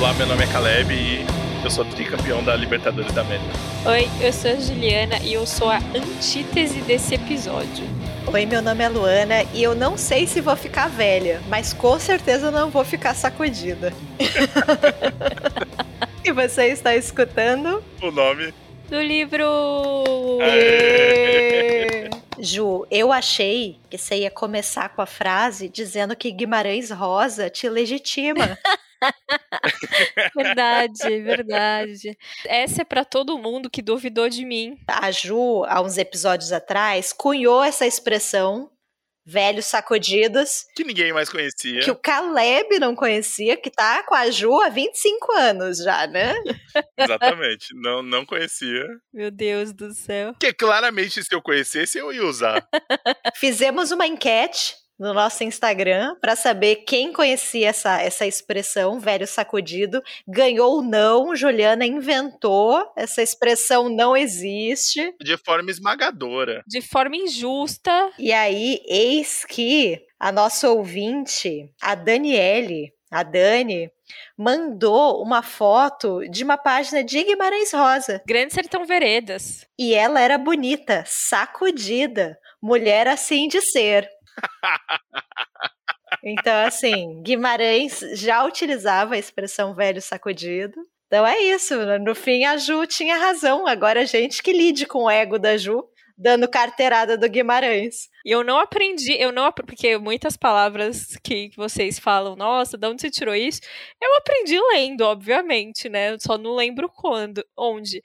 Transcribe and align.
Olá, 0.00 0.14
meu 0.14 0.26
nome 0.26 0.42
é 0.42 0.46
Caleb 0.46 0.94
e 0.94 1.26
eu 1.62 1.70
sou 1.70 1.84
tricampeão 1.84 2.42
da 2.42 2.56
Libertadores 2.56 3.12
da 3.12 3.20
América. 3.20 3.50
Oi, 3.84 4.08
eu 4.22 4.32
sou 4.32 4.50
a 4.50 4.54
Juliana 4.54 5.18
e 5.18 5.34
eu 5.34 5.44
sou 5.46 5.68
a 5.68 5.76
antítese 5.76 6.80
desse 6.80 7.16
episódio. 7.16 7.84
Oi, 8.32 8.46
meu 8.46 8.62
nome 8.62 8.82
é 8.82 8.88
Luana 8.88 9.42
e 9.52 9.62
eu 9.62 9.74
não 9.74 9.98
sei 9.98 10.26
se 10.26 10.40
vou 10.40 10.56
ficar 10.56 10.88
velha, 10.88 11.42
mas 11.50 11.74
com 11.74 11.98
certeza 11.98 12.50
não 12.50 12.70
vou 12.70 12.82
ficar 12.82 13.12
sacudida. 13.12 13.92
e 16.24 16.32
você 16.32 16.68
está 16.68 16.96
escutando? 16.96 17.84
O 18.00 18.10
nome 18.10 18.54
do 18.88 19.02
livro. 19.02 19.44
Aê! 20.40 22.08
Ju, 22.38 22.86
eu 22.90 23.12
achei 23.12 23.78
que 23.90 23.98
você 23.98 24.20
ia 24.20 24.30
começar 24.30 24.88
com 24.88 25.02
a 25.02 25.06
frase 25.06 25.68
dizendo 25.68 26.16
que 26.16 26.30
Guimarães 26.30 26.90
Rosa 26.90 27.50
te 27.50 27.68
legitima. 27.68 28.56
verdade, 30.34 31.20
verdade. 31.22 32.18
Essa 32.44 32.82
é 32.82 32.84
para 32.84 33.04
todo 33.04 33.38
mundo 33.38 33.70
que 33.70 33.82
duvidou 33.82 34.28
de 34.28 34.44
mim. 34.44 34.78
A 34.86 35.10
Ju, 35.10 35.64
há 35.66 35.80
uns 35.80 35.98
episódios 35.98 36.52
atrás, 36.52 37.12
cunhou 37.12 37.62
essa 37.62 37.86
expressão 37.86 38.70
velhos 39.24 39.66
sacudidos. 39.66 40.64
Que 40.74 40.84
ninguém 40.84 41.12
mais 41.12 41.28
conhecia. 41.28 41.80
Que 41.80 41.90
o 41.90 41.96
Caleb 41.96 42.78
não 42.78 42.96
conhecia, 42.96 43.56
que 43.56 43.70
tá 43.70 44.02
com 44.02 44.14
a 44.14 44.30
Ju 44.30 44.60
há 44.60 44.68
25 44.68 45.32
anos 45.32 45.78
já, 45.78 46.06
né? 46.06 46.34
Exatamente. 46.98 47.68
Não, 47.74 48.02
não 48.02 48.26
conhecia. 48.26 48.86
Meu 49.12 49.30
Deus 49.30 49.72
do 49.72 49.94
céu. 49.94 50.34
Que 50.38 50.52
claramente, 50.52 51.22
se 51.22 51.34
eu 51.34 51.40
conhecesse, 51.40 51.98
eu 51.98 52.12
ia 52.12 52.24
usar. 52.24 52.66
Fizemos 53.36 53.90
uma 53.90 54.06
enquete 54.06 54.74
no 55.00 55.14
nosso 55.14 55.42
Instagram 55.42 56.14
para 56.20 56.36
saber 56.36 56.84
quem 56.86 57.10
conhecia 57.10 57.70
essa, 57.70 58.00
essa 58.02 58.26
expressão, 58.26 59.00
velho 59.00 59.26
sacudido. 59.26 60.02
Ganhou 60.28 60.82
não, 60.82 61.34
Juliana 61.34 61.86
inventou, 61.86 62.84
essa 62.94 63.22
expressão 63.22 63.88
não 63.88 64.14
existe. 64.14 65.14
De 65.18 65.38
forma 65.38 65.70
esmagadora. 65.70 66.62
De 66.66 66.82
forma 66.82 67.16
injusta. 67.16 68.12
E 68.18 68.30
aí, 68.30 68.82
eis 68.86 69.46
que 69.46 69.98
a 70.18 70.30
nossa 70.30 70.68
ouvinte, 70.68 71.72
a 71.80 71.94
Daniele, 71.94 72.92
a 73.10 73.22
Dani, 73.22 73.90
mandou 74.36 75.22
uma 75.22 75.42
foto 75.42 76.20
de 76.30 76.44
uma 76.44 76.56
página 76.56 77.02
de 77.02 77.22
Guimarães 77.22 77.72
Rosa. 77.72 78.22
Grande 78.26 78.52
Sertão 78.52 78.84
Veredas. 78.84 79.66
E 79.78 79.94
ela 79.94 80.20
era 80.20 80.38
bonita, 80.38 81.04
sacudida, 81.06 82.38
mulher 82.62 83.08
assim 83.08 83.48
de 83.48 83.60
ser. 83.60 84.08
Então, 86.22 86.66
assim, 86.66 87.22
Guimarães 87.22 88.00
já 88.14 88.44
utilizava 88.44 89.14
a 89.14 89.18
expressão 89.18 89.74
velho 89.74 90.02
sacudido. 90.02 90.76
Então 91.06 91.26
é 91.26 91.40
isso. 91.40 91.74
No 91.98 92.14
fim, 92.14 92.44
a 92.44 92.56
Ju 92.56 92.86
tinha 92.86 93.16
razão. 93.16 93.66
Agora 93.66 94.02
a 94.02 94.04
gente 94.04 94.42
que 94.42 94.52
lide 94.52 94.86
com 94.86 95.04
o 95.04 95.10
ego 95.10 95.38
da 95.38 95.56
Ju, 95.56 95.82
dando 96.16 96.46
carteirada 96.46 97.16
do 97.16 97.28
Guimarães. 97.28 98.08
E 98.24 98.30
eu 98.30 98.44
não 98.44 98.58
aprendi, 98.58 99.16
eu 99.18 99.32
não 99.32 99.50
porque 99.50 99.96
muitas 99.96 100.36
palavras 100.36 101.16
que, 101.24 101.50
vocês 101.56 101.98
falam, 101.98 102.36
nossa, 102.36 102.76
de 102.76 102.86
onde 102.86 103.00
você 103.00 103.10
tirou 103.10 103.34
isso? 103.34 103.60
Eu 104.00 104.16
aprendi 104.18 104.56
lendo, 104.72 105.00
obviamente, 105.00 105.88
né? 105.88 106.12
Eu 106.12 106.20
só 106.20 106.36
não 106.36 106.54
lembro 106.54 106.88
quando, 106.88 107.44
onde. 107.56 108.02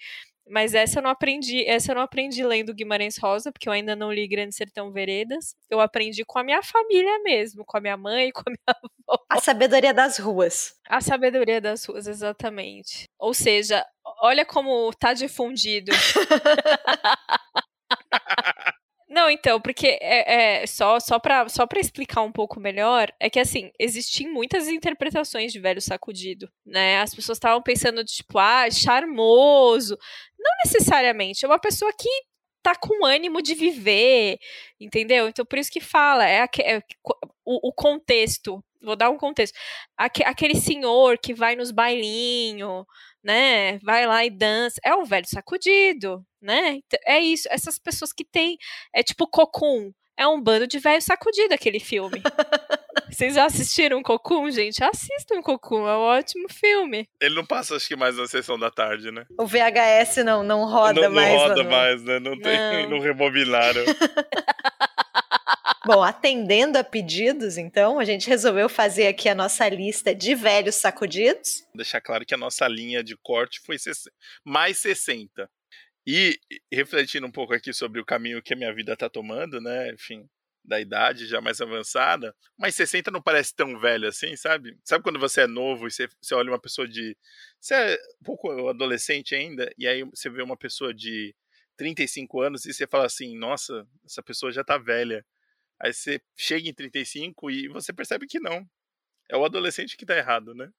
Mas 0.47 0.75
essa 0.75 0.99
eu 0.99 1.03
não 1.03 1.09
aprendi, 1.09 1.67
essa 1.67 1.91
eu 1.91 1.95
não 1.95 2.03
aprendi 2.03 2.43
lendo 2.43 2.73
Guimarães 2.73 3.17
Rosa, 3.17 3.51
porque 3.51 3.67
eu 3.67 3.73
ainda 3.73 3.95
não 3.95 4.11
li 4.11 4.27
Grande 4.27 4.55
Sertão 4.55 4.91
Veredas. 4.91 5.55
Eu 5.69 5.79
aprendi 5.79 6.23
com 6.23 6.37
a 6.37 6.43
minha 6.43 6.61
família 6.61 7.19
mesmo, 7.23 7.65
com 7.65 7.77
a 7.77 7.81
minha 7.81 7.97
mãe, 7.97 8.29
com 8.31 8.41
a 8.41 8.51
minha 8.51 8.59
avó. 8.67 9.19
A 9.29 9.39
sabedoria 9.39 9.93
das 9.93 10.19
ruas. 10.19 10.75
A 10.87 11.01
sabedoria 11.01 11.59
das 11.59 11.83
ruas, 11.85 12.07
exatamente. 12.07 13.09
Ou 13.17 13.33
seja, 13.33 13.83
olha 14.21 14.45
como 14.45 14.91
tá 14.93 15.13
difundido. 15.13 15.91
Não, 19.15 19.29
então, 19.29 19.61
porque 19.61 19.97
é, 20.01 20.63
é, 20.63 20.67
só, 20.67 20.99
só 20.99 21.17
para 21.17 21.47
só 21.47 21.65
pra 21.65 21.79
explicar 21.79 22.21
um 22.21 22.33
pouco 22.33 22.59
melhor, 22.59 23.09
é 23.17 23.29
que 23.29 23.39
assim, 23.39 23.71
existem 23.79 24.29
muitas 24.29 24.67
interpretações 24.67 25.53
de 25.53 25.59
velho 25.59 25.79
sacudido, 25.81 26.51
né? 26.65 26.99
As 26.99 27.15
pessoas 27.15 27.37
estavam 27.37 27.61
pensando, 27.63 28.03
tipo, 28.03 28.37
ah, 28.37 28.69
charmoso. 28.69 29.97
Não 30.37 30.51
necessariamente, 30.65 31.45
é 31.45 31.47
uma 31.47 31.57
pessoa 31.57 31.93
que 31.97 32.09
tá 32.61 32.75
com 32.75 33.05
ânimo 33.05 33.41
de 33.41 33.55
viver, 33.55 34.37
entendeu? 34.77 35.29
Então, 35.29 35.45
por 35.45 35.59
isso 35.59 35.71
que 35.71 35.79
fala, 35.79 36.27
é, 36.27 36.45
é 36.59 36.81
o, 37.45 37.69
o, 37.69 37.73
contexto. 37.73 38.61
Vou 38.81 38.97
dar 38.97 39.09
um 39.09 39.17
contexto. 39.17 39.57
Aque, 39.97 40.23
aquele 40.23 40.55
senhor 40.55 41.17
que 41.19 41.33
vai 41.33 41.55
nos 41.55 41.71
bailinhos, 41.71 42.85
né? 43.25 43.79
Vai 43.79 44.05
lá 44.05 44.23
e 44.23 44.29
dança. 44.29 44.79
É 44.85 44.95
um 44.95 45.03
velho 45.03 45.25
sacudido, 45.27 46.23
né? 46.39 46.79
É 47.05 47.19
isso. 47.19 47.47
Essas 47.49 47.79
pessoas 47.79 48.13
que 48.13 48.23
têm. 48.23 48.55
É 48.93 49.01
tipo 49.01 49.27
Cocum. 49.27 49.91
É 50.17 50.25
um 50.27 50.39
bando 50.39 50.65
de 50.65 50.79
velho 50.79 51.01
sacudido 51.01 51.53
aquele 51.53 51.79
filme. 51.79 52.21
Vocês 53.11 53.35
já 53.35 53.45
assistiram 53.45 54.01
Cocum, 54.01 54.49
gente? 54.49 54.83
Assistam 54.83 55.41
Cocum, 55.41 55.87
é 55.87 55.97
um 55.97 56.01
ótimo 56.01 56.47
filme. 56.49 57.07
Ele 57.19 57.35
não 57.35 57.45
passa, 57.45 57.75
acho 57.75 57.87
que 57.87 57.95
mais 57.95 58.15
na 58.15 58.27
sessão 58.27 58.57
da 58.57 58.69
tarde, 58.69 59.11
né? 59.11 59.25
O 59.37 59.45
VHS 59.45 60.17
não, 60.23 60.43
não 60.43 60.65
roda 60.65 61.01
não, 61.01 61.11
mais. 61.11 61.33
Não 61.33 61.47
roda 61.47 61.63
mais, 61.63 62.03
né? 62.03 62.19
Não, 62.19 62.39
tem, 62.39 62.83
não. 62.83 62.91
não 62.91 62.99
rebobinaram. 62.99 63.83
Bom, 65.85 66.01
atendendo 66.01 66.79
a 66.79 66.83
pedidos, 66.83 67.59
então, 67.59 67.99
a 67.99 68.05
gente 68.05 68.27
resolveu 68.27 68.67
fazer 68.67 69.05
aqui 69.05 69.29
a 69.29 69.35
nossa 69.35 69.69
lista 69.69 70.15
de 70.15 70.33
velhos 70.33 70.75
sacudidos. 70.75 71.61
Vou 71.67 71.77
deixar 71.77 72.01
claro 72.01 72.25
que 72.25 72.33
a 72.33 72.37
nossa 72.37 72.67
linha 72.67 73.03
de 73.03 73.15
corte 73.15 73.59
foi 73.59 73.77
mais 74.43 74.79
60. 74.79 75.47
E 76.07 76.39
refletindo 76.73 77.27
um 77.27 77.31
pouco 77.31 77.53
aqui 77.53 77.71
sobre 77.71 78.01
o 78.01 78.05
caminho 78.05 78.41
que 78.41 78.53
a 78.53 78.57
minha 78.57 78.73
vida 78.73 78.93
está 78.93 79.07
tomando, 79.07 79.61
né? 79.61 79.91
Enfim, 79.93 80.27
da 80.63 80.79
idade 80.79 81.27
já 81.27 81.39
mais 81.39 81.61
avançada, 81.61 82.35
mas 82.57 82.75
60 82.75 83.11
não 83.11 83.21
parece 83.21 83.55
tão 83.55 83.79
velho 83.79 84.07
assim, 84.07 84.35
sabe? 84.35 84.75
Sabe 84.83 85.03
quando 85.03 85.19
você 85.19 85.41
é 85.41 85.47
novo 85.47 85.87
e 85.87 85.91
você, 85.91 86.07
você 86.19 86.33
olha 86.33 86.49
uma 86.49 86.59
pessoa 86.59 86.87
de. 86.87 87.15
Você 87.61 87.75
é 87.75 87.95
um 88.21 88.23
pouco 88.23 88.69
adolescente 88.69 89.35
ainda, 89.35 89.71
e 89.77 89.87
aí 89.87 90.03
você 90.03 90.31
vê 90.31 90.41
uma 90.41 90.57
pessoa 90.57 90.93
de 90.93 91.35
35 91.77 92.41
anos 92.41 92.65
e 92.65 92.73
você 92.73 92.87
fala 92.87 93.05
assim: 93.05 93.37
nossa, 93.37 93.87
essa 94.03 94.23
pessoa 94.23 94.51
já 94.51 94.63
tá 94.63 94.77
velha. 94.79 95.23
Aí 95.81 95.93
você 95.93 96.21
chega 96.35 96.69
em 96.69 96.73
35 96.73 97.51
e 97.51 97.67
você 97.67 97.93
percebe 97.93 98.27
que 98.27 98.39
não. 98.39 98.65
É 99.29 99.35
o 99.35 99.45
adolescente 99.45 99.97
que 99.97 100.05
tá 100.05 100.15
errado, 100.15 100.53
né? 100.53 100.69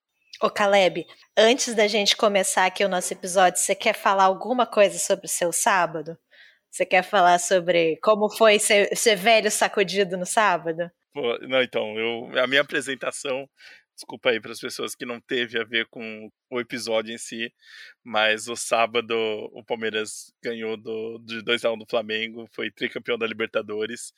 Ô 0.40 0.50
Caleb, 0.50 1.06
antes 1.36 1.74
da 1.74 1.88
gente 1.88 2.16
começar 2.16 2.66
aqui 2.66 2.84
o 2.84 2.88
nosso 2.88 3.12
episódio, 3.12 3.58
você 3.58 3.74
quer 3.74 3.94
falar 3.94 4.24
alguma 4.24 4.66
coisa 4.66 4.98
sobre 4.98 5.26
o 5.26 5.30
seu 5.30 5.50
sábado? 5.50 6.16
Você 6.70 6.84
quer 6.84 7.02
falar 7.02 7.38
sobre 7.38 7.96
como 8.02 8.28
foi 8.28 8.58
ser, 8.58 8.94
ser 8.94 9.16
velho 9.16 9.50
sacudido 9.50 10.16
no 10.16 10.26
sábado? 10.26 10.90
Pô, 11.14 11.38
não, 11.38 11.62
então, 11.62 11.98
eu, 11.98 12.38
a 12.38 12.46
minha 12.46 12.60
apresentação, 12.60 13.48
desculpa 13.94 14.28
aí 14.28 14.38
para 14.38 14.52
as 14.52 14.60
pessoas 14.60 14.94
que 14.94 15.06
não 15.06 15.18
teve 15.18 15.58
a 15.58 15.64
ver 15.64 15.86
com 15.88 16.30
o 16.50 16.60
episódio 16.60 17.14
em 17.14 17.16
si, 17.16 17.50
mas 18.04 18.46
o 18.46 18.54
sábado 18.54 19.14
o 19.54 19.64
Palmeiras 19.64 20.30
ganhou 20.44 20.76
do, 20.76 21.18
de 21.24 21.42
2x1 21.42 21.78
do 21.78 21.86
Flamengo, 21.88 22.46
foi 22.52 22.70
tricampeão 22.70 23.16
da 23.16 23.26
Libertadores. 23.26 24.12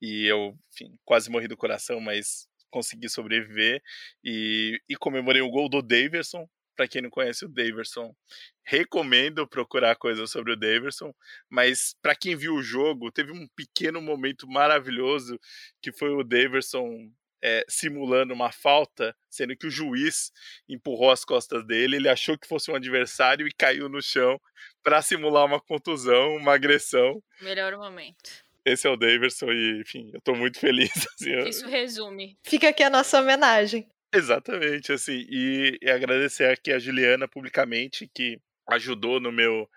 E 0.00 0.26
eu, 0.26 0.56
enfim, 0.72 0.96
quase 1.04 1.30
morri 1.30 1.48
do 1.48 1.56
coração, 1.56 2.00
mas 2.00 2.48
consegui 2.70 3.08
sobreviver. 3.08 3.82
E, 4.24 4.80
e 4.88 4.96
comemorei 4.96 5.42
o 5.42 5.50
gol 5.50 5.68
do 5.68 5.82
Daverson. 5.82 6.48
Para 6.76 6.86
quem 6.86 7.00
não 7.00 7.08
conhece 7.08 7.42
o 7.46 7.48
Daverson, 7.48 8.14
recomendo 8.62 9.48
procurar 9.48 9.96
coisas 9.96 10.30
sobre 10.30 10.52
o 10.52 10.56
Daverson. 10.56 11.10
Mas 11.48 11.96
para 12.02 12.14
quem 12.14 12.36
viu 12.36 12.54
o 12.54 12.62
jogo, 12.62 13.10
teve 13.10 13.32
um 13.32 13.48
pequeno 13.56 14.02
momento 14.02 14.46
maravilhoso 14.46 15.40
que 15.80 15.90
foi 15.90 16.10
o 16.10 16.22
Daverson 16.22 17.10
é, 17.42 17.64
simulando 17.68 18.34
uma 18.34 18.50
falta, 18.50 19.16
sendo 19.30 19.56
que 19.56 19.66
o 19.66 19.70
juiz 19.70 20.32
empurrou 20.68 21.10
as 21.10 21.24
costas 21.24 21.64
dele, 21.64 21.96
ele 21.96 22.08
achou 22.08 22.36
que 22.38 22.48
fosse 22.48 22.70
um 22.70 22.74
adversário 22.74 23.46
e 23.46 23.52
caiu 23.52 23.88
no 23.88 24.02
chão 24.02 24.40
para 24.82 25.00
simular 25.00 25.44
uma 25.44 25.60
contusão, 25.60 26.36
uma 26.36 26.54
agressão. 26.54 27.22
Melhor 27.40 27.76
momento. 27.76 28.45
Esse 28.66 28.88
é 28.88 28.90
o 28.90 28.96
Daverson 28.96 29.52
e, 29.52 29.80
enfim, 29.80 30.10
eu 30.12 30.20
tô 30.20 30.34
muito 30.34 30.58
feliz. 30.58 30.90
Assim, 31.14 31.48
Isso 31.48 31.68
resume. 31.68 32.36
Fica 32.42 32.68
aqui 32.70 32.82
a 32.82 32.90
nossa 32.90 33.20
homenagem. 33.20 33.88
Exatamente, 34.12 34.92
assim, 34.92 35.26
e, 35.28 35.78
e 35.82 35.90
agradecer 35.90 36.44
aqui 36.50 36.72
a 36.72 36.78
Juliana 36.78 37.28
publicamente, 37.28 38.08
que 38.14 38.40
ajudou 38.68 39.20
no 39.20 39.30
meu, 39.30 39.68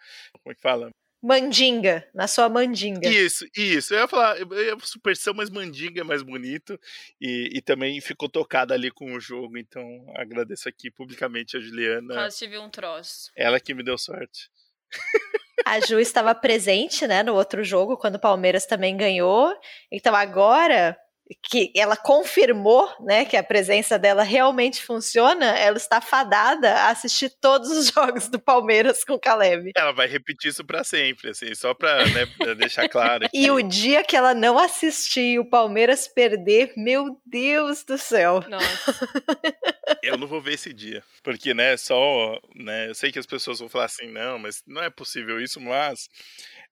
como 0.42 0.52
é 0.52 0.56
que 0.56 0.62
fala? 0.62 0.90
Mandinga, 1.22 2.08
na 2.14 2.28
sua 2.28 2.48
mandinga. 2.48 3.10
Isso, 3.10 3.46
isso. 3.56 3.94
Eu 3.94 4.00
ia 4.00 4.08
falar, 4.08 4.40
eu 4.40 4.64
ia 4.64 4.78
superstição, 4.82 5.34
mas 5.34 5.50
mandinga 5.50 6.00
é 6.00 6.04
mais 6.04 6.24
bonito. 6.24 6.80
E, 7.20 7.50
e 7.54 7.62
também 7.62 8.00
ficou 8.00 8.30
tocada 8.30 8.74
ali 8.74 8.90
com 8.90 9.14
o 9.14 9.20
jogo. 9.20 9.58
Então 9.58 9.84
agradeço 10.16 10.70
aqui 10.70 10.90
publicamente 10.90 11.58
a 11.58 11.60
Juliana. 11.60 12.14
Quase 12.14 12.38
tive 12.38 12.58
um 12.58 12.70
troço. 12.70 13.32
Ela 13.36 13.60
que 13.60 13.74
me 13.74 13.84
deu 13.84 13.98
sorte. 13.98 14.50
A 15.66 15.80
Ju 15.80 16.00
estava 16.00 16.34
presente, 16.34 17.08
né, 17.08 17.24
no 17.24 17.36
outro 17.36 17.64
jogo, 17.64 17.98
quando 17.98 18.16
o 18.16 18.20
Palmeiras 18.20 18.66
também 18.66 18.96
ganhou. 18.96 19.54
Então 19.92 20.16
agora 20.16 20.98
que 21.44 21.72
ela 21.76 21.96
confirmou, 21.96 22.90
né, 23.02 23.24
que 23.24 23.38
a 23.38 23.44
presença 23.44 24.00
dela 24.00 24.24
realmente 24.24 24.82
funciona, 24.82 25.46
ela 25.46 25.78
está 25.78 26.02
fadada 26.02 26.74
a 26.74 26.90
assistir 26.90 27.30
todos 27.40 27.70
os 27.70 27.88
jogos 27.94 28.28
do 28.28 28.40
Palmeiras 28.40 29.04
com 29.04 29.14
o 29.14 29.20
Caleb. 29.20 29.72
Ela 29.76 29.92
vai 29.92 30.08
repetir 30.08 30.50
isso 30.50 30.66
para 30.66 30.84
sempre, 30.84 31.30
assim, 31.30 31.54
só 31.54 31.74
para 31.74 32.06
né, 32.08 32.26
deixar 32.58 32.90
claro. 32.90 33.30
Que... 33.30 33.38
E 33.38 33.52
o 33.52 33.62
dia 33.62 34.04
que 34.04 34.16
ela 34.16 34.34
não 34.34 34.58
assistir 34.58 35.40
o 35.40 35.50
Palmeiras 35.50 36.08
perder, 36.08 36.74
meu 36.76 37.20
Deus 37.26 37.84
do 37.84 37.98
céu. 37.98 38.44
Nossa. 38.50 38.96
eu 40.04 40.18
não 40.18 40.28
vou 40.28 40.42
ver 40.42 40.54
esse 40.54 40.74
dia, 40.74 41.04
porque, 41.24 41.54
né, 41.54 41.78
só, 41.78 42.40
né, 42.56 42.90
eu 42.90 42.96
sei 42.96 43.12
que 43.12 43.20
as 43.20 43.26
pessoas 43.26 43.60
vão 43.60 43.70
falar 43.70 43.86
assim, 43.86 44.08
não, 44.08 44.40
mas 44.40 44.64
não 44.68 44.82
é 44.82 44.90
possível 44.90 45.42
isso, 45.42 45.60
mas 45.60 46.10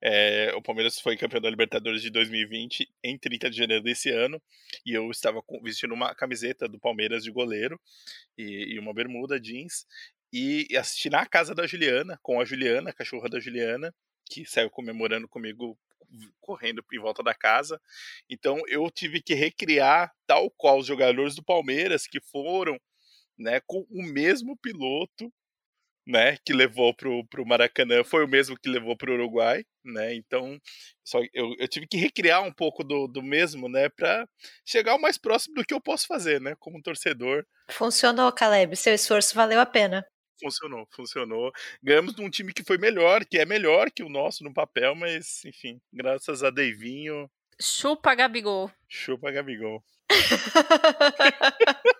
é, 0.02 0.52
o 0.56 0.62
Palmeiras 0.62 1.00
foi 1.00 1.18
campeão 1.18 1.42
da 1.42 1.50
Libertadores 1.50 2.02
de 2.02 2.10
2020 2.10 2.88
em 3.04 3.18
30 3.18 3.50
de 3.50 3.58
janeiro 3.58 3.84
desse 3.84 4.10
ano 4.10 4.42
e 4.86 4.94
eu 4.94 5.10
estava 5.10 5.42
vestindo 5.64 5.94
uma 5.94 6.14
camiseta 6.14 6.68
do 6.68 6.80
Palmeiras 6.80 7.24
de 7.24 7.32
goleiro 7.32 7.80
e, 8.38 8.76
e 8.76 8.80
uma 8.80 8.94
bermuda 8.94 9.40
jeans 9.40 9.86
e 10.32 10.68
assisti 10.78 11.10
na 11.10 11.26
casa 11.26 11.56
da 11.56 11.66
Juliana, 11.66 12.20
com 12.22 12.40
a 12.40 12.46
Juliana, 12.46 12.90
a 12.90 12.94
cachorra 12.94 13.30
da 13.30 13.40
Juliana, 13.40 13.94
que 14.30 14.46
saiu 14.46 14.70
comemorando 14.70 15.28
comigo 15.28 15.78
correndo 16.40 16.84
em 16.92 17.00
volta 17.00 17.24
da 17.24 17.34
casa. 17.34 17.82
Então 18.30 18.62
eu 18.68 18.90
tive 18.90 19.22
que 19.22 19.34
recriar 19.34 20.12
tal 20.26 20.50
qual 20.52 20.80
os 20.80 20.88
jogadores 20.88 21.36
do 21.36 21.44
Palmeiras 21.44 22.08
que 22.08 22.20
foram, 22.20 22.80
né, 23.38 23.62
com 23.66 23.86
o 23.90 24.04
mesmo 24.04 24.58
piloto 24.58 25.32
né, 26.08 26.38
que 26.46 26.54
levou 26.54 26.94
pro, 26.94 27.26
pro 27.28 27.46
Maracanã 27.46 28.04
foi 28.04 28.24
o 28.24 28.28
mesmo 28.28 28.58
que 28.58 28.70
levou 28.70 28.96
pro 28.96 29.14
Uruguai, 29.14 29.66
né? 29.84 30.16
Então, 30.16 30.58
só 31.04 31.20
eu, 31.34 31.54
eu 31.60 31.68
tive 31.68 31.86
que 31.86 31.98
recriar 31.98 32.42
um 32.44 32.52
pouco 32.52 32.84
do, 32.84 33.08
do 33.08 33.22
mesmo, 33.22 33.68
né, 33.68 33.90
para 33.90 34.26
chegar 34.66 34.96
o 34.96 35.02
mais 35.02 35.18
próximo 35.18 35.56
do 35.56 35.66
que 35.66 35.74
eu 35.74 35.82
posso 35.82 36.08
fazer, 36.08 36.40
né, 36.40 36.56
como 36.60 36.82
torcedor. 36.82 37.46
Funcionou, 37.70 38.32
Caleb, 38.32 38.76
seu 38.78 38.94
esforço 38.94 39.36
valeu 39.36 39.60
a 39.60 39.66
pena. 39.66 40.06
Funcionou, 40.40 40.88
funcionou. 40.92 41.52
Ganhamos 41.84 42.16
de 42.16 42.22
um 42.22 42.30
time 42.30 42.54
que 42.54 42.64
foi 42.64 42.78
melhor, 42.78 43.26
que 43.26 43.38
é 43.38 43.46
melhor 43.46 43.92
que 43.92 44.04
o 44.04 44.10
nosso 44.10 44.44
no 44.44 44.54
papel, 44.54 44.96
mas 44.96 45.44
enfim, 45.44 45.82
graças 45.92 46.44
a 46.44 46.50
Deivinho. 46.50 47.30
Chupa 47.60 48.14
Gabigol. 48.16 48.72
Chupa 48.88 49.32
Gabigol. 49.32 49.84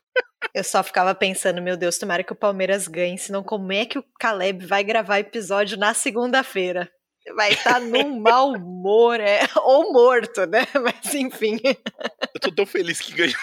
Eu 0.58 0.64
só 0.64 0.82
ficava 0.82 1.14
pensando, 1.14 1.62
meu 1.62 1.78
Deus, 1.78 2.00
tomara 2.00 2.24
que 2.24 2.34
o 2.34 2.36
Palmeiras 2.36 2.88
ganhe, 2.88 3.16
senão 3.16 3.44
como 3.44 3.72
é 3.72 3.86
que 3.86 4.00
o 4.00 4.04
Caleb 4.20 4.66
vai 4.66 4.84
gravar 4.84 5.20
episódio 5.20 5.78
na 5.78 5.94
segunda-feira? 5.94 6.90
Vai 7.36 7.52
estar 7.52 7.74
tá 7.74 7.80
num 7.86 8.20
mau 8.20 8.54
humor, 8.54 9.20
é, 9.20 9.42
ou 9.58 9.94
morto, 9.94 10.48
né? 10.48 10.66
Mas 10.84 11.14
enfim. 11.14 11.60
Eu 11.64 12.42
tô 12.42 12.52
tão 12.52 12.66
feliz 12.66 13.00
que 13.00 13.14
ganhou. 13.14 13.36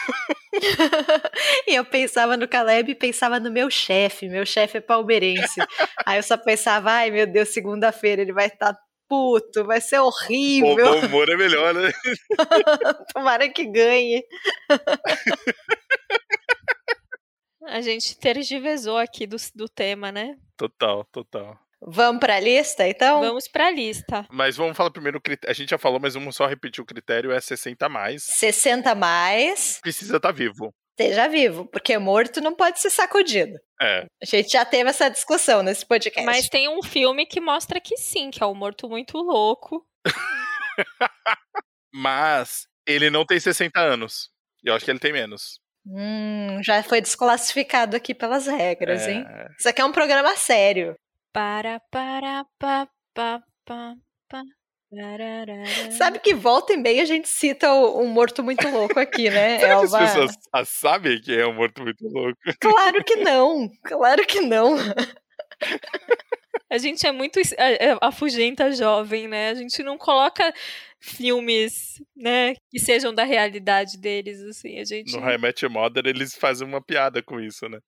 e 1.68 1.76
eu 1.76 1.84
pensava 1.84 2.36
no 2.36 2.48
Caleb 2.48 2.90
e 2.90 2.96
pensava 2.96 3.38
no 3.38 3.52
meu 3.52 3.70
chefe. 3.70 4.28
Meu 4.28 4.44
chefe 4.44 4.78
é 4.78 4.80
palmeirense. 4.80 5.60
Aí 6.04 6.18
eu 6.18 6.22
só 6.24 6.36
pensava, 6.36 6.90
ai 6.90 7.12
meu 7.12 7.28
Deus, 7.28 7.50
segunda-feira 7.50 8.22
ele 8.22 8.32
vai 8.32 8.46
estar 8.46 8.72
tá 8.72 8.78
puto, 9.08 9.64
vai 9.64 9.80
ser 9.80 10.00
horrível. 10.00 10.72
O 10.72 11.00
bom 11.00 11.06
humor 11.06 11.28
é 11.28 11.36
melhor, 11.36 11.74
né? 11.74 11.92
Tomara 13.14 13.48
que 13.48 13.66
ganhe. 13.66 14.24
A 17.66 17.80
gente 17.80 18.16
tergiversou 18.18 18.98
aqui 18.98 19.26
do, 19.26 19.36
do 19.54 19.68
tema, 19.68 20.12
né? 20.12 20.36
Total, 20.56 21.04
total. 21.06 21.58
Vamos 21.86 22.20
para 22.20 22.36
a 22.36 22.40
lista, 22.40 22.88
então? 22.88 23.20
Vamos 23.20 23.46
para 23.46 23.66
a 23.66 23.70
lista. 23.70 24.26
Mas 24.30 24.56
vamos 24.56 24.76
falar 24.76 24.90
primeiro, 24.90 25.20
a 25.46 25.52
gente 25.52 25.70
já 25.70 25.78
falou, 25.78 26.00
mas 26.00 26.14
vamos 26.14 26.34
só 26.34 26.46
repetir 26.46 26.82
o 26.82 26.86
critério, 26.86 27.30
é 27.30 27.40
60 27.40 27.88
mais. 27.88 28.22
60 28.22 28.94
mais. 28.94 29.80
Precisa 29.82 30.16
estar 30.16 30.30
tá 30.30 30.32
vivo. 30.32 30.74
Esteja 30.98 31.28
vivo, 31.28 31.66
porque 31.66 31.98
morto 31.98 32.40
não 32.40 32.54
pode 32.54 32.80
ser 32.80 32.88
sacudido. 32.88 33.58
É. 33.82 34.06
A 34.22 34.24
gente 34.24 34.50
já 34.50 34.64
teve 34.64 34.88
essa 34.88 35.10
discussão 35.10 35.62
nesse 35.62 35.84
podcast. 35.84 36.24
Mas 36.24 36.48
tem 36.48 36.68
um 36.68 36.82
filme 36.82 37.26
que 37.26 37.40
mostra 37.40 37.80
que 37.80 37.96
sim, 37.96 38.30
que 38.30 38.42
é 38.42 38.46
o 38.46 38.54
Morto 38.54 38.88
Muito 38.88 39.18
Louco. 39.18 39.84
mas 41.92 42.66
ele 42.86 43.10
não 43.10 43.26
tem 43.26 43.40
60 43.40 43.78
anos. 43.78 44.30
Eu 44.62 44.72
acho 44.72 44.84
que 44.84 44.90
ele 44.90 45.00
tem 45.00 45.12
menos. 45.12 45.60
Hum, 45.86 46.62
já 46.62 46.82
foi 46.82 47.00
desclassificado 47.00 47.96
aqui 47.96 48.14
pelas 48.14 48.46
regras, 48.46 49.02
é... 49.02 49.12
hein? 49.12 49.26
Isso 49.58 49.68
aqui 49.68 49.80
é 49.80 49.84
um 49.84 49.92
programa 49.92 50.34
sério. 50.36 50.96
Para, 51.32 51.80
para, 51.90 52.44
pa, 52.58 52.88
pa, 53.12 53.42
pa, 53.64 53.94
pa. 54.28 54.44
Sabe 55.98 56.20
que 56.20 56.34
volta 56.34 56.72
e 56.72 56.76
meia 56.76 57.02
a 57.02 57.06
gente 57.06 57.28
cita 57.28 57.72
um 57.72 58.06
morto 58.06 58.44
muito 58.44 58.68
louco 58.68 58.98
aqui, 59.00 59.28
né? 59.28 59.58
Será 59.60 59.78
que 59.78 59.84
as 59.84 59.92
pessoas 59.92 60.36
sabem 60.68 61.20
que 61.20 61.36
é 61.36 61.46
um 61.46 61.54
morto 61.54 61.82
muito 61.82 62.06
louco? 62.06 62.38
Claro 62.60 63.02
que 63.02 63.16
não, 63.16 63.68
claro 63.82 64.24
que 64.24 64.40
não. 64.40 64.76
A 66.70 66.78
gente 66.78 67.06
é 67.06 67.12
muito 67.12 67.38
é, 67.38 67.90
é, 67.90 67.98
afugenta 68.00 68.72
jovem, 68.72 69.28
né? 69.28 69.50
A 69.50 69.54
gente 69.54 69.82
não 69.82 69.96
coloca 69.96 70.52
filmes, 71.04 72.02
né, 72.16 72.54
que 72.70 72.78
sejam 72.78 73.14
da 73.14 73.24
realidade 73.24 73.98
deles, 73.98 74.40
assim, 74.42 74.78
a 74.78 74.84
gente... 74.84 75.12
No 75.12 75.20
High 75.20 75.36
Match 75.36 75.62
Mother 75.64 76.06
eles 76.06 76.34
fazem 76.34 76.66
uma 76.66 76.82
piada 76.82 77.22
com 77.22 77.38
isso, 77.38 77.68
né? 77.68 77.78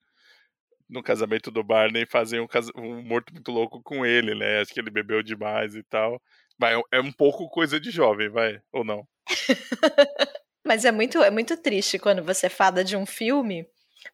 No 0.88 1.02
casamento 1.02 1.50
do 1.50 1.64
Barney 1.64 2.04
fazem 2.06 2.40
um, 2.40 2.46
cas... 2.46 2.68
um 2.76 3.02
morto 3.02 3.32
muito 3.32 3.50
louco 3.50 3.82
com 3.82 4.04
ele, 4.04 4.34
né? 4.34 4.60
Acho 4.60 4.72
que 4.72 4.78
ele 4.78 4.90
bebeu 4.90 5.22
demais 5.22 5.74
e 5.74 5.82
tal. 5.84 6.20
Vai, 6.58 6.74
é 6.92 7.00
um 7.00 7.10
pouco 7.10 7.48
coisa 7.48 7.80
de 7.80 7.90
jovem, 7.90 8.28
vai, 8.28 8.58
ou 8.72 8.84
não? 8.84 9.06
Mas 10.64 10.84
é 10.84 10.92
muito, 10.92 11.22
é 11.22 11.30
muito 11.30 11.56
triste 11.56 11.98
quando 11.98 12.22
você 12.22 12.48
fala 12.48 12.84
de 12.84 12.96
um 12.96 13.06
filme 13.06 13.66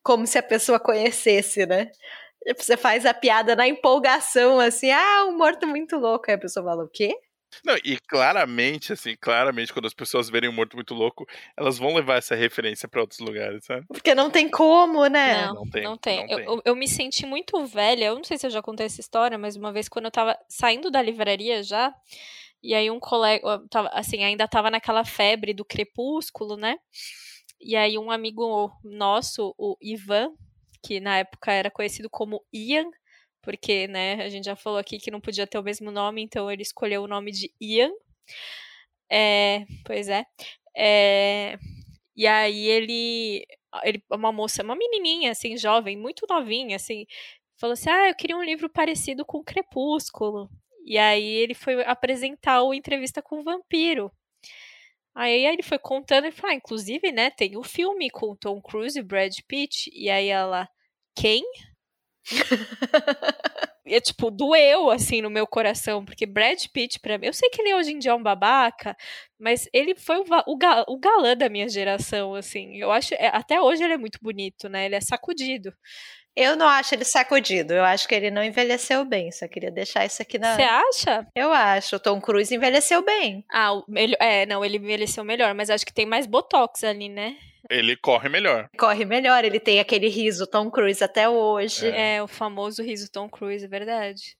como 0.02 0.26
se 0.26 0.38
a 0.38 0.42
pessoa 0.42 0.78
conhecesse, 0.78 1.66
né? 1.66 1.90
Você 2.56 2.76
faz 2.76 3.06
a 3.06 3.14
piada 3.14 3.54
na 3.54 3.66
empolgação, 3.68 4.58
assim, 4.58 4.90
ah, 4.90 5.26
um 5.28 5.36
morto 5.36 5.66
muito 5.66 5.96
louco. 5.96 6.24
Aí 6.28 6.34
a 6.34 6.38
pessoa 6.38 6.64
fala, 6.64 6.84
o 6.84 6.88
quê? 6.88 7.14
Não, 7.64 7.76
e 7.84 7.98
claramente, 8.08 8.92
assim, 8.92 9.14
claramente, 9.20 9.72
quando 9.72 9.86
as 9.86 9.94
pessoas 9.94 10.30
verem 10.30 10.48
um 10.48 10.52
morto 10.52 10.74
muito 10.74 10.94
louco, 10.94 11.26
elas 11.56 11.78
vão 11.78 11.94
levar 11.94 12.16
essa 12.16 12.34
referência 12.34 12.88
para 12.88 13.00
outros 13.00 13.20
lugares, 13.20 13.64
sabe? 13.64 13.84
Porque 13.88 14.14
não 14.14 14.30
tem 14.30 14.48
como, 14.48 15.06
né? 15.06 15.46
Não, 15.46 15.54
não 15.54 15.70
tem. 15.70 15.82
Não 15.82 15.96
tem. 15.96 16.16
Não 16.16 16.28
eu, 16.28 16.36
tem. 16.36 16.46
Eu, 16.46 16.62
eu, 16.64 16.76
me 16.76 16.88
senti 16.88 17.26
muito 17.26 17.64
velha, 17.66 18.06
eu 18.06 18.16
não 18.16 18.24
sei 18.24 18.38
se 18.38 18.46
eu 18.46 18.50
já 18.50 18.62
contei 18.62 18.86
essa 18.86 19.00
história, 19.00 19.36
mas 19.36 19.54
uma 19.54 19.72
vez 19.72 19.88
quando 19.88 20.06
eu 20.06 20.10
tava 20.10 20.36
saindo 20.48 20.90
da 20.90 21.02
livraria 21.02 21.62
já, 21.62 21.94
e 22.62 22.74
aí 22.74 22.90
um 22.90 22.98
colega, 22.98 23.62
tava, 23.68 23.88
assim, 23.92 24.24
ainda 24.24 24.48
tava 24.48 24.70
naquela 24.70 25.04
febre 25.04 25.52
do 25.52 25.64
crepúsculo, 25.64 26.56
né? 26.56 26.76
E 27.60 27.76
aí 27.76 27.98
um 27.98 28.10
amigo 28.10 28.72
nosso, 28.82 29.54
o 29.58 29.76
Ivan, 29.80 30.30
que 30.82 31.00
na 31.00 31.18
época 31.18 31.52
era 31.52 31.70
conhecido 31.70 32.08
como 32.10 32.44
Ian, 32.52 32.90
porque, 33.42 33.88
né, 33.88 34.22
a 34.22 34.28
gente 34.28 34.44
já 34.44 34.56
falou 34.56 34.78
aqui 34.78 34.98
que 34.98 35.10
não 35.10 35.20
podia 35.20 35.46
ter 35.46 35.58
o 35.58 35.62
mesmo 35.62 35.90
nome, 35.90 36.22
então 36.22 36.50
ele 36.50 36.62
escolheu 36.62 37.02
o 37.02 37.08
nome 37.08 37.32
de 37.32 37.52
Ian. 37.60 37.90
É, 39.10 39.64
pois 39.84 40.08
é. 40.08 40.24
é 40.76 41.58
e 42.16 42.26
aí 42.26 42.66
ele, 42.66 43.44
ele, 43.84 44.02
uma 44.10 44.32
moça, 44.32 44.62
uma 44.62 44.76
menininha, 44.76 45.32
assim, 45.32 45.56
jovem, 45.56 45.96
muito 45.96 46.26
novinha, 46.28 46.76
assim, 46.76 47.06
falou 47.58 47.72
assim, 47.74 47.90
ah, 47.90 48.08
eu 48.08 48.14
queria 48.14 48.36
um 48.36 48.42
livro 48.42 48.68
parecido 48.70 49.24
com 49.24 49.42
Crepúsculo. 49.42 50.50
E 50.84 50.98
aí 50.98 51.24
ele 51.24 51.54
foi 51.54 51.82
apresentar 51.84 52.62
o 52.62 52.74
Entrevista 52.74 53.22
com 53.22 53.40
o 53.40 53.44
Vampiro. 53.44 54.12
Aí 55.14 55.44
ele 55.46 55.62
foi 55.62 55.78
contando 55.78 56.26
e 56.26 56.32
falou, 56.32 56.52
ah, 56.52 56.56
inclusive, 56.56 57.12
né, 57.12 57.30
tem 57.30 57.56
o 57.56 57.62
filme 57.62 58.10
com 58.10 58.34
Tom 58.34 58.60
Cruise 58.60 58.98
e 58.98 59.02
Brad 59.02 59.34
Pitt. 59.46 59.90
E 59.94 60.08
aí 60.08 60.28
ela, 60.28 60.68
quem? 61.14 61.44
e 63.84 63.94
é 63.94 64.00
tipo, 64.00 64.30
doeu 64.30 64.90
assim 64.90 65.20
no 65.20 65.30
meu 65.30 65.46
coração, 65.46 66.04
porque 66.04 66.24
Brad 66.26 66.64
Pitt, 66.72 67.00
pra 67.00 67.18
mim, 67.18 67.26
eu 67.26 67.32
sei 67.32 67.50
que 67.50 67.60
ele 67.60 67.74
hoje 67.74 67.92
em 67.92 67.98
dia 67.98 68.12
é 68.12 68.14
um 68.14 68.22
babaca, 68.22 68.96
mas 69.38 69.68
ele 69.72 69.94
foi 69.94 70.18
o, 70.18 70.24
o, 70.46 70.56
o 70.94 70.98
galã 70.98 71.36
da 71.36 71.48
minha 71.48 71.68
geração, 71.68 72.34
assim. 72.34 72.76
Eu 72.76 72.90
acho, 72.92 73.14
é, 73.14 73.26
até 73.28 73.60
hoje 73.60 73.82
ele 73.84 73.94
é 73.94 73.98
muito 73.98 74.18
bonito, 74.22 74.68
né? 74.68 74.86
Ele 74.86 74.94
é 74.94 75.00
sacudido. 75.00 75.74
Eu 76.34 76.56
não 76.56 76.66
acho 76.66 76.94
ele 76.94 77.04
sacudido. 77.04 77.74
Eu 77.74 77.84
acho 77.84 78.08
que 78.08 78.14
ele 78.14 78.30
não 78.30 78.42
envelheceu 78.42 79.04
bem. 79.04 79.30
Só 79.30 79.46
queria 79.46 79.70
deixar 79.70 80.04
isso 80.06 80.22
aqui 80.22 80.38
na. 80.38 80.54
Você 80.54 80.62
acha? 80.62 81.26
Eu 81.36 81.52
acho. 81.52 81.96
O 81.96 82.00
Tom 82.00 82.20
Cruise 82.20 82.54
envelheceu 82.54 83.02
bem. 83.02 83.44
Ah, 83.52 83.72
ele... 83.94 84.16
é, 84.18 84.46
não, 84.46 84.64
ele 84.64 84.78
envelheceu 84.78 85.24
melhor, 85.24 85.54
mas 85.54 85.68
acho 85.68 85.84
que 85.84 85.92
tem 85.92 86.06
mais 86.06 86.26
botox 86.26 86.84
ali, 86.84 87.08
né? 87.08 87.36
Ele 87.70 87.96
corre 87.96 88.28
melhor. 88.28 88.68
Corre 88.76 89.04
melhor, 89.04 89.44
ele 89.44 89.60
tem 89.60 89.78
aquele 89.78 90.08
riso 90.08 90.46
Tom 90.46 90.70
Cruise 90.70 91.02
até 91.02 91.28
hoje. 91.28 91.86
É, 91.88 92.16
é 92.16 92.22
o 92.22 92.26
famoso 92.26 92.82
riso 92.82 93.10
Tom 93.10 93.28
Cruise, 93.28 93.64
é 93.64 93.68
verdade. 93.68 94.36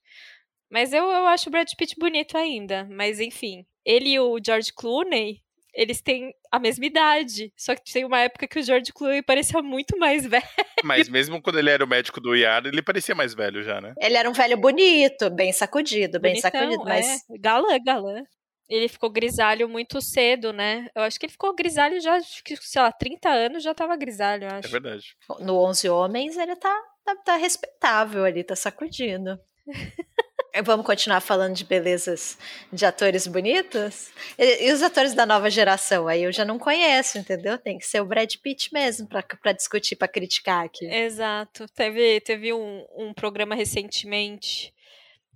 Mas 0.69 0.91
eu, 0.91 1.03
eu 1.05 1.27
acho 1.27 1.49
o 1.49 1.51
Brad 1.51 1.69
Pitt 1.77 1.95
bonito 1.97 2.37
ainda. 2.37 2.87
Mas 2.89 3.19
enfim, 3.19 3.65
ele 3.85 4.09
e 4.09 4.19
o 4.19 4.39
George 4.43 4.73
Clooney 4.73 5.41
eles 5.73 6.01
têm 6.01 6.33
a 6.51 6.59
mesma 6.59 6.85
idade. 6.85 7.51
Só 7.57 7.75
que 7.75 7.91
tem 7.91 8.05
uma 8.05 8.19
época 8.19 8.47
que 8.47 8.59
o 8.59 8.63
George 8.63 8.91
Clooney 8.93 9.21
parecia 9.21 9.61
muito 9.61 9.97
mais 9.97 10.25
velho. 10.27 10.43
Mas 10.83 11.09
mesmo 11.09 11.41
quando 11.41 11.59
ele 11.59 11.69
era 11.69 11.83
o 11.83 11.87
médico 11.87 12.21
do 12.21 12.35
Iar, 12.35 12.65
ele 12.65 12.81
parecia 12.81 13.15
mais 13.15 13.33
velho 13.33 13.63
já, 13.63 13.81
né? 13.81 13.93
Ele 13.99 14.15
era 14.15 14.29
um 14.29 14.33
velho 14.33 14.57
bonito, 14.57 15.29
bem 15.29 15.51
sacudido, 15.51 16.19
bem 16.19 16.33
Bonitão, 16.33 16.51
sacudido, 16.51 16.83
mas... 16.83 17.05
É. 17.07 17.37
Galã, 17.39 17.77
galã. 17.83 18.21
Ele 18.69 18.87
ficou 18.87 19.09
grisalho 19.11 19.67
muito 19.67 20.01
cedo, 20.01 20.53
né? 20.53 20.87
Eu 20.95 21.03
acho 21.03 21.19
que 21.19 21.25
ele 21.25 21.33
ficou 21.33 21.53
grisalho 21.53 21.99
já, 21.99 22.19
sei 22.21 22.81
lá, 22.81 22.91
30 22.91 23.29
anos 23.29 23.61
já 23.63 23.73
tava 23.73 23.95
grisalho, 23.97 24.45
eu 24.45 24.49
É 24.49 24.53
acho. 24.59 24.69
verdade. 24.69 25.03
No 25.41 25.57
11 25.65 25.89
Homens, 25.89 26.37
ele 26.37 26.55
tá, 26.55 26.73
tá, 27.03 27.15
tá 27.17 27.35
respeitável 27.35 28.23
ali, 28.23 28.43
tá 28.43 28.55
sacudindo. 28.55 29.37
Vamos 30.61 30.85
continuar 30.85 31.19
falando 31.19 31.55
de 31.55 31.65
belezas 31.65 32.37
de 32.71 32.85
atores 32.85 33.25
bonitos? 33.25 34.11
E, 34.37 34.67
e 34.67 34.71
os 34.71 34.83
atores 34.83 35.15
da 35.15 35.25
nova 35.25 35.49
geração? 35.49 36.07
Aí 36.07 36.23
eu 36.23 36.31
já 36.31 36.45
não 36.45 36.59
conheço, 36.59 37.17
entendeu? 37.17 37.57
Tem 37.57 37.79
que 37.79 37.87
ser 37.87 38.01
o 38.01 38.05
Brad 38.05 38.31
Pitt 38.35 38.71
mesmo 38.71 39.07
pra 39.07 39.51
discutir, 39.51 39.95
pra 39.95 40.07
criticar 40.07 40.65
aqui. 40.65 40.85
Exato. 40.85 41.65
Teve, 41.69 42.21
teve 42.21 42.53
um, 42.53 42.85
um 42.95 43.13
programa 43.13 43.55
recentemente 43.55 44.71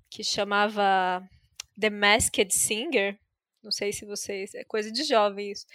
que 0.09 0.23
chamava 0.23 1.21
The 1.79 1.89
Masked 1.89 2.53
Singer. 2.53 3.17
Não 3.63 3.71
sei 3.71 3.91
se 3.91 4.05
vocês. 4.05 4.53
É 4.53 4.63
coisa 4.63 4.91
de 4.91 5.03
jovem 5.03 5.51
isso. 5.51 5.65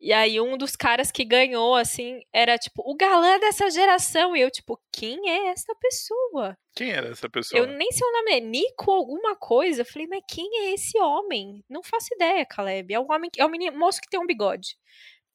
E 0.00 0.12
aí, 0.12 0.40
um 0.40 0.56
dos 0.56 0.76
caras 0.76 1.10
que 1.10 1.24
ganhou, 1.24 1.74
assim, 1.74 2.20
era 2.32 2.56
tipo, 2.56 2.82
o 2.86 2.94
galã 2.94 3.38
dessa 3.40 3.68
geração. 3.68 4.36
E 4.36 4.40
eu, 4.40 4.50
tipo, 4.50 4.80
quem 4.92 5.28
é 5.28 5.48
essa 5.48 5.74
pessoa? 5.74 6.56
Quem 6.76 6.92
era 6.92 7.08
essa 7.08 7.28
pessoa? 7.28 7.60
Eu 7.60 7.66
nem 7.66 7.90
sei 7.90 8.06
o 8.06 8.12
nome, 8.12 8.32
é 8.32 8.40
Nico 8.40 8.92
alguma 8.92 9.34
coisa. 9.34 9.82
Eu 9.82 9.86
falei, 9.86 10.06
mas 10.06 10.22
quem 10.28 10.48
é 10.60 10.74
esse 10.74 10.96
homem? 11.00 11.64
Não 11.68 11.82
faço 11.82 12.14
ideia, 12.14 12.46
Caleb. 12.46 12.94
É 12.94 13.00
um 13.00 13.10
homem, 13.10 13.28
é 13.36 13.44
um 13.44 13.48
menino, 13.48 13.76
moço 13.76 14.00
que 14.00 14.08
tem 14.08 14.20
um 14.20 14.26
bigode. 14.26 14.76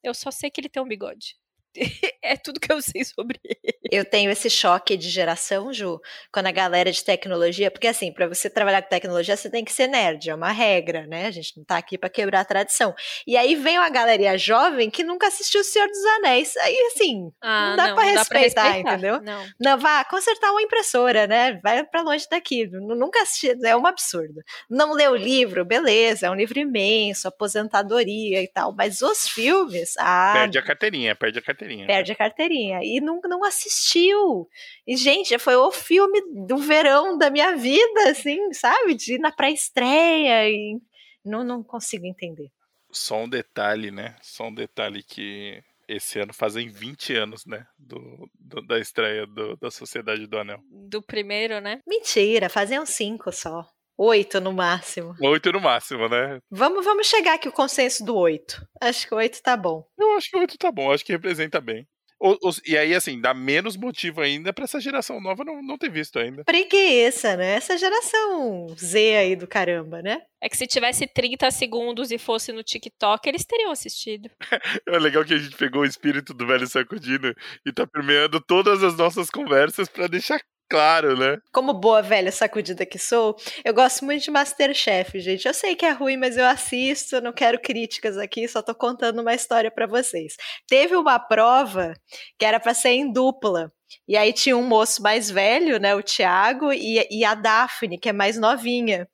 Eu 0.02 0.14
só 0.14 0.32
sei 0.32 0.50
que 0.50 0.62
ele 0.62 0.70
tem 0.70 0.82
um 0.82 0.88
bigode. 0.88 1.36
é 2.22 2.36
tudo 2.38 2.60
que 2.60 2.72
eu 2.72 2.82
sei 2.82 3.04
sobre 3.04 3.40
ele. 3.44 3.74
Eu 3.92 4.04
tenho 4.06 4.32
esse 4.32 4.50
choque 4.50 4.98
de 4.98 5.10
geração, 5.10 5.72
Ju, 5.72 6.00
quando 6.32 6.48
a 6.48 6.52
galera 6.52 6.92
de 6.92 7.04
tecnologia, 7.04 7.70
porque 7.70 7.88
assim, 7.88 8.12
para 8.12 8.28
você 8.28 8.50
trabalhar 8.50 8.82
com 8.82 8.90
tecnologia, 8.90 9.36
você 9.38 9.50
tem 9.50 9.64
que 9.64 9.72
ser 9.72 9.88
nerd, 9.88 10.30
é 10.30 10.36
uma 10.36 10.52
regra, 10.52 11.06
né? 11.06 11.28
A 11.28 11.32
gente 11.32 11.56
não 11.58 11.64
tá 11.64 11.78
aqui 11.78 11.98
para 11.98 12.10
quebrar 12.10 12.42
a 12.42 12.46
tradição. 12.46 12.94
E 13.28 13.38
aí 13.38 13.56
vem 13.56 13.78
uma 13.78 13.90
galeria 13.90 14.38
jovem 14.38 14.90
que 14.90 15.04
nunca 15.04 15.28
assistiu 15.28 15.62
O 15.62 15.64
Senhor 15.64 15.88
dos 15.88 16.04
Anéis. 16.18 16.56
Aí 16.58 16.78
assim, 16.94 17.32
Ah, 17.42 17.70
não 17.70 17.76
dá 17.76 17.96
pra 17.96 18.04
respeitar, 18.06 18.80
entendeu? 18.80 19.22
Não. 19.22 19.46
não 19.60 19.78
vá 19.78 20.04
consertar 20.06 20.52
uma 20.52 20.62
impressora, 20.62 21.28
né? 21.28 21.60
Vai 21.64 21.84
para 21.84 22.02
longe 22.02 22.26
daqui. 22.30 22.66
Nu- 22.68 22.96
Nunca 22.96 23.22
assisti, 23.22 23.54
é 23.66 23.76
um 23.76 23.86
absurdo. 23.86 24.42
Não 24.70 24.94
leu 24.94 25.12
o 25.12 25.16
livro, 25.16 25.64
beleza, 25.66 26.28
é 26.28 26.30
um 26.32 26.36
livro 26.36 26.58
imenso, 26.60 27.28
aposentadoria 27.28 28.42
e 28.42 28.48
tal, 28.48 28.74
mas 28.76 29.02
os 29.02 29.28
filmes, 29.28 29.94
ah, 30.00 30.34
Perde 30.34 30.58
a 30.58 30.62
carteirinha, 30.62 31.16
perde 31.16 31.40
a 31.40 31.42
carteirinha. 31.42 31.63
Perde 31.88 32.12
a 32.12 32.16
carteirinha. 32.16 32.80
E 32.84 33.00
não, 33.02 33.20
não 33.24 33.44
assistiu. 33.44 34.48
E, 34.88 34.96
gente, 34.98 35.38
foi 35.40 35.56
o 35.56 35.72
filme 35.72 36.22
do 36.48 36.58
verão 36.58 37.18
da 37.18 37.30
minha 37.30 37.56
vida, 37.56 38.10
assim, 38.10 38.52
sabe? 38.54 38.96
De 38.96 39.16
ir 39.16 39.20
na 39.20 39.32
pré-estreia 39.32 40.50
e 40.50 40.80
não, 41.26 41.44
não 41.44 41.64
consigo 41.64 42.06
entender. 42.06 42.50
Só 42.92 43.18
um 43.24 43.30
detalhe, 43.30 43.90
né? 43.92 44.16
Só 44.22 44.48
um 44.48 44.54
detalhe 44.54 45.02
que 45.04 45.62
esse 45.88 46.20
ano 46.20 46.34
fazem 46.34 46.70
20 46.70 47.14
anos, 47.16 47.46
né? 47.46 47.66
Do, 47.78 48.30
do- 48.40 48.66
da 48.66 48.80
estreia 48.80 49.26
do- 49.26 49.58
da 49.58 49.70
Sociedade 49.72 50.28
do 50.28 50.38
Anel. 50.38 50.60
Do 50.70 51.02
primeiro, 51.02 51.60
né? 51.60 51.80
Mentira, 51.88 52.50
faziam 52.50 52.86
cinco 52.86 53.32
só. 53.32 53.66
Oito 53.98 54.42
no 54.42 54.52
máximo. 54.52 55.16
Oito 55.22 55.52
no 55.52 55.62
máximo, 55.62 56.10
né? 56.10 56.40
Vamos, 56.50 56.84
vamos 56.84 57.08
chegar 57.08 57.36
aqui 57.36 57.48
o 57.48 57.52
consenso 57.54 58.04
do 58.04 58.16
oito. 58.18 58.62
Acho 58.82 59.08
que 59.08 59.14
oito 59.16 59.42
tá 59.42 59.56
bom. 59.56 59.84
Eu 60.00 60.16
acho 60.18 60.30
que 60.30 60.38
oito 60.38 60.58
tá 60.58 60.72
bom, 60.72 60.92
acho 60.92 61.06
que 61.06 61.12
representa 61.12 61.62
bem. 61.62 61.88
O- 62.26 62.38
os- 62.48 62.62
e 62.66 62.78
aí, 62.78 62.96
assim, 62.96 63.20
dá 63.20 63.34
menos 63.34 63.76
motivo 63.76 64.22
ainda 64.22 64.54
pra 64.54 64.64
essa 64.64 64.80
geração 64.80 65.20
nova 65.20 65.44
não, 65.44 65.62
não 65.62 65.78
ter 65.78 65.90
visto 65.92 66.18
ainda. 66.18 66.44
Preguiça, 66.46 67.36
né? 67.36 67.56
Essa 67.56 67.78
geração 67.78 68.68
Z 68.80 69.18
aí 69.18 69.36
do 69.36 69.46
caramba, 69.46 70.02
né? 70.02 70.22
É 70.42 70.48
que 70.48 70.56
se 70.56 70.66
tivesse 70.66 71.06
30 71.06 71.52
segundos 71.52 72.12
e 72.12 72.18
fosse 72.18 72.54
no 72.54 72.64
TikTok, 72.64 73.28
eles 73.28 73.46
teriam 73.46 73.72
assistido. 73.72 74.30
É 74.88 74.98
legal 75.00 75.26
que 75.26 75.34
a 75.34 75.38
gente 75.38 75.56
pegou 75.58 75.82
o 75.82 75.86
espírito 75.86 76.34
do 76.34 76.48
velho 76.48 76.66
sacudino 76.66 77.34
e 77.66 77.74
tá 77.74 77.86
permeando 77.86 78.40
todas 78.40 78.82
as 78.84 78.96
nossas 78.96 79.30
conversas 79.30 79.90
pra 79.90 80.08
deixar 80.08 80.40
claro, 80.74 81.16
né? 81.16 81.38
Como 81.52 81.72
boa 81.72 82.02
velha 82.02 82.32
sacudida 82.32 82.84
que 82.84 82.98
sou, 82.98 83.36
eu 83.64 83.72
gosto 83.76 84.04
muito 84.04 84.24
de 84.24 84.32
Masterchef, 84.32 85.20
gente. 85.20 85.48
Eu 85.48 85.54
sei 85.54 85.76
que 85.76 85.86
é 85.86 85.92
ruim, 85.92 86.18
mas 86.18 86.36
eu 86.36 86.44
assisto, 86.48 87.22
não 87.22 87.32
quero 87.32 87.62
críticas 87.62 88.18
aqui, 88.18 88.48
só 88.48 88.60
tô 88.60 88.74
contando 88.74 89.22
uma 89.22 89.36
história 89.36 89.70
pra 89.70 89.86
vocês. 89.86 90.36
Teve 90.68 90.96
uma 90.96 91.20
prova 91.20 91.94
que 92.40 92.44
era 92.44 92.60
pra 92.60 92.74
ser 92.74 92.90
em 92.90 93.14
dupla. 93.14 93.72
E 94.08 94.18
aí 94.18 94.34
tinha 94.34 94.58
um 94.58 94.68
moço 94.68 95.04
mais 95.04 95.30
velho, 95.30 95.80
né, 95.80 95.94
o 95.94 96.02
Thiago, 96.02 96.74
e, 96.74 97.08
e 97.12 97.24
a 97.24 97.36
Daphne, 97.36 98.00
que 98.00 98.10
é 98.10 98.14
mais 98.14 98.36
novinha. 98.40 99.08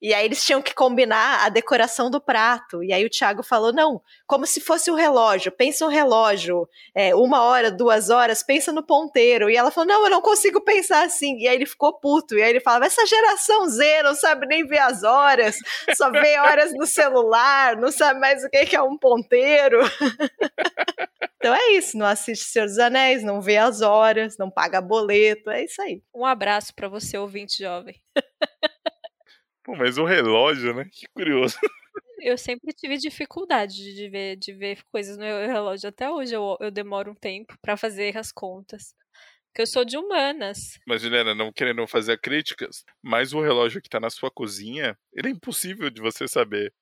E 0.00 0.14
aí 0.14 0.24
eles 0.24 0.44
tinham 0.44 0.62
que 0.62 0.74
combinar 0.74 1.44
a 1.44 1.48
decoração 1.48 2.08
do 2.08 2.20
prato. 2.20 2.84
E 2.84 2.92
aí 2.92 3.04
o 3.04 3.10
Thiago 3.10 3.42
falou: 3.42 3.72
não, 3.72 4.00
como 4.26 4.46
se 4.46 4.60
fosse 4.60 4.90
um 4.90 4.94
relógio, 4.94 5.50
pensa 5.50 5.84
um 5.84 5.88
relógio, 5.88 6.68
é, 6.94 7.14
uma 7.14 7.42
hora, 7.42 7.70
duas 7.70 8.08
horas, 8.08 8.42
pensa 8.42 8.72
no 8.72 8.86
ponteiro. 8.86 9.50
E 9.50 9.56
ela 9.56 9.72
falou: 9.72 9.88
não, 9.88 10.04
eu 10.04 10.10
não 10.10 10.22
consigo 10.22 10.60
pensar 10.60 11.04
assim. 11.04 11.38
E 11.38 11.48
aí 11.48 11.56
ele 11.56 11.66
ficou 11.66 11.98
puto. 11.98 12.36
E 12.36 12.42
aí 12.42 12.50
ele 12.50 12.60
falava: 12.60 12.86
essa 12.86 13.04
geração 13.06 13.68
Z 13.68 14.02
não 14.04 14.14
sabe 14.14 14.46
nem 14.46 14.64
ver 14.64 14.78
as 14.78 15.02
horas, 15.02 15.56
só 15.96 16.10
vê 16.10 16.38
horas 16.38 16.72
no 16.74 16.86
celular, 16.86 17.76
não 17.76 17.90
sabe 17.90 18.20
mais 18.20 18.44
o 18.44 18.48
que 18.48 18.76
é 18.76 18.82
um 18.82 18.96
ponteiro. 18.96 19.80
então 21.38 21.52
é 21.54 21.72
isso, 21.72 21.98
não 21.98 22.06
assiste 22.06 22.44
Senhor 22.44 22.66
dos 22.66 22.78
Anéis, 22.78 23.24
não 23.24 23.40
vê 23.40 23.56
as 23.56 23.80
horas, 23.80 24.38
não 24.38 24.48
paga 24.48 24.80
boleto, 24.80 25.50
é 25.50 25.64
isso 25.64 25.82
aí. 25.82 26.00
Um 26.14 26.24
abraço 26.24 26.72
pra 26.72 26.88
você, 26.88 27.18
ouvinte 27.18 27.58
jovem. 27.58 28.00
Pô, 29.68 29.76
mas 29.76 29.98
o 29.98 30.04
relógio, 30.06 30.72
né? 30.72 30.86
Que 30.90 31.06
curioso. 31.08 31.58
Eu 32.20 32.38
sempre 32.38 32.72
tive 32.72 32.96
dificuldade 32.96 33.94
de 33.94 34.08
ver, 34.08 34.34
de 34.36 34.50
ver 34.54 34.82
coisas 34.90 35.18
no 35.18 35.24
relógio. 35.24 35.90
Até 35.90 36.10
hoje 36.10 36.34
eu, 36.34 36.56
eu 36.58 36.70
demoro 36.70 37.12
um 37.12 37.14
tempo 37.14 37.54
pra 37.62 37.76
fazer 37.76 38.16
as 38.16 38.32
contas. 38.32 38.92
Porque 39.46 39.62
eu 39.62 39.66
sou 39.66 39.84
de 39.84 39.96
humanas. 39.96 40.80
Mas, 40.84 41.02
Juliana, 41.02 41.32
não 41.34 41.52
querendo 41.52 41.86
fazer 41.86 42.18
críticas, 42.18 42.82
mas 43.00 43.32
o 43.32 43.40
relógio 43.40 43.80
que 43.80 43.88
tá 43.88 44.00
na 44.00 44.10
sua 44.10 44.32
cozinha, 44.32 44.98
ele 45.12 45.28
é 45.28 45.30
impossível 45.30 45.90
de 45.90 46.00
você 46.00 46.26
saber. 46.26 46.72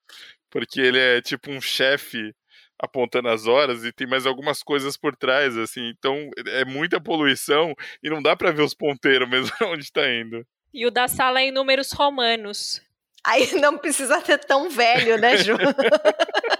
Porque 0.49 0.81
ele 0.81 0.99
é 0.99 1.21
tipo 1.21 1.50
um 1.50 1.61
chefe 1.61 2.35
apontando 2.78 3.28
as 3.28 3.47
horas 3.47 3.85
e 3.85 3.93
tem 3.93 4.07
mais 4.07 4.26
algumas 4.26 4.62
coisas 4.62 4.97
por 4.97 5.14
trás, 5.14 5.57
assim. 5.59 5.87
Então, 5.88 6.31
é 6.47 6.64
muita 6.64 7.00
poluição 7.00 7.75
e 8.02 8.09
não 8.09 8.23
dá 8.23 8.35
pra 8.35 8.52
ver 8.52 8.62
os 8.62 8.75
ponteiros 8.75 9.28
mesmo 9.28 9.50
onde 9.66 9.93
tá 9.93 10.09
indo. 10.11 10.47
E 10.76 10.85
o 10.85 10.90
da 10.90 11.09
sala 11.09 11.40
é 11.40 11.45
em 11.45 11.50
números 11.50 11.90
romanos. 11.90 12.83
Aí 13.25 13.59
não 13.59 13.78
precisa 13.78 14.21
ter 14.21 14.37
tão 14.45 14.68
velho, 14.68 15.16
né, 15.16 15.38
Ju? 15.38 15.56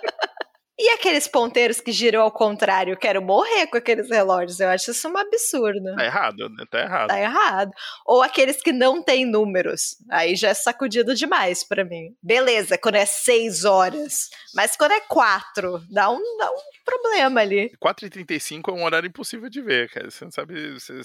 E 0.79 0.91
aqueles 0.91 1.27
ponteiros 1.27 1.81
que 1.81 1.91
giram 1.91 2.21
ao 2.23 2.31
contrário? 2.31 2.93
Eu 2.93 2.97
quero 2.99 3.23
morrer 3.23 3.67
com 3.69 3.79
aqueles 3.79 4.11
relógios. 4.11 4.61
Eu 4.61 4.69
acho 4.69 4.91
isso 4.91 5.09
um 5.09 5.17
absurdo. 5.17 5.95
Tá 5.97 6.05
errado, 6.05 6.49
né? 6.51 6.65
Tá 6.71 6.81
errado. 6.81 7.09
Tá 7.09 7.19
errado. 7.21 7.71
Ou 8.05 8.23
aqueles 8.23 8.61
que 8.63 8.73
não 8.73 9.03
têm 9.03 9.25
números. 9.25 9.97
Aí 10.11 10.37
já 10.37 10.49
é 10.51 10.55
sacudido 10.55 11.15
demais 11.15 11.65
pra 11.65 11.83
mim. 11.85 12.15
Beleza, 12.23 12.77
quando 12.77 12.97
é 12.97 13.07
seis 13.07 13.65
horas. 13.65 14.29
Mas 14.55 14.77
quando 14.77 14.93
é 14.93 15.01
quatro, 15.01 15.81
dá 15.91 16.11
um, 16.11 16.21
dá 16.39 16.51
um 16.51 16.59
problema 16.85 17.41
ali. 17.41 17.73
4h35 17.83 18.69
é 18.69 18.73
um 18.73 18.85
horário 18.85 19.09
impossível 19.09 19.49
de 19.49 19.63
ver, 19.63 19.89
cara. 19.91 20.11
Você 20.11 20.25
não 20.25 20.31
sabe. 20.31 20.75
Você, 20.75 21.03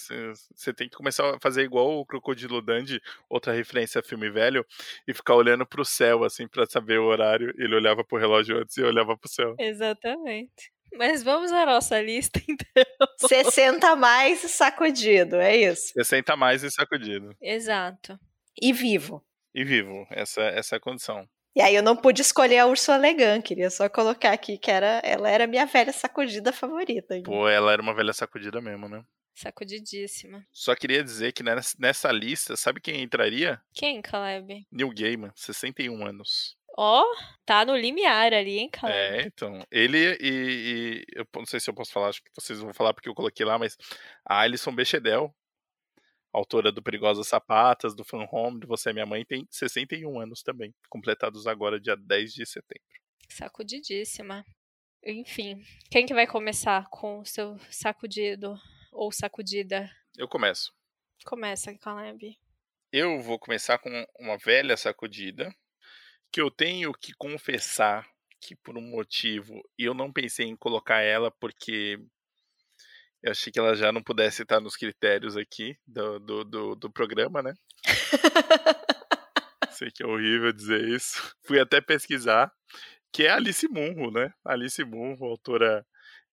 você- 0.54 0.74
tem 0.74 0.90
que 0.90 0.96
começar 0.98 1.36
a 1.36 1.40
fazer 1.40 1.64
igual 1.64 2.00
o 2.00 2.06
Crocodilo 2.06 2.62
Dandy, 2.62 3.02
outra 3.30 3.54
referência 3.54 4.00
a 4.00 4.04
filme 4.04 4.30
velho, 4.30 4.66
e 5.08 5.14
ficar 5.14 5.36
olhando 5.36 5.66
pro 5.66 5.84
céu, 5.86 6.24
assim, 6.24 6.48
pra 6.48 6.66
saber 6.66 7.00
o 7.00 7.06
horário. 7.06 7.54
Ele 7.58 7.76
olhava 7.76 8.04
pro 8.04 8.18
relógio 8.18 8.58
antes 8.60 8.76
e 8.78 8.84
olhava 8.84 9.16
pro 9.18 9.30
céu. 9.30 9.56
Exatamente. 9.66 10.72
Mas 10.94 11.24
vamos 11.24 11.52
à 11.52 11.66
nossa 11.66 12.02
lista, 12.02 12.42
então. 12.50 13.08
60 13.28 13.88
a 13.88 13.96
mais 13.96 14.40
sacudido, 14.40 15.38
é 15.38 15.56
isso. 15.56 15.94
60 15.94 16.36
mais 16.36 16.64
e 16.64 16.72
sacudido. 16.72 17.36
Exato. 17.42 18.20
E 18.62 18.74
vivo. 18.74 19.24
E 19.54 19.64
vivo. 19.64 20.06
Essa, 20.10 20.42
essa 20.42 20.76
é 20.76 20.78
a 20.78 20.82
condição. 20.82 21.28
E 21.56 21.62
aí 21.62 21.76
eu 21.76 21.84
não 21.84 21.96
pude 21.96 22.22
escolher 22.22 22.60
a 22.60 22.68
Ursula 22.68 22.98
Le 22.98 23.14
Guin, 23.14 23.42
queria 23.42 23.70
só 23.70 23.90
colocar 23.90 24.32
aqui 24.32 24.58
que 24.58 24.72
era, 24.72 25.02
ela 25.04 25.30
era 25.30 25.44
a 25.44 25.48
minha 25.48 25.66
velha 25.66 25.92
sacudida 25.92 26.54
favorita. 26.54 27.22
Pô, 27.24 27.48
ela 27.48 27.74
era 27.74 27.82
uma 27.82 27.94
velha 27.94 28.14
sacudida 28.14 28.62
mesmo, 28.62 28.88
né? 28.88 29.04
Sacudidíssima. 29.34 30.46
Só 30.52 30.76
queria 30.76 31.04
dizer 31.04 31.34
que 31.34 31.44
nessa, 31.44 31.76
nessa 31.80 32.12
lista, 32.12 32.56
sabe 32.56 32.80
quem 32.80 33.02
entraria? 33.02 33.62
Quem, 33.74 34.02
Caleb? 34.02 34.66
Neil 34.72 34.94
Gaiman, 34.94 35.32
61 35.36 36.06
anos. 36.06 36.58
Ó, 36.78 37.04
tá 37.46 37.66
no 37.66 37.76
limiar 37.76 38.34
ali, 38.34 38.60
hein, 38.60 38.70
Caleb? 38.70 38.98
É, 38.98 39.22
então. 39.28 39.66
Ele 39.70 39.98
e, 40.22 41.02
e- 41.02 41.06
Eu 41.14 41.26
não 41.36 41.46
sei 41.46 41.60
se 41.60 41.70
eu 41.70 41.74
posso 41.74 41.92
falar, 41.92 42.10
acho 42.10 42.24
que 42.24 42.32
vocês 42.36 42.60
vão 42.60 42.74
falar 42.74 42.94
porque 42.94 43.10
eu 43.10 43.14
coloquei 43.16 43.46
lá, 43.46 43.58
mas 43.60 43.76
a 44.26 44.40
Alison 44.40 44.74
Bechdel, 44.74 45.36
autora 46.34 46.72
do 46.72 46.82
Perigosas 46.82 47.28
Sapatas, 47.28 47.94
do 47.96 48.04
Fan 48.06 48.26
Home, 48.32 48.60
do 48.60 48.68
Você 48.68 48.90
é 48.90 48.94
Minha 48.94 49.06
Mãe, 49.06 49.26
tem 49.26 49.46
61 49.52 50.20
anos 50.20 50.42
também, 50.42 50.74
completados 50.90 51.46
agora, 51.46 51.80
dia 51.80 51.96
10 51.98 52.34
de 52.34 52.46
setembro. 52.46 52.88
Sacudidíssima. 53.30 54.46
Enfim, 55.04 55.62
quem 55.90 56.06
que 56.06 56.14
vai 56.14 56.28
começar 56.28 56.88
com 56.90 57.20
o 57.20 57.26
seu 57.26 57.58
sacudido 57.70 58.56
ou 58.92 59.12
sacudida? 59.12 59.90
Eu 60.18 60.28
começo. 60.28 60.72
Começa, 61.26 61.76
Caleb. 61.78 62.38
Eu 62.92 63.20
vou 63.22 63.40
começar 63.40 63.78
com 63.80 63.90
uma 64.20 64.38
velha 64.38 64.78
sacudida, 64.78 65.54
que 66.32 66.42
eu 66.42 66.50
tenho 66.50 66.94
que 66.94 67.14
confessar 67.14 68.08
que 68.40 68.56
por 68.56 68.78
um 68.78 68.82
motivo 68.82 69.62
eu 69.78 69.94
não 69.94 70.12
pensei 70.12 70.48
em 70.48 70.56
colocar 70.56 71.02
ela 71.02 71.30
porque 71.30 72.00
eu 73.22 73.32
achei 73.32 73.54
que 73.54 73.60
ela 73.60 73.76
já 73.76 73.92
não 73.92 74.02
pudesse 74.02 74.42
estar 74.42 74.60
nos 74.60 74.76
critérios 74.76 75.38
aqui 75.38 75.78
do, 75.86 76.20
do, 76.20 76.44
do, 76.44 76.76
do 76.76 76.92
programa, 76.92 77.44
né? 77.44 77.54
Sei 79.72 79.92
que 79.92 80.02
é 80.02 80.08
horrível 80.08 80.52
dizer 80.52 80.84
isso. 80.88 81.36
Fui 81.46 81.60
até 81.60 81.80
pesquisar, 81.80 82.52
que 83.14 83.24
é 83.24 83.30
Alice 83.30 83.68
Munro, 83.68 84.10
né? 84.10 84.34
Alice 84.44 84.84
Munro, 84.84 85.26
autora 85.26 85.86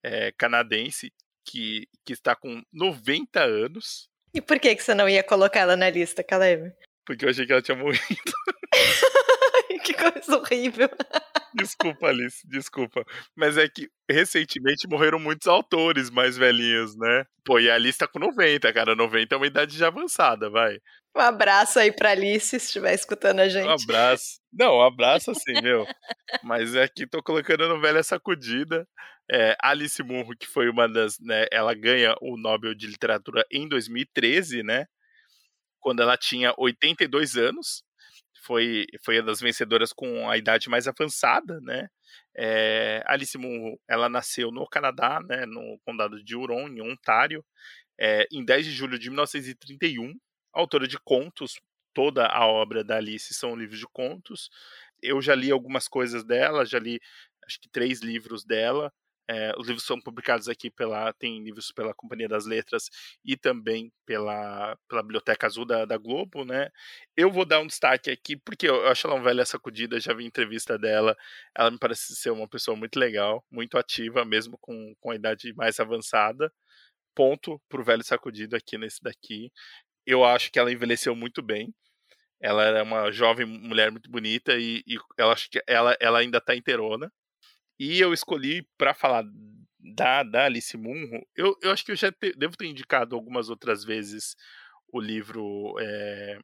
é, 0.03 0.33
canadense, 0.33 1.13
que, 1.45 1.87
que 2.07 2.15
está 2.15 2.35
com 2.35 2.63
90 2.73 3.43
anos. 3.43 4.09
E 4.33 4.41
por 4.41 4.59
que, 4.59 4.75
que 4.75 4.83
você 4.83 4.95
não 4.95 5.09
ia 5.09 5.23
colocar 5.23 5.61
ela 5.61 5.77
na 5.77 5.91
lista, 5.91 6.25
Caleb? 6.25 6.73
Porque 7.05 7.25
eu 7.27 7.31
achei 7.31 7.47
que 7.47 7.53
ela 7.53 7.63
tinha 7.63 7.77
morrido. 7.77 8.33
que 9.89 9.95
coisa 9.95 10.37
horrível. 10.37 10.89
Desculpa, 11.55 12.09
Alice, 12.09 12.47
desculpa. 12.47 13.05
Mas 13.35 13.57
é 13.57 13.69
que 13.69 13.89
recentemente 14.09 14.87
morreram 14.87 15.19
muitos 15.19 15.49
autores 15.49 16.11
mais 16.11 16.37
velhinhos, 16.37 16.97
né? 16.97 17.25
Pô, 17.45 17.59
e 17.59 17.71
a 17.71 17.75
Alice 17.75 17.99
tá 17.99 18.07
com 18.07 18.19
90, 18.19 18.73
cara. 18.73 18.95
90 18.95 19.35
é 19.35 19.39
uma 19.39 19.47
idade 19.47 19.77
já 19.77 19.89
avançada, 19.89 20.51
vai. 20.51 20.79
Um 21.17 21.21
abraço 21.21 21.79
aí 21.79 21.91
pra 21.91 22.11
Alice, 22.11 22.47
se 22.47 22.57
estiver 22.57 22.95
escutando 22.95 23.41
a 23.41 23.49
gente. 23.49 23.67
Um 23.67 23.71
abraço. 23.83 24.41
Não, 24.53 24.77
um 24.77 24.83
abraço 24.83 25.31
assim, 25.31 25.53
meu. 25.63 25.87
Mas 26.43 26.75
é 26.75 26.87
que 26.87 27.07
tô 27.07 27.23
colocando 27.23 27.69
no 27.69 27.81
velho 27.81 28.03
sacudida. 28.05 28.87
É, 29.31 29.57
Alice 29.63 30.03
Munro, 30.03 30.37
que 30.37 30.47
foi 30.47 30.69
uma 30.69 30.89
das. 30.89 31.19
Né, 31.21 31.47
ela 31.51 31.75
ganha 31.75 32.15
o 32.21 32.37
Nobel 32.37 32.75
de 32.75 32.87
Literatura 32.87 33.45
em 33.51 33.69
2013, 33.69 34.63
né? 34.63 34.87
Quando 35.81 36.03
ela 36.03 36.17
tinha 36.17 36.53
82 36.59 37.37
anos 37.37 37.83
foi, 38.43 38.87
foi 39.05 39.19
uma 39.19 39.27
das 39.27 39.41
vencedoras 39.41 39.93
com 39.93 40.29
a 40.29 40.37
idade 40.37 40.69
mais 40.69 40.89
avançada, 40.89 41.61
né? 41.61 41.89
É, 42.37 43.03
Alice 43.07 43.37
Munro, 43.37 43.79
ela 43.89 44.09
nasceu 44.09 44.51
no 44.51 44.67
Canadá, 44.69 45.21
né, 45.29 45.45
no 45.45 45.79
condado 45.85 46.23
de 46.23 46.37
Huron, 46.37 46.69
em 46.69 46.81
Ontário, 46.81 47.45
é, 47.99 48.27
em 48.33 48.45
10 48.45 48.67
de 48.67 48.73
julho 48.73 48.99
de 48.99 49.11
1931, 49.11 50.15
autora 50.53 50.87
de 50.87 50.99
contos, 50.99 51.61
toda 51.93 52.27
a 52.27 52.47
obra 52.47 52.85
da 52.85 52.97
Alice 52.97 53.35
são 53.35 53.57
livros 53.57 53.81
de 53.81 53.87
contos. 53.93 54.51
Eu 55.03 55.21
já 55.21 55.35
li 55.35 55.51
algumas 55.51 55.89
coisas 55.89 56.25
dela, 56.25 56.65
já 56.65 56.79
li 56.79 57.01
acho 57.45 57.61
que 57.61 57.69
três 57.71 58.01
livros 58.01 58.45
dela, 58.45 58.93
é, 59.31 59.53
os 59.59 59.67
livros 59.67 59.85
são 59.85 60.01
publicados 60.01 60.49
aqui 60.49 60.71
pela. 60.71 61.13
Tem 61.13 61.43
livros 61.43 61.71
pela 61.71 61.93
Companhia 61.95 62.29
das 62.29 62.47
Letras 62.47 62.89
e 63.25 63.37
também 63.37 63.93
pela, 64.07 64.77
pela 64.89 65.03
Biblioteca 65.03 65.47
Azul 65.47 65.67
da, 65.67 65.85
da 65.85 65.99
Globo, 65.99 66.45
né? 66.45 66.71
Eu 67.17 67.31
vou 67.31 67.45
dar 67.45 67.61
um 67.61 67.67
destaque 67.67 68.11
aqui, 68.11 68.37
porque 68.37 68.69
eu, 68.69 68.87
acho 68.89 69.07
ela 69.07 69.17
uma 69.17 69.25
velha 69.25 69.45
sacudida, 69.45 70.01
já 70.01 70.15
vi 70.15 70.25
entrevista 70.25 70.79
dela. 70.79 71.15
Ela 71.55 71.71
me 71.71 71.79
parece 71.79 72.17
ser 72.17 72.31
uma 72.31 72.49
pessoa 72.49 72.77
muito 72.77 72.99
legal, 72.99 73.45
muito 73.51 73.77
ativa, 73.77 74.25
mesmo 74.25 74.57
com, 74.61 74.95
com 75.01 75.11
a 75.11 75.17
idade 75.17 75.53
mais 75.55 75.79
avançada. 75.79 76.51
Ponto 77.15 77.61
pro 77.69 77.85
velho 77.85 78.05
sacudido 78.05 78.57
aqui 78.57 78.79
nesse 78.79 79.03
daqui. 79.03 79.53
Eu 80.07 80.25
acho 80.25 80.51
que 80.53 80.59
ela 80.59 80.73
envelheceu 80.73 81.15
muito 81.17 81.43
bem. 81.43 81.75
Ela 82.41 82.65
é 82.67 82.83
uma 82.83 83.11
jovem 83.13 83.47
mulher 83.47 83.91
muito 83.91 84.11
bonita 84.11 84.55
e, 84.57 84.83
e 84.87 84.97
eu 85.19 85.31
acho 85.31 85.51
que 85.51 85.63
ela, 85.67 85.97
ela 86.01 86.21
ainda 86.21 86.41
tá 86.41 86.55
inteirona. 86.57 87.13
E 87.79 88.01
eu 88.01 88.13
escolhi 88.13 88.67
para 88.77 88.93
falar 88.93 89.25
da, 89.79 90.23
da 90.23 90.45
Alice 90.45 90.77
Munro. 90.77 91.25
Eu, 91.37 91.57
eu 91.63 91.71
acho 91.71 91.85
que 91.85 91.93
eu 91.93 91.97
já 91.97 92.11
te, 92.11 92.33
devo 92.33 92.57
ter 92.57 92.67
indicado 92.67 93.15
algumas 93.15 93.49
outras 93.49 93.85
vezes 93.85 94.35
o 94.93 95.01
livro. 95.01 95.75
É, 95.79 96.39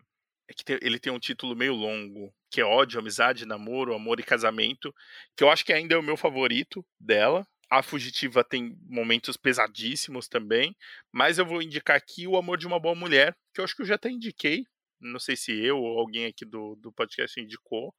é 0.48 0.54
que 0.54 0.64
tem, 0.64 0.78
ele 0.82 0.98
tem 0.98 1.12
um 1.12 1.18
título 1.18 1.56
meio 1.56 1.74
longo, 1.74 2.32
que 2.50 2.60
é 2.60 2.64
Ódio, 2.64 3.00
Amizade, 3.00 3.46
Namoro, 3.46 3.94
Amor 3.94 4.20
e 4.20 4.22
Casamento, 4.22 4.94
que 5.36 5.42
eu 5.42 5.50
acho 5.50 5.64
que 5.64 5.72
ainda 5.72 5.94
é 5.94 5.98
o 5.98 6.02
meu 6.02 6.16
favorito 6.16 6.84
dela. 7.00 7.46
A 7.70 7.82
Fugitiva 7.82 8.44
tem 8.44 8.76
momentos 8.86 9.36
pesadíssimos 9.36 10.28
também, 10.28 10.76
mas 11.10 11.38
eu 11.38 11.46
vou 11.46 11.62
indicar 11.62 11.96
aqui 11.96 12.28
O 12.28 12.36
Amor 12.36 12.58
de 12.58 12.66
uma 12.66 12.78
Boa 12.78 12.94
Mulher, 12.94 13.34
que 13.52 13.60
eu 13.60 13.64
acho 13.64 13.74
que 13.74 13.82
eu 13.82 13.86
já 13.86 13.94
até 13.94 14.10
indiquei. 14.10 14.64
Não 15.00 15.18
sei 15.18 15.34
se 15.34 15.52
eu 15.52 15.78
ou 15.78 15.98
alguém 15.98 16.26
aqui 16.26 16.44
do, 16.44 16.76
do 16.76 16.92
podcast 16.92 17.40
indicou 17.40 17.92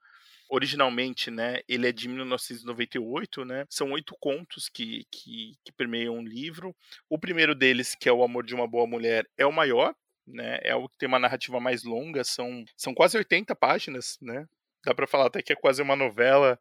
originalmente, 0.49 1.31
né, 1.31 1.59
ele 1.67 1.87
é 1.87 1.91
de 1.91 2.07
1998, 2.07 3.45
né? 3.45 3.65
São 3.69 3.91
oito 3.91 4.15
contos 4.19 4.69
que, 4.69 5.05
que, 5.11 5.53
que 5.63 5.71
permeiam 5.71 6.19
o 6.19 6.23
livro. 6.23 6.75
O 7.09 7.17
primeiro 7.17 7.55
deles, 7.55 7.95
que 7.95 8.07
é 8.07 8.11
O 8.11 8.23
Amor 8.23 8.45
de 8.45 8.53
uma 8.53 8.67
Boa 8.67 8.87
Mulher, 8.87 9.27
é 9.37 9.45
o 9.45 9.51
maior, 9.51 9.95
né? 10.27 10.59
É 10.63 10.75
o 10.75 10.87
que 10.87 10.97
tem 10.97 11.07
uma 11.07 11.19
narrativa 11.19 11.59
mais 11.59 11.83
longa, 11.83 12.23
são, 12.23 12.63
são 12.75 12.93
quase 12.93 13.17
80 13.17 13.55
páginas, 13.55 14.17
né? 14.21 14.47
Dá 14.85 14.93
para 14.93 15.07
falar 15.07 15.27
até 15.27 15.41
que 15.41 15.53
é 15.53 15.55
quase 15.55 15.81
uma 15.81 15.95
novela, 15.95 16.59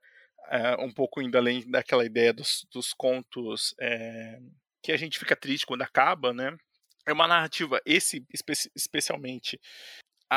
é, 0.49 0.77
um 0.77 0.92
pouco 0.92 1.23
indo 1.23 1.37
além 1.37 1.68
daquela 1.70 2.05
ideia 2.05 2.33
dos, 2.33 2.66
dos 2.73 2.92
contos 2.92 3.75
é, 3.81 4.38
que 4.83 4.92
a 4.92 4.97
gente 4.97 5.18
fica 5.18 5.37
triste 5.37 5.66
quando 5.66 5.83
acaba, 5.83 6.33
né? 6.33 6.57
É 7.07 7.12
uma 7.12 7.29
narrativa, 7.29 7.81
esse 7.85 8.25
espe 8.33 8.53
especialmente, 8.75 9.61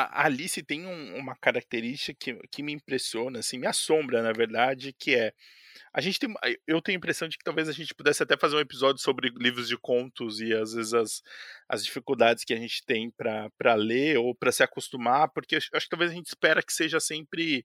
a 0.04 0.24
Alice 0.26 0.62
tem 0.62 0.86
um, 0.86 1.16
uma 1.16 1.36
característica 1.36 2.16
que, 2.18 2.38
que 2.50 2.62
me 2.62 2.72
impressiona, 2.72 3.40
assim, 3.40 3.58
me 3.58 3.66
assombra, 3.66 4.22
na 4.22 4.32
verdade, 4.32 4.92
que 4.92 5.14
é 5.14 5.32
a 5.92 6.00
gente 6.00 6.18
tem, 6.18 6.32
eu 6.66 6.82
tenho 6.82 6.96
a 6.96 6.98
impressão 6.98 7.28
de 7.28 7.38
que 7.38 7.44
talvez 7.44 7.68
a 7.68 7.72
gente 7.72 7.94
pudesse 7.94 8.22
até 8.22 8.36
fazer 8.36 8.56
um 8.56 8.60
episódio 8.60 9.00
sobre 9.00 9.30
livros 9.36 9.68
de 9.68 9.76
contos 9.76 10.40
e 10.40 10.52
às 10.52 10.72
vezes 10.72 10.92
as, 10.92 11.22
as 11.68 11.84
dificuldades 11.84 12.44
que 12.44 12.52
a 12.52 12.56
gente 12.56 12.84
tem 12.84 13.10
para 13.10 13.74
ler 13.74 14.18
ou 14.18 14.34
para 14.34 14.52
se 14.52 14.62
acostumar, 14.62 15.28
porque 15.30 15.56
acho 15.56 15.70
que 15.70 15.88
talvez 15.88 16.10
a 16.10 16.14
gente 16.14 16.26
espera 16.26 16.62
que 16.62 16.72
seja 16.72 17.00
sempre 17.00 17.64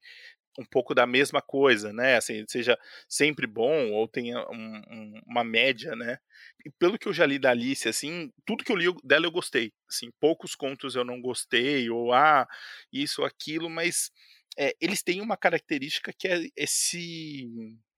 um 0.60 0.66
pouco 0.66 0.94
da 0.94 1.06
mesma 1.06 1.42
coisa, 1.42 1.92
né? 1.92 2.18
Assim, 2.18 2.44
seja 2.48 2.78
sempre 3.08 3.48
bom 3.48 3.92
ou 3.92 4.08
tenha 4.08 4.40
um, 4.50 4.82
um, 4.90 5.22
uma 5.26 5.44
média, 5.44 5.96
né? 5.96 6.18
E 6.66 6.70
pelo 6.72 6.98
que 6.98 7.08
eu 7.08 7.14
já 7.14 7.26
li 7.26 7.40
da 7.40 7.52
Alice, 7.52 7.88
assim, 7.88 8.32
tudo 8.46 8.64
que 8.64 8.72
eu 8.72 8.76
li 8.76 8.86
dela 9.04 9.26
eu 9.26 9.32
gostei. 9.32 9.74
Assim, 9.90 10.10
poucos 10.20 10.56
contos 10.56 10.96
eu 10.96 11.04
não 11.04 11.22
gostei 11.22 11.90
ou 11.90 12.14
ah, 12.14 12.48
isso 12.92 13.22
ou 13.22 13.28
aquilo, 13.28 13.70
mas 13.70 14.12
é, 14.58 14.74
eles 14.80 15.02
têm 15.02 15.22
uma 15.22 15.38
característica 15.38 16.14
que 16.18 16.28
é 16.28 16.40
esse 16.56 17.50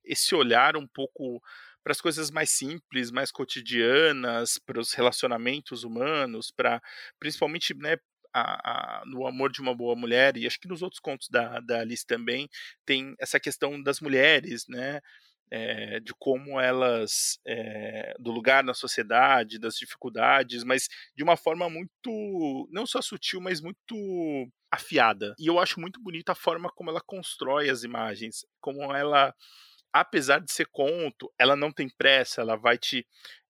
esse 0.07 0.35
olhar 0.35 0.77
um 0.77 0.87
pouco 0.87 1.41
para 1.83 1.91
as 1.91 2.01
coisas 2.01 2.31
mais 2.31 2.51
simples, 2.51 3.11
mais 3.11 3.31
cotidianas, 3.31 4.59
para 4.59 4.79
os 4.79 4.93
relacionamentos 4.93 5.83
humanos, 5.83 6.51
para 6.51 6.81
principalmente 7.19 7.75
né, 7.75 7.97
a, 8.35 8.99
a, 8.99 9.05
no 9.05 9.25
Amor 9.25 9.49
de 9.49 9.61
uma 9.61 9.73
Boa 9.73 9.95
Mulher, 9.95 10.35
e 10.35 10.45
acho 10.45 10.59
que 10.59 10.67
nos 10.67 10.81
outros 10.81 10.99
contos 10.99 11.29
da, 11.29 11.61
da 11.61 11.79
Alice 11.79 12.05
também, 12.05 12.49
tem 12.85 13.15
essa 13.17 13.39
questão 13.39 13.81
das 13.81 14.01
mulheres, 14.01 14.65
né? 14.67 14.99
É, 15.51 15.99
de 15.99 16.11
como 16.17 16.59
elas, 16.59 17.39
é, 17.45 18.15
do 18.19 18.31
lugar 18.31 18.63
na 18.63 18.73
sociedade, 18.73 19.59
das 19.59 19.75
dificuldades, 19.75 20.63
mas 20.63 20.89
de 21.15 21.23
uma 21.23 21.37
forma 21.37 21.69
muito, 21.69 22.67
não 22.71 22.85
só 22.85 22.99
sutil, 22.99 23.39
mas 23.39 23.61
muito 23.61 24.49
afiada. 24.71 25.35
E 25.39 25.45
eu 25.45 25.59
acho 25.59 25.79
muito 25.79 26.01
bonita 26.01 26.31
a 26.31 26.35
forma 26.35 26.69
como 26.71 26.89
ela 26.89 26.99
constrói 26.99 27.69
as 27.69 27.83
imagens, 27.83 28.43
como 28.59 28.93
ela 28.93 29.33
apesar 29.93 30.39
de 30.39 30.51
ser 30.51 30.67
conto, 30.73 31.31
ela 31.39 31.55
não 31.55 31.71
tem 31.71 31.87
pressa, 31.87 32.41
ela 32.41 32.57
vai 32.57 32.77
te 32.77 33.07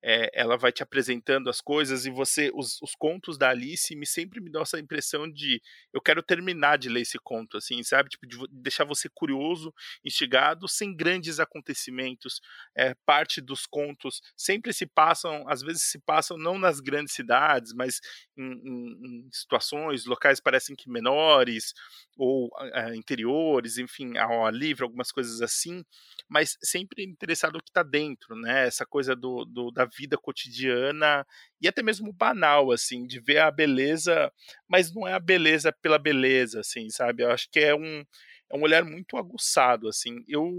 é, 0.07 0.29
ela 0.35 0.55
vai 0.55 0.71
te 0.71 0.83
apresentando 0.83 1.49
as 1.49 1.59
coisas 1.59 2.05
e 2.05 2.11
você 2.11 2.51
os, 2.53 2.79
os, 2.79 2.93
contos 2.95 3.39
da 3.39 3.49
Alice 3.49 3.95
me 3.95 4.05
sempre 4.05 4.39
me 4.39 4.51
dão 4.51 4.61
essa 4.61 4.79
impressão 4.79 5.27
de 5.27 5.59
eu 5.91 5.99
quero 5.99 6.21
terminar 6.21 6.77
de 6.77 6.89
ler 6.89 7.01
esse 7.01 7.17
conto 7.17 7.57
assim 7.57 7.81
sabe? 7.81 8.09
Tipo 8.09 8.27
de 8.27 8.37
deixar 8.51 8.83
você 8.83 9.09
curioso 9.09 9.73
instigado 10.05 10.67
sem 10.67 10.95
grandes 10.95 11.39
acontecimentos 11.39 12.39
é, 12.77 12.93
parte 13.03 13.41
dos 13.41 13.65
contos 13.65 14.21
sempre 14.37 14.71
se 14.73 14.85
passam 14.85 15.43
às 15.49 15.63
vezes 15.63 15.81
se 15.81 15.97
passam 15.97 16.37
não 16.37 16.59
nas 16.59 16.79
grandes 16.79 17.15
cidades 17.15 17.73
mas 17.73 17.99
em, 18.37 18.43
em, 18.43 19.25
em 19.25 19.29
situações 19.31 20.05
locais 20.05 20.39
parecem 20.39 20.75
que 20.75 20.87
menores 20.87 21.73
ou 22.15 22.51
é, 22.75 22.95
interiores 22.95 23.79
enfim 23.79 24.17
ao 24.19 24.45
ar 24.45 24.53
livre 24.53 24.83
algumas 24.83 25.11
coisas 25.11 25.41
assim 25.41 25.83
mas 26.29 26.55
sempre 26.61 27.03
interessado 27.03 27.53
no 27.53 27.63
que 27.63 27.71
está 27.71 27.81
dentro 27.81 28.35
né? 28.35 28.67
Essa 28.67 28.85
coisa 28.85 29.15
do, 29.15 29.45
do 29.45 29.71
da 29.71 29.85
vida 29.97 30.17
cotidiana 30.17 31.25
e 31.61 31.67
até 31.67 31.81
mesmo 31.83 32.13
banal, 32.13 32.71
assim, 32.71 33.05
de 33.05 33.19
ver 33.19 33.39
a 33.39 33.51
beleza, 33.51 34.31
mas 34.67 34.93
não 34.93 35.07
é 35.07 35.13
a 35.13 35.19
beleza 35.19 35.71
pela 35.81 35.97
beleza, 35.99 36.59
assim, 36.59 36.89
sabe? 36.89 37.23
Eu 37.23 37.31
acho 37.31 37.49
que 37.51 37.59
é 37.59 37.75
um, 37.75 38.03
é 38.51 38.57
um 38.57 38.61
olhar 38.61 38.83
muito 38.83 39.17
aguçado, 39.17 39.87
assim. 39.87 40.23
Eu, 40.27 40.51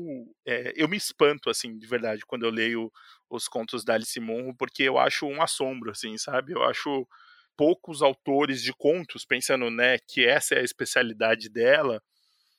é, 0.46 0.72
eu 0.76 0.88
me 0.88 0.96
espanto, 0.96 1.50
assim, 1.50 1.78
de 1.78 1.86
verdade, 1.86 2.22
quando 2.26 2.44
eu 2.44 2.50
leio 2.50 2.90
os 3.30 3.48
contos 3.48 3.84
da 3.84 3.94
Alice 3.94 4.18
Munro, 4.20 4.54
porque 4.56 4.82
eu 4.82 4.98
acho 4.98 5.26
um 5.26 5.42
assombro, 5.42 5.90
assim, 5.90 6.16
sabe? 6.18 6.52
Eu 6.52 6.62
acho 6.64 7.06
poucos 7.56 8.02
autores 8.02 8.62
de 8.62 8.72
contos, 8.72 9.24
pensando, 9.24 9.70
né, 9.70 9.98
que 10.06 10.26
essa 10.26 10.54
é 10.54 10.60
a 10.60 10.64
especialidade 10.64 11.48
dela, 11.48 12.02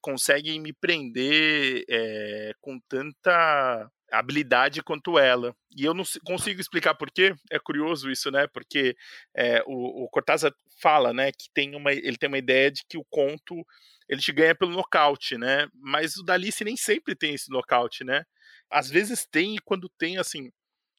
conseguem 0.01 0.59
me 0.59 0.73
prender 0.73 1.83
é, 1.89 2.53
com 2.61 2.79
tanta 2.89 3.89
habilidade 4.11 4.81
quanto 4.81 5.17
ela. 5.17 5.55
E 5.75 5.83
eu 5.83 5.93
não 5.93 6.03
consigo 6.25 6.59
explicar 6.61 6.95
por 6.95 7.11
quê. 7.11 7.33
É 7.51 7.59
curioso 7.59 8.09
isso, 8.09 8.31
né? 8.31 8.47
Porque 8.47 8.95
é, 9.35 9.61
o, 9.65 10.05
o 10.05 10.09
Cortázar 10.09 10.53
fala, 10.81 11.13
né, 11.13 11.31
que 11.31 11.49
tem 11.53 11.75
uma, 11.75 11.91
ele 11.91 12.17
tem 12.17 12.27
uma 12.29 12.37
ideia 12.37 12.71
de 12.71 12.83
que 12.87 12.97
o 12.97 13.05
conto 13.09 13.65
ele 14.07 14.21
te 14.21 14.31
ganha 14.31 14.55
pelo 14.55 14.71
nocaute, 14.71 15.37
né? 15.37 15.67
Mas 15.73 16.15
o 16.17 16.23
da 16.23 16.33
Alice 16.33 16.63
nem 16.63 16.77
sempre 16.77 17.15
tem 17.15 17.33
esse 17.33 17.49
nocaute, 17.51 18.03
né? 18.03 18.23
Às 18.69 18.89
vezes 18.89 19.25
tem, 19.25 19.55
e 19.55 19.59
quando 19.59 19.89
tem, 19.97 20.17
assim, 20.17 20.51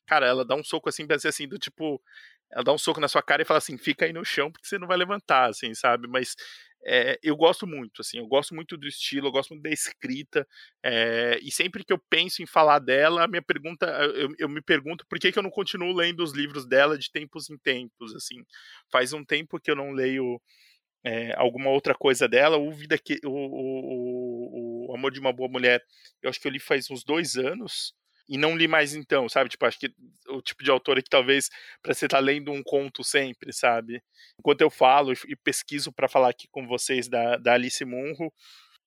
cara, 0.06 0.26
ela 0.26 0.44
dá 0.44 0.54
um 0.54 0.64
soco 0.64 0.88
assim, 0.88 1.06
ser 1.18 1.28
assim, 1.28 1.48
do 1.48 1.58
tipo, 1.58 2.02
ela 2.50 2.64
dá 2.64 2.72
um 2.72 2.78
soco 2.78 3.00
na 3.00 3.08
sua 3.08 3.22
cara 3.22 3.42
e 3.42 3.44
fala 3.44 3.58
assim, 3.58 3.78
fica 3.78 4.04
aí 4.04 4.12
no 4.12 4.24
chão 4.24 4.50
porque 4.50 4.66
você 4.66 4.78
não 4.78 4.88
vai 4.88 4.96
levantar, 4.96 5.48
assim, 5.48 5.74
sabe? 5.74 6.08
Mas 6.08 6.34
é, 6.84 7.18
eu 7.22 7.36
gosto 7.36 7.66
muito, 7.66 8.00
assim, 8.00 8.18
eu 8.18 8.26
gosto 8.26 8.54
muito 8.54 8.76
do 8.76 8.86
estilo, 8.86 9.28
eu 9.28 9.32
gosto 9.32 9.50
muito 9.50 9.62
da 9.62 9.70
escrita, 9.70 10.46
é, 10.82 11.38
e 11.42 11.50
sempre 11.50 11.84
que 11.84 11.92
eu 11.92 11.98
penso 12.10 12.42
em 12.42 12.46
falar 12.46 12.78
dela, 12.78 13.26
minha 13.26 13.42
pergunta, 13.42 13.86
eu, 14.14 14.32
eu, 14.38 14.48
me 14.48 14.62
pergunto 14.62 15.04
por 15.08 15.18
que, 15.18 15.32
que 15.32 15.38
eu 15.38 15.42
não 15.42 15.50
continuo 15.50 15.92
lendo 15.92 16.22
os 16.22 16.32
livros 16.32 16.66
dela 16.66 16.96
de 16.96 17.10
tempos 17.10 17.50
em 17.50 17.58
tempos, 17.58 18.14
assim, 18.14 18.44
faz 18.90 19.12
um 19.12 19.24
tempo 19.24 19.60
que 19.60 19.70
eu 19.70 19.76
não 19.76 19.92
leio 19.92 20.40
é, 21.04 21.32
alguma 21.36 21.70
outra 21.70 21.94
coisa 21.94 22.28
dela, 22.28 22.56
o 22.56 22.70
Vida 22.72 22.98
que 22.98 23.20
o, 23.24 23.30
o, 23.30 24.90
o, 24.90 24.94
Amor 24.94 25.12
de 25.12 25.20
uma 25.20 25.32
Boa 25.32 25.48
Mulher, 25.48 25.82
eu 26.22 26.30
acho 26.30 26.40
que 26.40 26.48
eu 26.48 26.52
li 26.52 26.60
faz 26.60 26.90
uns 26.90 27.04
dois 27.04 27.36
anos, 27.36 27.94
e 28.28 28.36
não 28.36 28.56
li 28.56 28.68
mais 28.68 28.94
então, 28.94 29.28
sabe? 29.28 29.48
Tipo, 29.48 29.66
acho 29.66 29.78
que 29.78 29.92
o 30.28 30.42
tipo 30.42 30.62
de 30.62 30.70
autor 30.70 31.02
que 31.02 31.08
talvez 31.08 31.48
para 31.82 31.94
você 31.94 32.06
estar 32.06 32.18
tá 32.18 32.22
lendo 32.22 32.52
um 32.52 32.62
conto 32.62 33.02
sempre, 33.02 33.52
sabe? 33.52 34.02
Enquanto 34.38 34.60
eu 34.60 34.70
falo 34.70 35.12
e 35.26 35.36
pesquiso 35.36 35.92
para 35.92 36.08
falar 36.08 36.30
aqui 36.30 36.46
com 36.50 36.66
vocês 36.66 37.08
da, 37.08 37.36
da 37.36 37.54
Alice 37.54 37.84
Munro, 37.84 38.32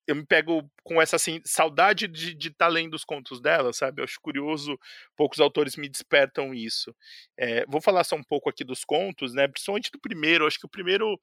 eu 0.06 0.16
me 0.16 0.26
pego 0.26 0.68
com 0.82 1.00
essa 1.00 1.16
assim, 1.16 1.40
saudade 1.44 2.08
de 2.08 2.48
estar 2.48 2.66
tá 2.66 2.68
lendo 2.68 2.94
os 2.94 3.04
contos 3.04 3.40
dela, 3.40 3.72
sabe? 3.72 4.00
Eu 4.00 4.04
acho 4.04 4.20
curioso, 4.20 4.78
poucos 5.16 5.40
autores 5.40 5.76
me 5.76 5.88
despertam 5.88 6.52
isso. 6.52 6.94
É, 7.38 7.64
vou 7.66 7.80
falar 7.80 8.04
só 8.04 8.16
um 8.16 8.22
pouco 8.22 8.50
aqui 8.50 8.64
dos 8.64 8.84
contos, 8.84 9.32
né? 9.32 9.46
Principalmente 9.46 9.90
do 9.92 10.00
primeiro. 10.00 10.46
Acho 10.46 10.58
que 10.58 10.66
o 10.66 10.70
primeiro 10.70 11.18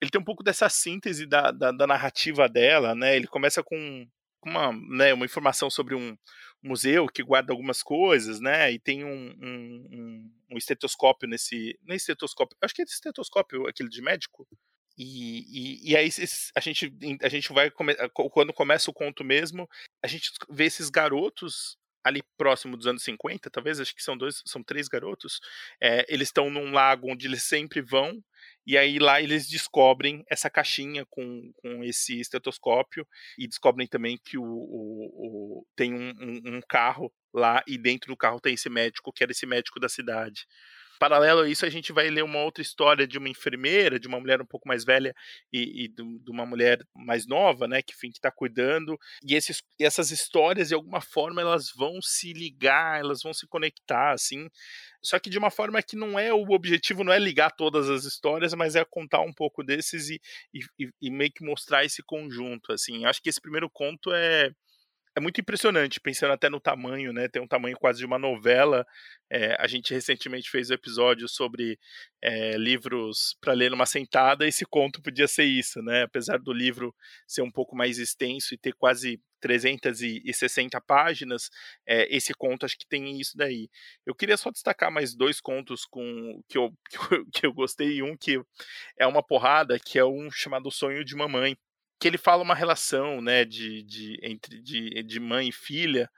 ele 0.00 0.10
tem 0.10 0.20
um 0.20 0.24
pouco 0.24 0.42
dessa 0.42 0.68
síntese 0.68 1.26
da, 1.26 1.50
da, 1.50 1.72
da 1.72 1.86
narrativa 1.86 2.48
dela, 2.48 2.94
né? 2.94 3.16
Ele 3.16 3.26
começa 3.26 3.62
com 3.62 4.06
uma, 4.44 4.72
né, 4.72 5.12
uma 5.14 5.24
informação 5.24 5.70
sobre 5.70 5.94
um 5.94 6.16
museu 6.62 7.06
que 7.06 7.22
guarda 7.22 7.52
algumas 7.52 7.82
coisas, 7.82 8.40
né? 8.40 8.72
E 8.72 8.78
tem 8.78 9.04
um, 9.04 9.30
um, 9.40 10.30
um 10.50 10.58
estetoscópio 10.58 11.28
nesse. 11.28 11.78
Não 11.82 11.94
é 11.94 11.96
estetoscópio, 11.96 12.56
acho 12.62 12.74
que 12.74 12.82
é 12.82 12.84
estetoscópio, 12.84 13.66
aquele 13.66 13.88
de 13.88 14.02
médico. 14.02 14.46
E, 14.96 15.44
e, 15.86 15.92
e, 15.92 15.96
aí 15.96 16.10
a 16.56 16.60
gente, 16.60 16.92
a 17.22 17.28
gente 17.28 17.52
vai. 17.52 17.70
Quando 18.32 18.52
começa 18.52 18.90
o 18.90 18.94
conto 18.94 19.24
mesmo, 19.24 19.68
a 20.02 20.08
gente 20.08 20.32
vê 20.50 20.64
esses 20.64 20.90
garotos 20.90 21.78
ali 22.04 22.22
próximo 22.36 22.76
dos 22.76 22.86
anos 22.86 23.02
50, 23.02 23.50
talvez, 23.50 23.80
acho 23.80 23.94
que 23.94 24.02
são 24.02 24.16
dois, 24.16 24.42
são 24.46 24.62
três 24.62 24.88
garotos. 24.88 25.40
É, 25.80 26.04
eles 26.08 26.28
estão 26.28 26.50
num 26.50 26.72
lago 26.72 27.10
onde 27.10 27.26
eles 27.26 27.44
sempre 27.44 27.80
vão, 27.80 28.22
e 28.68 28.76
aí 28.76 28.98
lá 28.98 29.18
eles 29.18 29.48
descobrem 29.48 30.22
essa 30.28 30.50
caixinha 30.50 31.06
com, 31.06 31.50
com 31.56 31.82
esse 31.82 32.20
estetoscópio 32.20 33.08
e 33.38 33.48
descobrem 33.48 33.88
também 33.88 34.18
que 34.22 34.36
o, 34.36 34.44
o, 34.44 35.60
o 35.60 35.66
tem 35.74 35.94
um, 35.94 36.10
um, 36.10 36.56
um, 36.56 36.60
carro 36.68 37.10
lá 37.32 37.64
e 37.66 37.78
dentro 37.78 38.12
do 38.12 38.16
carro 38.16 38.38
tem 38.38 38.52
esse 38.52 38.68
médico, 38.68 39.10
que 39.10 39.22
era 39.22 39.32
esse 39.32 39.46
médico 39.46 39.80
da 39.80 39.88
cidade. 39.88 40.46
Paralelo 40.98 41.42
a 41.42 41.48
isso, 41.48 41.64
a 41.64 41.70
gente 41.70 41.92
vai 41.92 42.08
ler 42.08 42.22
uma 42.22 42.42
outra 42.42 42.62
história 42.62 43.06
de 43.06 43.18
uma 43.18 43.28
enfermeira, 43.28 43.98
de 43.98 44.08
uma 44.08 44.18
mulher 44.18 44.40
um 44.40 44.46
pouco 44.46 44.66
mais 44.66 44.84
velha 44.84 45.14
e, 45.52 45.84
e 45.84 45.88
de, 45.88 46.30
uma 46.30 46.44
mulher 46.44 46.80
mais 46.94 47.26
nova, 47.26 47.68
né, 47.68 47.80
que 47.82 47.94
está 48.06 48.30
cuidando. 48.30 48.98
E 49.22 49.34
esses, 49.34 49.62
essas 49.80 50.10
histórias, 50.10 50.68
de 50.68 50.74
alguma 50.74 51.00
forma, 51.00 51.40
elas 51.40 51.70
vão 51.74 52.00
se 52.02 52.32
ligar, 52.32 53.00
elas 53.00 53.22
vão 53.22 53.32
se 53.32 53.46
conectar, 53.46 54.12
assim. 54.12 54.48
Só 55.02 55.18
que 55.18 55.30
de 55.30 55.38
uma 55.38 55.50
forma 55.50 55.82
que 55.82 55.96
não 55.96 56.18
é 56.18 56.32
o 56.32 56.50
objetivo, 56.50 57.04
não 57.04 57.12
é 57.12 57.18
ligar 57.18 57.50
todas 57.52 57.88
as 57.88 58.04
histórias, 58.04 58.52
mas 58.54 58.74
é 58.74 58.84
contar 58.84 59.20
um 59.20 59.32
pouco 59.32 59.62
desses 59.62 60.10
e, 60.10 60.20
e, 60.78 60.90
e 61.00 61.10
meio 61.10 61.32
que 61.32 61.44
mostrar 61.44 61.84
esse 61.84 62.02
conjunto, 62.02 62.72
assim. 62.72 63.04
Acho 63.04 63.22
que 63.22 63.28
esse 63.28 63.40
primeiro 63.40 63.70
conto 63.70 64.12
é 64.12 64.50
é 65.18 65.20
muito 65.20 65.40
impressionante, 65.40 66.00
pensando 66.00 66.32
até 66.32 66.48
no 66.48 66.60
tamanho, 66.60 67.12
né? 67.12 67.28
Tem 67.28 67.42
um 67.42 67.46
tamanho 67.46 67.76
quase 67.76 67.98
de 67.98 68.06
uma 68.06 68.18
novela. 68.18 68.86
É, 69.30 69.56
a 69.60 69.66
gente 69.66 69.92
recentemente 69.92 70.48
fez 70.48 70.70
um 70.70 70.74
episódio 70.74 71.28
sobre 71.28 71.78
é, 72.22 72.56
livros 72.56 73.36
para 73.40 73.52
ler 73.52 73.70
numa 73.70 73.84
sentada. 73.84 74.46
Esse 74.46 74.64
conto 74.64 75.02
podia 75.02 75.26
ser 75.28 75.44
isso, 75.44 75.82
né? 75.82 76.04
Apesar 76.04 76.38
do 76.38 76.52
livro 76.52 76.94
ser 77.26 77.42
um 77.42 77.50
pouco 77.50 77.76
mais 77.76 77.98
extenso 77.98 78.54
e 78.54 78.58
ter 78.58 78.72
quase 78.74 79.20
360 79.40 80.80
páginas, 80.80 81.50
é, 81.86 82.14
esse 82.14 82.32
conto 82.32 82.64
acho 82.64 82.78
que 82.78 82.86
tem 82.86 83.20
isso 83.20 83.36
daí. 83.36 83.68
Eu 84.06 84.14
queria 84.14 84.36
só 84.36 84.50
destacar 84.50 84.90
mais 84.90 85.14
dois 85.14 85.40
contos 85.40 85.84
com 85.84 86.40
que 86.48 86.56
eu, 86.56 86.72
que 87.34 87.44
eu 87.44 87.52
gostei 87.52 87.96
e 87.96 88.02
um 88.02 88.16
que 88.16 88.40
é 88.98 89.06
uma 89.06 89.22
porrada, 89.22 89.78
que 89.78 89.98
é 89.98 90.04
um 90.04 90.30
chamado 90.30 90.70
Sonho 90.70 91.04
de 91.04 91.14
Mamãe 91.16 91.56
que 91.98 92.06
ele 92.08 92.18
fala 92.18 92.42
uma 92.42 92.54
relação, 92.54 93.20
né, 93.20 93.44
de, 93.44 93.82
de 93.82 94.18
entre 94.22 94.60
de, 94.62 95.02
de 95.02 95.20
mãe 95.20 95.48
e 95.48 95.52
filha, 95.52 96.10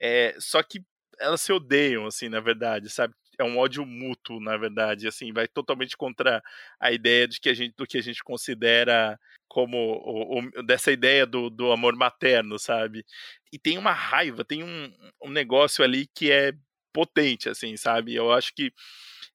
é, 0.00 0.34
só 0.38 0.62
que 0.62 0.84
elas 1.18 1.40
se 1.40 1.52
odeiam, 1.52 2.06
assim, 2.06 2.28
na 2.28 2.40
verdade, 2.40 2.90
sabe? 2.90 3.14
É 3.38 3.44
um 3.44 3.58
ódio 3.58 3.84
mútuo, 3.84 4.40
na 4.40 4.56
verdade, 4.56 5.06
assim, 5.06 5.32
vai 5.32 5.46
totalmente 5.46 5.96
contra 5.96 6.42
a 6.80 6.92
ideia 6.92 7.28
de 7.28 7.40
que 7.40 7.48
a 7.48 7.54
gente, 7.54 7.74
do 7.76 7.86
que 7.86 7.98
a 7.98 8.02
gente 8.02 8.22
considera 8.24 9.18
como 9.48 9.76
o, 9.76 10.38
o, 10.38 10.62
dessa 10.62 10.90
ideia 10.90 11.26
do, 11.26 11.50
do 11.50 11.70
amor 11.72 11.94
materno, 11.96 12.58
sabe? 12.58 13.04
E 13.52 13.58
tem 13.58 13.78
uma 13.78 13.92
raiva, 13.92 14.44
tem 14.44 14.62
um, 14.62 14.92
um 15.22 15.30
negócio 15.30 15.84
ali 15.84 16.06
que 16.14 16.30
é 16.30 16.52
potente, 16.96 17.50
assim, 17.50 17.76
sabe? 17.76 18.14
Eu 18.14 18.32
acho 18.32 18.54
que 18.54 18.72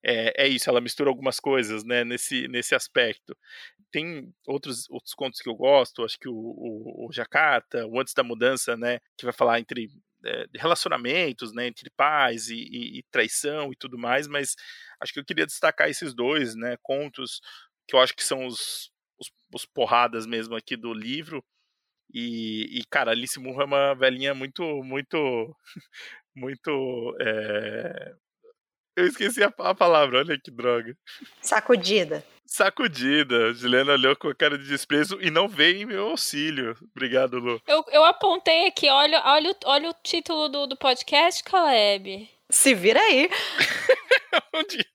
é, 0.04 0.45
é, 0.45 0.47
isso, 0.47 0.67
ela 0.67 0.82
mistura 0.82 1.12
algumas 1.12 1.39
coisas, 1.39 1.84
né, 1.84 2.04
nesse, 2.04 2.47
nesse 2.47 2.74
aspecto. 2.74 3.38
Tem 3.91 4.34
outros, 4.47 4.89
outros 4.89 5.13
contos 5.13 5.39
que 5.41 5.47
eu 5.47 5.54
gosto, 5.54 6.04
acho 6.04 6.17
que 6.17 6.28
o, 6.28 6.34
o, 6.34 7.08
o 7.08 7.13
Jacarta, 7.13 7.86
o 7.86 8.00
Antes 8.00 8.15
da 8.15 8.24
Mudança, 8.24 8.76
né, 8.76 9.00
que 9.15 9.26
vai 9.26 9.34
falar 9.34 9.60
entre 9.60 9.89
é, 10.26 10.45
relacionamentos, 10.56 11.54
né, 11.54 11.67
entre 11.67 11.91
pais 11.91 12.50
e, 12.50 12.56
e, 12.56 13.00
e, 13.00 13.04
traição 13.12 13.71
e 13.71 13.76
tudo 13.76 13.95
mais, 13.95 14.28
mas 14.28 14.56
acho 15.00 15.13
que 15.13 15.19
eu 15.19 15.26
queria 15.26 15.45
destacar 15.45 15.88
esses 15.88 16.15
dois, 16.15 16.56
né, 16.56 16.78
contos 16.82 17.41
que 17.88 17.95
eu 17.95 18.00
acho 18.00 18.15
que 18.15 18.24
são 18.24 18.47
os, 18.47 18.91
os, 19.19 19.32
os 19.54 19.65
porradas 19.67 20.26
mesmo 20.26 20.56
aqui 20.56 20.76
do 20.76 20.93
livro, 20.93 21.43
e, 22.13 22.80
e, 22.80 22.86
cara, 22.89 23.12
Alice 23.12 23.39
Murro 23.39 23.62
é 23.62 23.65
uma 23.65 23.93
velhinha 23.93 24.34
muito, 24.34 24.63
muito, 24.84 25.56
muito 26.35 27.15
é, 27.19 28.13
eu 28.95 29.07
esqueci 29.07 29.41
a, 29.41 29.53
a 29.59 29.73
palavra, 29.73 30.19
olha 30.19 30.37
que 30.37 30.51
droga. 30.51 30.95
Sacudida. 31.41 32.25
Sacudida. 32.45 33.53
Juliana 33.53 33.93
olhou 33.93 34.15
com 34.17 34.27
a 34.27 34.35
cara 34.35 34.57
de 34.57 34.67
desprezo 34.67 35.17
e 35.21 35.31
não 35.31 35.47
veio 35.47 35.77
em 35.77 35.85
meu 35.85 36.09
auxílio. 36.09 36.75
Obrigado, 36.93 37.39
Lu. 37.39 37.61
Eu, 37.65 37.85
eu 37.89 38.03
apontei 38.03 38.67
aqui, 38.67 38.89
olha, 38.89 39.21
olha, 39.25 39.55
olha 39.65 39.89
o 39.89 39.95
título 40.03 40.49
do, 40.49 40.67
do 40.67 40.77
podcast, 40.77 41.41
Caleb. 41.43 42.29
Se 42.51 42.75
vira 42.75 42.99
aí. 42.99 43.29
Onde? 44.53 44.85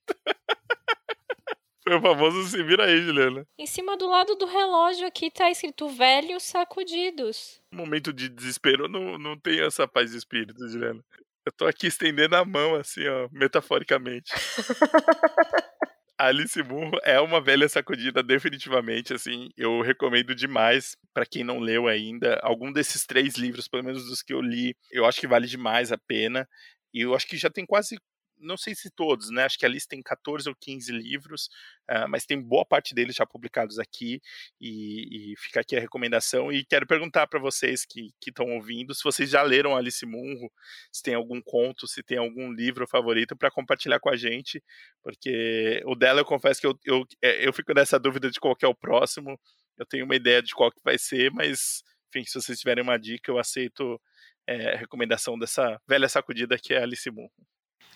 Foi 1.82 1.96
o 1.96 2.02
famoso 2.02 2.44
se 2.48 2.62
vira 2.62 2.84
aí, 2.84 3.00
Juliana. 3.00 3.46
Em 3.58 3.66
cima 3.66 3.96
do 3.96 4.08
lado 4.10 4.36
do 4.36 4.44
relógio 4.44 5.06
aqui 5.06 5.30
tá 5.30 5.50
escrito 5.50 5.88
velhos 5.88 6.42
sacudidos. 6.42 7.62
Momento 7.72 8.12
de 8.12 8.28
desespero 8.28 8.88
não, 8.88 9.16
não 9.16 9.40
tem 9.40 9.60
essa 9.60 9.88
paz 9.88 10.10
de 10.10 10.18
espírito, 10.18 10.68
Juliana. 10.68 11.02
Eu 11.46 11.52
tô 11.52 11.64
aqui 11.64 11.86
estendendo 11.86 12.34
a 12.34 12.44
mão, 12.44 12.74
assim, 12.74 13.06
ó, 13.06 13.28
metaforicamente. 13.30 14.32
Alice 16.18 16.60
Munro 16.60 16.98
é 17.04 17.20
uma 17.20 17.40
velha 17.40 17.68
sacudida, 17.68 18.20
definitivamente, 18.20 19.14
assim, 19.14 19.50
eu 19.56 19.80
recomendo 19.80 20.34
demais 20.34 20.96
para 21.14 21.24
quem 21.24 21.44
não 21.44 21.60
leu 21.60 21.86
ainda. 21.86 22.40
Algum 22.42 22.72
desses 22.72 23.06
três 23.06 23.36
livros, 23.36 23.68
pelo 23.68 23.84
menos 23.84 24.06
dos 24.06 24.22
que 24.22 24.32
eu 24.32 24.40
li, 24.40 24.74
eu 24.90 25.04
acho 25.04 25.20
que 25.20 25.28
vale 25.28 25.46
demais 25.46 25.92
a 25.92 25.98
pena. 25.98 26.48
E 26.92 27.02
eu 27.02 27.14
acho 27.14 27.28
que 27.28 27.36
já 27.36 27.48
tem 27.50 27.64
quase 27.64 27.96
não 28.38 28.56
sei 28.56 28.74
se 28.74 28.90
todos, 28.90 29.30
né? 29.30 29.44
Acho 29.44 29.58
que 29.58 29.66
a 29.66 29.68
lista 29.68 29.90
tem 29.90 30.02
14 30.02 30.48
ou 30.48 30.54
15 30.54 30.92
livros, 30.92 31.46
uh, 31.90 32.08
mas 32.08 32.26
tem 32.26 32.40
boa 32.40 32.64
parte 32.64 32.94
deles 32.94 33.16
já 33.16 33.26
publicados 33.26 33.78
aqui, 33.78 34.20
e, 34.60 35.32
e 35.32 35.36
fica 35.36 35.60
aqui 35.60 35.76
a 35.76 35.80
recomendação. 35.80 36.52
E 36.52 36.64
quero 36.64 36.86
perguntar 36.86 37.26
para 37.26 37.40
vocês 37.40 37.84
que 37.84 38.12
estão 38.26 38.46
ouvindo 38.46 38.94
se 38.94 39.02
vocês 39.02 39.30
já 39.30 39.42
leram 39.42 39.76
Alice 39.76 40.04
Munro, 40.04 40.50
se 40.92 41.02
tem 41.02 41.14
algum 41.14 41.40
conto, 41.40 41.86
se 41.86 42.02
tem 42.02 42.18
algum 42.18 42.52
livro 42.52 42.86
favorito 42.86 43.36
para 43.36 43.50
compartilhar 43.50 44.00
com 44.00 44.10
a 44.10 44.16
gente, 44.16 44.62
porque 45.02 45.82
o 45.86 45.94
dela 45.94 46.20
eu 46.20 46.24
confesso 46.24 46.60
que 46.60 46.66
eu, 46.66 46.78
eu, 46.84 47.04
é, 47.22 47.46
eu 47.46 47.52
fico 47.52 47.72
nessa 47.74 47.98
dúvida 47.98 48.30
de 48.30 48.40
qual 48.40 48.56
é 48.62 48.66
o 48.66 48.74
próximo. 48.74 49.38
Eu 49.78 49.86
tenho 49.86 50.04
uma 50.04 50.16
ideia 50.16 50.42
de 50.42 50.54
qual 50.54 50.70
que 50.70 50.80
vai 50.84 50.98
ser, 50.98 51.30
mas 51.32 51.82
enfim, 52.08 52.24
se 52.24 52.34
vocês 52.40 52.58
tiverem 52.58 52.82
uma 52.82 52.98
dica, 52.98 53.30
eu 53.30 53.38
aceito 53.38 54.00
é, 54.46 54.76
recomendação 54.76 55.38
dessa 55.38 55.80
velha 55.86 56.08
sacudida 56.08 56.58
que 56.58 56.72
é 56.72 56.82
Alice 56.82 57.10
Munro. 57.10 57.32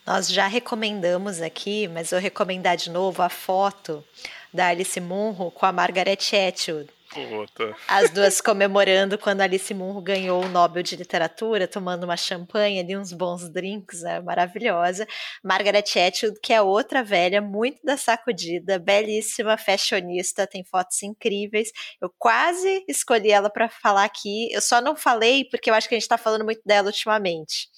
Nós 0.07 0.29
já 0.29 0.47
recomendamos 0.47 1.41
aqui, 1.41 1.87
mas 1.89 2.11
vou 2.11 2.19
recomendar 2.19 2.77
de 2.77 2.91
novo 2.91 3.23
a 3.23 3.29
foto 3.29 4.05
da 4.53 4.69
Alice 4.69 5.01
Munro 5.01 5.51
com 5.51 5.65
a 5.67 5.73
Margaret 5.73 6.19
Atwood. 6.49 6.91
Puta. 7.13 7.75
As 7.89 8.09
duas 8.11 8.41
comemorando 8.41 9.19
quando 9.19 9.41
Alice 9.41 9.75
Munro 9.75 10.01
ganhou 10.01 10.45
o 10.45 10.49
Nobel 10.49 10.81
de 10.81 10.95
Literatura, 10.95 11.67
tomando 11.67 12.05
uma 12.05 12.17
champanhe 12.17 12.79
ali, 12.79 12.97
uns 12.97 13.13
bons 13.13 13.49
drinks, 13.51 14.05
é 14.05 14.21
maravilhosa. 14.21 15.09
Margaret 15.43 15.85
Atwood, 15.97 16.39
que 16.41 16.53
é 16.53 16.63
outra 16.63 17.03
velha, 17.03 17.41
muito 17.41 17.85
da 17.85 17.97
sacudida, 17.97 18.79
belíssima, 18.79 19.59
fashionista, 19.59 20.47
tem 20.47 20.63
fotos 20.65 21.03
incríveis. 21.03 21.73
Eu 22.01 22.15
quase 22.17 22.85
escolhi 22.87 23.33
ela 23.33 23.51
para 23.51 23.69
falar 23.69 24.05
aqui, 24.05 24.49
eu 24.53 24.61
só 24.61 24.81
não 24.81 24.95
falei 24.95 25.45
porque 25.51 25.69
eu 25.69 25.75
acho 25.75 25.89
que 25.89 25.97
a 25.97 25.99
gente 25.99 26.09
tá 26.09 26.17
falando 26.17 26.45
muito 26.45 26.63
dela 26.65 26.87
ultimamente. 26.87 27.69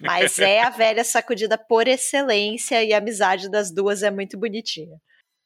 Mas 0.00 0.40
é 0.40 0.60
a 0.60 0.70
velha 0.70 1.04
sacudida 1.04 1.56
por 1.56 1.86
excelência 1.86 2.82
e 2.82 2.92
a 2.92 2.98
amizade 2.98 3.48
das 3.48 3.72
duas 3.72 4.02
é 4.02 4.10
muito 4.10 4.36
bonitinha. 4.36 4.98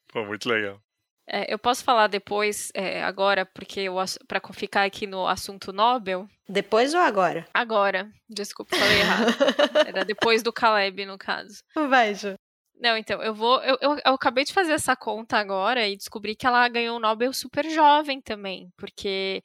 Pô, 0.08 0.24
muito 0.24 0.48
legal. 0.48 0.80
É, 1.26 1.52
eu 1.52 1.58
posso 1.58 1.84
falar 1.84 2.08
depois, 2.08 2.70
é, 2.74 3.02
agora, 3.02 3.46
porque 3.46 3.86
para 4.26 4.40
ficar 4.52 4.84
aqui 4.84 5.06
no 5.06 5.26
assunto 5.26 5.72
Nobel. 5.72 6.28
Depois 6.48 6.92
ou 6.92 7.00
agora? 7.00 7.46
Agora. 7.54 8.10
Desculpa, 8.28 8.76
falei 8.76 9.00
errado. 9.00 9.32
Era 9.86 10.04
depois 10.04 10.42
do 10.42 10.52
Caleb, 10.52 11.06
no 11.06 11.16
caso. 11.16 11.62
Vai, 11.74 12.14
Ju. 12.14 12.34
Não, 12.80 12.96
então, 12.96 13.22
eu 13.22 13.34
vou. 13.34 13.62
Eu, 13.62 13.76
eu, 13.80 13.92
eu, 14.04 14.14
acabei 14.14 14.42
de 14.42 14.54
fazer 14.54 14.72
essa 14.72 14.96
conta 14.96 15.36
agora 15.36 15.86
e 15.86 15.96
descobri 15.96 16.34
que 16.34 16.46
ela 16.46 16.66
ganhou 16.68 16.96
o 16.96 17.00
Nobel 17.00 17.32
super 17.32 17.68
jovem 17.68 18.20
também, 18.20 18.72
porque 18.76 19.42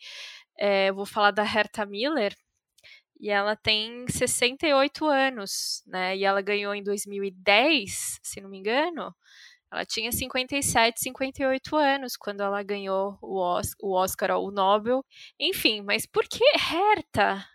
é, 0.58 0.90
eu 0.90 0.96
vou 0.96 1.06
falar 1.06 1.32
da 1.32 1.44
Herta 1.44 1.86
Miller, 1.86 2.34
e 3.20 3.30
ela 3.30 3.56
tem 3.56 4.06
68 4.08 5.06
anos, 5.06 5.82
né? 5.88 6.16
E 6.18 6.26
ela 6.26 6.42
ganhou 6.42 6.76
em 6.76 6.84
2010, 6.84 8.20
se 8.22 8.42
não 8.42 8.50
me 8.50 8.58
engano. 8.58 9.16
Ela 9.76 9.86
tinha 9.86 10.10
57, 10.10 11.02
58 11.02 11.76
anos 11.76 12.16
quando 12.16 12.40
ela 12.40 12.64
ganhou 12.64 13.18
o 13.22 13.38
Oscar, 13.38 13.76
o 13.84 13.92
Oscar 13.92 14.32
ou 14.32 14.48
o 14.48 14.52
Nobel. 14.52 15.04
Enfim, 15.38 15.82
mas 15.82 16.06
por 16.06 16.24
que 16.30 16.46
Herta? 16.56 17.46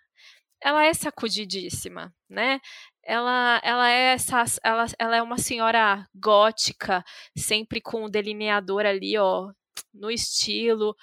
Ela 0.63 0.85
é 0.85 0.93
sacudidíssima, 0.93 2.15
né? 2.29 2.61
Ela, 3.03 3.59
ela 3.65 3.91
é 3.91 4.13
essa, 4.13 4.45
ela, 4.63 4.85
ela 4.99 5.17
é 5.17 5.23
uma 5.23 5.39
senhora 5.39 6.07
gótica, 6.15 7.03
sempre 7.35 7.81
com 7.81 8.05
o 8.05 8.11
delineador 8.11 8.85
ali, 8.85 9.17
ó, 9.17 9.51
no 9.95 10.11
estilo, 10.11 10.95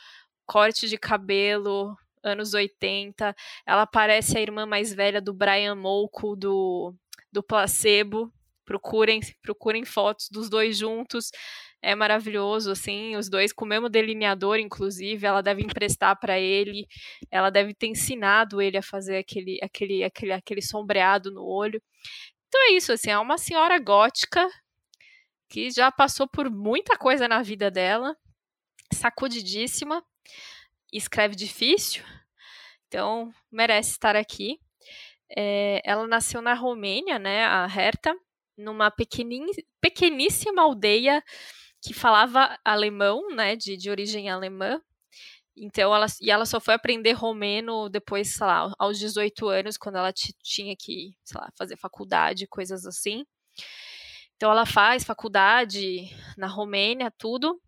corte 0.45 0.87
de 0.87 0.99
cabelo, 0.99 1.97
anos 2.23 2.53
80. 2.53 3.35
Ela 3.65 3.87
parece 3.87 4.37
a 4.37 4.41
irmã 4.41 4.67
mais 4.67 4.93
velha 4.93 5.19
do 5.19 5.33
Brian 5.33 5.73
Molko 5.73 6.35
do, 6.35 6.93
do 7.31 7.41
Placebo, 7.41 8.31
Procurem, 8.67 9.21
procurem 9.41 9.85
fotos 9.85 10.27
dos 10.29 10.49
dois 10.49 10.77
juntos. 10.77 11.31
É 11.81 11.95
maravilhoso, 11.95 12.71
assim, 12.71 13.15
os 13.15 13.29
dois 13.29 13.53
com 13.53 13.63
o 13.63 13.67
mesmo 13.67 13.87
delineador, 13.87 14.57
inclusive. 14.57 15.25
Ela 15.25 15.41
deve 15.41 15.63
emprestar 15.63 16.19
para 16.19 16.37
ele, 16.37 16.85
ela 17.31 17.49
deve 17.49 17.73
ter 17.73 17.87
ensinado 17.87 18.61
ele 18.61 18.77
a 18.77 18.81
fazer 18.83 19.17
aquele, 19.17 19.57
aquele, 19.63 20.03
aquele, 20.03 20.33
aquele 20.33 20.61
sombreado 20.61 21.31
no 21.31 21.45
olho. 21.45 21.81
Então 22.47 22.61
é 22.69 22.71
isso, 22.73 22.91
assim, 22.91 23.09
é 23.09 23.17
uma 23.17 23.37
senhora 23.37 23.79
gótica 23.79 24.45
que 25.49 25.71
já 25.71 25.89
passou 25.89 26.27
por 26.27 26.49
muita 26.49 26.97
coisa 26.97 27.25
na 27.27 27.41
vida 27.41 27.71
dela, 27.71 28.15
sacudidíssima, 28.93 30.03
escreve 30.91 31.35
difícil, 31.35 32.03
então 32.87 33.31
merece 33.51 33.91
estar 33.91 34.15
aqui. 34.15 34.59
É, 35.29 35.81
ela 35.85 36.07
nasceu 36.07 36.41
na 36.41 36.53
Romênia, 36.53 37.19
né, 37.19 37.45
a 37.45 37.65
Herta, 37.65 38.15
numa 38.57 38.91
pequeníssima 39.81 40.61
aldeia 40.61 41.23
que 41.81 41.93
falava 41.93 42.57
alemão, 42.65 43.27
né, 43.35 43.55
de, 43.55 43.77
de 43.77 43.89
origem 43.89 44.29
alemã. 44.29 44.81
Então 45.55 45.93
ela 45.95 46.05
e 46.21 46.29
ela 46.29 46.45
só 46.45 46.59
foi 46.59 46.75
aprender 46.75 47.13
romeno 47.13 47.89
depois, 47.89 48.35
sei 48.35 48.45
lá, 48.45 48.71
aos 48.77 48.99
18 48.99 49.47
anos, 49.47 49.77
quando 49.77 49.97
ela 49.97 50.13
tinha 50.13 50.75
que, 50.77 51.15
sei 51.23 51.41
lá, 51.41 51.49
fazer 51.57 51.77
faculdade, 51.77 52.47
coisas 52.47 52.85
assim. 52.85 53.25
Então 54.35 54.51
ela 54.51 54.65
faz 54.65 55.03
faculdade 55.03 56.09
na 56.37 56.47
Romênia, 56.47 57.11
tudo. 57.17 57.59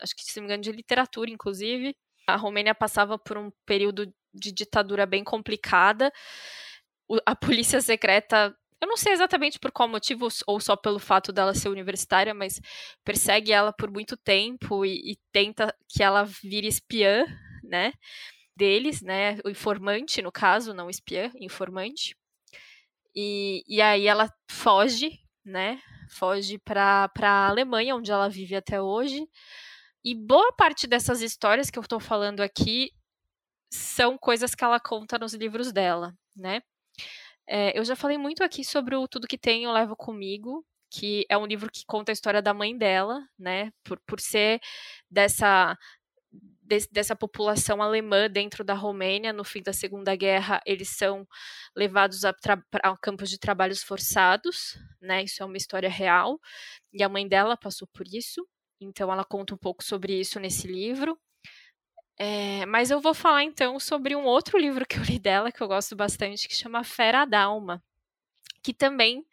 Acho 0.00 0.14
que 0.16 0.24
se 0.24 0.36
não 0.36 0.42
me 0.42 0.46
engano 0.48 0.62
de 0.62 0.72
literatura, 0.72 1.30
inclusive. 1.30 1.96
A 2.26 2.36
Romênia 2.36 2.74
passava 2.74 3.16
por 3.18 3.38
um 3.38 3.50
período 3.64 4.12
de 4.34 4.52
ditadura 4.52 5.06
bem 5.06 5.22
complicada. 5.22 6.12
a 7.24 7.36
polícia 7.36 7.80
secreta 7.80 8.54
eu 8.80 8.88
não 8.88 8.96
sei 8.96 9.12
exatamente 9.12 9.58
por 9.58 9.72
qual 9.72 9.88
motivo, 9.88 10.28
ou 10.46 10.60
só 10.60 10.76
pelo 10.76 10.98
fato 10.98 11.32
dela 11.32 11.54
ser 11.54 11.68
universitária, 11.68 12.34
mas 12.34 12.60
persegue 13.04 13.52
ela 13.52 13.72
por 13.72 13.90
muito 13.90 14.16
tempo 14.16 14.84
e, 14.84 15.12
e 15.12 15.16
tenta 15.32 15.74
que 15.88 16.02
ela 16.02 16.24
vire 16.24 16.66
espiã, 16.68 17.24
né? 17.64 17.92
Deles, 18.56 19.02
né? 19.02 19.38
O 19.44 19.50
informante, 19.50 20.22
no 20.22 20.32
caso, 20.32 20.74
não 20.74 20.90
espiã, 20.90 21.30
informante. 21.40 22.16
E, 23.14 23.62
e 23.66 23.80
aí 23.80 24.06
ela 24.06 24.30
foge, 24.50 25.18
né? 25.44 25.80
Foge 26.10 26.58
para 26.58 27.10
a 27.22 27.48
Alemanha, 27.48 27.96
onde 27.96 28.12
ela 28.12 28.28
vive 28.28 28.54
até 28.56 28.80
hoje. 28.80 29.26
E 30.04 30.14
boa 30.14 30.52
parte 30.52 30.86
dessas 30.86 31.22
histórias 31.22 31.70
que 31.70 31.78
eu 31.78 31.82
estou 31.82 31.98
falando 31.98 32.40
aqui 32.40 32.90
são 33.72 34.16
coisas 34.18 34.54
que 34.54 34.64
ela 34.64 34.78
conta 34.80 35.18
nos 35.18 35.34
livros 35.34 35.72
dela, 35.72 36.14
né? 36.36 36.62
É, 37.48 37.78
eu 37.78 37.84
já 37.84 37.94
falei 37.96 38.18
muito 38.18 38.42
aqui 38.42 38.64
sobre 38.64 38.96
o 38.96 39.06
Tudo 39.08 39.26
Que 39.28 39.38
Tenho 39.38 39.72
Levo 39.72 39.96
Comigo, 39.96 40.64
que 40.90 41.24
é 41.28 41.36
um 41.36 41.46
livro 41.46 41.70
que 41.72 41.84
conta 41.86 42.12
a 42.12 42.14
história 42.14 42.42
da 42.42 42.54
mãe 42.54 42.76
dela, 42.76 43.20
né? 43.38 43.70
Por, 43.84 44.00
por 44.06 44.20
ser 44.20 44.60
dessa, 45.10 45.76
de, 46.32 46.86
dessa 46.90 47.16
população 47.16 47.82
alemã 47.82 48.28
dentro 48.30 48.64
da 48.64 48.74
Romênia, 48.74 49.32
no 49.32 49.44
fim 49.44 49.62
da 49.62 49.72
Segunda 49.72 50.16
Guerra, 50.16 50.60
eles 50.66 50.90
são 50.90 51.26
levados 51.76 52.24
a, 52.24 52.34
a 52.82 52.96
campos 52.98 53.30
de 53.30 53.38
trabalhos 53.38 53.82
forçados, 53.82 54.78
né? 55.00 55.22
Isso 55.24 55.42
é 55.42 55.46
uma 55.46 55.56
história 55.56 55.88
real. 55.88 56.40
E 56.92 57.02
a 57.02 57.08
mãe 57.08 57.28
dela 57.28 57.56
passou 57.56 57.88
por 57.92 58.06
isso. 58.12 58.46
Então 58.80 59.12
ela 59.12 59.24
conta 59.24 59.54
um 59.54 59.58
pouco 59.58 59.82
sobre 59.84 60.18
isso 60.18 60.40
nesse 60.40 60.66
livro. 60.66 61.18
É, 62.18 62.64
mas 62.66 62.90
eu 62.90 63.00
vou 63.00 63.12
falar 63.12 63.44
então 63.44 63.78
sobre 63.78 64.16
um 64.16 64.24
outro 64.24 64.58
livro 64.58 64.86
que 64.86 64.98
eu 64.98 65.02
li 65.02 65.18
dela, 65.18 65.52
que 65.52 65.60
eu 65.62 65.68
gosto 65.68 65.94
bastante, 65.94 66.48
que 66.48 66.54
chama 66.54 66.82
Fera 66.82 67.26
Dalma, 67.26 67.82
que 68.62 68.72
também 68.72 69.24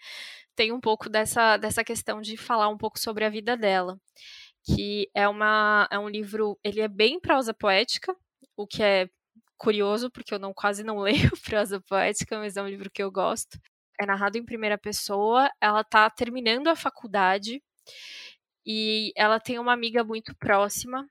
tem 0.55 0.71
um 0.71 0.81
pouco 0.81 1.09
dessa, 1.09 1.57
dessa 1.57 1.83
questão 1.83 2.21
de 2.21 2.37
falar 2.37 2.69
um 2.69 2.77
pouco 2.77 2.99
sobre 2.99 3.25
a 3.25 3.29
vida 3.29 3.57
dela. 3.57 3.99
Que 4.65 5.09
é, 5.13 5.27
uma, 5.27 5.87
é 5.91 5.99
um 5.99 6.09
livro, 6.09 6.59
ele 6.63 6.81
é 6.81 6.87
bem 6.87 7.19
prosa 7.19 7.53
poética, 7.53 8.15
o 8.55 8.67
que 8.67 8.83
é 8.83 9.09
curioso, 9.57 10.11
porque 10.11 10.33
eu 10.33 10.39
não 10.39 10.53
quase 10.53 10.83
não 10.83 10.99
leio 11.01 11.31
prosa 11.41 11.81
poética, 11.81 12.37
mas 12.39 12.57
é 12.57 12.61
um 12.63 12.67
livro 12.67 12.91
que 12.91 13.03
eu 13.03 13.11
gosto. 13.11 13.59
É 13.99 14.05
narrado 14.05 14.37
em 14.37 14.45
primeira 14.45 14.77
pessoa, 14.77 15.49
ela 15.61 15.81
está 15.81 16.09
terminando 16.09 16.67
a 16.67 16.75
faculdade 16.75 17.61
e 18.65 19.13
ela 19.15 19.39
tem 19.39 19.59
uma 19.59 19.73
amiga 19.73 20.03
muito 20.03 20.35
próxima 20.35 21.07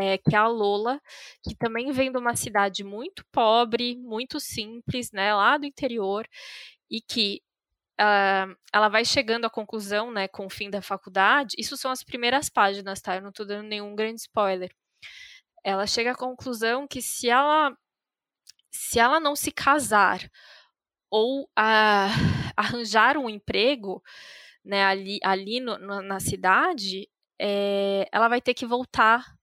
é, 0.00 0.18
que 0.18 0.34
é 0.34 0.38
a 0.38 0.46
Lola, 0.46 1.00
que 1.42 1.54
também 1.56 1.90
vem 1.92 2.10
de 2.12 2.18
uma 2.18 2.36
cidade 2.36 2.84
muito 2.84 3.24
pobre, 3.32 3.96
muito 3.96 4.40
simples, 4.40 5.10
né, 5.12 5.34
lá 5.34 5.56
do 5.58 5.66
interior, 5.66 6.26
e 6.90 7.00
que 7.00 7.42
uh, 8.00 8.56
ela 8.72 8.88
vai 8.88 9.04
chegando 9.04 9.44
à 9.46 9.50
conclusão, 9.50 10.10
né, 10.12 10.28
com 10.28 10.46
o 10.46 10.50
fim 10.50 10.70
da 10.70 10.80
faculdade. 10.82 11.56
Isso 11.58 11.76
são 11.76 11.90
as 11.90 12.02
primeiras 12.02 12.48
páginas, 12.48 13.00
tá? 13.00 13.16
Eu 13.16 13.22
não 13.22 13.30
estou 13.30 13.46
dando 13.46 13.66
nenhum 13.66 13.94
grande 13.94 14.20
spoiler. 14.20 14.70
Ela 15.64 15.86
chega 15.86 16.12
à 16.12 16.16
conclusão 16.16 16.86
que 16.86 17.02
se 17.02 17.28
ela 17.28 17.76
se 18.70 18.98
ela 19.00 19.18
não 19.18 19.34
se 19.34 19.50
casar 19.50 20.20
ou 21.10 21.42
uh, 21.44 21.48
arranjar 22.56 23.16
um 23.16 23.28
emprego, 23.28 24.02
né, 24.64 24.84
ali, 24.84 25.18
ali 25.24 25.60
no, 25.60 25.78
na 26.02 26.20
cidade, 26.20 27.08
é, 27.40 28.08
ela 28.12 28.28
vai 28.28 28.40
ter 28.40 28.54
que 28.54 28.66
voltar 28.66 29.37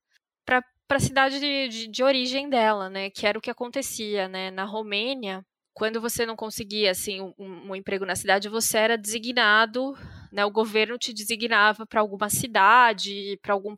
para 0.86 0.98
a 0.98 1.00
cidade 1.00 1.40
de, 1.40 1.68
de, 1.68 1.86
de, 1.88 2.02
origem 2.02 2.48
dela, 2.48 2.88
né? 2.88 3.10
Que 3.10 3.26
era 3.26 3.38
o 3.38 3.42
que 3.42 3.50
acontecia, 3.50 4.28
né? 4.28 4.50
Na 4.50 4.64
Romênia, 4.64 5.44
quando 5.74 6.00
você 6.00 6.24
não 6.24 6.36
conseguia 6.36 6.90
assim 6.90 7.20
um, 7.20 7.70
um 7.70 7.76
emprego 7.76 8.06
na 8.06 8.16
cidade, 8.16 8.48
você 8.48 8.78
era 8.78 8.98
designado, 8.98 9.94
né? 10.32 10.44
O 10.44 10.50
governo 10.50 10.98
te 10.98 11.12
designava 11.12 11.86
para 11.86 12.00
alguma 12.00 12.30
cidade, 12.30 13.38
para 13.42 13.52
algum 13.52 13.76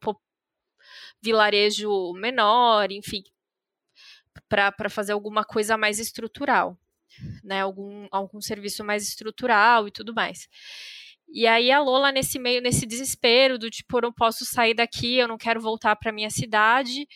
vilarejo 1.21 2.12
menor, 2.14 2.92
enfim, 2.92 3.23
para 4.49 4.88
fazer 4.88 5.12
alguma 5.12 5.44
coisa 5.44 5.77
mais 5.77 5.99
estrutural, 5.99 6.79
né? 7.42 7.62
Algum 7.62 8.07
algum 8.11 8.40
serviço 8.40 8.85
mais 8.85 9.09
estrutural 9.09 9.88
e 9.88 9.90
tudo 9.90 10.14
mais. 10.14 10.49
E 11.33 11.47
aí 11.47 11.71
a 11.71 11.81
Lola 11.81 12.11
nesse 12.12 12.38
meio, 12.38 12.61
nesse 12.62 12.87
desespero 12.87 13.59
do 13.59 13.71
tipo, 13.71 13.99
eu 13.99 14.03
não 14.03 14.12
posso 14.12 14.45
sair 14.45 14.75
daqui, 14.75 15.17
eu 15.17 15.29
não 15.29 15.37
quero 15.38 15.61
voltar 15.61 15.95
para 15.97 16.12
minha 16.12 16.31
cidade, 16.31 17.07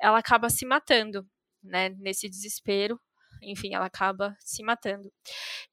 ela 0.00 0.18
acaba 0.18 0.48
se 0.50 0.64
matando, 0.66 1.26
né? 1.62 1.90
Nesse 1.98 2.28
desespero, 2.28 2.98
enfim, 3.42 3.74
ela 3.74 3.86
acaba 3.86 4.34
se 4.40 4.62
matando. 4.62 5.12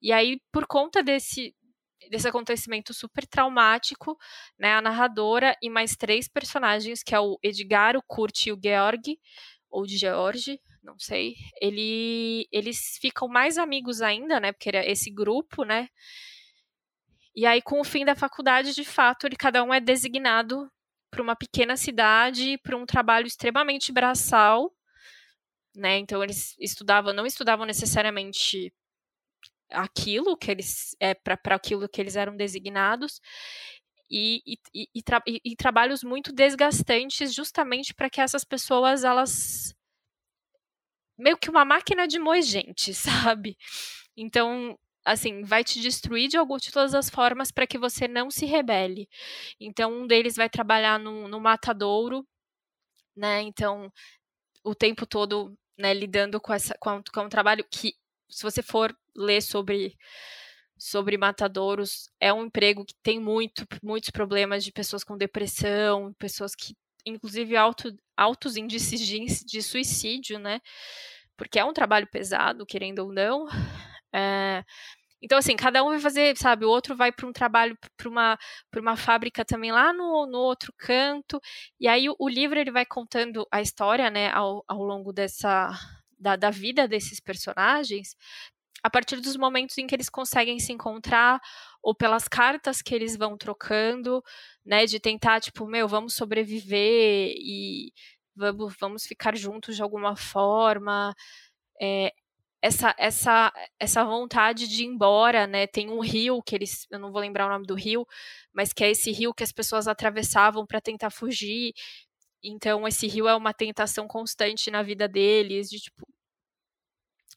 E 0.00 0.12
aí 0.12 0.40
por 0.52 0.66
conta 0.66 1.02
desse 1.02 1.54
desse 2.10 2.28
acontecimento 2.28 2.94
super 2.94 3.26
traumático, 3.26 4.16
né, 4.58 4.74
a 4.74 4.82
narradora 4.82 5.56
e 5.62 5.68
mais 5.70 5.96
três 5.96 6.28
personagens, 6.28 7.02
que 7.02 7.14
é 7.14 7.20
o 7.20 7.38
Edgar, 7.42 7.96
o 7.96 8.02
Kurt 8.02 8.46
e 8.46 8.52
o 8.52 8.60
Georg, 8.62 9.18
ou 9.70 9.86
George, 9.88 10.60
não 10.82 10.98
sei, 10.98 11.34
ele, 11.60 12.46
eles 12.52 12.98
ficam 13.00 13.26
mais 13.28 13.58
amigos 13.58 14.02
ainda, 14.02 14.38
né, 14.38 14.52
porque 14.52 14.68
era 14.68 14.88
esse 14.88 15.10
grupo, 15.10 15.64
né, 15.64 15.88
e 17.36 17.46
aí 17.46 17.60
com 17.62 17.80
o 17.80 17.84
fim 17.84 18.04
da 18.04 18.16
faculdade, 18.16 18.74
de 18.74 18.84
fato, 18.84 19.26
ele 19.26 19.36
cada 19.36 19.62
um 19.62 19.72
é 19.72 19.80
designado 19.80 20.70
para 21.10 21.22
uma 21.22 21.36
pequena 21.36 21.76
cidade, 21.76 22.58
para 22.58 22.76
um 22.76 22.86
trabalho 22.86 23.26
extremamente 23.26 23.92
braçal, 23.92 24.72
né, 25.74 25.98
então 25.98 26.22
eles 26.24 26.56
estudavam, 26.58 27.12
não 27.12 27.26
estudavam 27.26 27.66
necessariamente 27.66 28.72
aquilo 29.70 30.36
que 30.36 30.50
eles 30.50 30.96
é 31.00 31.14
para 31.14 31.56
aquilo 31.56 31.88
que 31.88 32.00
eles 32.00 32.16
eram 32.16 32.36
designados 32.36 33.20
e, 34.10 34.40
e, 34.46 34.88
e, 34.94 35.02
tra 35.02 35.20
e 35.26 35.56
trabalhos 35.56 36.04
muito 36.04 36.32
desgastantes 36.32 37.34
justamente 37.34 37.92
para 37.92 38.08
que 38.08 38.20
essas 38.20 38.44
pessoas 38.44 39.04
elas 39.04 39.74
meio 41.18 41.36
que 41.36 41.50
uma 41.50 41.64
máquina 41.64 42.06
de 42.06 42.18
moer 42.18 42.42
gente, 42.42 42.94
sabe? 43.34 43.56
Então, 44.16 44.78
assim, 45.06 45.42
vai 45.44 45.62
te 45.62 45.80
destruir 45.80 46.28
de, 46.28 46.36
algum, 46.36 46.56
de 46.56 46.72
todas 46.72 46.94
as 46.94 47.08
formas 47.08 47.52
para 47.52 47.66
que 47.66 47.78
você 47.78 48.08
não 48.08 48.30
se 48.30 48.44
rebele. 48.44 49.08
Então, 49.60 49.92
um 49.92 50.06
deles 50.06 50.34
vai 50.36 50.50
trabalhar 50.50 50.98
no, 50.98 51.28
no 51.28 51.40
matadouro, 51.40 52.26
né? 53.16 53.40
Então, 53.42 53.90
o 54.64 54.74
tempo 54.74 55.06
todo, 55.06 55.56
né, 55.78 55.94
lidando 55.94 56.40
com, 56.40 56.52
essa, 56.52 56.76
com, 56.80 57.00
com 57.14 57.22
um 57.22 57.28
trabalho 57.28 57.64
que 57.70 57.94
se 58.28 58.42
você 58.42 58.62
for 58.62 58.94
ler 59.14 59.40
sobre 59.42 59.96
sobre 60.78 61.16
matadouros, 61.16 62.10
é 62.20 62.30
um 62.32 62.44
emprego 62.44 62.84
que 62.84 62.94
tem 63.02 63.18
muito, 63.18 63.66
muitos 63.82 64.10
problemas 64.10 64.62
de 64.62 64.70
pessoas 64.70 65.02
com 65.02 65.16
depressão, 65.16 66.12
pessoas 66.18 66.54
que, 66.54 66.74
inclusive, 67.06 67.56
alto, 67.56 67.96
altos 68.14 68.56
índices 68.56 69.00
de, 69.00 69.24
de 69.46 69.62
suicídio, 69.62 70.38
né? 70.38 70.60
Porque 71.34 71.58
é 71.58 71.64
um 71.64 71.72
trabalho 71.72 72.06
pesado, 72.06 72.66
querendo 72.66 72.98
ou 73.00 73.12
não. 73.12 73.46
É, 74.16 74.64
então, 75.22 75.38
assim, 75.38 75.56
cada 75.56 75.82
um 75.84 75.88
vai 75.90 76.00
fazer, 76.00 76.36
sabe? 76.36 76.64
O 76.64 76.70
outro 76.70 76.96
vai 76.96 77.10
para 77.12 77.26
um 77.26 77.32
trabalho, 77.32 77.76
para 77.96 78.08
uma, 78.08 78.38
uma 78.76 78.96
fábrica 78.96 79.44
também 79.44 79.72
lá 79.72 79.92
no, 79.92 80.26
no 80.26 80.38
outro 80.38 80.72
canto. 80.78 81.40
E 81.80 81.88
aí 81.88 82.08
o, 82.08 82.16
o 82.18 82.28
livro 82.28 82.58
ele 82.58 82.70
vai 82.70 82.86
contando 82.86 83.46
a 83.50 83.60
história, 83.62 84.10
né, 84.10 84.30
ao, 84.30 84.64
ao 84.68 84.82
longo 84.84 85.12
dessa, 85.12 85.70
da, 86.18 86.36
da 86.36 86.50
vida 86.50 86.86
desses 86.86 87.18
personagens, 87.20 88.14
a 88.82 88.90
partir 88.90 89.20
dos 89.20 89.36
momentos 89.36 89.76
em 89.78 89.86
que 89.86 89.94
eles 89.94 90.08
conseguem 90.08 90.58
se 90.60 90.72
encontrar, 90.72 91.40
ou 91.82 91.94
pelas 91.94 92.28
cartas 92.28 92.82
que 92.82 92.94
eles 92.94 93.16
vão 93.16 93.36
trocando, 93.36 94.22
né, 94.64 94.86
de 94.86 95.00
tentar, 95.00 95.40
tipo, 95.40 95.66
meu, 95.66 95.88
vamos 95.88 96.14
sobreviver 96.14 97.32
e 97.36 97.92
vamos, 98.36 98.74
vamos 98.80 99.06
ficar 99.06 99.36
juntos 99.36 99.76
de 99.76 99.82
alguma 99.82 100.14
forma. 100.16 101.14
É, 101.80 102.12
essa, 102.66 102.94
essa, 102.98 103.52
essa 103.78 104.04
vontade 104.04 104.66
de 104.66 104.82
ir 104.82 104.86
embora, 104.86 105.46
né? 105.46 105.66
Tem 105.66 105.88
um 105.88 106.00
rio 106.00 106.42
que 106.42 106.54
eles, 106.54 106.86
eu 106.90 106.98
não 106.98 107.12
vou 107.12 107.20
lembrar 107.20 107.46
o 107.46 107.50
nome 107.50 107.66
do 107.66 107.74
rio, 107.74 108.06
mas 108.52 108.72
que 108.72 108.82
é 108.82 108.90
esse 108.90 109.12
rio 109.12 109.32
que 109.32 109.44
as 109.44 109.52
pessoas 109.52 109.86
atravessavam 109.86 110.66
para 110.66 110.80
tentar 110.80 111.10
fugir. 111.10 111.72
Então, 112.42 112.86
esse 112.88 113.06
rio 113.06 113.28
é 113.28 113.34
uma 113.36 113.54
tentação 113.54 114.08
constante 114.08 114.70
na 114.70 114.82
vida 114.82 115.08
deles, 115.08 115.70
de 115.70 115.78
tipo, 115.80 116.06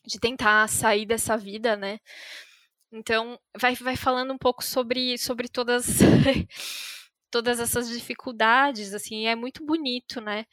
de 0.06 0.20
tentar 0.20 0.68
sair 0.68 1.06
dessa 1.06 1.38
vida, 1.38 1.76
né? 1.76 2.00
Então, 2.92 3.39
vai, 3.60 3.76
vai 3.76 3.96
falando 3.96 4.34
um 4.34 4.38
pouco 4.38 4.63
sobre, 4.63 5.18
sobre 5.20 5.48
todas, 5.48 5.86
todas 7.30 7.60
essas 7.60 7.88
dificuldades, 7.89 8.94
assim, 8.96 9.28
é 9.28 9.36
muito 9.36 9.63
bonito, 9.65 10.20
né? 10.22 10.46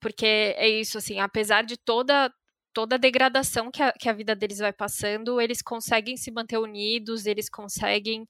Porque 0.00 0.26
é 0.26 0.68
isso, 0.68 0.98
assim, 0.98 1.20
apesar 1.20 1.64
de 1.64 1.76
toda 1.78 2.30
toda 2.72 2.96
a 2.96 2.98
degradação 2.98 3.70
que 3.70 3.82
a, 3.82 3.92
que 3.92 4.08
a 4.08 4.12
vida 4.12 4.34
deles 4.34 4.58
vai 4.58 4.72
passando, 4.72 5.40
eles 5.40 5.62
conseguem 5.62 6.16
se 6.16 6.30
manter 6.30 6.58
unidos, 6.58 7.26
eles 7.26 7.48
conseguem 7.48 8.26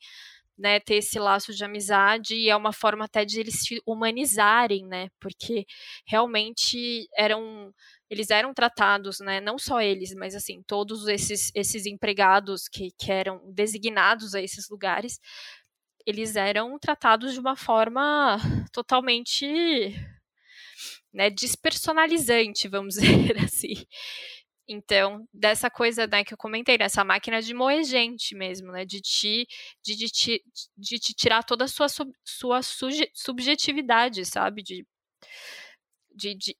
né, 0.58 0.78
ter 0.80 0.96
esse 0.96 1.18
laço 1.18 1.52
de 1.54 1.64
amizade 1.64 2.34
e 2.34 2.48
é 2.48 2.56
uma 2.56 2.72
forma 2.72 3.04
até 3.06 3.24
de 3.24 3.40
eles 3.40 3.62
se 3.62 3.82
humanizarem, 3.86 4.86
né? 4.86 5.08
Porque 5.20 5.66
realmente 6.06 7.08
eram 7.16 7.72
eles 8.10 8.30
eram 8.30 8.52
tratados, 8.52 9.20
né, 9.20 9.40
não 9.40 9.58
só 9.58 9.80
eles, 9.80 10.14
mas 10.14 10.34
assim, 10.34 10.62
todos 10.66 11.08
esses, 11.08 11.50
esses 11.54 11.86
empregados 11.86 12.68
que, 12.68 12.90
que 12.98 13.10
eram 13.10 13.40
designados 13.54 14.34
a 14.34 14.42
esses 14.42 14.68
lugares, 14.68 15.18
eles 16.06 16.36
eram 16.36 16.78
tratados 16.78 17.32
de 17.32 17.40
uma 17.40 17.56
forma 17.56 18.36
totalmente 18.70 19.94
né, 21.12 21.30
despersonalizante, 21.30 22.68
vamos 22.68 22.94
dizer 23.00 23.36
assim. 23.44 23.86
Então, 24.68 25.26
dessa 25.34 25.68
coisa 25.68 26.06
né, 26.06 26.24
que 26.24 26.32
eu 26.32 26.38
comentei, 26.38 26.78
dessa 26.78 27.04
máquina 27.04 27.42
de 27.42 27.52
moer 27.52 27.84
gente 27.84 28.34
mesmo, 28.34 28.70
né? 28.72 28.84
De 28.84 29.00
te, 29.00 29.46
de, 29.84 29.96
de, 29.96 30.08
te, 30.08 30.44
de 30.76 30.98
te 30.98 31.14
tirar 31.14 31.42
toda 31.42 31.64
a 31.64 31.68
sua, 31.68 31.88
sua 32.24 32.60
subjetividade, 33.12 34.24
sabe? 34.24 34.62
De, 34.62 34.86
de, 36.14 36.34
de, 36.36 36.56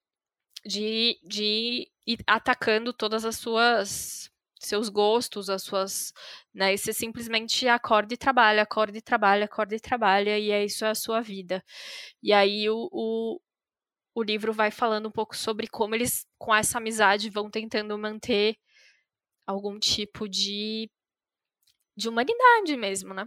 de, 0.64 1.20
de 1.22 1.90
ir 2.06 2.18
atacando 2.26 2.92
todas 2.92 3.24
as 3.24 3.36
suas 3.36 4.30
seus 4.64 4.88
gostos, 4.88 5.50
as 5.50 5.62
suas, 5.62 6.12
né, 6.54 6.72
e 6.72 6.78
você 6.78 6.92
simplesmente 6.92 7.66
acorda 7.66 8.14
e 8.14 8.16
trabalha, 8.16 8.62
acorda 8.62 8.96
e 8.96 9.02
trabalha, 9.02 9.44
acorda 9.44 9.74
e 9.74 9.80
trabalha, 9.80 10.38
e 10.38 10.50
é 10.52 10.64
isso 10.64 10.84
é 10.84 10.90
a 10.90 10.94
sua 10.94 11.20
vida. 11.20 11.64
E 12.22 12.32
aí 12.32 12.68
o, 12.70 12.88
o, 12.92 13.40
o 14.14 14.22
livro 14.22 14.52
vai 14.52 14.70
falando 14.70 15.08
um 15.08 15.12
pouco 15.12 15.36
sobre 15.36 15.66
como 15.66 15.94
eles, 15.94 16.26
com 16.38 16.54
essa 16.54 16.78
amizade, 16.78 17.30
vão 17.30 17.50
tentando 17.50 17.96
manter 17.98 18.56
algum 19.46 19.78
tipo 19.78 20.28
de, 20.28 20.90
de 21.96 22.08
humanidade 22.08 22.76
mesmo, 22.76 23.14
né? 23.14 23.26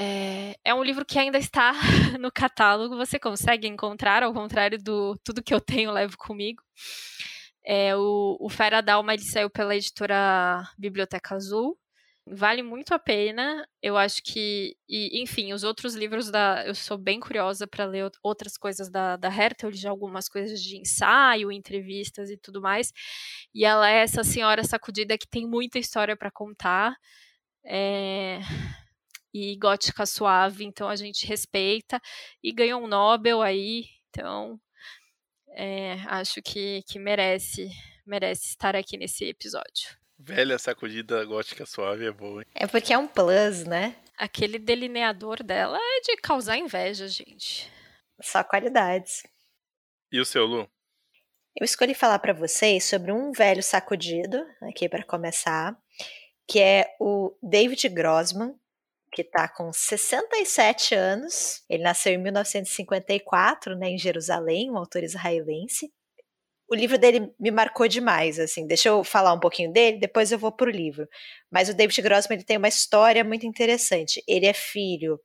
É, 0.00 0.54
é, 0.64 0.72
um 0.72 0.84
livro 0.84 1.04
que 1.04 1.18
ainda 1.18 1.38
está 1.38 1.72
no 2.20 2.30
catálogo, 2.30 2.96
você 2.96 3.18
consegue 3.18 3.66
encontrar, 3.66 4.22
ao 4.22 4.32
contrário 4.32 4.78
do 4.78 5.16
tudo 5.24 5.42
que 5.42 5.52
eu 5.52 5.60
tenho 5.60 5.90
levo 5.90 6.16
comigo. 6.16 6.62
É, 7.64 7.96
o, 7.96 8.36
o 8.40 8.48
Fera 8.48 8.80
Dalma 8.80 9.12
ele 9.14 9.24
saiu 9.24 9.50
pela 9.50 9.74
editora 9.74 10.62
Biblioteca 10.78 11.34
Azul. 11.34 11.76
Vale 12.30 12.62
muito 12.62 12.92
a 12.94 12.98
pena. 12.98 13.66
Eu 13.82 13.96
acho 13.96 14.22
que. 14.22 14.76
E, 14.88 15.22
enfim, 15.22 15.52
os 15.52 15.64
outros 15.64 15.94
livros 15.94 16.30
da. 16.30 16.64
Eu 16.66 16.74
sou 16.74 16.98
bem 16.98 17.20
curiosa 17.20 17.66
para 17.66 17.84
ler 17.84 18.10
outras 18.22 18.56
coisas 18.56 18.90
da, 18.90 19.16
da 19.16 19.28
Hertel, 19.28 19.72
já 19.72 19.90
algumas 19.90 20.28
coisas 20.28 20.62
de 20.62 20.76
ensaio, 20.78 21.50
entrevistas 21.52 22.30
e 22.30 22.36
tudo 22.36 22.60
mais. 22.60 22.92
E 23.54 23.64
ela 23.64 23.90
é 23.90 23.98
essa 24.02 24.22
senhora 24.24 24.64
sacudida 24.64 25.18
que 25.18 25.28
tem 25.28 25.46
muita 25.46 25.78
história 25.78 26.16
para 26.16 26.30
contar. 26.30 26.96
É, 27.64 28.40
e 29.32 29.56
gótica 29.56 30.06
suave, 30.06 30.64
então 30.64 30.88
a 30.88 30.96
gente 30.96 31.26
respeita 31.26 32.00
e 32.42 32.52
ganhou 32.52 32.82
um 32.82 32.86
Nobel 32.86 33.42
aí, 33.42 33.84
então 34.08 34.58
é, 35.50 35.94
acho 36.06 36.40
que, 36.42 36.82
que 36.88 36.98
merece 36.98 37.70
merece 38.06 38.48
estar 38.48 38.74
aqui 38.74 38.96
nesse 38.96 39.26
episódio. 39.26 39.97
Velha 40.18 40.58
sacudida 40.58 41.24
gótica 41.24 41.64
suave 41.64 42.06
é 42.06 42.10
boa. 42.10 42.42
Hein? 42.42 42.46
É 42.54 42.66
porque 42.66 42.92
é 42.92 42.98
um 42.98 43.06
plus, 43.06 43.64
né? 43.64 43.94
Aquele 44.16 44.58
delineador 44.58 45.44
dela 45.44 45.78
é 45.80 46.00
de 46.00 46.16
causar 46.16 46.56
inveja, 46.56 47.06
gente. 47.06 47.70
Só 48.20 48.42
qualidades. 48.42 49.22
E 50.10 50.20
o 50.20 50.24
seu, 50.24 50.44
Lu? 50.44 50.68
Eu 51.54 51.64
escolhi 51.64 51.94
falar 51.94 52.18
para 52.18 52.32
vocês 52.32 52.84
sobre 52.84 53.12
um 53.12 53.30
velho 53.30 53.62
sacudido, 53.62 54.44
aqui 54.62 54.88
para 54.88 55.04
começar, 55.04 55.76
que 56.48 56.58
é 56.58 56.96
o 57.00 57.36
David 57.42 57.88
Grossman, 57.88 58.54
que 59.12 59.22
está 59.22 59.48
com 59.48 59.72
67 59.72 60.94
anos. 60.94 61.64
Ele 61.68 61.82
nasceu 61.82 62.12
em 62.12 62.18
1954, 62.18 63.76
né, 63.76 63.90
em 63.90 63.98
Jerusalém, 63.98 64.70
um 64.70 64.76
autor 64.76 65.02
israelense. 65.02 65.92
O 66.70 66.74
livro 66.74 66.98
dele 66.98 67.32
me 67.40 67.50
marcou 67.50 67.88
demais, 67.88 68.38
assim. 68.38 68.66
Deixa 68.66 68.88
eu 68.88 69.02
falar 69.02 69.32
um 69.32 69.40
pouquinho 69.40 69.72
dele, 69.72 69.98
depois 69.98 70.30
eu 70.30 70.38
vou 70.38 70.52
pro 70.52 70.70
livro. 70.70 71.08
Mas 71.50 71.68
o 71.68 71.74
David 71.74 72.02
Grossman 72.02 72.36
ele 72.36 72.44
tem 72.44 72.58
uma 72.58 72.68
história 72.68 73.24
muito 73.24 73.46
interessante. 73.46 74.22
Ele 74.28 74.46
é 74.46 74.52
filho 74.52 75.18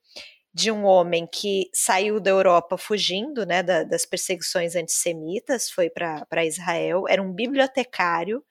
de 0.53 0.71
um 0.71 0.85
homem 0.85 1.27
que 1.27 1.69
saiu 1.73 2.19
da 2.19 2.29
Europa 2.31 2.77
fugindo, 2.77 3.45
né, 3.45 3.63
da, 3.63 3.83
das 3.83 4.05
perseguições 4.05 4.75
antissemitas, 4.75 5.69
foi 5.69 5.89
para 5.89 6.45
Israel. 6.45 7.05
Era 7.09 7.21
um 7.21 7.33
bibliotecário 7.33 8.43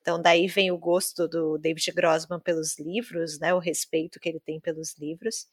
então, 0.00 0.20
daí 0.20 0.46
vem 0.46 0.70
o 0.70 0.78
gosto 0.78 1.28
do 1.28 1.58
David 1.58 1.92
Grossman 1.92 2.40
pelos 2.40 2.78
livros, 2.78 3.38
né, 3.38 3.52
o 3.52 3.58
respeito 3.58 4.18
que 4.18 4.28
ele 4.28 4.40
tem 4.40 4.58
pelos 4.58 4.96
livros. 4.98 5.46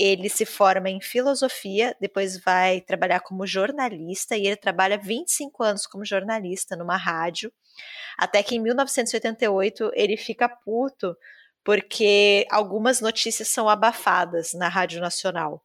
Ele 0.00 0.28
se 0.28 0.46
forma 0.46 0.88
em 0.88 1.00
filosofia, 1.00 1.94
depois 2.00 2.40
vai 2.42 2.80
trabalhar 2.80 3.20
como 3.20 3.46
jornalista, 3.46 4.36
e 4.36 4.46
ele 4.46 4.56
trabalha 4.56 4.96
25 4.96 5.62
anos 5.62 5.86
como 5.86 6.04
jornalista 6.04 6.74
numa 6.76 6.96
rádio, 6.96 7.52
até 8.16 8.42
que 8.42 8.56
em 8.56 8.60
1988 8.60 9.90
ele 9.94 10.16
fica 10.16 10.48
puto 10.48 11.14
porque 11.64 12.46
algumas 12.50 13.00
notícias 13.00 13.48
são 13.48 13.68
abafadas 13.68 14.54
na 14.54 14.68
Rádio 14.68 15.00
Nacional. 15.00 15.62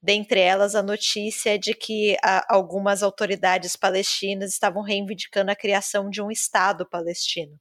Dentre 0.00 0.40
elas, 0.40 0.74
a 0.74 0.82
notícia 0.82 1.58
de 1.58 1.74
que 1.74 2.16
a, 2.22 2.54
algumas 2.54 3.02
autoridades 3.02 3.74
palestinas 3.74 4.52
estavam 4.52 4.82
reivindicando 4.82 5.50
a 5.50 5.56
criação 5.56 6.08
de 6.10 6.22
um 6.22 6.30
Estado 6.30 6.86
palestino. 6.88 7.58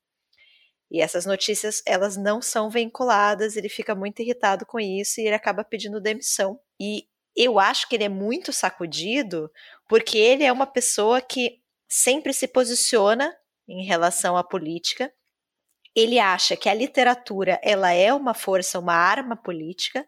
E 0.89 1.01
essas 1.01 1.25
notícias, 1.25 1.81
elas 1.85 2.15
não 2.15 2.41
são 2.41 2.69
vinculadas, 2.69 3.55
ele 3.57 3.69
fica 3.69 3.93
muito 3.93 4.21
irritado 4.21 4.65
com 4.65 4.79
isso 4.79 5.19
e 5.19 5.25
ele 5.25 5.35
acaba 5.35 5.63
pedindo 5.63 5.99
demissão. 5.99 6.59
E 6.79 7.07
eu 7.35 7.59
acho 7.59 7.87
que 7.87 7.95
ele 7.95 8.05
é 8.05 8.09
muito 8.09 8.53
sacudido, 8.53 9.51
porque 9.87 10.17
ele 10.17 10.43
é 10.43 10.51
uma 10.51 10.65
pessoa 10.65 11.21
que 11.21 11.59
sempre 11.87 12.33
se 12.33 12.47
posiciona 12.47 13.35
em 13.67 13.85
relação 13.85 14.37
à 14.37 14.43
política. 14.43 15.11
Ele 15.95 16.19
acha 16.19 16.55
que 16.55 16.69
a 16.69 16.73
literatura, 16.73 17.59
ela 17.63 17.91
é 17.91 18.13
uma 18.13 18.33
força, 18.33 18.79
uma 18.79 18.93
arma 18.93 19.35
política, 19.35 20.07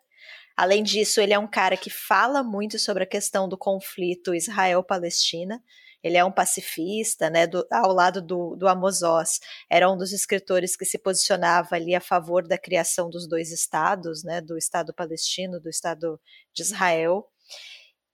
Além 0.59 0.83
disso, 0.83 1.21
ele 1.21 1.31
é 1.33 1.39
um 1.39 1.47
cara 1.47 1.77
que 1.77 1.89
fala 1.89 2.43
muito 2.43 2.77
sobre 2.77 3.03
a 3.03 3.07
questão 3.07 3.47
do 3.47 3.57
conflito 3.57 4.35
Israel-Palestina. 4.35 5.63
Ele 6.03 6.17
é 6.17 6.23
um 6.23 6.31
pacifista, 6.31 7.29
né, 7.29 7.45
do, 7.47 7.65
ao 7.71 7.93
lado 7.93 8.21
do, 8.21 8.55
do 8.55 8.67
Amos 8.67 9.01
Oz, 9.01 9.39
era 9.69 9.91
um 9.91 9.97
dos 9.97 10.11
escritores 10.13 10.75
que 10.75 10.85
se 10.85 10.97
posicionava 10.97 11.75
ali 11.75 11.95
a 11.95 12.01
favor 12.01 12.47
da 12.47 12.57
criação 12.57 13.09
dos 13.09 13.27
dois 13.27 13.51
estados, 13.51 14.23
né, 14.23 14.41
do 14.41 14.57
Estado 14.57 14.93
palestino, 14.93 15.59
do 15.59 15.69
Estado 15.69 16.19
de 16.53 16.63
Israel. 16.63 17.27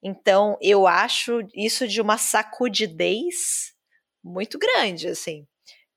Então, 0.03 0.57
eu 0.61 0.87
acho 0.87 1.39
isso 1.53 1.87
de 1.87 2.01
uma 2.01 2.17
sacudidez 2.17 3.73
muito 4.23 4.57
grande, 4.57 5.07
assim 5.07 5.47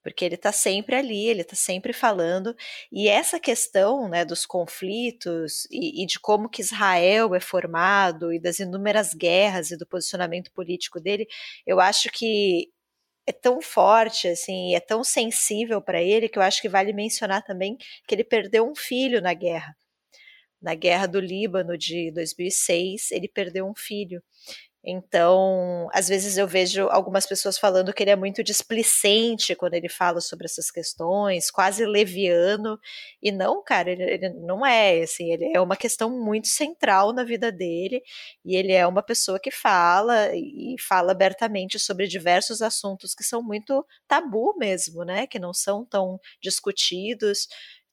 porque 0.08 0.24
ele 0.24 0.36
está 0.36 0.50
sempre 0.50 0.96
ali, 0.96 1.26
ele 1.26 1.42
está 1.42 1.54
sempre 1.54 1.92
falando, 1.92 2.54
e 2.90 3.08
essa 3.08 3.38
questão 3.38 4.08
né, 4.08 4.24
dos 4.24 4.46
conflitos 4.46 5.66
e, 5.70 6.02
e, 6.02 6.06
de 6.06 6.18
como 6.18 6.48
que 6.48 6.62
Israel 6.62 7.34
é 7.34 7.40
formado 7.40 8.32
e 8.32 8.40
das 8.40 8.58
inúmeras 8.58 9.12
guerras 9.12 9.70
e 9.70 9.76
do 9.76 9.86
posicionamento 9.86 10.50
político 10.52 10.98
dele, 10.98 11.26
eu 11.66 11.78
acho 11.78 12.08
que 12.10 12.70
é 13.26 13.32
tão 13.32 13.60
forte, 13.60 14.28
assim, 14.28 14.74
é 14.74 14.80
tão 14.80 15.04
sensível 15.04 15.82
para 15.82 16.02
ele 16.02 16.28
que 16.28 16.38
eu 16.38 16.42
acho 16.42 16.62
que 16.62 16.68
vale 16.68 16.92
mencionar 16.94 17.44
também 17.44 17.76
que 18.06 18.14
ele 18.14 18.24
perdeu 18.24 18.66
um 18.66 18.74
filho 18.74 19.20
na 19.20 19.34
guerra. 19.34 19.76
Na 20.60 20.74
guerra 20.74 21.06
do 21.06 21.20
Líbano 21.20 21.76
de 21.76 22.10
2006, 22.12 23.12
ele 23.12 23.28
perdeu 23.28 23.66
um 23.66 23.74
filho. 23.76 24.22
Então, 24.84 25.88
às 25.92 26.08
vezes 26.08 26.38
eu 26.38 26.46
vejo 26.46 26.88
algumas 26.88 27.26
pessoas 27.26 27.58
falando 27.58 27.92
que 27.92 28.02
ele 28.02 28.10
é 28.10 28.16
muito 28.16 28.42
displicente 28.44 29.54
quando 29.56 29.74
ele 29.74 29.88
fala 29.88 30.20
sobre 30.20 30.46
essas 30.46 30.70
questões, 30.70 31.50
quase 31.50 31.84
leviano, 31.84 32.78
e 33.22 33.32
não, 33.32 33.62
cara, 33.62 33.90
ele, 33.90 34.04
ele, 34.04 34.30
não 34.34 34.64
é, 34.64 35.02
assim, 35.02 35.32
ele 35.32 35.50
é 35.54 35.60
uma 35.60 35.76
questão 35.76 36.08
muito 36.10 36.46
central 36.48 37.12
na 37.12 37.24
vida 37.24 37.50
dele, 37.50 38.00
e 38.44 38.56
ele 38.56 38.72
é 38.72 38.86
uma 38.86 39.02
pessoa 39.02 39.38
que 39.40 39.50
fala 39.50 40.30
e 40.34 40.76
fala 40.80 41.10
abertamente 41.12 41.78
sobre 41.78 42.06
diversos 42.06 42.62
assuntos 42.62 43.14
que 43.14 43.24
são 43.24 43.42
muito 43.42 43.84
tabu 44.06 44.54
mesmo, 44.56 45.04
né, 45.04 45.26
que 45.26 45.38
não 45.40 45.52
são 45.52 45.84
tão 45.84 46.20
discutidos, 46.40 47.48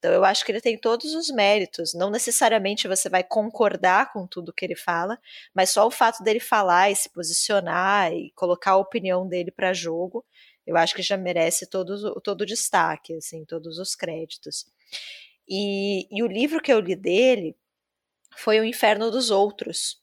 então 0.06 0.14
eu 0.14 0.24
acho 0.24 0.45
que 0.45 0.51
ele 0.51 0.62
tem 0.62 0.78
todos 0.78 1.16
os 1.16 1.32
méritos. 1.32 1.95
Não 1.95 2.12
necessariamente 2.12 2.88
você 2.88 3.10
vai 3.10 3.24
concordar 3.24 4.14
com 4.14 4.28
tudo 4.28 4.53
que 4.53 4.64
ele 4.64 4.76
fala, 4.76 5.20
mas 5.51 5.72
só 5.72 5.88
o 5.88 5.89
fato 5.89 6.24
dele 6.24 6.39
falar 6.39 6.91
e 6.91 6.95
se 6.95 7.10
posicionar 7.10 8.14
e 8.14 8.30
colocar 8.36 8.74
a 8.74 8.78
opinião 8.78 9.28
dele 9.28 9.49
para 9.49 9.74
jogo, 9.74 10.24
eu 10.64 10.78
acho 10.78 10.93
que 10.93 11.01
já 11.01 11.18
merece 11.18 11.68
todo, 11.68 12.22
todo 12.22 12.41
o 12.41 12.45
destaque, 12.45 13.16
assim, 13.16 13.43
todos 13.45 13.80
os 13.80 13.95
créditos. 13.95 14.68
E, 15.49 16.08
e 16.16 16.22
o 16.22 16.28
livro 16.28 16.62
que 16.62 16.72
eu 16.72 16.80
li 16.80 16.95
dele 16.95 17.56
foi 18.38 18.60
O 18.60 18.64
Inferno 18.64 19.10
dos 19.10 19.32
Outros, 19.32 19.99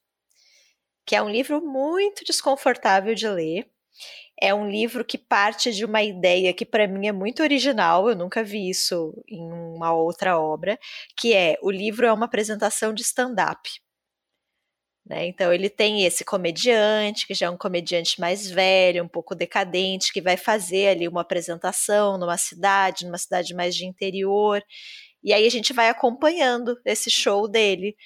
que 1.07 1.14
é 1.14 1.22
um 1.22 1.30
livro 1.30 1.64
muito 1.64 2.24
desconfortável 2.24 3.14
de 3.14 3.28
ler 3.28 3.70
é 4.43 4.53
um 4.53 4.68
livro 4.68 5.05
que 5.05 5.16
parte 5.16 5.72
de 5.72 5.84
uma 5.84 6.03
ideia 6.03 6.53
que 6.53 6.66
para 6.66 6.88
mim 6.88 7.07
é 7.07 7.12
muito 7.12 7.45
original, 7.45 8.09
eu 8.09 8.16
nunca 8.16 8.43
vi 8.43 8.68
isso 8.68 9.14
em 9.28 9.40
uma 9.40 9.95
outra 9.95 10.36
obra, 10.36 10.76
que 11.16 11.32
é 11.32 11.57
o 11.62 11.70
livro 11.70 12.05
é 12.05 12.12
uma 12.12 12.26
apresentação 12.26 12.93
de 12.93 13.03
stand-up. 13.03 13.70
Né? 15.07 15.26
Então 15.28 15.53
ele 15.53 15.70
tem 15.70 16.05
esse 16.05 16.24
comediante, 16.24 17.24
que 17.24 17.34
já 17.34 17.47
é 17.47 17.51
um 17.51 17.57
comediante 17.57 18.20
mais 18.20 18.51
velho, 18.51 19.05
um 19.05 19.09
pouco 19.09 19.32
decadente, 19.32 20.12
que 20.12 20.20
vai 20.20 20.36
fazer 20.36 20.88
ali 20.88 21.07
uma 21.07 21.20
apresentação 21.20 22.18
numa 22.18 22.36
cidade, 22.36 23.07
numa 23.07 23.18
cidade 23.18 23.55
mais 23.55 23.76
de 23.76 23.86
interior, 23.86 24.61
e 25.22 25.32
aí 25.32 25.47
a 25.47 25.51
gente 25.51 25.72
vai 25.72 25.88
acompanhando 25.88 26.76
esse 26.84 27.09
show 27.11 27.47
dele. 27.47 27.97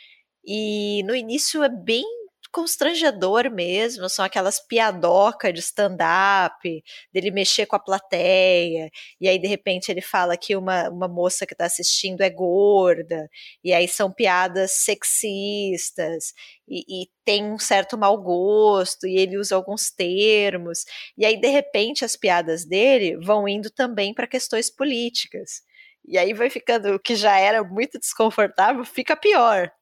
E 0.44 1.02
no 1.04 1.14
início 1.16 1.62
é 1.62 1.68
bem 1.70 2.04
constrangedor 2.52 3.50
mesmo, 3.50 4.08
são 4.08 4.24
aquelas 4.24 4.60
piadocas 4.60 5.52
de 5.52 5.60
stand-up, 5.60 6.82
dele 7.12 7.30
mexer 7.30 7.66
com 7.66 7.76
a 7.76 7.78
plateia, 7.78 8.90
e 9.20 9.28
aí 9.28 9.38
de 9.38 9.46
repente 9.46 9.90
ele 9.90 10.00
fala 10.00 10.36
que 10.36 10.56
uma, 10.56 10.88
uma 10.90 11.08
moça 11.08 11.46
que 11.46 11.54
está 11.54 11.66
assistindo 11.66 12.22
é 12.22 12.30
gorda, 12.30 13.28
e 13.62 13.72
aí 13.72 13.88
são 13.88 14.12
piadas 14.12 14.72
sexistas, 14.72 16.32
e, 16.68 17.02
e, 17.02 17.08
tem 17.24 17.44
um 17.44 17.58
certo 17.58 17.98
mau 17.98 18.16
gosto, 18.22 19.06
e 19.06 19.16
ele 19.18 19.36
usa 19.36 19.54
alguns 19.56 19.90
termos, 19.90 20.84
e 21.18 21.26
aí 21.26 21.40
de 21.40 21.48
repente 21.48 22.04
as 22.04 22.16
piadas 22.16 22.64
dele 22.64 23.16
vão 23.18 23.48
indo 23.48 23.70
também 23.70 24.14
para 24.14 24.26
questões 24.26 24.70
políticas. 24.70 25.62
E 26.08 26.16
aí 26.18 26.32
vai 26.32 26.48
ficando, 26.48 26.94
o 26.94 27.00
que 27.00 27.16
já 27.16 27.36
era 27.38 27.64
muito 27.64 27.98
desconfortável, 27.98 28.84
fica 28.84 29.16
pior. 29.16 29.72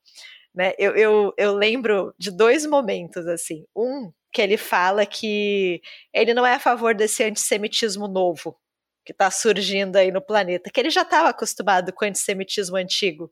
Né? 0.55 0.73
Eu, 0.79 0.95
eu, 0.95 1.35
eu 1.37 1.55
lembro 1.55 2.15
de 2.19 2.31
dois 2.31 2.65
momentos, 2.65 3.27
assim. 3.27 3.65
Um, 3.75 4.13
que 4.33 4.43
ele 4.43 4.57
fala 4.57 5.07
que 5.07 5.81
ele 6.13 6.35
não 6.35 6.45
é 6.45 6.55
a 6.55 6.61
favor 6.61 6.95
desse 6.95 7.23
antissemitismo 7.23 8.09
novo 8.09 8.59
que 9.05 9.13
está 9.13 9.31
surgindo 9.31 9.97
aí 9.97 10.11
no 10.11 10.21
planeta, 10.21 10.71
que 10.71 10.81
ele 10.81 10.91
já 10.91 11.03
estava 11.03 11.29
acostumado 11.29 11.93
com 11.93 12.05
o 12.05 12.09
antissemitismo 12.09 12.77
antigo 12.77 13.31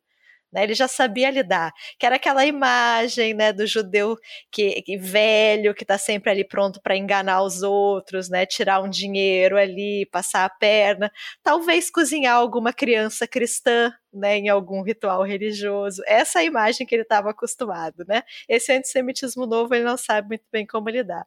né? 0.52 0.64
Ele 0.64 0.74
já 0.74 0.86
sabia 0.86 1.30
lidar, 1.30 1.72
que 1.98 2.04
era 2.04 2.16
aquela 2.16 2.44
imagem, 2.44 3.34
né, 3.34 3.52
do 3.52 3.66
judeu 3.66 4.16
que, 4.50 4.82
que 4.82 4.96
velho 4.98 5.74
que 5.74 5.84
está 5.84 5.96
sempre 5.98 6.30
ali 6.30 6.44
pronto 6.44 6.80
para 6.82 6.96
enganar 6.96 7.42
os 7.42 7.62
outros, 7.62 8.28
né, 8.28 8.44
tirar 8.44 8.80
um 8.82 8.88
dinheiro 8.88 9.56
ali, 9.56 10.06
passar 10.12 10.44
a 10.44 10.50
perna, 10.50 11.10
talvez 11.42 11.90
cozinhar 11.90 12.36
alguma 12.36 12.72
criança 12.72 13.26
cristã, 13.26 13.92
né, 14.12 14.36
em 14.36 14.48
algum 14.48 14.82
ritual 14.82 15.22
religioso. 15.22 16.02
Essa 16.06 16.40
é 16.40 16.42
a 16.42 16.44
imagem 16.44 16.86
que 16.86 16.94
ele 16.94 17.02
estava 17.02 17.30
acostumado, 17.30 18.04
né? 18.06 18.22
Esse 18.48 18.72
antissemitismo 18.72 19.46
novo 19.46 19.74
ele 19.74 19.84
não 19.84 19.96
sabe 19.96 20.28
muito 20.28 20.44
bem 20.52 20.66
como 20.66 20.88
lidar. 20.90 21.26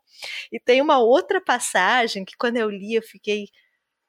E 0.51 0.59
tem 0.59 0.81
uma 0.81 0.99
outra 0.99 1.41
passagem 1.41 2.23
que 2.23 2.37
quando 2.37 2.57
eu 2.57 2.69
li 2.69 2.93
eu 2.95 3.01
fiquei 3.01 3.47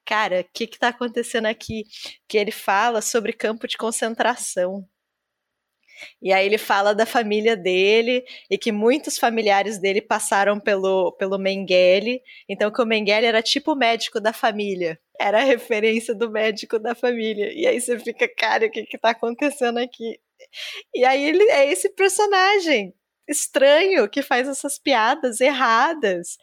cara, 0.05 0.41
o 0.41 0.45
que 0.53 0.63
está 0.63 0.87
acontecendo 0.89 1.47
aqui? 1.47 1.83
Que 2.27 2.37
ele 2.37 2.51
fala 2.51 3.01
sobre 3.01 3.33
campo 3.33 3.67
de 3.67 3.77
concentração. 3.77 4.87
E 6.21 6.31
aí 6.31 6.45
ele 6.45 6.57
fala 6.57 6.93
da 6.93 7.05
família 7.05 7.55
dele 7.55 8.23
e 8.49 8.57
que 8.57 8.71
muitos 8.71 9.17
familiares 9.17 9.77
dele 9.79 10.01
passaram 10.01 10.59
pelo, 10.59 11.11
pelo 11.13 11.37
Mengele. 11.37 12.21
Então 12.47 12.71
que 12.71 12.81
o 12.81 12.85
Mengele 12.85 13.25
era 13.25 13.41
tipo 13.41 13.73
o 13.73 13.75
médico 13.75 14.19
da 14.19 14.33
família. 14.33 14.99
Era 15.19 15.39
a 15.39 15.43
referência 15.43 16.13
do 16.13 16.29
médico 16.29 16.79
da 16.79 16.93
família. 16.93 17.51
E 17.53 17.65
aí 17.65 17.79
você 17.79 17.99
fica, 17.99 18.27
cara, 18.27 18.67
o 18.67 18.71
que 18.71 18.83
que 18.85 18.97
tá 18.97 19.11
acontecendo 19.11 19.79
aqui? 19.79 20.19
E 20.93 21.03
aí 21.05 21.23
ele 21.23 21.43
é 21.51 21.71
esse 21.71 21.89
personagem 21.89 22.93
estranho 23.27 24.09
que 24.09 24.21
faz 24.21 24.47
essas 24.47 24.79
piadas 24.79 25.41
erradas 25.41 26.37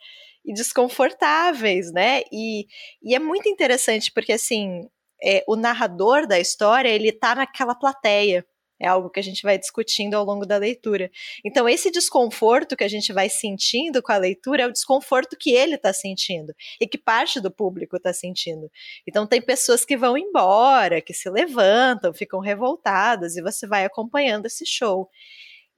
e 0.45 0.53
desconfortáveis, 0.53 1.91
né? 1.93 2.23
E, 2.31 2.67
e 3.03 3.15
é 3.15 3.19
muito 3.19 3.49
interessante 3.49 4.13
porque, 4.13 4.33
assim, 4.33 4.89
é, 5.23 5.43
o 5.49 5.57
narrador 5.57 6.27
da 6.27 6.39
história, 6.39 6.89
ele 6.89 7.11
tá 7.11 7.35
naquela 7.35 7.75
plateia. 7.75 8.45
É 8.81 8.89
algo 8.89 9.09
que 9.09 9.21
a 9.21 9.23
gente 9.23 9.43
vai 9.43 9.57
discutindo 9.57 10.15
ao 10.15 10.25
longo 10.25 10.45
da 10.45 10.57
leitura. 10.57 11.11
Então, 11.45 11.69
esse 11.69 11.91
desconforto 11.91 12.77
que 12.77 12.85
a 12.85 12.89
gente 12.89 13.13
vai 13.13 13.29
sentindo 13.29 14.03
com 14.03 14.13
a 14.13 14.17
leitura 14.17 14.65
é 14.65 14.67
o 14.67 14.73
desconforto 14.73 15.37
que 15.39 15.53
ele 15.53 15.77
está 15.77 15.93
sentindo 15.93 16.53
e 16.81 16.87
que 16.87 16.99
parte 16.99 17.41
do 17.41 17.51
público 17.51 17.97
está 17.97 18.13
sentindo. 18.13 18.69
Então, 19.07 19.27
tem 19.27 19.41
pessoas 19.41 19.85
que 19.85 19.97
vão 19.97 20.19
embora, 20.19 21.01
que 21.01 21.15
se 21.15 21.31
levantam, 21.31 22.13
ficam 22.13 22.41
revoltadas 22.41 23.37
e 23.37 23.43
você 23.43 23.67
vai 23.67 23.85
acompanhando 23.85 24.47
esse 24.47 24.67
show. 24.67 25.09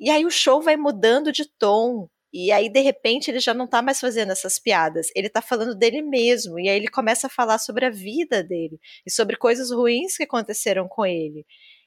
E 0.00 0.10
aí 0.10 0.24
o 0.24 0.30
show 0.30 0.60
vai 0.62 0.76
mudando 0.76 1.32
de 1.32 1.44
tom, 1.58 2.08
e 2.38 2.52
aí, 2.52 2.68
de 2.68 2.80
repente, 2.80 3.30
ele 3.30 3.40
já 3.40 3.54
não 3.54 3.66
tá 3.66 3.80
mais 3.80 3.98
fazendo 3.98 4.30
essas 4.30 4.58
piadas, 4.58 5.08
ele 5.16 5.28
tá 5.30 5.40
falando 5.40 5.74
dele 5.74 6.02
mesmo. 6.02 6.60
E 6.60 6.68
aí 6.68 6.76
ele 6.76 6.88
começa 6.88 7.28
a 7.28 7.30
falar 7.30 7.58
sobre 7.58 7.86
a 7.86 7.90
vida 7.90 8.42
dele 8.42 8.78
e 9.06 9.10
sobre 9.10 9.36
coisas 9.36 9.70
ruins 9.70 10.16
que 10.18 10.24
aconteceram 10.24 10.86
com 10.86 11.06
ele. 11.06 11.46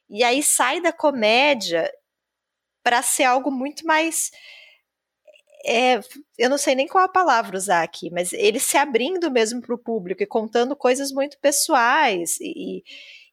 E 0.10 0.24
aí 0.24 0.42
sai 0.42 0.82
da 0.82 0.92
comédia 0.92 1.92
para 2.84 3.02
ser 3.02 3.24
algo 3.24 3.52
muito 3.52 3.86
mais. 3.86 4.32
É, 5.66 6.00
eu 6.38 6.50
não 6.50 6.58
sei 6.58 6.74
nem 6.74 6.88
qual 6.88 7.04
a 7.04 7.10
palavra 7.10 7.58
usar 7.58 7.84
aqui, 7.84 8.10
mas 8.10 8.32
ele 8.32 8.60
se 8.60 8.78
abrindo 8.78 9.30
mesmo 9.30 9.62
para 9.62 9.76
o 9.76 9.78
público 9.78 10.24
e 10.24 10.26
contando 10.28 10.76
coisas 10.76 11.12
muito 11.12 11.38
pessoais 11.40 12.38
e, 12.40 12.82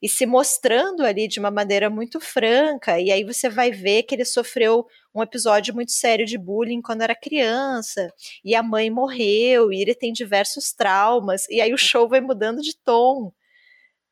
e 0.03 0.09
se 0.09 0.27
mostrando 0.27 1.03
ali 1.05 1.29
de 1.29 1.39
uma 1.39 1.51
maneira 1.53 1.89
muito 1.89 2.21
franca. 2.21 3.01
E 3.01 3.11
aí 3.13 3.25
você 3.25 3.49
vai 3.49 3.71
ver 3.71 4.03
que 4.03 4.15
ele 4.15 4.25
sofreu 4.25 4.85
um 5.15 5.23
episódio 5.23 5.75
muito 5.75 5.93
sério 5.93 6.27
de 6.27 6.37
bullying 6.37 6.83
quando 6.83 7.03
era 7.03 7.15
criança, 7.15 8.13
e 8.45 8.55
a 8.55 8.63
mãe 8.63 8.91
morreu, 8.91 9.73
e 9.73 9.81
ele 9.81 9.95
tem 9.95 10.13
diversos 10.13 10.73
traumas, 10.73 11.49
e 11.49 11.61
aí 11.61 11.73
o 11.73 11.79
show 11.79 12.09
vai 12.09 12.21
mudando 12.21 12.61
de 12.61 12.77
tom. 12.85 13.33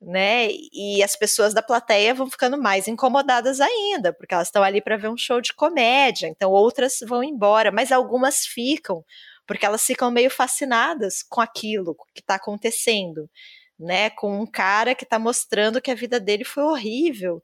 Né? 0.07 0.49
E 0.71 1.03
as 1.03 1.17
pessoas 1.17 1.55
da 1.55 1.63
plateia 1.63 2.13
vão 2.13 2.31
ficando 2.31 2.61
mais 2.61 2.87
incomodadas 2.87 3.59
ainda, 3.59 4.13
porque 4.13 4.35
elas 4.35 4.49
estão 4.49 4.63
ali 4.63 4.83
para 4.83 4.99
ver 4.99 5.09
um 5.09 5.17
show 5.17 5.41
de 5.41 5.55
comédia, 5.55 6.27
então 6.27 6.51
outras 6.51 6.99
vão 7.07 7.25
embora, 7.25 7.73
mas 7.73 7.91
algumas 7.91 8.45
ficam, 8.45 9.03
porque 9.47 9.65
elas 9.65 9.83
ficam 9.83 10.11
meio 10.11 10.31
fascinadas 10.31 11.23
com 11.23 11.41
aquilo 11.41 11.97
que 12.15 12.21
está 12.21 12.35
acontecendo 12.35 13.31
né, 13.79 14.11
com 14.11 14.41
um 14.41 14.47
cara 14.47 14.95
que 14.95 15.05
está 15.05 15.19
mostrando 15.19 15.81
que 15.81 15.91
a 15.91 15.95
vida 15.95 16.21
dele 16.21 16.45
foi 16.45 16.63
horrível. 16.63 17.43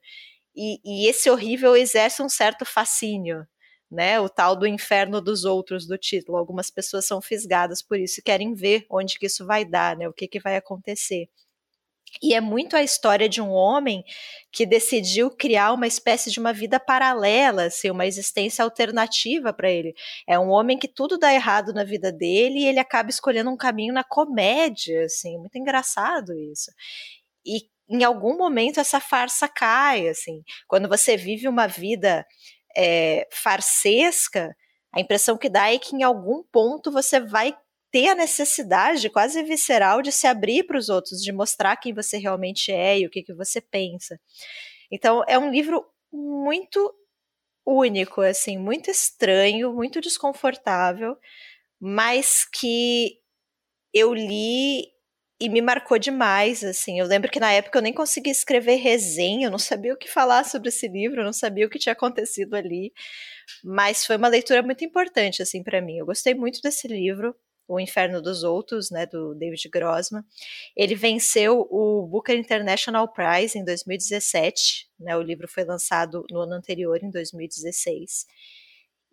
E, 0.55 0.79
e, 0.83 1.07
esse 1.07 1.29
horrível 1.29 1.75
exerce 1.75 2.21
um 2.21 2.29
certo 2.29 2.65
fascínio, 2.65 3.47
né? 3.89 4.19
O 4.19 4.29
tal 4.29 4.55
do 4.55 4.67
inferno 4.67 5.21
dos 5.21 5.45
outros 5.45 5.87
do 5.87 5.97
título. 5.97 6.37
Algumas 6.37 6.69
pessoas 6.69 7.05
são 7.05 7.21
fisgadas 7.21 7.81
por 7.81 7.99
isso 7.99 8.19
e 8.19 8.23
querem 8.23 8.53
ver 8.53 8.85
onde 8.89 9.17
que 9.17 9.27
isso 9.27 9.45
vai 9.45 9.63
dar, 9.65 9.95
né? 9.97 10.07
O 10.09 10.13
que, 10.13 10.27
que 10.27 10.39
vai 10.39 10.57
acontecer. 10.57 11.29
E 12.21 12.33
é 12.33 12.41
muito 12.41 12.75
a 12.75 12.83
história 12.83 13.29
de 13.29 13.41
um 13.41 13.51
homem 13.51 14.03
que 14.51 14.65
decidiu 14.65 15.29
criar 15.29 15.73
uma 15.73 15.87
espécie 15.87 16.29
de 16.31 16.39
uma 16.39 16.51
vida 16.51 16.79
paralela, 16.79 17.65
assim, 17.65 17.89
uma 17.89 18.05
existência 18.05 18.63
alternativa 18.63 19.53
para 19.53 19.69
ele. 19.69 19.93
É 20.27 20.37
um 20.37 20.49
homem 20.49 20.77
que 20.77 20.87
tudo 20.87 21.17
dá 21.17 21.33
errado 21.33 21.73
na 21.73 21.83
vida 21.83 22.11
dele 22.11 22.59
e 22.59 22.67
ele 22.67 22.79
acaba 22.79 23.09
escolhendo 23.09 23.49
um 23.49 23.57
caminho 23.57 23.93
na 23.93 24.03
comédia, 24.03 25.05
assim, 25.05 25.37
muito 25.37 25.57
engraçado 25.57 26.33
isso. 26.33 26.71
E 27.45 27.69
em 27.89 28.03
algum 28.03 28.37
momento 28.37 28.79
essa 28.79 28.99
farsa 28.99 29.47
cai, 29.47 30.07
assim. 30.07 30.43
Quando 30.67 30.89
você 30.89 31.17
vive 31.17 31.47
uma 31.47 31.67
vida 31.67 32.25
é, 32.75 33.27
farsesca, 33.31 34.55
a 34.93 34.99
impressão 34.99 35.37
que 35.37 35.49
dá 35.49 35.73
é 35.73 35.77
que 35.77 35.95
em 35.95 36.03
algum 36.03 36.43
ponto 36.51 36.91
você 36.91 37.19
vai 37.19 37.55
ter 37.91 38.07
a 38.09 38.15
necessidade 38.15 39.09
quase 39.09 39.43
visceral 39.43 40.01
de 40.01 40.11
se 40.11 40.27
abrir 40.27 40.63
para 40.63 40.77
os 40.77 40.89
outros, 40.89 41.21
de 41.21 41.31
mostrar 41.31 41.75
quem 41.77 41.93
você 41.93 42.17
realmente 42.17 42.71
é 42.71 42.99
e 42.99 43.05
o 43.05 43.09
que, 43.09 43.23
que 43.23 43.33
você 43.33 43.59
pensa. 43.61 44.19
Então, 44.91 45.23
é 45.27 45.37
um 45.37 45.51
livro 45.51 45.85
muito 46.11 46.93
único, 47.65 48.21
assim, 48.21 48.57
muito 48.57 48.89
estranho, 48.91 49.73
muito 49.73 50.01
desconfortável, 50.01 51.17
mas 51.79 52.45
que 52.45 53.19
eu 53.93 54.13
li 54.13 54.85
e 55.41 55.49
me 55.49 55.61
marcou 55.61 55.97
demais, 55.99 56.63
assim. 56.63 56.99
Eu 56.99 57.07
lembro 57.07 57.31
que 57.31 57.39
na 57.39 57.51
época 57.51 57.79
eu 57.79 57.81
nem 57.81 57.93
conseguia 57.93 58.31
escrever 58.31 58.75
resenha, 58.75 59.47
eu 59.47 59.51
não 59.51 59.59
sabia 59.59 59.93
o 59.93 59.97
que 59.97 60.07
falar 60.09 60.45
sobre 60.45 60.69
esse 60.69 60.87
livro, 60.87 61.21
eu 61.21 61.25
não 61.25 61.33
sabia 61.33 61.65
o 61.65 61.69
que 61.69 61.79
tinha 61.79 61.93
acontecido 61.93 62.55
ali, 62.55 62.93
mas 63.63 64.05
foi 64.05 64.17
uma 64.17 64.27
leitura 64.27 64.61
muito 64.63 64.85
importante, 64.85 65.41
assim, 65.41 65.63
para 65.63 65.81
mim. 65.81 65.97
Eu 65.97 66.05
gostei 66.05 66.33
muito 66.35 66.61
desse 66.61 66.87
livro. 66.87 67.35
O 67.71 67.79
Inferno 67.79 68.21
dos 68.21 68.43
Outros, 68.43 68.91
né, 68.91 69.05
do 69.05 69.33
David 69.33 69.69
Grossman. 69.69 70.23
Ele 70.75 70.93
venceu 70.93 71.67
o 71.69 72.05
Booker 72.05 72.37
International 72.37 73.07
Prize 73.07 73.57
em 73.57 73.63
2017, 73.63 74.89
né, 74.99 75.15
o 75.15 75.21
livro 75.21 75.47
foi 75.47 75.63
lançado 75.63 76.25
no 76.29 76.41
ano 76.41 76.53
anterior, 76.53 76.99
em 77.01 77.09
2016. 77.09 78.25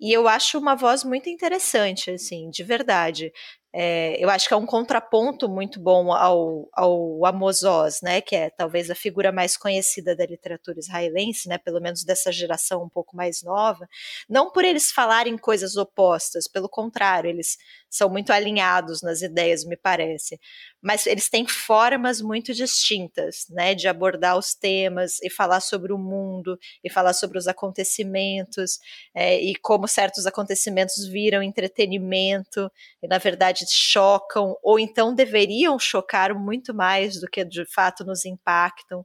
E 0.01 0.13
eu 0.13 0.29
acho 0.29 0.59
uma 0.59 0.77
voz 0.77 1.03
muito 1.03 1.29
interessante, 1.29 2.11
assim, 2.11 2.51
de 2.51 2.63
verdade. 2.63 3.33
É, 3.71 4.17
eu 4.23 4.31
acho 4.31 4.49
que 4.49 4.55
é 4.55 4.57
um 4.57 4.65
contraponto 4.65 5.47
muito 5.47 5.79
bom 5.79 6.11
ao, 6.11 6.69
ao 6.73 7.27
Amos 7.27 7.63
Oz, 7.63 8.01
né, 8.03 8.23
que 8.23 8.35
é 8.35 8.49
talvez 8.49 8.91
a 8.91 8.95
figura 8.95 9.31
mais 9.31 9.59
conhecida 9.59 10.17
da 10.17 10.25
literatura 10.25 10.79
israelense, 10.79 11.49
né, 11.49 11.59
pelo 11.59 11.79
menos 11.79 12.03
dessa 12.03 12.33
geração 12.33 12.83
um 12.83 12.89
pouco 12.89 13.15
mais 13.15 13.43
nova. 13.43 13.87
Não 14.29 14.51
por 14.51 14.65
eles 14.65 14.91
falarem 14.91 15.37
coisas 15.37 15.77
opostas, 15.77 16.49
pelo 16.49 16.69
contrário, 16.69 17.29
eles 17.29 17.59
são 17.91 18.09
muito 18.09 18.33
alinhados 18.33 19.03
nas 19.03 19.21
ideias, 19.21 19.65
me 19.65 19.77
parece. 19.77 20.41
Mas 20.81 21.07
eles 21.07 21.29
têm 21.29 21.47
formas 21.47 22.23
muito 22.23 22.55
distintas, 22.55 23.47
né, 23.51 23.75
de 23.75 23.87
abordar 23.87 24.39
os 24.39 24.55
temas 24.55 25.21
e 25.23 25.29
falar 25.29 25.61
sobre 25.61 25.93
o 25.93 25.99
mundo 25.99 26.59
e 26.83 26.91
falar 26.91 27.13
sobre 27.13 27.37
os 27.37 27.47
acontecimentos 27.47 28.79
é, 29.15 29.39
e 29.39 29.55
como 29.57 29.87
certos 29.87 30.27
acontecimentos 30.27 31.07
viram 31.07 31.43
entretenimento 31.43 32.71
e 33.03 33.09
na 33.09 33.19
verdade 33.59 33.73
chocam 33.73 34.57
ou 34.63 34.79
então 34.79 35.15
deveriam 35.15 35.79
chocar 35.79 36.35
muito 36.35 36.75
mais 36.75 37.21
do 37.21 37.27
que 37.27 37.45
de 37.45 37.65
fato 37.67 38.05
nos 38.05 38.25
impactam. 38.25 39.05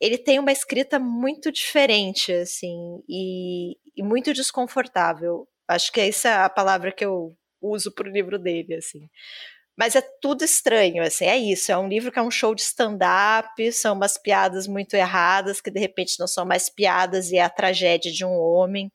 Ele 0.00 0.16
tem 0.16 0.38
uma 0.38 0.52
escrita 0.52 0.98
muito 0.98 1.50
diferente, 1.50 2.32
assim, 2.32 3.02
e, 3.08 3.76
e 3.96 4.02
muito 4.02 4.32
desconfortável. 4.32 5.48
Acho 5.66 5.92
que 5.92 6.00
essa 6.00 6.28
é 6.28 6.34
a 6.34 6.48
palavra 6.48 6.92
que 6.92 7.04
eu 7.04 7.36
uso 7.60 7.92
para 7.92 8.08
o 8.08 8.12
livro 8.12 8.38
dele, 8.38 8.74
assim. 8.74 9.08
Mas 9.76 9.96
é 9.96 10.02
tudo 10.20 10.44
estranho, 10.44 11.02
assim, 11.02 11.24
é 11.26 11.36
isso. 11.36 11.72
É 11.72 11.78
um 11.78 11.88
livro 11.88 12.12
que 12.12 12.18
é 12.18 12.22
um 12.22 12.30
show 12.30 12.54
de 12.54 12.62
stand-up, 12.62 13.72
são 13.72 13.94
umas 13.94 14.16
piadas 14.18 14.66
muito 14.66 14.94
erradas, 14.94 15.60
que 15.60 15.70
de 15.70 15.80
repente 15.80 16.18
não 16.18 16.26
são 16.28 16.44
mais 16.46 16.68
piadas 16.68 17.30
e 17.30 17.36
é 17.36 17.42
a 17.42 17.50
tragédia 17.50 18.12
de 18.12 18.24
um 18.24 18.32
homem. 18.32 18.92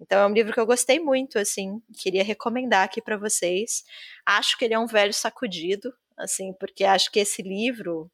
Então 0.00 0.18
é 0.20 0.26
um 0.26 0.32
livro 0.32 0.52
que 0.52 0.60
eu 0.60 0.66
gostei 0.66 0.98
muito, 0.98 1.38
assim, 1.38 1.80
queria 1.98 2.24
recomendar 2.24 2.84
aqui 2.84 3.02
para 3.02 3.16
vocês. 3.16 3.84
Acho 4.26 4.56
que 4.58 4.64
ele 4.64 4.74
é 4.74 4.78
um 4.78 4.86
velho 4.86 5.12
sacudido, 5.12 5.92
assim, 6.18 6.52
porque 6.58 6.84
acho 6.84 7.10
que 7.12 7.20
esse 7.20 7.42
livro, 7.42 8.10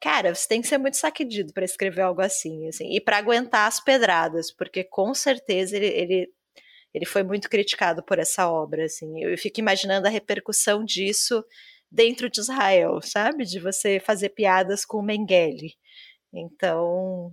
cara, 0.00 0.34
você 0.34 0.48
tem 0.48 0.60
que 0.60 0.68
ser 0.68 0.78
muito 0.78 0.96
sacudido 0.96 1.52
para 1.52 1.64
escrever 1.64 2.02
algo 2.02 2.20
assim, 2.20 2.68
assim, 2.68 2.94
e 2.94 3.00
para 3.00 3.18
aguentar 3.18 3.68
as 3.68 3.80
pedradas, 3.80 4.50
porque 4.52 4.84
com 4.84 5.14
certeza 5.14 5.76
ele, 5.76 5.86
ele 5.86 6.32
ele 6.92 7.06
foi 7.06 7.22
muito 7.22 7.48
criticado 7.48 8.02
por 8.02 8.18
essa 8.18 8.50
obra, 8.50 8.84
assim. 8.84 9.22
Eu 9.22 9.36
fico 9.38 9.60
imaginando 9.60 10.06
a 10.06 10.10
repercussão 10.10 10.84
disso 10.84 11.44
dentro 11.90 12.30
de 12.30 12.40
Israel, 12.40 13.00
sabe? 13.02 13.44
De 13.44 13.58
você 13.60 14.00
fazer 14.00 14.30
piadas 14.30 14.84
com 14.84 14.98
o 14.98 15.02
Mengele. 15.02 15.74
Então, 16.32 17.32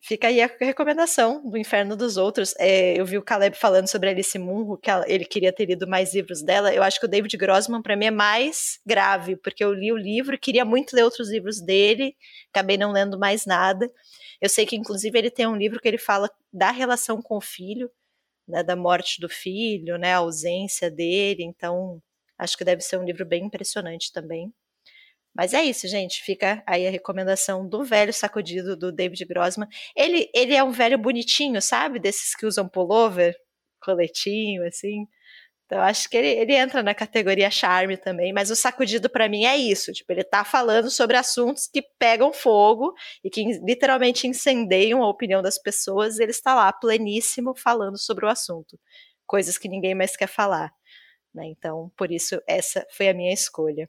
fica 0.00 0.28
aí 0.28 0.40
a 0.40 0.50
recomendação 0.60 1.48
do 1.48 1.56
Inferno 1.56 1.96
dos 1.96 2.16
Outros. 2.16 2.54
É, 2.58 2.98
eu 2.98 3.04
vi 3.04 3.18
o 3.18 3.22
Caleb 3.22 3.56
falando 3.56 3.88
sobre 3.88 4.08
Alice 4.08 4.38
Munro, 4.38 4.78
que 4.78 4.90
ele 5.06 5.24
queria 5.24 5.52
ter 5.52 5.66
lido 5.66 5.86
mais 5.86 6.14
livros 6.14 6.42
dela. 6.42 6.72
Eu 6.74 6.82
acho 6.82 6.98
que 6.98 7.06
o 7.06 7.08
David 7.08 7.36
Grossman, 7.36 7.82
para 7.82 7.96
mim, 7.96 8.06
é 8.06 8.10
mais 8.10 8.80
grave, 8.86 9.36
porque 9.36 9.62
eu 9.62 9.72
li 9.72 9.92
o 9.92 9.96
livro, 9.96 10.38
queria 10.38 10.64
muito 10.64 10.94
ler 10.94 11.04
outros 11.04 11.30
livros 11.30 11.60
dele, 11.60 12.16
acabei 12.52 12.76
não 12.76 12.92
lendo 12.92 13.18
mais 13.18 13.44
nada. 13.46 13.90
Eu 14.40 14.48
sei 14.48 14.64
que, 14.66 14.76
inclusive, 14.76 15.18
ele 15.18 15.30
tem 15.30 15.46
um 15.46 15.56
livro 15.56 15.78
que 15.80 15.88
ele 15.88 15.98
fala 15.98 16.30
da 16.52 16.70
relação 16.70 17.20
com 17.20 17.36
o 17.36 17.40
filho, 17.40 17.90
né, 18.48 18.62
da 18.62 18.74
morte 18.74 19.20
do 19.20 19.28
filho, 19.28 19.98
né, 19.98 20.14
a 20.14 20.18
ausência 20.18 20.90
dele. 20.90 21.44
Então, 21.44 22.02
acho 22.38 22.56
que 22.56 22.64
deve 22.64 22.82
ser 22.82 22.98
um 22.98 23.04
livro 23.04 23.24
bem 23.26 23.44
impressionante 23.44 24.12
também. 24.12 24.52
Mas 25.34 25.54
é 25.54 25.62
isso, 25.62 25.86
gente. 25.88 26.22
Fica 26.22 26.62
aí 26.66 26.86
a 26.86 26.90
recomendação 26.90 27.66
do 27.68 27.84
velho 27.84 28.12
sacudido 28.12 28.76
do 28.76 28.92
David 28.92 29.24
Grossman. 29.24 29.68
Ele, 29.96 30.28
ele 30.34 30.54
é 30.54 30.62
um 30.62 30.72
velho 30.72 30.98
bonitinho, 30.98 31.62
sabe? 31.62 31.98
Desses 31.98 32.34
que 32.34 32.46
usam 32.46 32.68
pullover, 32.68 33.36
coletinho, 33.80 34.66
assim. 34.66 35.06
Então, 35.70 35.80
acho 35.82 36.10
que 36.10 36.16
ele, 36.16 36.26
ele 36.26 36.54
entra 36.56 36.82
na 36.82 36.92
categoria 36.92 37.48
charme 37.48 37.96
também, 37.96 38.32
mas 38.32 38.50
o 38.50 38.56
sacudido 38.56 39.08
para 39.08 39.28
mim 39.28 39.44
é 39.44 39.56
isso, 39.56 39.92
tipo, 39.92 40.10
ele 40.12 40.24
tá 40.24 40.44
falando 40.44 40.90
sobre 40.90 41.16
assuntos 41.16 41.68
que 41.68 41.80
pegam 41.96 42.32
fogo 42.32 42.92
e 43.22 43.30
que 43.30 43.44
literalmente 43.64 44.26
incendeiam 44.26 45.00
a 45.00 45.08
opinião 45.08 45.40
das 45.40 45.58
pessoas, 45.62 46.18
ele 46.18 46.32
está 46.32 46.56
lá 46.56 46.72
pleníssimo 46.72 47.54
falando 47.54 47.96
sobre 47.96 48.26
o 48.26 48.28
assunto, 48.28 48.80
coisas 49.24 49.56
que 49.56 49.68
ninguém 49.68 49.94
mais 49.94 50.16
quer 50.16 50.26
falar, 50.26 50.72
né? 51.32 51.46
Então, 51.46 51.92
por 51.96 52.10
isso 52.10 52.42
essa 52.48 52.84
foi 52.90 53.08
a 53.08 53.14
minha 53.14 53.32
escolha. 53.32 53.88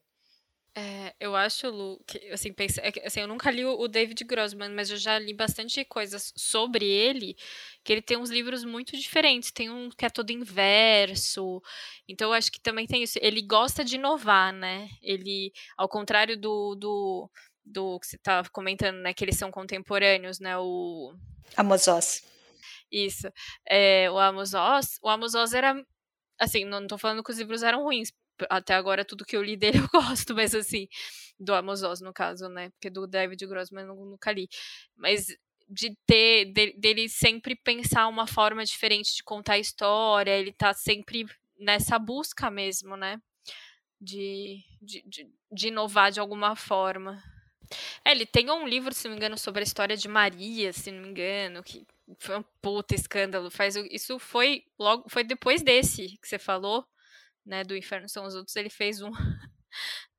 É, 0.74 1.14
eu 1.20 1.36
acho, 1.36 1.70
Lu, 1.70 2.02
que, 2.08 2.18
assim, 2.30 2.54
pense, 2.54 2.80
é 2.80 2.94
assim, 3.06 3.20
eu 3.20 3.28
nunca 3.28 3.52
li 3.52 3.66
o 3.66 3.88
David 3.90 4.24
Grossman, 4.24 4.70
mas 4.70 4.90
eu 4.90 4.96
já 4.96 5.20
li 5.20 5.34
bastante 5.34 5.84
coisas 5.84 6.32
sobre 6.38 6.86
ele, 6.86 7.36
que 7.84 7.92
ele 7.92 8.02
tem 8.02 8.18
uns 8.18 8.30
livros 8.30 8.64
muito 8.64 8.96
diferentes. 8.98 9.52
Tem 9.52 9.70
um 9.70 9.90
que 9.90 10.06
é 10.06 10.10
todo 10.10 10.32
inverso. 10.32 11.62
Então, 12.08 12.30
eu 12.30 12.34
acho 12.34 12.50
que 12.52 12.62
também 12.62 12.88
tem 12.88 13.04
isso. 13.04 13.20
Ele 13.22 13.42
gosta 13.42 13.84
de 13.84 13.96
inovar, 13.96 14.54
né? 14.54 14.90
Ele, 15.02 15.52
ao 15.78 15.90
contrário 15.90 16.40
do, 16.40 16.76
do, 16.76 17.30
do 17.66 18.00
que 18.00 18.08
você 18.08 18.16
estava 18.16 18.50
comentando, 18.50 18.98
né? 18.98 19.14
Que 19.14 19.26
eles 19.26 19.38
são 19.38 19.52
contemporâneos, 19.52 20.40
né? 20.40 20.58
O... 20.58 21.14
Amos 21.58 21.88
Oz. 21.90 22.24
Isso. 22.90 23.28
É, 23.68 24.10
o 24.10 24.18
Amos 24.18 24.54
Oz, 24.54 24.98
o 25.02 25.10
Amos 25.10 25.36
Oz 25.36 25.54
era 25.54 25.76
assim, 26.40 26.66
não 26.66 26.88
tô 26.88 26.98
falando 26.98 27.24
que 27.24 27.32
os 27.32 27.38
livros 27.38 27.62
eram 27.62 27.84
ruins, 27.84 28.12
até 28.50 28.74
agora 28.74 29.06
tudo 29.06 29.26
que 29.26 29.36
eu 29.36 29.44
li 29.44 29.56
dele 29.56 29.80
eu 29.84 29.88
gosto, 29.90 30.34
mas 30.36 30.54
assim, 30.56 30.88
do 31.40 31.54
Amos 31.54 31.84
Oz, 31.84 32.02
no 32.02 32.14
caso, 32.14 32.48
né? 32.50 32.70
Porque 32.72 32.90
do 32.90 33.08
David 33.08 33.46
Grossman 33.48 33.86
eu 33.86 33.96
nunca 33.96 34.32
li. 34.32 34.48
Mas 34.96 35.28
de 35.70 35.96
ter, 36.06 36.46
de, 36.52 36.74
dele 36.74 37.08
sempre 37.08 37.56
pensar 37.56 38.08
uma 38.08 38.28
forma 38.28 38.64
diferente 38.66 39.16
de 39.16 39.24
contar 39.24 39.54
a 39.54 39.60
história, 39.60 40.32
ele 40.32 40.52
tá 40.52 40.74
sempre 40.74 41.26
nessa 41.58 41.98
busca 41.98 42.52
mesmo, 42.52 42.98
né? 42.98 43.22
De, 44.00 44.60
de, 44.82 45.02
de, 45.08 45.30
de 45.52 45.68
inovar 45.68 46.12
de 46.12 46.20
alguma 46.20 46.56
forma. 46.56 47.24
É, 48.04 48.12
ele 48.12 48.26
tem 48.26 48.50
um 48.52 48.68
livro, 48.68 48.94
se 48.94 49.06
não 49.06 49.12
me 49.12 49.18
engano, 49.18 49.38
sobre 49.38 49.62
a 49.62 49.64
história 49.64 49.96
de 49.96 50.08
Maria, 50.08 50.74
se 50.74 50.92
não 50.92 51.04
me 51.04 51.10
engano, 51.10 51.64
que 51.64 51.86
foi 52.20 52.38
um 52.38 52.44
puta 52.62 52.96
escândalo. 52.96 53.50
Faz, 53.50 53.76
isso 53.90 54.20
foi 54.20 54.64
logo, 54.78 55.10
foi 55.10 55.24
depois 55.24 55.62
desse 55.62 56.18
que 56.22 56.28
você 56.28 56.38
falou, 56.40 56.86
né, 57.46 57.64
do 57.64 57.76
Inferno 57.76 58.08
São 58.08 58.26
os 58.26 58.36
Outros, 58.36 58.56
ele 58.56 58.70
fez 58.70 59.02
um 59.02 59.12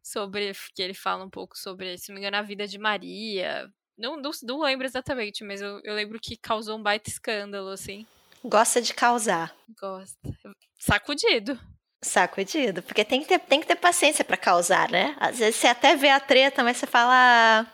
sobre, 0.03 0.53
que 0.75 0.83
ele 0.83 0.95
fala 0.95 1.25
um 1.25 1.31
pouco 1.31 1.57
sobre, 1.57 1.97
se 1.99 2.09
não 2.09 2.15
me 2.15 2.21
engano, 2.21 2.37
a 2.37 2.43
vida 2.43 2.67
de 2.67 2.79
Maria. 2.79 3.69
Não, 3.97 4.17
não, 4.17 4.31
não 4.43 4.61
lembro 4.61 4.87
exatamente, 4.87 5.45
mas 5.45 5.61
eu, 5.61 5.81
eu 5.85 5.95
lembro 5.95 6.19
que 6.21 6.37
causou 6.37 6.79
um 6.79 6.83
baita 6.83 7.09
escândalo, 7.09 7.69
assim. 7.69 8.07
Gosta 8.45 8.81
de 8.81 8.93
causar. 8.93 9.55
Gosta. 9.81 10.19
Sacudido. 10.79 11.59
Sacudido, 12.03 12.83
porque 12.83 13.05
tem 13.05 13.21
que 13.21 13.29
ter, 13.29 13.39
tem 13.39 13.61
que 13.61 13.67
ter 13.67 13.77
paciência 13.77 14.25
para 14.25 14.37
causar, 14.37 14.91
né? 14.91 15.15
Às 15.21 15.39
vezes 15.39 15.57
você 15.57 15.69
até 15.69 15.95
vê 15.95 16.09
a 16.09 16.19
treta, 16.19 16.65
mas 16.65 16.77
você 16.77 16.87
fala, 16.87 17.13
ah, 17.15 17.67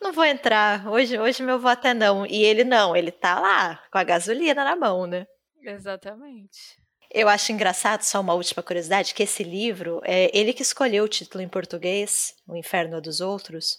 não 0.00 0.12
vou 0.12 0.24
entrar, 0.24 0.88
hoje, 0.88 1.16
hoje 1.18 1.42
meu 1.42 1.60
voto 1.60 1.86
é 1.86 1.94
não. 1.94 2.26
E 2.26 2.42
ele 2.42 2.64
não, 2.64 2.96
ele 2.96 3.12
tá 3.12 3.38
lá, 3.38 3.80
com 3.92 3.98
a 3.98 4.02
gasolina 4.02 4.64
na 4.64 4.74
mão, 4.74 5.06
né? 5.06 5.24
Exatamente. 5.62 6.83
Eu 7.16 7.28
acho 7.28 7.52
engraçado, 7.52 8.02
só 8.02 8.20
uma 8.20 8.34
última 8.34 8.60
curiosidade, 8.60 9.14
que 9.14 9.22
esse 9.22 9.44
livro, 9.44 10.00
é 10.02 10.36
ele 10.36 10.52
que 10.52 10.62
escolheu 10.62 11.04
o 11.04 11.08
título 11.08 11.44
em 11.44 11.48
português, 11.48 12.34
O 12.44 12.56
Inferno 12.56 13.00
dos 13.00 13.20
Outros, 13.20 13.78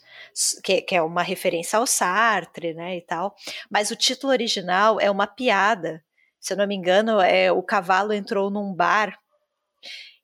que, 0.63 0.79
que 0.81 0.95
é 0.95 1.01
uma 1.01 1.21
referência 1.21 1.77
ao 1.77 1.85
Sartre, 1.85 2.73
né, 2.73 2.95
e 2.95 3.01
tal. 3.01 3.35
Mas 3.69 3.91
o 3.91 3.95
título 3.97 4.31
original 4.31 5.01
é 5.01 5.11
uma 5.11 5.27
piada. 5.27 6.01
Se 6.39 6.53
eu 6.53 6.57
não 6.57 6.65
me 6.65 6.75
engano, 6.75 7.19
é 7.19 7.51
o 7.51 7.61
cavalo 7.61 8.13
entrou 8.13 8.49
num 8.49 8.73
bar 8.73 9.19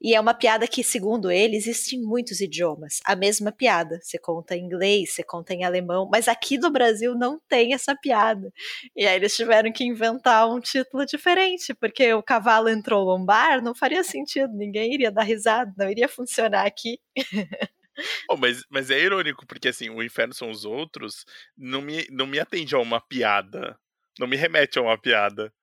e 0.01 0.15
é 0.15 0.19
uma 0.19 0.33
piada 0.33 0.67
que, 0.67 0.83
segundo 0.83 1.29
ele, 1.29 1.55
existe 1.55 1.95
em 1.95 2.01
muitos 2.01 2.41
idiomas. 2.41 2.99
A 3.05 3.15
mesma 3.15 3.51
piada. 3.51 3.99
Você 4.01 4.17
conta 4.17 4.55
em 4.55 4.65
inglês, 4.65 5.13
você 5.13 5.23
conta 5.23 5.53
em 5.53 5.63
alemão, 5.63 6.09
mas 6.11 6.27
aqui 6.27 6.57
no 6.57 6.71
Brasil 6.71 7.13
não 7.13 7.39
tem 7.47 7.73
essa 7.73 7.95
piada. 7.95 8.51
E 8.95 9.05
aí 9.05 9.15
eles 9.15 9.35
tiveram 9.35 9.71
que 9.71 9.83
inventar 9.83 10.49
um 10.49 10.59
título 10.59 11.05
diferente, 11.05 11.73
porque 11.73 12.13
o 12.13 12.23
cavalo 12.23 12.69
entrou 12.69 13.03
lombar 13.03 13.61
não 13.61 13.75
faria 13.75 14.03
sentido, 14.03 14.53
ninguém 14.53 14.93
iria 14.93 15.11
dar 15.11 15.23
risada, 15.23 15.71
não 15.77 15.89
iria 15.89 16.07
funcionar 16.07 16.65
aqui. 16.65 16.99
Oh, 18.29 18.37
mas, 18.37 18.63
mas 18.69 18.89
é 18.89 18.97
irônico, 18.99 19.45
porque 19.45 19.67
assim, 19.67 19.89
o 19.89 20.01
inferno 20.01 20.33
são 20.33 20.49
os 20.49 20.63
outros, 20.65 21.25
não 21.57 21.81
me, 21.81 22.07
não 22.09 22.25
me 22.25 22.39
atende 22.39 22.73
a 22.73 22.79
uma 22.79 23.01
piada. 23.01 23.77
Não 24.17 24.27
me 24.27 24.37
remete 24.37 24.79
a 24.79 24.81
uma 24.81 24.97
piada. 24.97 25.53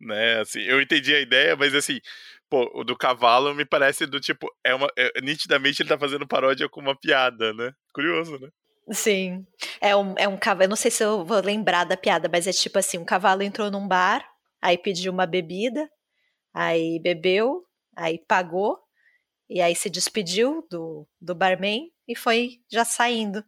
Né? 0.00 0.40
Assim, 0.40 0.60
eu 0.60 0.80
entendi 0.80 1.14
a 1.14 1.20
ideia, 1.20 1.56
mas 1.56 1.74
assim, 1.74 2.00
Pô, 2.50 2.70
o 2.74 2.84
do 2.84 2.96
cavalo 2.96 3.54
me 3.54 3.64
parece 3.64 4.06
do 4.06 4.20
tipo. 4.20 4.48
É 4.64 4.74
uma, 4.74 4.88
é, 4.96 5.20
nitidamente 5.20 5.82
ele 5.82 5.88
tá 5.88 5.98
fazendo 5.98 6.26
paródia 6.26 6.68
com 6.68 6.80
uma 6.80 6.98
piada, 6.98 7.52
né? 7.52 7.72
Curioso, 7.92 8.38
né? 8.38 8.48
Sim. 8.90 9.46
É 9.80 9.94
um, 9.94 10.14
é 10.16 10.26
um 10.26 10.36
cavalo. 10.36 10.64
Eu 10.64 10.68
não 10.70 10.76
sei 10.76 10.90
se 10.90 11.04
eu 11.04 11.24
vou 11.24 11.40
lembrar 11.40 11.84
da 11.84 11.96
piada, 11.96 12.28
mas 12.30 12.46
é 12.46 12.52
tipo 12.52 12.78
assim: 12.78 12.98
um 12.98 13.04
cavalo 13.04 13.42
entrou 13.42 13.70
num 13.70 13.86
bar, 13.86 14.26
aí 14.62 14.78
pediu 14.78 15.12
uma 15.12 15.26
bebida, 15.26 15.88
aí 16.54 16.98
bebeu, 17.00 17.64
aí 17.96 18.18
pagou, 18.26 18.78
e 19.48 19.60
aí 19.60 19.74
se 19.74 19.90
despediu 19.90 20.66
do, 20.70 21.06
do 21.20 21.34
barman 21.34 21.90
e 22.08 22.16
foi 22.16 22.60
já 22.70 22.84
saindo. 22.84 23.44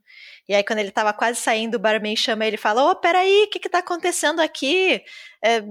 E 0.47 0.55
aí, 0.55 0.63
quando 0.63 0.81
ele 0.81 0.91
tava 0.91 1.13
quase 1.15 1.41
saindo, 1.41 1.77
o 1.77 1.79
barman 1.79 2.15
chama 2.15 2.47
ele 2.47 2.57
e 2.57 2.59
fala: 2.59 2.85
Ô, 2.85 2.91
oh, 2.91 2.97
peraí, 2.97 3.45
o 3.45 3.51
que 3.51 3.59
que 3.59 3.69
tá 3.69 3.79
acontecendo 3.79 4.41
aqui? 4.41 5.03
É, 5.43 5.63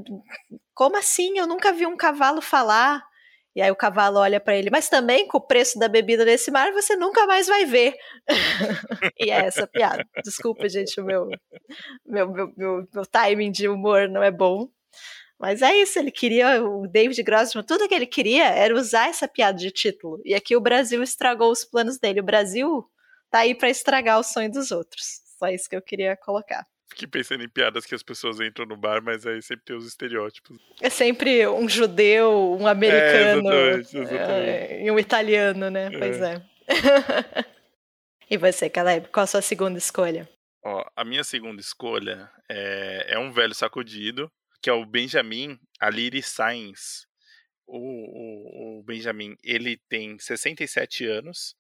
como 0.74 0.98
assim? 0.98 1.38
Eu 1.38 1.46
nunca 1.46 1.72
vi 1.72 1.86
um 1.86 1.96
cavalo 1.96 2.42
falar. 2.42 3.08
E 3.56 3.62
aí 3.62 3.72
o 3.72 3.76
cavalo 3.76 4.20
olha 4.20 4.40
para 4.40 4.56
ele, 4.56 4.70
mas 4.70 4.90
também 4.90 5.28
com 5.28 5.38
o 5.38 5.42
preço 5.42 5.80
da 5.80 5.88
bebida 5.88 6.24
nesse 6.24 6.52
mar 6.52 6.72
você 6.72 6.96
nunca 6.96 7.26
mais 7.26 7.48
vai 7.48 7.66
ver. 7.66 7.96
e 9.20 9.32
é 9.32 9.46
essa 9.46 9.66
piada. 9.66 10.06
Desculpa, 10.24 10.70
gente, 10.70 11.00
o 11.02 11.04
meu, 11.04 11.28
meu, 12.06 12.32
meu, 12.32 12.54
meu, 12.56 12.88
meu 12.94 13.06
timing 13.06 13.52
de 13.52 13.68
humor 13.68 14.08
não 14.08 14.22
é 14.22 14.32
bom. 14.32 14.70
Mas 15.40 15.62
é 15.62 15.74
isso, 15.78 15.98
ele 15.98 16.12
queria, 16.12 16.62
o 16.62 16.86
David 16.86 17.24
Grossman, 17.24 17.64
tudo 17.64 17.88
que 17.88 17.96
ele 17.96 18.06
queria 18.06 18.50
era 18.50 18.76
usar 18.76 19.08
essa 19.08 19.26
piada 19.26 19.58
de 19.58 19.72
título. 19.72 20.22
E 20.26 20.36
aqui 20.36 20.56
o 20.56 20.62
Brasil 20.62 21.02
estragou 21.02 21.50
os 21.50 21.64
planos 21.64 21.98
dele. 21.98 22.20
O 22.20 22.26
Brasil 22.26 22.86
tá 23.32 23.40
aí 23.40 23.56
para 23.56 23.70
estragar 23.70 24.20
o 24.20 24.24
sonho 24.24 24.52
dos 24.52 24.70
outros. 24.70 25.22
Só 25.38 25.48
isso 25.48 25.70
que 25.70 25.76
eu 25.76 25.82
queria 25.82 26.18
colocar. 26.18 26.68
Fiquei 26.90 27.08
pensando 27.08 27.44
em 27.44 27.50
piadas 27.50 27.86
que 27.86 27.94
as 27.94 28.02
pessoas 28.02 28.40
entram 28.40 28.66
no 28.66 28.76
bar, 28.76 29.02
mas 29.04 29.26
aí 29.26 29.42
sempre 29.42 29.64
tem 29.66 29.76
os 29.76 29.86
estereótipos. 29.86 30.58
É 30.82 30.90
sempre 30.90 31.48
um 31.48 31.70
judeu, 31.70 32.58
um 32.60 32.66
americano 32.66 33.52
é, 33.52 33.70
exatamente, 33.76 33.98
exatamente. 33.98 34.50
É, 34.50 34.84
e 34.86 34.92
um 34.92 34.98
italiano, 34.98 35.70
né? 35.70 35.90
É. 35.94 36.00
Pois 36.00 36.22
é. 36.22 36.46
e 38.30 38.38
você, 38.38 38.70
Caleb, 38.70 39.08
qual 39.10 39.24
a 39.24 39.28
sua 39.28 39.42
segunda 39.42 39.78
escolha? 39.78 40.28
Ó, 40.66 40.84
a 40.96 41.06
minha 41.06 41.24
segunda 41.24 41.62
escolha 41.62 42.30
é, 42.50 43.14
é 43.14 43.20
um 43.20 43.32
velho 43.32 43.54
sacudido, 43.54 44.30
que 44.62 44.70
é 44.70 44.74
o 44.74 44.86
Benjamin 44.86 45.60
Aliri 45.80 46.24
Sainz. 46.24 47.08
O, 47.68 47.78
o, 47.78 48.80
o 48.80 48.84
Benjamin, 48.84 49.36
ele 49.44 49.78
tem 49.88 50.18
67 50.18 51.06
anos. 51.06 51.56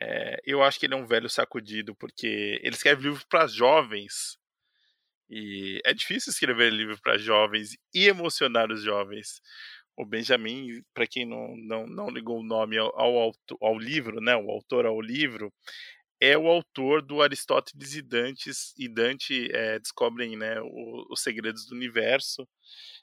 É, 0.00 0.40
eu 0.44 0.64
acho 0.64 0.80
que 0.80 0.86
ele 0.86 0.94
é 0.94 0.96
um 0.96 1.06
velho 1.06 1.30
sacudido, 1.30 1.94
porque 1.94 2.58
ele 2.60 2.74
escreve 2.74 3.04
livros 3.04 3.24
para 3.24 3.46
jovens 3.46 4.36
e 5.28 5.80
é 5.84 5.94
difícil 5.94 6.30
escrever 6.30 6.72
livro 6.72 6.98
para 7.00 7.18
jovens 7.18 7.76
e 7.94 8.06
emocionar 8.06 8.70
os 8.70 8.82
jovens. 8.82 9.40
O 9.96 10.04
Benjamin, 10.04 10.82
para 10.92 11.06
quem 11.06 11.24
não, 11.24 11.56
não, 11.56 11.86
não 11.86 12.08
ligou 12.10 12.40
o 12.40 12.44
nome 12.44 12.76
ao, 12.76 12.88
ao, 12.98 13.32
ao 13.60 13.78
livro, 13.78 14.20
né, 14.20 14.36
o 14.36 14.50
autor 14.50 14.86
ao 14.86 15.00
livro, 15.00 15.52
é 16.20 16.36
o 16.38 16.48
autor 16.48 17.02
do 17.02 17.22
Aristóteles 17.22 17.94
e 17.94 18.02
Dante, 18.02 18.50
e 18.78 18.88
Dante 18.88 19.48
é, 19.52 19.78
descobrem 19.78 20.36
né, 20.36 20.60
o, 20.60 21.06
os 21.10 21.22
segredos 21.22 21.66
do 21.66 21.74
universo. 21.74 22.48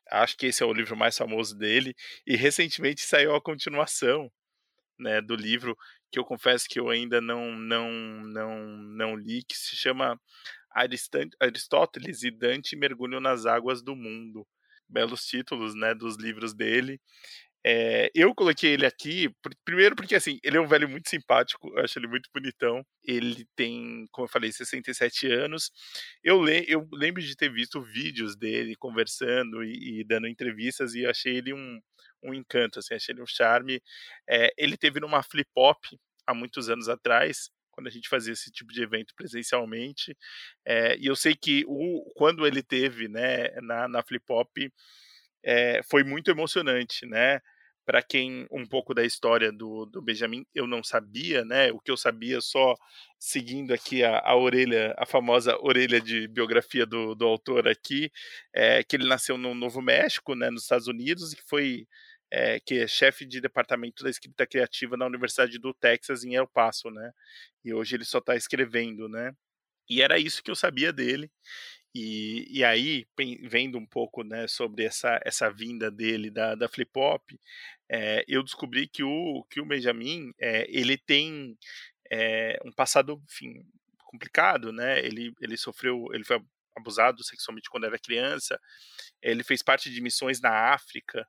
Acho 0.09 0.35
que 0.37 0.47
esse 0.47 0.63
é 0.63 0.65
o 0.65 0.73
livro 0.73 0.97
mais 0.97 1.17
famoso 1.17 1.57
dele. 1.57 1.93
E 2.25 2.35
recentemente 2.35 3.01
saiu 3.01 3.35
a 3.35 3.41
continuação 3.41 4.31
né, 4.99 5.21
do 5.21 5.35
livro, 5.35 5.77
que 6.11 6.19
eu 6.19 6.25
confesso 6.25 6.67
que 6.69 6.79
eu 6.79 6.89
ainda 6.89 7.21
não, 7.21 7.51
não, 7.51 7.91
não, 7.91 8.67
não 8.67 9.15
li, 9.15 9.43
que 9.43 9.57
se 9.57 9.75
chama 9.75 10.19
Aristóteles 10.73 12.23
e 12.23 12.31
Dante 12.31 12.75
mergulham 12.75 13.19
nas 13.19 13.45
águas 13.45 13.81
do 13.81 13.95
mundo. 13.95 14.47
Belos 14.87 15.25
títulos, 15.25 15.73
né, 15.73 15.93
dos 15.93 16.17
livros 16.17 16.53
dele. 16.53 16.99
É, 17.63 18.09
eu 18.15 18.33
coloquei 18.33 18.71
ele 18.71 18.87
aqui, 18.87 19.29
primeiro 19.63 19.95
porque 19.95 20.15
assim, 20.15 20.39
ele 20.43 20.57
é 20.57 20.61
um 20.61 20.67
velho 20.67 20.89
muito 20.89 21.07
simpático, 21.07 21.69
eu 21.77 21.83
acho 21.83 21.99
ele 21.99 22.07
muito 22.07 22.29
bonitão. 22.33 22.83
Ele 23.03 23.45
tem, 23.55 24.07
como 24.11 24.25
eu 24.25 24.29
falei, 24.31 24.51
67 24.51 25.31
anos. 25.31 25.71
Eu, 26.23 26.41
le 26.43 26.65
eu 26.67 26.87
lembro 26.91 27.21
de 27.21 27.35
ter 27.35 27.51
visto 27.51 27.81
vídeos 27.81 28.35
dele 28.35 28.75
conversando 28.75 29.63
e, 29.63 30.01
e 30.01 30.03
dando 30.03 30.27
entrevistas 30.27 30.95
e 30.95 31.05
achei 31.05 31.37
ele 31.37 31.53
um, 31.53 31.79
um 32.23 32.33
encanto, 32.33 32.79
assim, 32.79 32.95
achei 32.95 33.13
ele 33.13 33.21
um 33.21 33.27
charme. 33.27 33.81
É, 34.27 34.51
ele 34.57 34.75
teve 34.77 34.99
numa 34.99 35.21
flip-hop 35.23 35.79
há 36.25 36.33
muitos 36.33 36.69
anos 36.69 36.89
atrás, 36.89 37.51
quando 37.81 37.87
a 37.87 37.91
gente 37.91 38.07
fazia 38.07 38.33
esse 38.33 38.51
tipo 38.51 38.71
de 38.71 38.83
evento 38.83 39.13
presencialmente. 39.15 40.15
É, 40.65 40.95
e 40.97 41.07
eu 41.07 41.15
sei 41.15 41.35
que 41.35 41.65
o, 41.67 42.11
quando 42.15 42.45
ele 42.45 42.61
teve 42.61 43.07
né, 43.07 43.49
na, 43.61 43.87
na 43.87 44.03
Flip 44.03 44.23
Hop, 44.29 44.55
é, 45.43 45.81
foi 45.89 46.03
muito 46.03 46.29
emocionante, 46.29 47.05
né? 47.07 47.39
Para 47.83 48.03
quem 48.03 48.45
um 48.51 48.63
pouco 48.63 48.93
da 48.93 49.03
história 49.03 49.51
do, 49.51 49.87
do 49.87 50.03
Benjamin 50.03 50.45
eu 50.53 50.67
não 50.67 50.83
sabia, 50.83 51.43
né? 51.43 51.71
O 51.71 51.79
que 51.79 51.89
eu 51.89 51.97
sabia 51.97 52.39
só 52.39 52.75
seguindo 53.19 53.73
aqui 53.73 54.03
a, 54.03 54.19
a 54.19 54.35
orelha, 54.35 54.93
a 54.99 55.05
famosa 55.05 55.57
orelha 55.59 55.99
de 55.99 56.27
biografia 56.27 56.85
do, 56.85 57.15
do 57.15 57.25
autor 57.25 57.67
aqui, 57.67 58.11
é 58.53 58.83
que 58.83 58.95
ele 58.95 59.07
nasceu 59.07 59.35
no 59.35 59.55
Novo 59.55 59.81
México, 59.81 60.35
né, 60.35 60.51
nos 60.51 60.61
Estados 60.61 60.87
Unidos, 60.87 61.33
e 61.33 61.35
que 61.35 61.43
foi 61.49 61.87
é, 62.31 62.59
que 62.59 62.79
é 62.79 62.87
chefe 62.87 63.25
de 63.25 63.41
departamento 63.41 64.03
da 64.03 64.09
escrita 64.09 64.47
criativa 64.47 64.95
na 64.95 65.05
Universidade 65.05 65.59
do 65.59 65.73
Texas 65.73 66.23
em 66.23 66.35
El 66.35 66.47
Paso, 66.47 66.89
né? 66.89 67.11
E 67.63 67.73
hoje 67.73 67.95
ele 67.95 68.05
só 68.05 68.19
está 68.19 68.35
escrevendo, 68.35 69.09
né? 69.09 69.35
E 69.89 70.01
era 70.01 70.17
isso 70.17 70.41
que 70.41 70.49
eu 70.49 70.55
sabia 70.55 70.93
dele. 70.93 71.29
E, 71.93 72.47
e 72.49 72.63
aí, 72.63 73.05
vendo 73.43 73.77
um 73.77 73.85
pouco 73.85 74.23
né, 74.23 74.47
sobre 74.47 74.85
essa, 74.85 75.19
essa 75.25 75.51
vinda 75.51 75.91
dele 75.91 76.31
da, 76.31 76.55
da 76.55 76.69
Flip 76.69 76.89
Hop, 76.95 77.21
é, 77.89 78.23
eu 78.27 78.41
descobri 78.41 78.87
que 78.87 79.03
o, 79.03 79.45
que 79.49 79.59
o 79.59 79.65
Benjamin 79.65 80.31
é, 80.39 80.65
ele 80.69 80.97
tem 80.97 81.57
um 82.65 82.71
passado 82.73 83.21
enfim, 83.29 83.65
complicado, 84.05 84.71
né? 84.71 84.99
Ele, 84.99 85.33
ele 85.41 85.57
sofreu, 85.57 86.07
ele 86.13 86.23
foi 86.23 86.41
abusado 86.75 87.23
sexualmente 87.23 87.69
quando 87.69 87.85
era 87.85 87.99
criança, 87.99 88.59
ele 89.21 89.43
fez 89.43 89.61
parte 89.61 89.89
de 89.89 90.01
missões 90.01 90.39
na 90.41 90.73
África, 90.73 91.27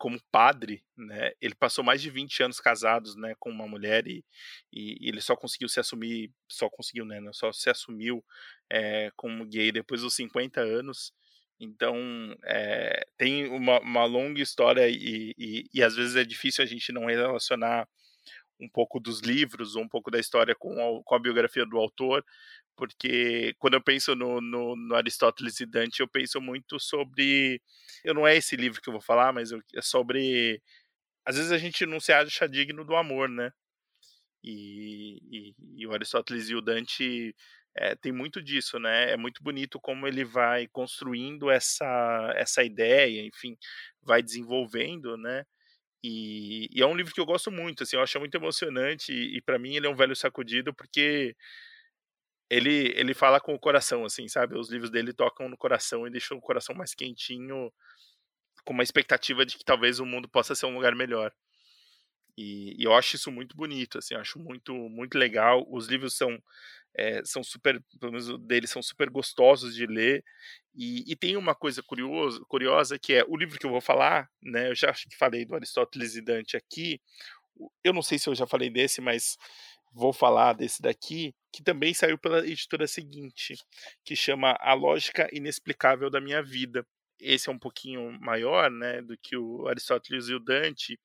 como 0.00 0.18
padre, 0.32 0.82
né, 0.96 1.32
ele 1.42 1.54
passou 1.54 1.84
mais 1.84 2.00
de 2.00 2.08
20 2.08 2.42
anos 2.42 2.58
casados, 2.58 3.14
né, 3.16 3.34
com 3.38 3.50
uma 3.50 3.68
mulher 3.68 4.06
e, 4.08 4.24
e, 4.72 4.96
ele 5.06 5.20
só 5.20 5.36
conseguiu 5.36 5.68
se 5.68 5.78
assumir, 5.78 6.32
só 6.48 6.70
conseguiu, 6.70 7.04
né, 7.04 7.20
só 7.34 7.52
se 7.52 7.68
assumiu 7.68 8.24
é, 8.70 9.12
como 9.14 9.44
gay 9.44 9.70
depois 9.70 10.00
dos 10.00 10.14
50 10.14 10.58
anos. 10.62 11.12
Então, 11.60 11.94
é, 12.46 13.06
tem 13.18 13.46
uma, 13.48 13.78
uma, 13.80 14.06
longa 14.06 14.40
história 14.40 14.88
e, 14.88 15.34
e, 15.36 15.66
e, 15.74 15.82
às 15.82 15.94
vezes 15.94 16.16
é 16.16 16.24
difícil 16.24 16.64
a 16.64 16.66
gente 16.66 16.90
não 16.92 17.04
relacionar 17.04 17.86
um 18.58 18.70
pouco 18.70 18.98
dos 18.98 19.20
livros, 19.20 19.76
um 19.76 19.86
pouco 19.86 20.10
da 20.10 20.18
história 20.18 20.54
com 20.54 20.72
a, 20.72 21.04
com 21.04 21.14
a 21.14 21.18
biografia 21.18 21.66
do 21.66 21.76
autor, 21.76 22.24
porque 22.80 23.54
quando 23.58 23.74
eu 23.74 23.82
penso 23.82 24.16
no, 24.16 24.40
no, 24.40 24.74
no, 24.74 24.94
Aristóteles 24.94 25.60
e 25.60 25.66
Dante, 25.66 26.00
eu 26.00 26.08
penso 26.08 26.40
muito 26.40 26.80
sobre. 26.80 27.60
Eu 28.02 28.14
não 28.14 28.26
é 28.26 28.34
esse 28.34 28.56
livro 28.56 28.80
que 28.80 28.88
eu 28.88 28.92
vou 28.94 29.02
falar, 29.02 29.34
mas 29.34 29.50
eu, 29.52 29.60
é 29.74 29.82
sobre. 29.82 30.62
Às 31.26 31.36
vezes 31.36 31.52
a 31.52 31.58
gente 31.58 31.84
não 31.84 32.00
se 32.00 32.10
acha 32.10 32.48
digno 32.48 32.82
do 32.82 32.96
amor, 32.96 33.28
né? 33.28 33.52
E, 34.42 35.20
e, 35.30 35.54
e 35.82 35.86
o 35.86 35.92
Aristóteles 35.92 36.48
e 36.48 36.54
o 36.54 36.62
Dante 36.62 37.36
é, 37.76 37.94
tem 37.94 38.12
muito 38.12 38.42
disso, 38.42 38.78
né? 38.78 39.12
É 39.12 39.16
muito 39.16 39.42
bonito 39.42 39.78
como 39.78 40.06
ele 40.08 40.24
vai 40.24 40.66
construindo 40.68 41.50
essa, 41.50 42.32
essa 42.36 42.64
ideia, 42.64 43.22
enfim, 43.26 43.58
vai 44.02 44.22
desenvolvendo, 44.22 45.18
né? 45.18 45.44
E, 46.02 46.68
e, 46.72 46.82
é 46.82 46.86
um 46.86 46.96
livro 46.96 47.12
que 47.12 47.20
eu 47.20 47.26
gosto 47.26 47.50
muito, 47.50 47.82
assim, 47.82 47.96
eu 47.96 48.02
acho 48.02 48.18
muito 48.18 48.34
emocionante 48.34 49.12
e, 49.12 49.36
e 49.36 49.42
para 49.42 49.58
mim 49.58 49.76
ele 49.76 49.86
é 49.86 49.90
um 49.90 49.94
velho 49.94 50.16
sacudido 50.16 50.72
porque 50.74 51.36
ele, 52.50 52.92
ele 52.96 53.14
fala 53.14 53.40
com 53.40 53.54
o 53.54 53.58
coração, 53.58 54.04
assim, 54.04 54.28
sabe? 54.28 54.58
Os 54.58 54.70
livros 54.70 54.90
dele 54.90 55.12
tocam 55.12 55.48
no 55.48 55.56
coração 55.56 56.06
e 56.06 56.10
deixam 56.10 56.36
o 56.36 56.40
coração 56.40 56.74
mais 56.74 56.94
quentinho, 56.94 57.72
com 58.64 58.72
uma 58.72 58.82
expectativa 58.82 59.46
de 59.46 59.56
que 59.56 59.64
talvez 59.64 60.00
o 60.00 60.06
mundo 60.06 60.28
possa 60.28 60.54
ser 60.54 60.66
um 60.66 60.74
lugar 60.74 60.94
melhor. 60.94 61.32
E, 62.36 62.74
e 62.80 62.84
eu 62.84 62.94
acho 62.94 63.16
isso 63.16 63.30
muito 63.30 63.56
bonito, 63.56 63.98
assim, 63.98 64.14
acho 64.14 64.38
muito 64.38 64.74
muito 64.74 65.16
legal. 65.16 65.64
Os 65.70 65.86
livros 65.86 66.16
são 66.16 66.38
é, 66.96 67.22
são 67.24 67.42
super, 67.42 67.82
pelo 68.00 68.12
menos 68.12 68.38
deles 68.46 68.70
são 68.70 68.82
super 68.82 69.08
gostosos 69.10 69.74
de 69.74 69.86
ler. 69.86 70.24
E, 70.74 71.04
e, 71.10 71.16
tem 71.16 71.36
uma 71.36 71.54
coisa 71.54 71.82
curiosa, 71.82 72.40
curiosa 72.48 72.98
que 72.98 73.14
é 73.14 73.24
o 73.28 73.36
livro 73.36 73.58
que 73.58 73.66
eu 73.66 73.70
vou 73.70 73.80
falar, 73.80 74.28
né? 74.42 74.70
Eu 74.70 74.74
já 74.74 74.90
acho 74.90 75.08
que 75.08 75.16
falei 75.16 75.44
do 75.44 75.54
Aristóteles 75.54 76.16
e 76.16 76.22
Dante 76.22 76.56
aqui. 76.56 77.00
Eu 77.84 77.92
não 77.92 78.02
sei 78.02 78.18
se 78.18 78.28
eu 78.28 78.34
já 78.34 78.46
falei 78.46 78.70
desse, 78.70 79.00
mas 79.00 79.36
vou 79.92 80.12
falar 80.12 80.52
desse 80.54 80.80
daqui, 80.80 81.34
que 81.52 81.62
também 81.62 81.92
saiu 81.92 82.18
pela 82.18 82.46
editora 82.46 82.86
seguinte, 82.86 83.56
que 84.04 84.14
chama 84.14 84.56
A 84.60 84.72
Lógica 84.72 85.28
Inexplicável 85.32 86.10
da 86.10 86.20
Minha 86.20 86.42
Vida. 86.42 86.86
Esse 87.20 87.50
é 87.50 87.52
um 87.52 87.58
pouquinho 87.58 88.18
maior, 88.20 88.70
né, 88.70 89.02
do 89.02 89.16
que 89.18 89.36
o 89.36 89.68
Aristóteles 89.68 90.28
e 90.28 90.34
o 90.34 90.40
Dante, 90.40 90.98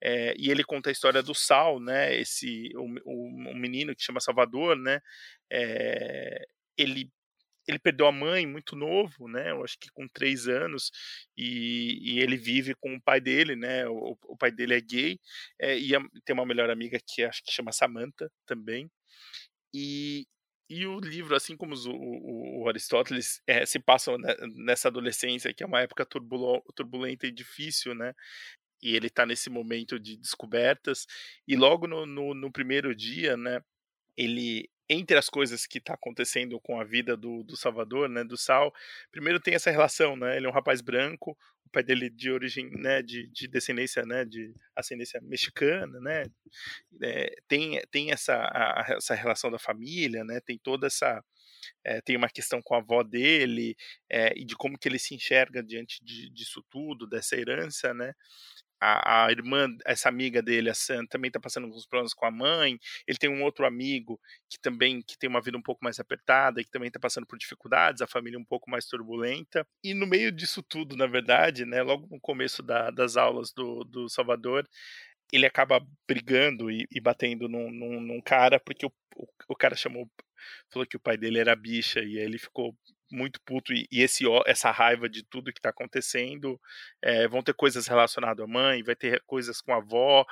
é, 0.00 0.34
e 0.38 0.50
ele 0.50 0.64
conta 0.64 0.88
a 0.88 0.92
história 0.92 1.22
do 1.22 1.34
Sal, 1.34 1.78
né, 1.78 2.16
esse 2.18 2.70
o, 2.74 2.86
o, 3.04 3.50
um 3.50 3.54
menino 3.54 3.94
que 3.94 4.02
chama 4.02 4.20
Salvador, 4.20 4.76
né, 4.76 5.00
é, 5.50 6.46
ele 6.76 7.10
ele 7.68 7.78
perdeu 7.78 8.06
a 8.06 8.12
mãe 8.12 8.46
muito 8.46 8.74
novo, 8.74 9.28
né? 9.28 9.50
Eu 9.50 9.62
acho 9.62 9.78
que 9.78 9.90
com 9.92 10.08
três 10.08 10.48
anos, 10.48 10.90
e, 11.36 12.14
e 12.14 12.20
ele 12.20 12.36
vive 12.36 12.74
com 12.74 12.94
o 12.94 13.00
pai 13.00 13.20
dele, 13.20 13.54
né? 13.54 13.86
O, 13.86 14.16
o 14.24 14.36
pai 14.36 14.50
dele 14.50 14.74
é 14.74 14.80
gay, 14.80 15.20
é, 15.60 15.78
e 15.78 15.94
a, 15.94 16.00
tem 16.24 16.34
uma 16.34 16.46
melhor 16.46 16.70
amiga 16.70 16.98
que 17.06 17.22
acho 17.22 17.42
que 17.44 17.52
chama 17.52 17.70
Samantha 17.70 18.30
também. 18.46 18.90
E, 19.74 20.26
e 20.70 20.86
o 20.86 20.98
livro, 20.98 21.36
assim 21.36 21.56
como 21.56 21.74
os, 21.74 21.86
o, 21.86 21.92
o, 21.92 22.68
Aristóteles, 22.68 23.42
é, 23.46 23.66
se 23.66 23.78
passa 23.78 24.16
nessa 24.56 24.88
adolescência, 24.88 25.52
que 25.52 25.62
é 25.62 25.66
uma 25.66 25.82
época 25.82 26.06
turbulenta 26.74 27.26
e 27.26 27.30
difícil, 27.32 27.94
né? 27.94 28.14
E 28.82 28.96
ele 28.96 29.08
está 29.08 29.26
nesse 29.26 29.50
momento 29.50 29.98
de 30.00 30.16
descobertas, 30.16 31.06
e 31.46 31.56
logo 31.56 31.86
no, 31.86 32.06
no, 32.06 32.34
no 32.34 32.52
primeiro 32.52 32.94
dia, 32.94 33.36
né? 33.36 33.60
Ele 34.16 34.70
entre 34.88 35.16
as 35.18 35.28
coisas 35.28 35.66
que 35.66 35.78
está 35.78 35.94
acontecendo 35.94 36.58
com 36.60 36.80
a 36.80 36.84
vida 36.84 37.16
do, 37.16 37.42
do 37.42 37.56
Salvador, 37.56 38.08
né, 38.08 38.24
do 38.24 38.36
Sal, 38.36 38.72
primeiro 39.10 39.38
tem 39.40 39.54
essa 39.54 39.70
relação, 39.70 40.16
né, 40.16 40.36
ele 40.36 40.46
é 40.46 40.48
um 40.48 40.52
rapaz 40.52 40.80
branco, 40.80 41.36
o 41.64 41.70
pai 41.70 41.82
dele 41.82 42.08
de 42.08 42.30
origem, 42.30 42.70
né, 42.70 43.02
de, 43.02 43.28
de 43.28 43.46
descendência, 43.46 44.02
né, 44.04 44.24
de 44.24 44.54
ascendência 44.74 45.20
mexicana, 45.20 46.00
né, 46.00 46.24
é, 47.02 47.36
tem, 47.46 47.80
tem 47.90 48.10
essa, 48.10 48.34
a, 48.34 48.86
essa 48.96 49.14
relação 49.14 49.50
da 49.50 49.58
família, 49.58 50.24
né, 50.24 50.40
tem 50.40 50.58
toda 50.58 50.86
essa, 50.86 51.22
é, 51.84 52.00
tem 52.00 52.16
uma 52.16 52.30
questão 52.30 52.62
com 52.62 52.74
a 52.74 52.78
avó 52.78 53.02
dele 53.02 53.76
é, 54.10 54.32
e 54.38 54.44
de 54.44 54.56
como 54.56 54.78
que 54.78 54.88
ele 54.88 54.98
se 54.98 55.14
enxerga 55.14 55.62
diante 55.62 56.02
de, 56.02 56.30
disso 56.30 56.64
tudo, 56.70 57.06
dessa 57.06 57.36
herança, 57.36 57.92
né, 57.92 58.14
a, 58.80 59.26
a, 59.26 59.30
irmã, 59.30 59.68
essa 59.84 60.08
amiga 60.08 60.42
dele, 60.42 60.70
a 60.70 60.74
Sam, 60.74 61.06
também 61.06 61.28
está 61.28 61.40
passando 61.40 61.64
alguns 61.64 61.86
problemas 61.86 62.14
com 62.14 62.26
a 62.26 62.30
mãe. 62.30 62.78
Ele 63.06 63.18
tem 63.18 63.30
um 63.30 63.42
outro 63.42 63.66
amigo 63.66 64.20
que 64.48 64.58
também 64.60 65.02
que 65.02 65.18
tem 65.18 65.28
uma 65.28 65.40
vida 65.40 65.58
um 65.58 65.62
pouco 65.62 65.84
mais 65.84 65.98
apertada 65.98 66.60
e 66.60 66.64
que 66.64 66.70
também 66.70 66.88
está 66.88 67.00
passando 67.00 67.26
por 67.26 67.38
dificuldades, 67.38 68.02
a 68.02 68.06
família 68.06 68.38
um 68.38 68.44
pouco 68.44 68.70
mais 68.70 68.86
turbulenta. 68.86 69.66
E 69.82 69.94
no 69.94 70.06
meio 70.06 70.30
disso 70.32 70.62
tudo, 70.62 70.96
na 70.96 71.06
verdade, 71.06 71.64
né, 71.64 71.82
logo 71.82 72.06
no 72.10 72.20
começo 72.20 72.62
da, 72.62 72.90
das 72.90 73.16
aulas 73.16 73.52
do, 73.52 73.84
do 73.84 74.08
Salvador, 74.08 74.68
ele 75.32 75.46
acaba 75.46 75.84
brigando 76.06 76.70
e, 76.70 76.86
e 76.90 77.00
batendo 77.00 77.48
num, 77.48 77.70
num, 77.70 78.00
num, 78.00 78.20
cara 78.20 78.58
porque 78.58 78.86
o, 78.86 78.92
o, 79.16 79.26
o 79.48 79.56
cara 79.56 79.76
chamou 79.76 80.10
falou 80.70 80.86
que 80.86 80.96
o 80.96 81.00
pai 81.00 81.16
dele 81.16 81.38
era 81.38 81.54
bicha 81.54 82.00
e 82.00 82.18
aí 82.18 82.24
ele 82.24 82.38
ficou 82.38 82.74
muito 83.10 83.40
puto 83.42 83.72
e, 83.72 83.86
e 83.90 84.02
esse 84.02 84.24
essa 84.46 84.70
raiva 84.70 85.08
de 85.08 85.22
tudo 85.22 85.52
que 85.52 85.58
está 85.58 85.70
acontecendo. 85.70 86.60
É, 87.02 87.28
vão 87.28 87.42
ter 87.42 87.54
coisas 87.54 87.86
relacionadas 87.86 88.44
à 88.44 88.48
mãe, 88.48 88.82
vai 88.82 88.96
ter 88.96 89.22
coisas 89.26 89.60
com 89.60 89.72
a 89.72 89.76
avó. 89.76 90.24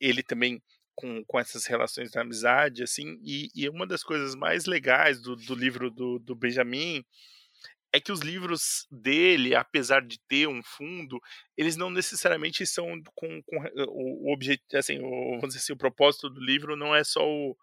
Ele 0.00 0.22
também 0.22 0.62
com, 0.94 1.22
com 1.24 1.38
essas 1.38 1.66
relações 1.66 2.10
de 2.10 2.18
amizade, 2.18 2.82
assim. 2.82 3.18
E, 3.22 3.50
e 3.54 3.68
uma 3.68 3.86
das 3.86 4.02
coisas 4.02 4.34
mais 4.34 4.66
legais 4.66 5.20
do, 5.20 5.36
do 5.36 5.54
livro 5.54 5.90
do, 5.90 6.18
do 6.18 6.34
Benjamin 6.34 7.04
é 7.92 8.00
que 8.00 8.12
os 8.12 8.20
livros 8.20 8.86
dele, 8.90 9.54
apesar 9.54 10.02
de 10.02 10.18
ter 10.28 10.46
um 10.48 10.62
fundo, 10.62 11.20
eles 11.56 11.76
não 11.76 11.90
necessariamente 11.90 12.66
são 12.66 13.00
com, 13.14 13.42
com 13.42 13.56
o, 13.86 14.28
o 14.28 14.32
objetivo, 14.32 14.66
assim, 14.74 14.98
o, 14.98 15.36
vamos 15.36 15.48
dizer 15.48 15.60
assim, 15.60 15.72
o 15.72 15.78
propósito 15.78 16.28
do 16.28 16.40
livro 16.40 16.76
não 16.76 16.94
é 16.94 17.04
só 17.04 17.26
o, 17.26 17.56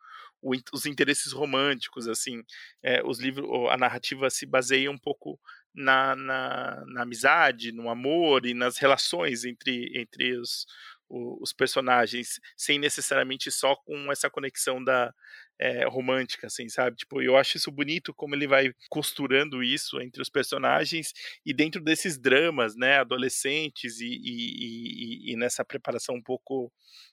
o, 0.44 0.54
os 0.74 0.86
interesses 0.86 1.32
românticos, 1.32 2.08
assim, 2.08 2.44
é, 2.84 3.02
os 3.04 3.20
livros, 3.20 3.48
a 3.72 3.78
narrativa 3.78 4.30
se 4.30 4.46
baseia 4.46 4.92
um 4.92 4.98
pouco 4.98 5.40
na, 5.74 6.16
na, 6.16 6.84
na, 6.88 7.02
amizade, 7.02 7.72
no 7.72 7.90
amor 7.90 8.46
e 8.46 8.54
nas 8.54 8.78
relações 8.78 9.46
entre, 9.46 9.92
entre 10.00 10.38
os, 10.38 10.68
os 11.10 11.54
personagens, 11.54 12.40
sem 12.58 12.80
necessariamente 12.80 13.52
só 13.52 13.76
com 13.76 14.12
essa 14.12 14.30
conexão 14.30 14.84
da 14.84 15.14
é, 15.60 15.86
romântica, 15.88 16.48
assim, 16.48 16.68
sabe? 16.68 16.98
Tipo, 16.98 17.22
eu 17.22 17.38
acho 17.38 17.58
isso 17.58 17.72
bonito 17.72 18.14
como 18.14 18.36
ele 18.36 18.48
vai 18.48 18.74
costurando 18.90 19.64
isso 19.64 20.02
entre 20.02 20.22
os 20.22 20.30
personagens 20.30 21.14
e 21.46 21.54
dentro 21.54 21.82
desses 21.82 22.18
dramas, 22.18 22.76
né, 22.76 22.98
adolescentes 22.98 24.00
e, 24.00 24.08
e, 24.08 25.30
e, 25.30 25.34
e 25.34 25.36
nessa 25.38 25.64
preparação 25.64 26.16
um 26.16 26.22
pouco 26.22 26.72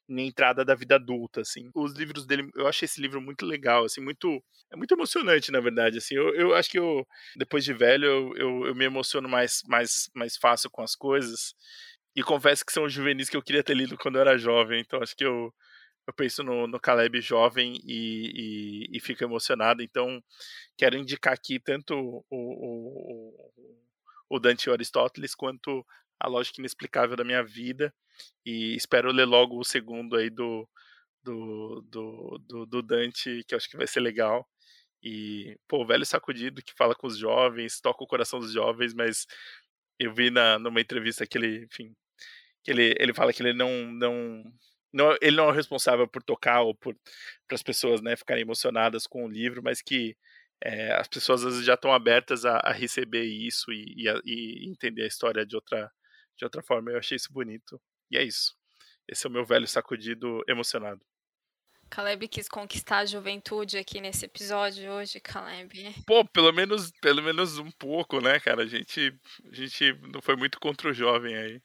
na 0.09 0.23
entrada 0.23 0.65
da 0.65 0.75
vida 0.75 0.97
adulta, 0.97 1.43
assim. 1.43 1.71
Os 1.75 1.93
livros 1.95 2.27
dele, 2.27 2.51
eu 2.57 2.67
achei 2.67 2.87
esse 2.87 3.01
livro 3.01 3.21
muito 3.21 3.47
legal, 3.47 3.85
assim, 3.85 4.01
muito, 4.01 4.43
é 4.73 4.77
muito 4.77 4.93
emocionante, 4.93 5.53
na 5.53 5.61
verdade, 5.61 5.99
assim. 5.99 6.17
Eu, 6.17 6.35
eu 6.35 6.55
acho 6.55 6.69
que 6.69 6.79
eu, 6.79 7.07
depois 7.37 7.65
de 7.65 7.73
velho, 7.73 8.07
eu, 8.07 8.33
eu, 8.37 8.67
eu 8.67 8.75
me 8.75 8.85
emociono 8.85 9.29
mais, 9.29 9.63
mais, 9.69 10.11
mais 10.15 10.37
fácil 10.37 10.69
com 10.71 10.83
as 10.83 10.97
coisas. 10.97 11.55
E 12.15 12.23
confesso 12.23 12.65
que 12.65 12.73
são 12.73 12.85
os 12.85 12.93
juvenis 12.93 13.29
que 13.29 13.37
eu 13.37 13.43
queria 13.43 13.63
ter 13.63 13.75
lido 13.75 13.97
quando 13.97 14.17
eu 14.17 14.23
era 14.23 14.39
jovem, 14.39 14.81
então 14.81 15.01
acho 15.03 15.17
que 15.17 15.25
eu, 15.25 15.55
eu 16.07 16.15
penso 16.15 16.43
no, 16.43 16.67
no 16.67 16.81
Caleb 16.81 17.21
jovem 17.21 17.81
e, 17.85 18.89
e, 18.93 18.97
e, 18.97 19.01
fico 19.01 19.23
emocionado. 19.23 19.83
Então, 19.83 20.23
quero 20.77 20.97
indicar 20.97 21.35
aqui 21.35 21.61
tanto 21.61 21.95
o, 21.95 22.25
o, 22.31 23.53
o 24.29 24.41
Dante 24.41 24.65
e 24.65 24.71
o 24.71 24.73
Aristóteles 24.73 25.35
quanto 25.35 25.87
a 26.19 26.29
lógica 26.29 26.61
inexplicável 26.61 27.17
da 27.17 27.25
minha 27.25 27.45
vida. 27.45 27.95
E 28.45 28.75
espero 28.75 29.13
ler 29.13 29.25
logo 29.25 29.59
o 29.59 29.65
segundo 29.65 30.17
aí 30.17 30.29
do, 30.31 30.69
do, 31.23 31.83
do, 31.89 32.39
do, 32.47 32.67
do 32.67 32.83
Dante, 32.83 33.45
que 33.47 33.55
eu 33.55 33.57
acho 33.57 33.69
que 33.71 33.77
vai 33.77 33.87
ser 33.87 34.01
legal. 34.01 34.49
E, 35.03 35.59
pô, 35.67 35.83
o 35.83 35.87
velho 35.87 36.05
sacudido 36.05 36.63
que 36.63 36.75
fala 36.77 36.95
com 36.95 37.07
os 37.07 37.17
jovens, 37.17 37.81
toca 37.81 38.05
o 38.05 38.07
coração 38.07 38.39
dos 38.39 38.53
jovens, 38.53 38.93
mas 38.93 39.27
eu 40.01 40.15
vi 40.15 40.31
na, 40.31 40.59
numa 40.59 40.81
entrevista 40.81 41.27
que 41.27 41.37
ele, 41.37 41.65
enfim, 41.65 41.95
que 42.65 42.71
ele, 42.71 42.95
ele 42.99 43.15
fala 43.15 43.33
que 43.33 43.43
ele 43.43 43.53
não, 43.53 43.71
não, 43.93 44.45
não 44.93 45.17
ele 45.21 45.37
não 45.37 45.51
é 45.51 45.53
responsável 45.53 46.09
por 46.09 46.23
tocar 46.23 46.63
ou 46.63 46.75
por 46.75 46.97
para 47.47 47.55
as 47.57 47.63
pessoas, 47.63 48.01
né, 48.01 48.17
ficarem 48.17 48.43
emocionadas 48.43 49.07
com 49.07 49.27
o 49.27 49.29
livro, 49.29 49.63
mas 49.63 49.83
que 49.83 50.17
é, 50.63 50.93
as 50.95 51.09
pessoas 51.09 51.45
às 51.45 51.53
vezes 51.53 51.67
já 51.67 51.75
estão 51.75 51.93
abertas 51.93 52.45
a, 52.45 52.59
a 52.59 52.73
receber 52.73 53.25
isso 53.25 53.73
e, 53.73 54.05
e, 54.05 54.09
a, 54.09 54.21
e, 54.25 54.71
entender 54.71 55.03
a 55.05 55.07
história 55.07 55.45
de 55.47 55.57
outra, 55.57 55.91
de 56.39 56.45
outra 56.45 56.63
forma. 56.63 56.91
Eu 56.91 56.99
achei 56.99 57.17
isso 57.17 57.33
bonito. 57.33 57.81
E 58.11 58.17
é 58.19 58.23
isso. 58.23 58.55
Esse 59.09 59.27
é 59.27 59.31
o 59.31 59.33
meu 59.33 59.45
velho 59.45 59.67
sacudido 59.67 60.43
emocionado. 60.49 61.01
Caleb 61.91 62.29
quis 62.29 62.49
conquistar 62.49 62.99
a 62.99 63.05
juventude 63.05 63.77
aqui 63.77 64.01
nesse 64.01 64.25
episódio 64.25 64.89
hoje, 64.93 65.19
Caleb. 65.19 65.93
Pô, 66.07 66.25
pelo 66.25 66.53
menos, 66.53 66.93
pelo 67.03 67.21
menos 67.21 67.59
um 67.59 67.71
pouco, 67.73 68.21
né, 68.21 68.39
cara? 68.39 68.63
A 68.63 68.67
gente, 68.67 69.13
a 69.51 69.55
gente 69.55 69.93
não 70.13 70.23
foi 70.23 70.37
muito 70.37 70.61
contra 70.61 70.89
o 70.89 70.95
jovem 70.95 71.35
aí. 71.35 71.61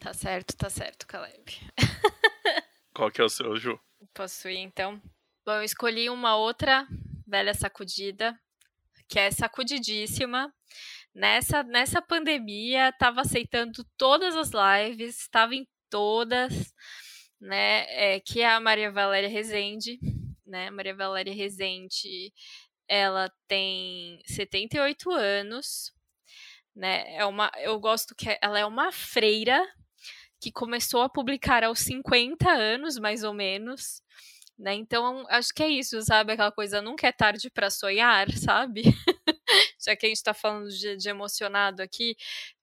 Tá 0.00 0.12
certo, 0.12 0.56
tá 0.56 0.68
certo, 0.68 1.06
Caleb. 1.06 1.60
Qual 2.92 3.12
que 3.12 3.20
é 3.20 3.24
o 3.24 3.28
seu, 3.28 3.56
Ju? 3.56 3.78
Posso 4.12 4.48
ir, 4.48 4.58
então? 4.58 5.00
Bom, 5.46 5.52
eu 5.52 5.62
escolhi 5.62 6.10
uma 6.10 6.34
outra 6.34 6.86
velha 7.24 7.54
sacudida, 7.54 8.36
que 9.08 9.20
é 9.20 9.30
sacudidíssima. 9.30 10.52
Nessa, 11.14 11.62
nessa 11.62 12.02
pandemia, 12.02 12.92
tava 12.98 13.20
aceitando 13.20 13.84
todas 13.96 14.34
as 14.34 14.50
lives, 14.50 15.20
estava 15.20 15.54
em 15.54 15.66
todas 15.88 16.72
né, 17.40 17.86
é, 17.88 18.20
que 18.20 18.42
é 18.42 18.48
a 18.48 18.60
Maria 18.60 18.90
Valéria 18.90 19.28
Rezende, 19.28 19.98
né, 20.46 20.70
Maria 20.70 20.94
Valéria 20.94 21.34
Rezende 21.34 22.32
ela 22.90 23.30
tem 23.46 24.20
78 24.26 25.12
anos, 25.12 25.92
né? 26.74 27.14
É 27.14 27.24
uma, 27.24 27.50
eu 27.58 27.78
gosto 27.78 28.16
que 28.16 28.36
ela 28.42 28.58
é 28.58 28.66
uma 28.66 28.90
freira 28.90 29.64
que 30.40 30.50
começou 30.50 31.02
a 31.02 31.08
publicar 31.08 31.62
aos 31.62 31.78
50 31.80 32.50
anos, 32.50 32.98
mais 32.98 33.22
ou 33.22 33.32
menos. 33.32 34.02
Né? 34.58 34.74
Então, 34.74 35.24
acho 35.28 35.54
que 35.54 35.62
é 35.62 35.68
isso, 35.68 36.02
sabe? 36.02 36.32
Aquela 36.32 36.50
coisa, 36.50 36.82
nunca 36.82 37.06
é 37.06 37.12
tarde 37.12 37.48
para 37.48 37.70
sonhar, 37.70 38.30
sabe? 38.32 38.82
Já 39.80 39.94
que 39.94 40.06
a 40.06 40.08
gente 40.08 40.18
está 40.18 40.34
falando 40.34 40.68
de, 40.68 40.96
de, 40.96 41.08
emocionado 41.08 41.82
aqui. 41.82 42.16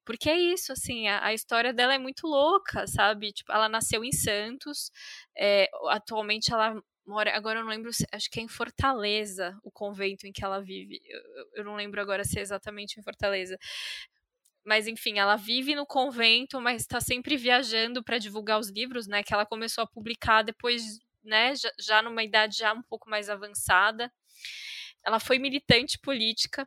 Porque 0.08 0.30
é 0.30 0.38
isso, 0.40 0.72
assim, 0.72 1.10
a, 1.10 1.26
a, 1.26 1.34
história 1.34 1.74
dela 1.74 1.94
é 1.94 1.98
muito 1.98 2.28
louca, 2.28 2.88
sabe? 2.88 3.34
Tipo, 3.34 3.52
ela 3.52 3.68
nasceu 3.68 4.06
em 4.06 4.12
Santos, 4.14 4.90
é, 5.38 5.70
atualmente 5.90 6.54
ela 6.54 6.82
mora, 7.06 7.36
agora 7.36 7.60
eu 7.60 7.64
não 7.64 7.70
lembro, 7.70 7.92
acho 8.14 8.32
que 8.32 8.40
é 8.40 8.44
em 8.44 8.48
Fortaleza, 8.48 9.60
o 9.62 9.70
convento 9.70 10.26
em 10.26 10.32
que 10.32 10.46
ela 10.46 10.62
vive. 10.62 11.02
Eu, 11.06 11.22
eu 11.56 11.64
não 11.66 11.76
lembro 11.76 12.00
agora 12.00 12.24
se 12.24 12.40
é 12.40 12.42
exatamente 12.42 12.98
em 12.98 13.04
Fortaleza. 13.04 13.58
Mas 14.66 14.88
enfim, 14.88 15.20
ela 15.20 15.36
vive 15.36 15.76
no 15.76 15.86
convento, 15.86 16.62
mas 16.62 16.84
está 16.84 17.02
sempre 17.02 17.36
viajando 17.36 18.02
para 18.02 18.18
divulgar 18.18 18.60
os 18.60 18.70
livros, 18.70 19.08
né? 19.08 19.22
Que 19.24 19.34
ela 19.34 19.46
começou 19.46 19.84
a 19.84 19.88
publicar 19.88 20.42
depois, 20.42 21.00
né? 21.22 21.54
Já, 21.54 21.72
já 21.78 22.02
numa 22.02 22.24
idade 22.24 22.56
já 22.58 22.72
um 22.74 22.84
pouco 22.84 23.10
mais 23.10 23.30
avançada. 23.30 24.10
Ela 25.06 25.20
foi 25.20 25.38
militante 25.38 26.00
política, 26.00 26.66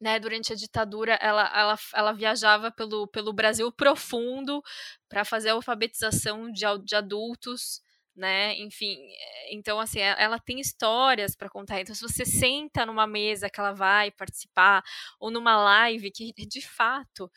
né, 0.00 0.18
durante 0.18 0.52
a 0.52 0.56
ditadura, 0.56 1.14
ela, 1.20 1.50
ela, 1.56 1.78
ela 1.94 2.12
viajava 2.12 2.70
pelo, 2.70 3.06
pelo 3.08 3.32
Brasil 3.32 3.70
profundo 3.72 4.62
para 5.08 5.24
fazer 5.24 5.50
a 5.50 5.54
alfabetização 5.54 6.50
de, 6.50 6.64
de 6.84 6.94
adultos, 6.96 7.80
né? 8.16 8.56
Enfim, 8.58 8.96
eh, 8.96 9.54
então 9.54 9.80
assim, 9.80 10.00
ela 10.00 10.38
tem 10.38 10.60
histórias 10.60 11.34
para 11.34 11.48
contar. 11.50 11.80
Então, 11.80 11.94
se 11.94 12.02
você 12.02 12.24
senta 12.24 12.86
numa 12.86 13.06
mesa 13.06 13.50
que 13.50 13.58
ela 13.58 13.72
vai 13.72 14.10
participar 14.10 14.82
ou 15.18 15.30
numa 15.30 15.56
live 15.56 16.10
que 16.10 16.32
de 16.46 16.60
fato, 16.60 17.30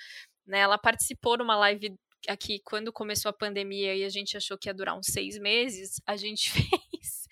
né? 0.46 0.60
Ela 0.60 0.78
participou 0.78 1.38
numa 1.38 1.56
live 1.58 1.96
aqui 2.28 2.60
quando 2.64 2.92
começou 2.92 3.30
a 3.30 3.34
pandemia 3.34 3.96
e 3.96 4.04
a 4.04 4.10
gente 4.10 4.38
achou 4.38 4.58
que 4.58 4.70
ia 4.70 4.74
durar 4.74 4.98
uns 4.98 5.08
seis 5.08 5.38
meses. 5.38 6.02
A 6.06 6.16
gente 6.16 6.52
fez, 6.52 7.28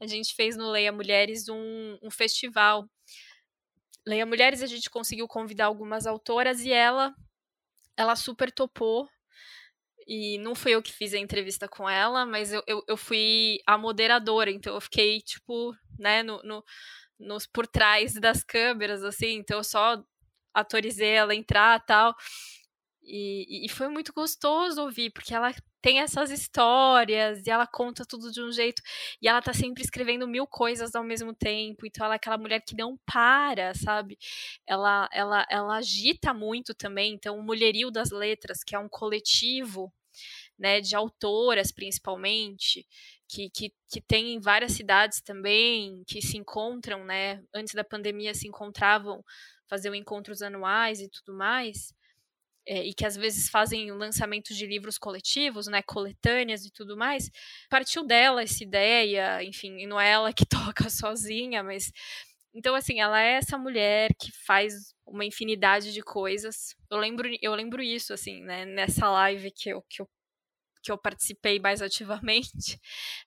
a 0.00 0.06
gente 0.06 0.34
fez 0.34 0.56
no 0.56 0.70
Leia 0.70 0.92
Mulheres 0.92 1.48
um, 1.48 1.98
um 2.02 2.10
festival. 2.10 2.88
Leia 4.08 4.24
Mulheres 4.24 4.62
a 4.62 4.66
gente 4.66 4.88
conseguiu 4.88 5.28
convidar 5.28 5.66
algumas 5.66 6.06
autoras 6.06 6.62
e 6.62 6.72
ela 6.72 7.14
ela 7.94 8.16
super 8.16 8.50
topou 8.50 9.06
e 10.06 10.38
não 10.38 10.54
fui 10.54 10.72
eu 10.74 10.82
que 10.82 10.90
fiz 10.92 11.12
a 11.12 11.18
entrevista 11.18 11.68
com 11.68 11.88
ela, 11.88 12.24
mas 12.24 12.50
eu, 12.50 12.62
eu, 12.66 12.82
eu 12.88 12.96
fui 12.96 13.58
a 13.66 13.76
moderadora, 13.76 14.50
então 14.50 14.74
eu 14.74 14.80
fiquei, 14.80 15.20
tipo, 15.20 15.76
né, 15.98 16.22
no, 16.22 16.42
no, 16.42 16.64
nos, 17.18 17.46
por 17.46 17.66
trás 17.66 18.14
das 18.14 18.42
câmeras, 18.42 19.04
assim, 19.04 19.34
então 19.34 19.58
eu 19.58 19.64
só 19.64 20.02
autorizei 20.54 21.10
ela 21.10 21.34
entrar 21.34 21.84
tal. 21.84 22.14
E, 23.10 23.64
e 23.64 23.68
foi 23.70 23.88
muito 23.88 24.12
gostoso 24.12 24.82
ouvir, 24.82 25.10
porque 25.10 25.34
ela 25.34 25.54
tem 25.80 26.00
essas 26.00 26.30
histórias 26.30 27.46
e 27.46 27.50
ela 27.50 27.66
conta 27.66 28.04
tudo 28.04 28.30
de 28.30 28.42
um 28.42 28.52
jeito 28.52 28.82
e 29.22 29.28
ela 29.28 29.40
tá 29.40 29.54
sempre 29.54 29.82
escrevendo 29.82 30.28
mil 30.28 30.46
coisas 30.46 30.94
ao 30.94 31.04
mesmo 31.04 31.32
tempo 31.32 31.86
então 31.86 32.04
ela 32.04 32.14
é 32.14 32.16
aquela 32.16 32.36
mulher 32.36 32.60
que 32.60 32.76
não 32.76 32.98
para 33.06 33.72
sabe? 33.74 34.18
Ela 34.66 35.08
ela 35.12 35.46
ela 35.48 35.76
agita 35.76 36.34
muito 36.34 36.74
também 36.74 37.14
então 37.14 37.38
o 37.38 37.42
mulherio 37.42 37.90
das 37.90 38.10
letras 38.10 38.62
que 38.64 38.74
é 38.74 38.78
um 38.78 38.88
coletivo 38.88 39.92
né, 40.58 40.80
de 40.80 40.94
autoras 40.96 41.72
principalmente, 41.72 42.86
que, 43.28 43.50
que, 43.50 43.72
que 43.90 44.00
tem 44.00 44.34
em 44.34 44.40
várias 44.40 44.72
cidades 44.72 45.20
também, 45.20 46.02
que 46.06 46.20
se 46.20 46.36
encontram, 46.36 47.04
né, 47.04 47.42
antes 47.54 47.74
da 47.74 47.84
pandemia 47.84 48.34
se 48.34 48.48
encontravam, 48.48 49.24
faziam 49.68 49.94
encontros 49.94 50.42
anuais 50.42 51.00
e 51.00 51.08
tudo 51.08 51.36
mais, 51.36 51.92
é, 52.68 52.84
e 52.84 52.94
que 52.94 53.06
às 53.06 53.16
vezes 53.16 53.48
fazem 53.48 53.90
lançamentos 53.92 54.56
de 54.56 54.66
livros 54.66 54.98
coletivos, 54.98 55.66
né, 55.66 55.82
coletâneas 55.82 56.64
e 56.66 56.70
tudo 56.70 56.96
mais, 56.96 57.30
partiu 57.70 58.04
dela 58.06 58.42
essa 58.42 58.62
ideia, 58.62 59.42
enfim, 59.42 59.86
não 59.86 60.00
é 60.00 60.10
ela 60.10 60.32
que 60.32 60.44
toca 60.84 60.90
sozinha, 60.90 61.62
mas 61.62 61.90
então, 62.54 62.74
assim, 62.74 63.00
ela 63.00 63.20
é 63.20 63.34
essa 63.34 63.56
mulher 63.58 64.10
que 64.18 64.32
faz 64.32 64.94
uma 65.06 65.24
infinidade 65.24 65.92
de 65.92 66.02
coisas. 66.02 66.74
Eu 66.90 66.98
lembro, 66.98 67.28
eu 67.42 67.54
lembro 67.54 67.82
isso, 67.82 68.12
assim, 68.12 68.42
né, 68.42 68.64
nessa 68.64 69.08
live 69.10 69.50
que 69.52 69.70
eu, 69.70 69.82
que 69.88 70.02
eu 70.02 70.08
que 70.82 70.92
eu 70.92 70.98
participei 70.98 71.58
mais 71.58 71.82
ativamente, 71.82 72.80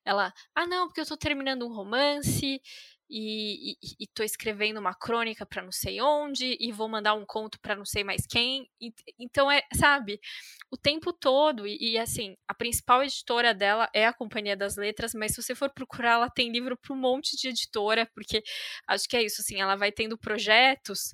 ela, 0.06 0.34
ah, 0.56 0.66
não, 0.66 0.88
porque 0.88 1.02
eu 1.02 1.06
tô 1.06 1.18
terminando 1.18 1.68
um 1.68 1.74
romance 1.74 2.62
e, 3.12 3.74
e, 3.74 3.78
e 4.00 4.24
escrevendo 4.24 4.80
uma 4.80 4.96
crônica 4.96 5.46
para 5.46 5.62
não 5.62 5.72
sei 5.72 6.00
onde 6.02 6.56
e 6.60 6.72
vou 6.72 6.88
mandar 6.88 7.14
um 7.14 7.26
conto 7.26 7.60
para 7.60 7.76
não 7.76 7.84
sei 7.84 8.06
mais 8.06 8.26
quem. 8.26 8.70
E, 8.80 8.94
então 9.20 9.52
é, 9.52 9.62
sabe, 9.76 10.20
o 10.72 10.78
tempo 10.78 11.12
todo 11.12 11.68
e, 11.68 11.78
e, 11.94 11.98
assim, 12.00 12.38
a 12.48 12.54
principal 12.54 13.04
editora 13.04 13.54
dela 13.54 13.90
é 13.94 14.08
a 14.08 14.14
Companhia 14.14 14.56
das 14.56 14.78
Letras, 14.78 15.14
mas 15.14 15.34
se 15.34 15.42
você 15.44 15.54
for 15.54 15.70
procurar, 15.74 16.14
ela 16.14 16.30
tem 16.30 16.52
livro 16.52 16.78
para 16.78 16.94
um 16.94 16.98
monte 16.98 17.36
de 17.36 17.50
editora, 17.50 18.10
porque 18.16 18.42
acho 18.88 19.08
que 19.10 19.18
é 19.18 19.24
isso, 19.24 19.42
assim, 19.42 19.60
ela 19.60 19.76
vai 19.76 19.92
tendo 19.92 20.18
projetos 20.18 21.14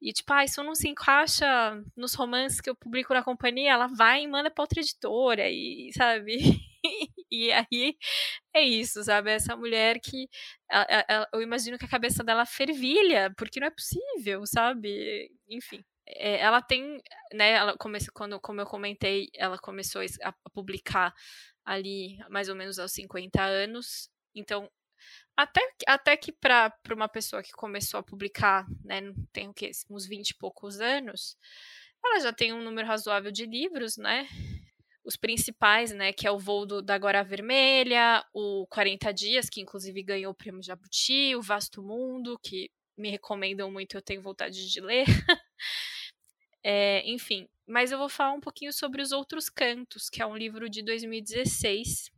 e, 0.00 0.12
tipo, 0.12 0.32
ah, 0.32 0.44
isso 0.44 0.62
não 0.62 0.74
se 0.74 0.88
encaixa 0.88 1.46
nos 1.96 2.14
romances 2.14 2.60
que 2.60 2.70
eu 2.70 2.76
publico 2.76 3.14
na 3.14 3.22
companhia, 3.22 3.72
ela 3.72 3.86
vai 3.88 4.22
e 4.22 4.28
manda 4.28 4.50
pra 4.50 4.62
outra 4.62 4.80
editora, 4.80 5.48
e, 5.50 5.90
sabe? 5.94 6.38
e 7.30 7.52
aí 7.52 7.96
é 8.54 8.62
isso, 8.62 9.02
sabe? 9.04 9.30
Essa 9.32 9.56
mulher 9.56 10.00
que 10.00 10.28
ela, 10.70 10.86
ela, 11.08 11.28
eu 11.32 11.42
imagino 11.42 11.78
que 11.78 11.84
a 11.84 11.88
cabeça 11.88 12.24
dela 12.24 12.46
fervilha, 12.46 13.32
porque 13.36 13.60
não 13.60 13.68
é 13.68 13.70
possível, 13.70 14.44
sabe? 14.46 15.30
Enfim. 15.48 15.84
É, 16.06 16.40
ela 16.40 16.60
tem, 16.62 17.00
né? 17.32 17.52
Ela 17.52 17.76
começou, 17.78 18.12
quando, 18.14 18.40
como 18.40 18.60
eu 18.60 18.66
comentei, 18.66 19.30
ela 19.34 19.58
começou 19.58 20.02
a 20.22 20.32
publicar 20.52 21.14
ali 21.64 22.18
mais 22.30 22.48
ou 22.48 22.56
menos 22.56 22.78
aos 22.78 22.92
50 22.92 23.42
anos. 23.42 24.10
Então, 24.34 24.68
até, 25.36 25.60
até 25.86 26.16
que 26.16 26.32
para 26.32 26.72
uma 26.92 27.08
pessoa 27.08 27.42
que 27.42 27.52
começou 27.52 28.00
a 28.00 28.02
publicar, 28.02 28.66
né, 28.84 29.00
tem 29.32 29.48
o 29.48 29.54
quê? 29.54 29.70
Uns 29.90 30.06
20 30.06 30.30
e 30.30 30.36
poucos 30.38 30.80
anos, 30.80 31.36
ela 32.04 32.20
já 32.20 32.32
tem 32.32 32.52
um 32.52 32.62
número 32.62 32.86
razoável 32.86 33.32
de 33.32 33.46
livros, 33.46 33.96
né? 33.96 34.28
Os 35.04 35.16
principais, 35.16 35.92
né, 35.92 36.12
que 36.12 36.26
é 36.26 36.30
o 36.30 36.38
Voo 36.38 36.64
do, 36.64 36.80
da 36.80 36.94
Agora 36.94 37.24
Vermelha, 37.24 38.24
o 38.32 38.66
40 38.68 39.12
Dias, 39.12 39.48
que 39.48 39.60
inclusive 39.60 40.02
ganhou 40.02 40.32
o 40.32 40.34
prêmio 40.34 40.62
Jabuti, 40.62 41.34
o 41.34 41.42
Vasto 41.42 41.82
Mundo, 41.82 42.38
que 42.40 42.70
me 42.96 43.10
recomendam 43.10 43.70
muito, 43.70 43.96
eu 43.96 44.02
tenho 44.02 44.22
vontade 44.22 44.70
de 44.70 44.80
ler. 44.80 45.04
é, 46.62 47.02
enfim, 47.10 47.48
mas 47.66 47.90
eu 47.90 47.98
vou 47.98 48.08
falar 48.08 48.32
um 48.32 48.40
pouquinho 48.40 48.72
sobre 48.72 49.02
Os 49.02 49.12
Outros 49.12 49.48
Cantos, 49.48 50.08
que 50.08 50.22
é 50.22 50.26
um 50.26 50.36
livro 50.36 50.68
de 50.68 50.82
2016, 50.82 52.10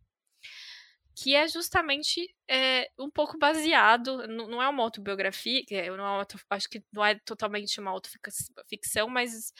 que 1.16 1.34
é 1.34 1.46
justamente 1.46 2.28
é, 2.48 2.90
um 2.98 3.10
pouco 3.10 3.38
baseado, 3.38 4.26
não 4.26 4.60
é 4.60 4.68
uma 4.68 4.82
autobiografia, 4.82 5.62
não 5.96 6.04
é 6.04 6.08
auto, 6.08 6.38
acho 6.50 6.68
que 6.68 6.82
não 6.92 7.04
é 7.04 7.14
totalmente 7.24 7.78
uma 7.78 7.92
autoficção, 7.92 9.08
mas 9.08 9.52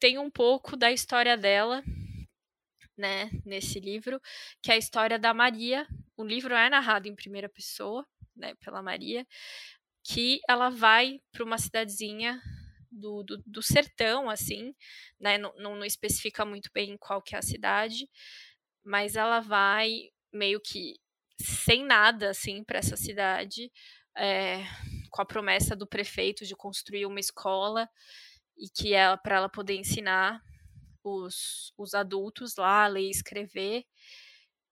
tem 0.00 0.18
um 0.18 0.30
pouco 0.30 0.76
da 0.76 0.90
história 0.90 1.36
dela, 1.36 1.82
né, 2.96 3.30
nesse 3.44 3.78
livro, 3.78 4.20
que 4.62 4.70
é 4.70 4.74
a 4.74 4.78
história 4.78 5.18
da 5.18 5.34
Maria. 5.34 5.86
O 6.16 6.24
livro 6.24 6.54
é 6.54 6.70
narrado 6.70 7.08
em 7.08 7.14
primeira 7.14 7.48
pessoa, 7.48 8.06
né, 8.34 8.54
pela 8.56 8.82
Maria, 8.82 9.26
que 10.02 10.40
ela 10.48 10.70
vai 10.70 11.20
para 11.32 11.44
uma 11.44 11.58
cidadezinha 11.58 12.40
do, 12.90 13.22
do, 13.22 13.42
do, 13.46 13.62
sertão, 13.62 14.30
assim, 14.30 14.74
né, 15.20 15.36
não, 15.36 15.52
não, 15.56 15.84
especifica 15.84 16.44
muito 16.44 16.70
bem 16.72 16.96
qual 16.96 17.20
que 17.20 17.34
é 17.34 17.38
a 17.38 17.42
cidade, 17.42 18.08
mas 18.84 19.16
ela 19.16 19.40
vai 19.40 20.10
meio 20.32 20.60
que 20.60 20.94
sem 21.38 21.84
nada, 21.84 22.30
assim, 22.30 22.64
para 22.64 22.78
essa 22.78 22.96
cidade, 22.96 23.70
é, 24.16 24.64
com 25.10 25.20
a 25.20 25.26
promessa 25.26 25.76
do 25.76 25.86
prefeito 25.86 26.46
de 26.46 26.56
construir 26.56 27.04
uma 27.04 27.20
escola 27.20 27.88
e 28.56 28.68
que 28.70 28.94
ela 28.94 29.16
para 29.16 29.36
ela 29.36 29.48
poder 29.48 29.74
ensinar 29.74 30.42
os, 31.08 31.72
os 31.76 31.94
adultos 31.94 32.56
lá 32.56 32.84
a 32.84 32.88
ler 32.88 33.06
e 33.06 33.10
escrever. 33.10 33.84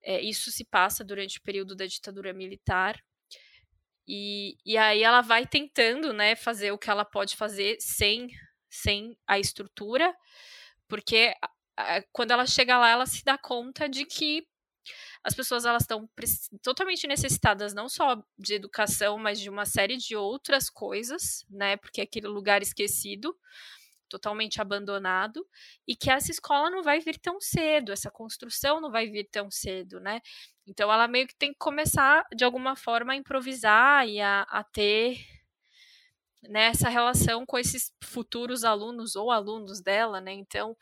É, 0.02 0.20
isso 0.20 0.50
se 0.50 0.64
passa 0.64 1.04
durante 1.04 1.38
o 1.38 1.42
período 1.42 1.74
da 1.74 1.86
ditadura 1.86 2.32
militar. 2.32 3.00
E, 4.06 4.56
e 4.66 4.76
aí 4.76 5.02
ela 5.02 5.22
vai 5.22 5.46
tentando 5.46 6.12
né, 6.12 6.36
fazer 6.36 6.72
o 6.72 6.78
que 6.78 6.90
ela 6.90 7.04
pode 7.04 7.36
fazer 7.36 7.76
sem, 7.80 8.28
sem 8.68 9.16
a 9.26 9.38
estrutura, 9.38 10.14
porque 10.88 11.34
quando 12.12 12.30
ela 12.30 12.46
chega 12.46 12.78
lá, 12.78 12.90
ela 12.90 13.06
se 13.06 13.24
dá 13.24 13.38
conta 13.38 13.88
de 13.88 14.04
que 14.04 14.46
as 15.22 15.34
pessoas 15.34 15.64
elas 15.64 15.82
estão 15.82 16.08
totalmente 16.62 17.06
necessitadas 17.06 17.72
não 17.72 17.88
só 17.88 18.22
de 18.38 18.54
educação, 18.54 19.16
mas 19.16 19.40
de 19.40 19.48
uma 19.48 19.64
série 19.64 19.96
de 19.96 20.14
outras 20.14 20.68
coisas, 20.68 21.46
né? 21.48 21.78
Porque 21.78 22.02
é 22.02 22.04
aquele 22.04 22.26
lugar 22.26 22.60
esquecido. 22.62 23.34
Totalmente 24.14 24.60
abandonado 24.60 25.44
e 25.88 25.96
que 25.96 26.10
essa 26.10 26.30
escola 26.30 26.70
não 26.70 26.82
vai 26.82 27.00
vir 27.00 27.18
tão 27.18 27.40
cedo, 27.40 27.92
essa 27.92 28.10
construção 28.10 28.80
não 28.80 28.90
vai 28.90 29.08
vir 29.08 29.28
tão 29.30 29.50
cedo, 29.50 29.98
né? 29.98 30.20
Então 30.66 30.90
ela 30.92 31.08
meio 31.08 31.26
que 31.26 31.34
tem 31.36 31.52
que 31.52 31.58
começar 31.58 32.24
de 32.34 32.44
alguma 32.44 32.76
forma 32.76 33.12
a 33.12 33.16
improvisar 33.16 34.06
e 34.08 34.20
a, 34.20 34.42
a 34.42 34.62
ter 34.62 35.18
né, 36.42 36.66
essa 36.66 36.88
relação 36.88 37.44
com 37.44 37.58
esses 37.58 37.92
futuros 38.02 38.64
alunos 38.64 39.16
ou 39.16 39.30
alunos 39.30 39.80
dela, 39.80 40.20
né? 40.20 40.32
Então 40.32 40.76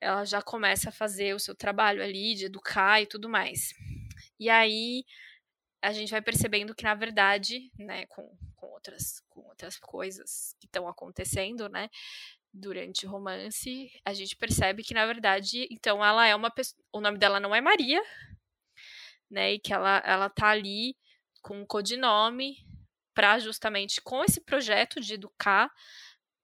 ela 0.00 0.24
já 0.24 0.40
começa 0.40 0.88
a 0.88 0.92
fazer 0.92 1.34
o 1.34 1.40
seu 1.40 1.54
trabalho 1.54 2.02
ali 2.02 2.34
de 2.34 2.46
educar 2.46 3.02
e 3.02 3.06
tudo 3.06 3.28
mais. 3.28 3.74
E 4.40 4.48
aí 4.48 5.04
a 5.82 5.92
gente 5.92 6.10
vai 6.10 6.22
percebendo 6.22 6.74
que 6.74 6.84
na 6.84 6.94
verdade, 6.94 7.70
né, 7.78 8.06
com, 8.06 8.36
com 8.56 8.66
outras 8.68 9.20
com 9.28 9.40
outras 9.48 9.78
coisas 9.78 10.54
que 10.60 10.66
estão 10.66 10.88
acontecendo, 10.88 11.68
né, 11.68 11.88
durante 12.52 13.06
o 13.06 13.10
romance, 13.10 13.90
a 14.04 14.12
gente 14.12 14.36
percebe 14.36 14.82
que 14.82 14.94
na 14.94 15.06
verdade, 15.06 15.68
então 15.70 16.04
ela 16.04 16.26
é 16.26 16.34
uma 16.34 16.50
pessoa, 16.50 16.82
o 16.92 17.00
nome 17.00 17.18
dela 17.18 17.38
não 17.38 17.54
é 17.54 17.60
Maria, 17.60 18.02
né, 19.30 19.54
e 19.54 19.58
que 19.58 19.72
ela 19.72 20.02
ela 20.04 20.28
tá 20.30 20.48
ali 20.48 20.96
com 21.42 21.60
um 21.60 21.66
codinome 21.66 22.56
para 23.14 23.38
justamente 23.38 24.00
com 24.00 24.24
esse 24.24 24.40
projeto 24.40 25.00
de 25.00 25.14
educar, 25.14 25.70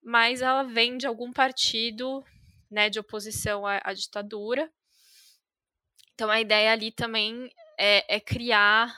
mas 0.03 0.41
ela 0.41 0.63
vem 0.63 0.97
de 0.97 1.07
algum 1.07 1.31
partido, 1.31 2.23
né, 2.69 2.89
de 2.89 2.99
oposição 2.99 3.65
à, 3.65 3.81
à 3.83 3.93
ditadura. 3.93 4.71
Então 6.13 6.29
a 6.29 6.39
ideia 6.39 6.71
ali 6.71 6.91
também 6.91 7.49
é, 7.77 8.15
é 8.15 8.19
criar 8.19 8.95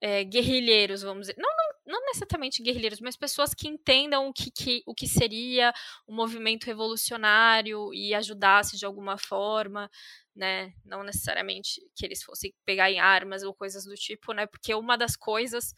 é, 0.00 0.24
guerrilheiros, 0.24 1.02
vamos 1.02 1.26
dizer. 1.26 1.40
Não, 1.40 1.50
não, 1.50 1.65
não, 1.86 2.00
necessariamente 2.06 2.62
guerrilheiros, 2.62 3.00
mas 3.00 3.16
pessoas 3.16 3.54
que 3.54 3.68
entendam 3.68 4.28
o 4.28 4.32
que, 4.32 4.50
que, 4.50 4.82
o 4.84 4.94
que 4.94 5.06
seria 5.06 5.72
um 6.08 6.14
movimento 6.14 6.64
revolucionário 6.64 7.94
e 7.94 8.12
ajudasse 8.12 8.76
de 8.76 8.84
alguma 8.84 9.16
forma, 9.16 9.88
né? 10.34 10.72
Não 10.84 11.04
necessariamente 11.04 11.80
que 11.94 12.04
eles 12.04 12.22
fossem 12.22 12.52
pegar 12.64 12.90
em 12.90 12.98
armas 12.98 13.42
ou 13.42 13.54
coisas 13.54 13.84
do 13.84 13.94
tipo, 13.94 14.32
né? 14.32 14.46
Porque 14.46 14.74
uma 14.74 14.98
das 14.98 15.16
coisas 15.16 15.72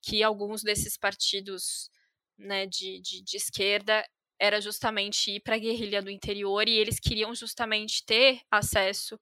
que 0.00 0.22
alguns 0.22 0.62
desses 0.62 0.96
partidos 0.96 1.90
né, 2.38 2.66
de, 2.66 3.00
de, 3.00 3.22
de 3.22 3.36
esquerda 3.36 4.04
era 4.40 4.60
justamente 4.60 5.32
ir 5.32 5.40
para 5.40 5.56
a 5.56 5.58
guerrilha 5.58 6.00
do 6.00 6.10
interior 6.10 6.68
e 6.68 6.78
eles 6.78 7.00
queriam 7.00 7.34
justamente 7.34 8.04
ter 8.06 8.40
acesso 8.48 9.18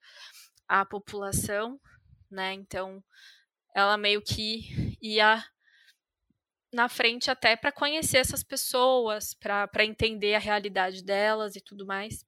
à 0.68 0.84
população, 0.84 1.80
né? 2.30 2.52
Então 2.52 3.02
ela 3.74 3.96
meio 3.96 4.22
que 4.22 4.96
ia 5.00 5.42
na 6.76 6.88
frente 6.88 7.30
até 7.30 7.56
para 7.56 7.72
conhecer 7.72 8.18
essas 8.18 8.44
pessoas, 8.44 9.34
para 9.34 9.84
entender 9.84 10.34
a 10.34 10.38
realidade 10.38 11.02
delas 11.02 11.56
e 11.56 11.60
tudo 11.60 11.86
mais. 11.86 12.24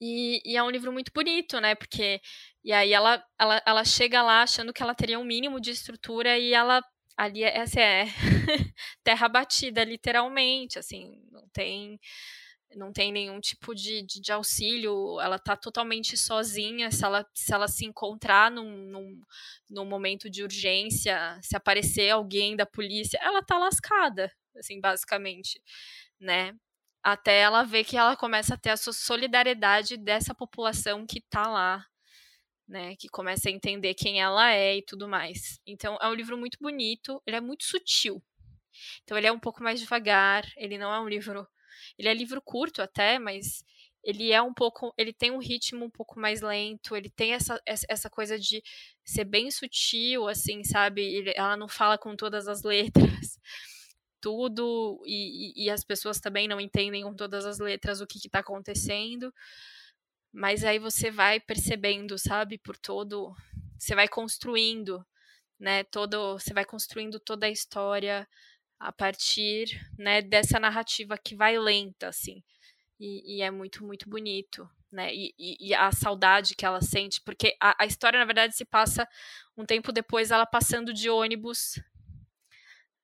E, 0.00 0.40
e, 0.44 0.56
é 0.56 0.62
um 0.62 0.70
livro 0.70 0.92
muito 0.92 1.10
bonito, 1.12 1.60
né? 1.60 1.74
Porque 1.74 2.20
e 2.62 2.72
aí 2.72 2.92
ela, 2.92 3.24
ela, 3.38 3.62
ela 3.66 3.84
chega 3.84 4.22
lá 4.22 4.42
achando 4.42 4.72
que 4.72 4.82
ela 4.82 4.94
teria 4.94 5.18
um 5.18 5.24
mínimo 5.24 5.60
de 5.60 5.70
estrutura 5.70 6.38
e 6.38 6.52
ela 6.52 6.82
ali 7.16 7.42
essa 7.42 7.80
é 7.80 8.04
terra 9.04 9.28
batida, 9.28 9.84
literalmente, 9.84 10.78
assim, 10.78 11.22
não 11.30 11.48
tem 11.50 11.98
não 12.76 12.92
tem 12.92 13.12
nenhum 13.12 13.40
tipo 13.40 13.74
de, 13.74 14.02
de, 14.02 14.20
de, 14.20 14.32
auxílio, 14.32 15.20
ela 15.20 15.38
tá 15.38 15.56
totalmente 15.56 16.16
sozinha, 16.16 16.90
se 16.90 17.04
ela 17.04 17.26
se, 17.34 17.52
ela 17.52 17.68
se 17.68 17.84
encontrar 17.84 18.50
num, 18.50 18.70
num, 18.70 19.20
num 19.68 19.84
momento 19.84 20.30
de 20.30 20.42
urgência, 20.42 21.38
se 21.42 21.56
aparecer 21.56 22.10
alguém 22.10 22.56
da 22.56 22.66
polícia, 22.66 23.18
ela 23.22 23.42
tá 23.42 23.58
lascada, 23.58 24.32
assim, 24.56 24.80
basicamente, 24.80 25.60
né? 26.20 26.54
Até 27.02 27.40
ela 27.40 27.64
ver 27.64 27.84
que 27.84 27.96
ela 27.96 28.16
começa 28.16 28.54
a 28.54 28.58
ter 28.58 28.70
a 28.70 28.76
solidariedade 28.76 29.96
dessa 29.96 30.34
população 30.34 31.06
que 31.06 31.20
tá 31.20 31.48
lá, 31.48 31.84
né? 32.68 32.94
Que 32.96 33.08
começa 33.08 33.48
a 33.48 33.52
entender 33.52 33.94
quem 33.94 34.20
ela 34.20 34.52
é 34.52 34.78
e 34.78 34.82
tudo 34.82 35.08
mais. 35.08 35.60
Então, 35.66 35.98
é 36.00 36.08
um 36.08 36.14
livro 36.14 36.36
muito 36.38 36.58
bonito, 36.60 37.22
ele 37.26 37.36
é 37.36 37.40
muito 37.40 37.64
sutil. 37.64 38.22
Então, 39.02 39.18
ele 39.18 39.26
é 39.26 39.32
um 39.32 39.40
pouco 39.40 39.62
mais 39.62 39.80
devagar, 39.80 40.44
ele 40.56 40.78
não 40.78 40.92
é 40.92 41.00
um 41.00 41.08
livro 41.08 41.46
ele 41.98 42.08
é 42.08 42.14
livro 42.14 42.40
curto 42.42 42.82
até, 42.82 43.18
mas 43.18 43.64
ele 44.02 44.32
é 44.32 44.40
um 44.40 44.52
pouco, 44.52 44.92
ele 44.96 45.12
tem 45.12 45.30
um 45.30 45.38
ritmo 45.38 45.84
um 45.84 45.90
pouco 45.90 46.18
mais 46.18 46.40
lento, 46.40 46.96
ele 46.96 47.10
tem 47.10 47.32
essa, 47.34 47.60
essa 47.66 48.08
coisa 48.08 48.38
de 48.38 48.62
ser 49.04 49.24
bem 49.24 49.50
sutil, 49.50 50.26
assim, 50.28 50.64
sabe? 50.64 51.02
Ele, 51.02 51.32
ela 51.36 51.56
não 51.56 51.68
fala 51.68 51.98
com 51.98 52.16
todas 52.16 52.48
as 52.48 52.62
letras, 52.62 53.38
tudo, 54.20 55.02
e, 55.06 55.64
e, 55.66 55.70
as 55.70 55.84
pessoas 55.84 56.20
também 56.20 56.48
não 56.48 56.60
entendem 56.60 57.02
com 57.02 57.14
todas 57.14 57.46
as 57.46 57.58
letras 57.58 58.00
o 58.00 58.06
que 58.06 58.18
está 58.18 58.40
acontecendo, 58.40 59.32
mas 60.32 60.64
aí 60.64 60.78
você 60.78 61.10
vai 61.10 61.40
percebendo, 61.40 62.18
sabe, 62.18 62.58
por 62.58 62.76
todo, 62.76 63.34
você 63.78 63.94
vai 63.94 64.08
construindo, 64.08 65.04
né, 65.58 65.84
todo, 65.84 66.38
você 66.38 66.54
vai 66.54 66.64
construindo 66.64 67.20
toda 67.20 67.46
a 67.46 67.50
história, 67.50 68.26
a 68.80 68.90
partir 68.90 69.78
né, 69.98 70.22
dessa 70.22 70.58
narrativa 70.58 71.18
que 71.18 71.36
vai 71.36 71.58
lenta, 71.58 72.08
assim. 72.08 72.42
E, 72.98 73.36
e 73.36 73.42
é 73.42 73.50
muito, 73.50 73.84
muito 73.84 74.08
bonito, 74.08 74.68
né? 74.90 75.14
E, 75.14 75.34
e, 75.38 75.68
e, 75.68 75.74
a 75.74 75.92
saudade 75.92 76.54
que 76.54 76.64
ela 76.64 76.80
sente, 76.80 77.20
porque 77.24 77.54
a, 77.60 77.82
a, 77.82 77.86
história, 77.86 78.18
na 78.18 78.24
verdade, 78.24 78.56
se 78.56 78.64
passa 78.64 79.06
um 79.56 79.64
tempo 79.66 79.92
depois, 79.92 80.30
ela 80.30 80.46
passando 80.46 80.92
de 80.92 81.10
ônibus, 81.10 81.78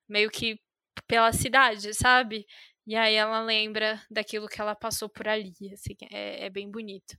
meio 0.08 0.30
que 0.30 0.58
pela 1.06 1.32
cidade, 1.32 1.92
sabe? 1.94 2.46
E 2.86 2.96
aí 2.96 3.14
ela 3.14 3.40
lembra 3.42 4.02
daquilo 4.10 4.48
que 4.48 4.60
ela 4.60 4.74
passou 4.74 5.08
por 5.08 5.28
ali, 5.28 5.54
assim, 5.72 5.96
é, 6.10 6.46
é 6.46 6.50
bem 6.50 6.70
bonito. 6.70 7.16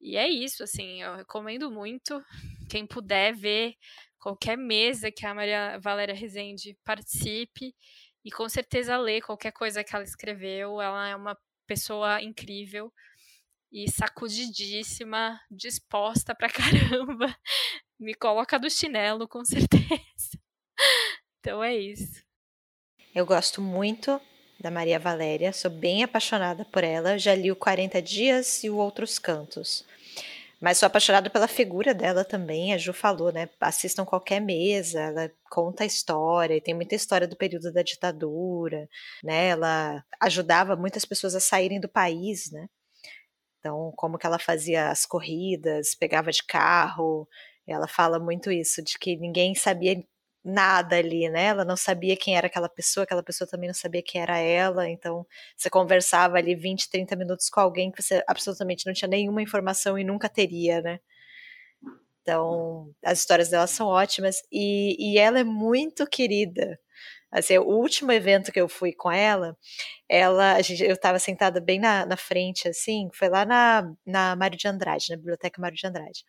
E 0.00 0.16
é 0.16 0.28
isso, 0.28 0.62
assim, 0.64 1.02
eu 1.02 1.16
recomendo 1.16 1.70
muito. 1.70 2.22
Quem 2.70 2.86
puder 2.86 3.34
ver, 3.34 3.74
qualquer 4.22 4.56
mesa 4.56 5.10
que 5.10 5.26
a 5.26 5.34
Maria 5.34 5.78
Valéria 5.80 6.14
Rezende 6.14 6.78
participe 6.84 7.74
e 8.24 8.30
com 8.30 8.48
certeza 8.48 8.96
ler 8.96 9.20
qualquer 9.20 9.50
coisa 9.50 9.82
que 9.82 9.94
ela 9.94 10.04
escreveu. 10.04 10.80
Ela 10.80 11.08
é 11.08 11.16
uma 11.16 11.36
pessoa 11.66 12.22
incrível 12.22 12.92
e 13.72 13.90
sacudidíssima, 13.90 15.40
disposta 15.50 16.36
pra 16.36 16.46
caramba. 16.48 17.36
Me 17.98 18.14
coloca 18.14 18.60
do 18.60 18.70
chinelo, 18.70 19.26
com 19.26 19.44
certeza. 19.44 20.38
Então 21.40 21.62
é 21.62 21.76
isso. 21.76 22.22
Eu 23.12 23.26
gosto 23.26 23.60
muito 23.60 24.20
da 24.60 24.70
Maria 24.70 25.00
Valéria, 25.00 25.52
sou 25.52 25.68
bem 25.68 26.04
apaixonada 26.04 26.64
por 26.64 26.84
ela. 26.84 27.18
Já 27.18 27.34
li 27.34 27.50
o 27.50 27.56
40 27.56 28.00
Dias 28.00 28.62
e 28.62 28.70
o 28.70 28.76
Outros 28.76 29.18
Cantos. 29.18 29.84
Mas 30.62 30.78
sou 30.78 30.86
apaixonada 30.86 31.28
pela 31.28 31.48
figura 31.48 31.92
dela 31.92 32.24
também, 32.24 32.72
a 32.72 32.78
Ju 32.78 32.92
falou, 32.92 33.32
né? 33.32 33.48
Assistam 33.60 34.04
qualquer 34.04 34.40
mesa, 34.40 35.00
ela 35.00 35.32
conta 35.50 35.82
a 35.82 35.86
história, 35.86 36.54
e 36.56 36.60
tem 36.60 36.72
muita 36.72 36.94
história 36.94 37.26
do 37.26 37.36
período 37.36 37.72
da 37.72 37.82
ditadura, 37.82 38.88
né? 39.24 39.48
Ela 39.48 40.04
ajudava 40.20 40.76
muitas 40.76 41.04
pessoas 41.04 41.34
a 41.34 41.40
saírem 41.40 41.80
do 41.80 41.88
país, 41.88 42.52
né? 42.52 42.68
Então, 43.58 43.92
como 43.96 44.18
que 44.18 44.26
ela 44.26 44.38
fazia 44.38 44.90
as 44.90 45.04
corridas, 45.04 45.96
pegava 45.96 46.30
de 46.30 46.44
carro, 46.44 47.28
ela 47.66 47.88
fala 47.88 48.20
muito 48.20 48.50
isso, 48.52 48.82
de 48.82 48.98
que 48.98 49.16
ninguém 49.16 49.56
sabia 49.56 50.00
nada 50.44 50.96
ali, 50.96 51.28
né? 51.28 51.46
Ela 51.46 51.64
não 51.64 51.76
sabia 51.76 52.16
quem 52.16 52.36
era 52.36 52.46
aquela 52.48 52.68
pessoa, 52.68 53.04
aquela 53.04 53.22
pessoa 53.22 53.48
também 53.48 53.68
não 53.68 53.74
sabia 53.74 54.02
quem 54.02 54.20
era 54.20 54.38
ela, 54.38 54.88
então 54.88 55.26
você 55.56 55.70
conversava 55.70 56.36
ali 56.38 56.54
20, 56.54 56.90
30 56.90 57.16
minutos 57.16 57.48
com 57.50 57.60
alguém 57.60 57.90
que 57.92 58.02
você 58.02 58.22
absolutamente 58.28 58.86
não 58.86 58.92
tinha 58.94 59.08
nenhuma 59.08 59.42
informação 59.42 59.98
e 59.98 60.04
nunca 60.04 60.28
teria, 60.28 60.80
né? 60.82 61.00
Então, 62.22 62.92
as 63.04 63.18
histórias 63.18 63.48
dela 63.48 63.66
são 63.66 63.88
ótimas 63.88 64.36
e, 64.50 64.96
e 65.14 65.18
ela 65.18 65.40
é 65.40 65.44
muito 65.44 66.06
querida. 66.06 66.78
Assim, 67.32 67.56
o 67.58 67.64
último 67.64 68.12
evento 68.12 68.52
que 68.52 68.60
eu 68.60 68.68
fui 68.68 68.92
com 68.92 69.10
ela, 69.10 69.56
ela, 70.08 70.52
a 70.54 70.60
gente, 70.62 70.82
eu 70.84 70.92
estava 70.92 71.18
sentada 71.18 71.60
bem 71.60 71.80
na, 71.80 72.04
na 72.04 72.16
frente, 72.16 72.68
assim, 72.68 73.08
foi 73.14 73.30
lá 73.30 73.46
na, 73.46 73.90
na 74.04 74.36
Mário 74.36 74.58
de 74.58 74.68
Andrade, 74.68 75.06
na 75.10 75.16
Biblioteca 75.16 75.60
Mário 75.60 75.76
de 75.76 75.86
Andrade. 75.86 76.24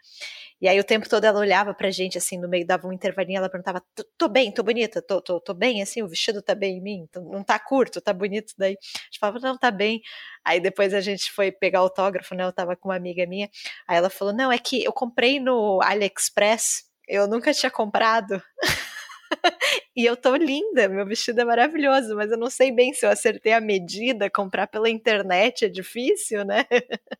E 0.61 0.67
aí 0.67 0.79
o 0.79 0.83
tempo 0.83 1.09
todo 1.09 1.25
ela 1.25 1.39
olhava 1.39 1.73
pra 1.73 1.91
gente, 1.91 2.17
assim, 2.17 2.39
no 2.39 2.47
meio, 2.47 2.65
dava 2.65 2.87
um 2.87 2.93
intervalinho, 2.93 3.37
ela 3.39 3.49
perguntava, 3.49 3.83
tô 4.17 4.29
bem, 4.29 4.51
tô 4.53 4.63
bonita, 4.63 5.01
tô, 5.01 5.21
tô, 5.21 5.41
tô 5.41 5.53
bem, 5.53 5.81
assim, 5.81 6.01
o 6.01 6.07
vestido 6.07 6.41
tá 6.41 6.55
bem 6.55 6.77
em 6.77 6.81
mim, 6.81 7.09
não 7.15 7.43
tá 7.43 7.59
curto, 7.59 7.99
tá 8.01 8.13
bonito 8.13 8.53
daí. 8.57 8.73
A 8.73 9.05
gente 9.05 9.19
falava, 9.19 9.39
não, 9.39 9.57
tá 9.57 9.69
bem. 9.71 10.01
Aí 10.45 10.59
depois 10.61 10.93
a 10.93 11.01
gente 11.01 11.31
foi 11.33 11.51
pegar 11.51 11.79
autógrafo, 11.79 12.33
né, 12.35 12.45
eu 12.45 12.53
tava 12.53 12.75
com 12.77 12.87
uma 12.89 12.95
amiga 12.95 13.25
minha, 13.27 13.49
aí 13.87 13.97
ela 13.97 14.09
falou, 14.09 14.33
não, 14.33 14.51
é 14.51 14.57
que 14.57 14.83
eu 14.83 14.93
comprei 14.93 15.39
no 15.39 15.81
AliExpress, 15.81 16.85
eu 17.07 17.27
nunca 17.27 17.53
tinha 17.53 17.69
comprado. 17.69 18.41
e 19.95 20.05
eu 20.05 20.15
tô 20.15 20.35
linda, 20.35 20.87
meu 20.87 21.05
vestido 21.05 21.41
é 21.41 21.45
maravilhoso, 21.45 22.15
mas 22.15 22.31
eu 22.31 22.37
não 22.37 22.49
sei 22.49 22.71
bem 22.71 22.93
se 22.93 23.05
eu 23.05 23.09
acertei 23.09 23.53
a 23.53 23.61
medida, 23.61 24.29
comprar 24.29 24.67
pela 24.67 24.89
internet 24.89 25.65
é 25.65 25.69
difícil, 25.69 26.43
né? 26.45 26.65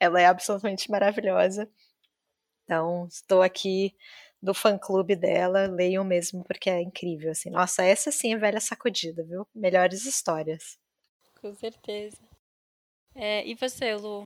Ela 0.00 0.20
é 0.20 0.26
absolutamente 0.26 0.90
maravilhosa. 0.90 1.68
Então, 2.64 3.06
estou 3.08 3.42
aqui 3.42 3.94
do 4.40 4.54
fã-clube 4.54 5.16
dela, 5.16 5.66
leiam 5.66 6.04
mesmo 6.04 6.44
porque 6.44 6.70
é 6.70 6.80
incrível, 6.80 7.30
assim. 7.30 7.50
Nossa, 7.50 7.82
essa 7.82 8.12
sim 8.12 8.34
é 8.34 8.36
velha 8.36 8.60
sacudida, 8.60 9.24
viu? 9.24 9.46
Melhores 9.54 10.04
histórias. 10.04 10.78
Com 11.40 11.54
certeza. 11.54 12.18
É, 13.14 13.44
e 13.46 13.54
você, 13.54 13.94
Lu? 13.94 14.22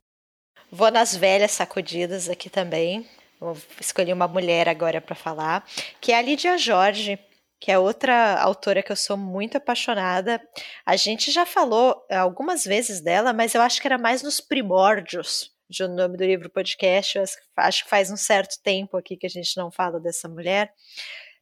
Vou 0.71 0.91
nas 0.91 1.15
velhas 1.15 1.51
sacudidas 1.51 2.29
aqui 2.29 2.49
também. 2.49 3.07
Vou 3.43 3.57
escolher 3.77 4.13
uma 4.13 4.25
mulher 4.25 4.69
agora 4.69 5.01
para 5.01 5.13
falar, 5.13 5.65
que 5.99 6.13
é 6.13 6.17
a 6.17 6.21
Lídia 6.21 6.57
Jorge, 6.57 7.19
que 7.59 7.69
é 7.69 7.77
outra 7.77 8.39
autora 8.39 8.81
que 8.81 8.89
eu 8.89 8.95
sou 8.95 9.17
muito 9.17 9.57
apaixonada. 9.57 10.41
A 10.85 10.95
gente 10.95 11.29
já 11.29 11.45
falou 11.45 12.05
algumas 12.09 12.63
vezes 12.63 13.01
dela, 13.01 13.33
mas 13.33 13.53
eu 13.53 13.61
acho 13.61 13.81
que 13.81 13.87
era 13.87 13.97
mais 13.97 14.23
nos 14.23 14.39
primórdios 14.39 15.51
de 15.69 15.83
o 15.83 15.89
nome 15.89 16.15
do 16.15 16.23
livro 16.23 16.49
podcast. 16.49 17.17
Eu 17.17 17.25
acho 17.57 17.83
que 17.83 17.89
faz 17.89 18.09
um 18.09 18.15
certo 18.15 18.61
tempo 18.63 18.95
aqui 18.95 19.17
que 19.17 19.25
a 19.25 19.29
gente 19.29 19.57
não 19.57 19.69
fala 19.69 19.99
dessa 19.99 20.29
mulher. 20.29 20.71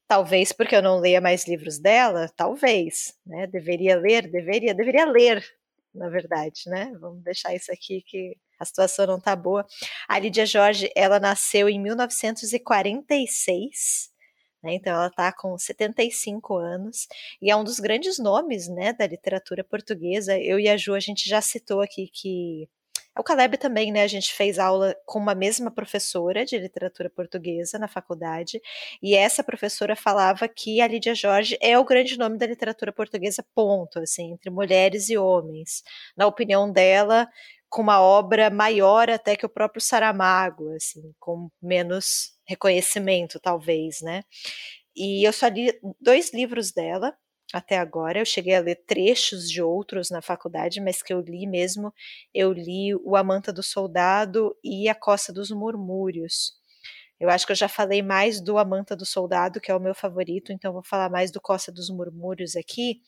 Talvez 0.07 0.51
porque 0.51 0.75
eu 0.75 0.81
não 0.81 0.97
leia 0.97 1.21
mais 1.21 1.47
livros 1.47 1.77
dela, 1.77 2.27
talvez, 2.35 3.13
né? 3.23 3.45
Deveria 3.45 3.95
ler, 3.95 4.27
deveria, 4.27 4.73
deveria 4.73 5.05
ler, 5.05 5.45
na 5.93 6.09
verdade, 6.09 6.63
né? 6.65 6.91
Vamos 6.99 7.23
deixar 7.23 7.53
isso 7.53 7.71
aqui 7.71 8.01
que 8.01 8.35
a 8.61 8.65
situação 8.65 9.07
não 9.07 9.19
tá 9.19 9.35
boa. 9.35 9.65
A 10.07 10.19
Lídia 10.19 10.45
Jorge, 10.45 10.91
ela 10.95 11.19
nasceu 11.19 11.67
em 11.67 11.79
1946, 11.79 14.11
né? 14.63 14.75
Então 14.75 14.93
ela 14.93 15.09
tá 15.09 15.33
com 15.33 15.57
75 15.57 16.55
anos 16.57 17.07
e 17.41 17.49
é 17.49 17.55
um 17.55 17.63
dos 17.63 17.79
grandes 17.79 18.19
nomes, 18.19 18.67
né, 18.69 18.93
da 18.93 19.07
literatura 19.07 19.63
portuguesa. 19.63 20.37
Eu 20.37 20.59
e 20.59 20.69
a 20.69 20.77
Ju 20.77 20.93
a 20.93 20.99
gente 20.99 21.27
já 21.27 21.41
citou 21.41 21.81
aqui 21.81 22.07
que 22.13 22.69
o 23.17 23.23
Caleb 23.23 23.57
também, 23.57 23.91
né? 23.91 24.03
A 24.03 24.07
gente 24.07 24.33
fez 24.33 24.57
aula 24.57 24.95
com 25.05 25.19
uma 25.19 25.35
mesma 25.35 25.69
professora 25.69 26.45
de 26.45 26.57
literatura 26.57 27.09
portuguesa 27.09 27.77
na 27.77 27.87
faculdade, 27.87 28.61
e 29.03 29.15
essa 29.15 29.43
professora 29.43 29.97
falava 29.97 30.47
que 30.47 30.79
a 30.81 30.87
Lídia 30.87 31.13
Jorge 31.13 31.57
é 31.61 31.77
o 31.77 31.83
grande 31.83 32.17
nome 32.17 32.37
da 32.37 32.47
literatura 32.47 32.93
portuguesa, 32.93 33.43
ponto, 33.53 33.99
assim, 33.99 34.31
entre 34.31 34.49
mulheres 34.49 35.09
e 35.09 35.17
homens. 35.17 35.83
Na 36.15 36.25
opinião 36.25 36.71
dela, 36.71 37.27
com 37.71 37.81
uma 37.81 38.01
obra 38.01 38.49
maior 38.49 39.09
até 39.09 39.35
que 39.35 39.45
o 39.45 39.49
próprio 39.49 39.81
Saramago, 39.81 40.69
assim, 40.75 41.13
com 41.17 41.49
menos 41.61 42.33
reconhecimento, 42.45 43.39
talvez, 43.39 44.01
né? 44.01 44.23
E 44.95 45.25
eu 45.25 45.31
só 45.31 45.47
li 45.47 45.73
dois 45.99 46.33
livros 46.33 46.71
dela, 46.73 47.15
até 47.53 47.77
agora. 47.77 48.19
Eu 48.19 48.25
cheguei 48.25 48.55
a 48.55 48.59
ler 48.59 48.83
trechos 48.85 49.49
de 49.49 49.61
outros 49.61 50.09
na 50.09 50.21
faculdade, 50.21 50.81
mas 50.81 51.01
que 51.01 51.13
eu 51.13 51.21
li 51.21 51.47
mesmo, 51.47 51.93
eu 52.33 52.51
li 52.51 52.93
O 53.05 53.15
Amanta 53.15 53.53
do 53.53 53.63
Soldado 53.63 54.53
e 54.61 54.89
A 54.89 54.95
Costa 54.95 55.31
dos 55.31 55.49
Murmúrios. 55.49 56.53
Eu 57.21 57.29
acho 57.29 57.45
que 57.45 57.53
eu 57.53 57.55
já 57.55 57.69
falei 57.69 58.01
mais 58.01 58.41
do 58.41 58.57
Amanta 58.57 58.95
do 58.95 59.05
Soldado, 59.05 59.61
que 59.61 59.71
é 59.71 59.75
o 59.75 59.79
meu 59.79 59.95
favorito, 59.95 60.51
então 60.51 60.73
vou 60.73 60.83
falar 60.83 61.09
mais 61.09 61.31
do 61.31 61.39
Costa 61.39 61.71
dos 61.71 61.89
Murmúrios 61.89 62.55
aqui. 62.55 63.01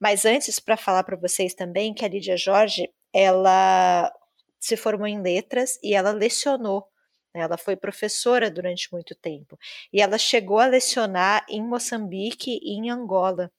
Mas 0.00 0.24
antes, 0.24 0.58
para 0.60 0.76
falar 0.76 1.02
para 1.02 1.16
vocês 1.16 1.54
também 1.54 1.92
que 1.92 2.04
a 2.04 2.08
Lídia 2.08 2.36
Jorge, 2.36 2.88
ela 3.12 4.12
se 4.58 4.76
formou 4.76 5.06
em 5.06 5.20
letras 5.22 5.78
e 5.82 5.94
ela 5.94 6.10
lecionou 6.12 6.88
né, 7.34 7.42
ela 7.42 7.58
foi 7.58 7.76
professora 7.76 8.50
durante 8.50 8.92
muito 8.92 9.14
tempo. 9.14 9.58
E 9.92 10.00
ela 10.00 10.18
chegou 10.18 10.58
a 10.58 10.66
lecionar 10.66 11.44
em 11.48 11.62
Moçambique 11.62 12.58
e 12.62 12.72
em 12.78 12.90
Angola 12.90 13.50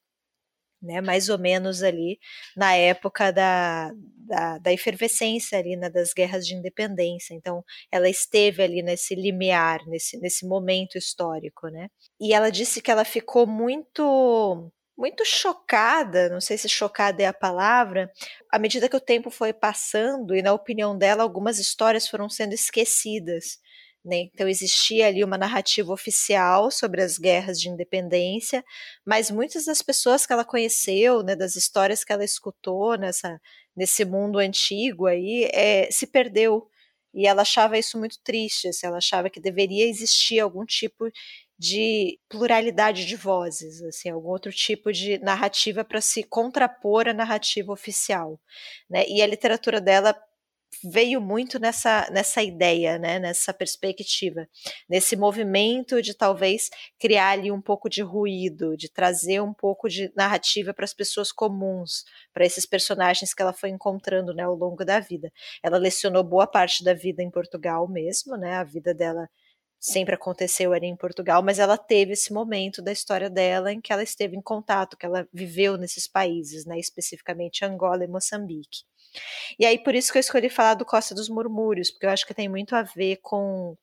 né, 0.82 1.02
mais 1.02 1.30
ou 1.30 1.38
menos 1.38 1.84
ali 1.84 2.20
na 2.56 2.74
época 2.76 3.32
da, 3.32 3.92
da, 4.16 4.58
da 4.60 4.74
efervescência 4.74 5.60
ali, 5.60 5.76
né, 5.76 5.90
das 5.90 6.14
guerras 6.14 6.48
de 6.48 6.56
independência. 6.56 7.34
Então, 7.34 7.64
ela 7.92 8.10
esteve 8.10 8.64
ali 8.64 8.82
nesse 8.82 9.16
limiar, 9.16 9.86
nesse, 9.88 10.18
nesse 10.20 10.48
momento 10.48 10.98
histórico, 10.98 11.68
né? 11.68 11.90
E 12.20 12.34
ela 12.34 12.50
disse 12.50 12.82
que 12.82 12.92
ela 12.92 13.04
ficou 13.04 13.46
muito 13.46 14.72
muito 15.00 15.24
chocada, 15.24 16.28
não 16.28 16.42
sei 16.42 16.58
se 16.58 16.68
chocada 16.68 17.24
é 17.24 17.26
a 17.26 17.34
palavra, 17.34 18.12
à 18.52 18.60
medida 18.60 18.90
que 18.90 18.98
o 18.98 19.00
tempo 19.00 19.32
foi 19.32 19.54
passando 19.54 20.36
e 20.36 20.42
na 20.42 20.52
opinião 20.52 20.98
dela 20.98 21.24
algumas 21.24 21.58
histórias 21.58 22.06
foram 22.06 22.30
sendo 22.30 22.54
esquecidas. 22.54 23.60
Né? 24.04 24.30
Então 24.34 24.48
existia 24.48 25.08
ali 25.08 25.24
uma 25.24 25.38
narrativa 25.38 25.94
oficial 25.94 26.70
sobre 26.70 27.02
as 27.02 27.18
guerras 27.18 27.60
de 27.60 27.70
independência, 27.70 28.64
mas 29.06 29.32
muitas 29.32 29.66
das 29.66 29.82
pessoas 29.82 30.26
que 30.26 30.34
ela 30.34 30.44
conheceu, 30.44 31.24
né, 31.24 31.36
das 31.36 31.56
histórias 31.56 32.04
que 32.04 32.12
ela 32.12 32.24
escutou 32.24 32.98
nessa, 32.98 33.40
nesse 33.76 34.04
mundo 34.04 34.38
antigo 34.38 35.06
aí, 35.06 35.50
é, 35.54 35.90
se 35.92 36.08
perdeu. 36.08 36.68
E 37.14 37.26
ela 37.26 37.42
achava 37.42 37.78
isso 37.78 37.98
muito 37.98 38.20
triste, 38.24 38.68
assim, 38.68 38.86
ela 38.86 38.98
achava 38.98 39.30
que 39.30 39.40
deveria 39.40 39.86
existir 39.90 40.40
algum 40.40 40.66
tipo 40.66 41.10
de 41.60 42.18
pluralidade 42.30 43.06
de 43.06 43.18
vozes, 43.18 43.82
assim, 43.84 44.10
algum 44.10 44.30
outro 44.30 44.52
tipo 44.52 44.94
de 44.94 45.20
narrativa 45.20 45.84
para 45.84 46.00
se 46.00 46.24
contrapor 46.24 47.08
à 47.10 47.14
narrativa 47.14 47.74
oficial, 47.74 48.40
né? 48.90 49.06
E 49.10 49.22
a 49.22 49.28
literatura 49.28 49.82
dela 49.82 50.16
veio 50.84 51.20
muito 51.20 51.60
nessa, 51.60 52.08
nessa 52.12 52.42
ideia, 52.42 52.98
né, 52.98 53.20
nessa 53.20 53.54
perspectiva, 53.54 54.48
nesse 54.88 55.16
movimento 55.16 56.02
de 56.02 56.14
talvez 56.14 56.70
criar 57.00 57.32
ali 57.32 57.52
um 57.52 57.62
pouco 57.62 57.90
de 57.90 58.02
ruído, 58.02 58.78
de 58.78 58.90
trazer 58.90 59.42
um 59.42 59.54
pouco 59.54 59.90
de 59.90 60.12
narrativa 60.16 60.74
para 60.74 60.86
as 60.86 60.94
pessoas 60.94 61.32
comuns, 61.32 62.06
para 62.34 62.46
esses 62.46 62.66
personagens 62.66 63.34
que 63.34 63.42
ela 63.42 63.52
foi 63.52 63.70
encontrando 63.70 64.34
né, 64.34 64.44
ao 64.44 64.56
longo 64.56 64.86
da 64.86 65.00
vida. 65.00 65.32
Ela 65.64 65.78
lecionou 65.78 66.24
boa 66.24 66.48
parte 66.48 66.84
da 66.84 66.94
vida 66.94 67.22
em 67.22 67.32
Portugal 67.32 67.88
mesmo, 67.88 68.38
né, 68.38 68.54
a 68.56 68.64
vida 68.64 68.94
dela 68.94 69.28
sempre 69.80 70.16
aconteceu 70.16 70.74
ali 70.74 70.88
em 70.88 70.96
Portugal, 70.96 71.42
mas 71.42 71.58
ela 71.58 71.78
teve 71.78 72.14
esse 72.14 72.34
momento 72.34 72.82
da 72.82 72.92
história 72.92 73.30
dela 73.30 73.72
em 73.72 73.80
que 73.80 73.94
ela 73.94 74.04
esteve 74.04 74.36
em 74.36 74.42
contato, 74.42 74.98
que 74.98 75.06
ela 75.06 75.28
viveu 75.34 75.78
nesses 75.78 76.08
países, 76.08 76.66
né, 76.66 76.78
especificamente 76.78 77.64
Angola 77.64 78.04
e 78.04 78.08
Moçambique. 78.08 78.84
E 79.58 79.66
aí, 79.66 79.82
por 79.82 79.96
isso 79.96 80.12
que 80.12 80.18
eu 80.18 80.22
escolhi 80.22 80.50
falar 80.50 80.76
do 80.76 80.86
Costa 80.86 81.16
dos 81.16 81.30
Murmúrios, 81.30 81.92
porque 81.92 82.06
eu 82.06 82.10
acho 82.12 82.28
que 82.28 82.34
tem 82.34 82.50
muito 82.50 82.76
a 82.76 82.84
ver 82.84 83.18
com, 83.22 83.76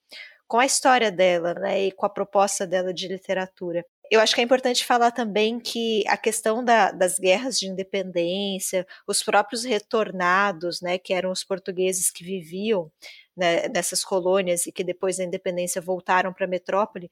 com 0.47 0.59
a 0.59 0.67
história 0.67 1.11
dela, 1.11 1.55
né, 1.55 1.87
e 1.87 1.93
com 1.93 2.07
a 2.07 2.11
proposta 2.11 2.67
dela 2.67 2.93
de 2.93 3.09
literatura. 3.09 3.85
Eu 4.11 4.21
acho 4.21 4.35
que 4.35 4.41
é 4.41 4.45
importante 4.45 4.85
falar 4.85 5.11
também 5.11 5.59
que 5.59 6.05
a 6.07 6.17
questão 6.17 6.65
da, 6.65 6.93
das 6.93 7.19
guerras 7.19 7.59
de 7.59 7.67
independência, 7.67 8.87
os 9.07 9.23
próprios 9.23 9.65
retornados, 9.65 10.81
né, 10.81 10.99
que 10.99 11.13
eram 11.13 11.31
os 11.31 11.43
portugueses 11.45 12.11
que 12.11 12.23
viviam 12.25 12.91
né, 13.37 13.69
nessas 13.69 14.05
colônias 14.05 14.67
e 14.67 14.73
que 14.73 14.85
depois 14.85 15.17
da 15.17 15.25
independência 15.25 15.81
voltaram 15.81 16.33
para 16.33 16.45
a 16.47 16.49
metrópole, 16.49 17.11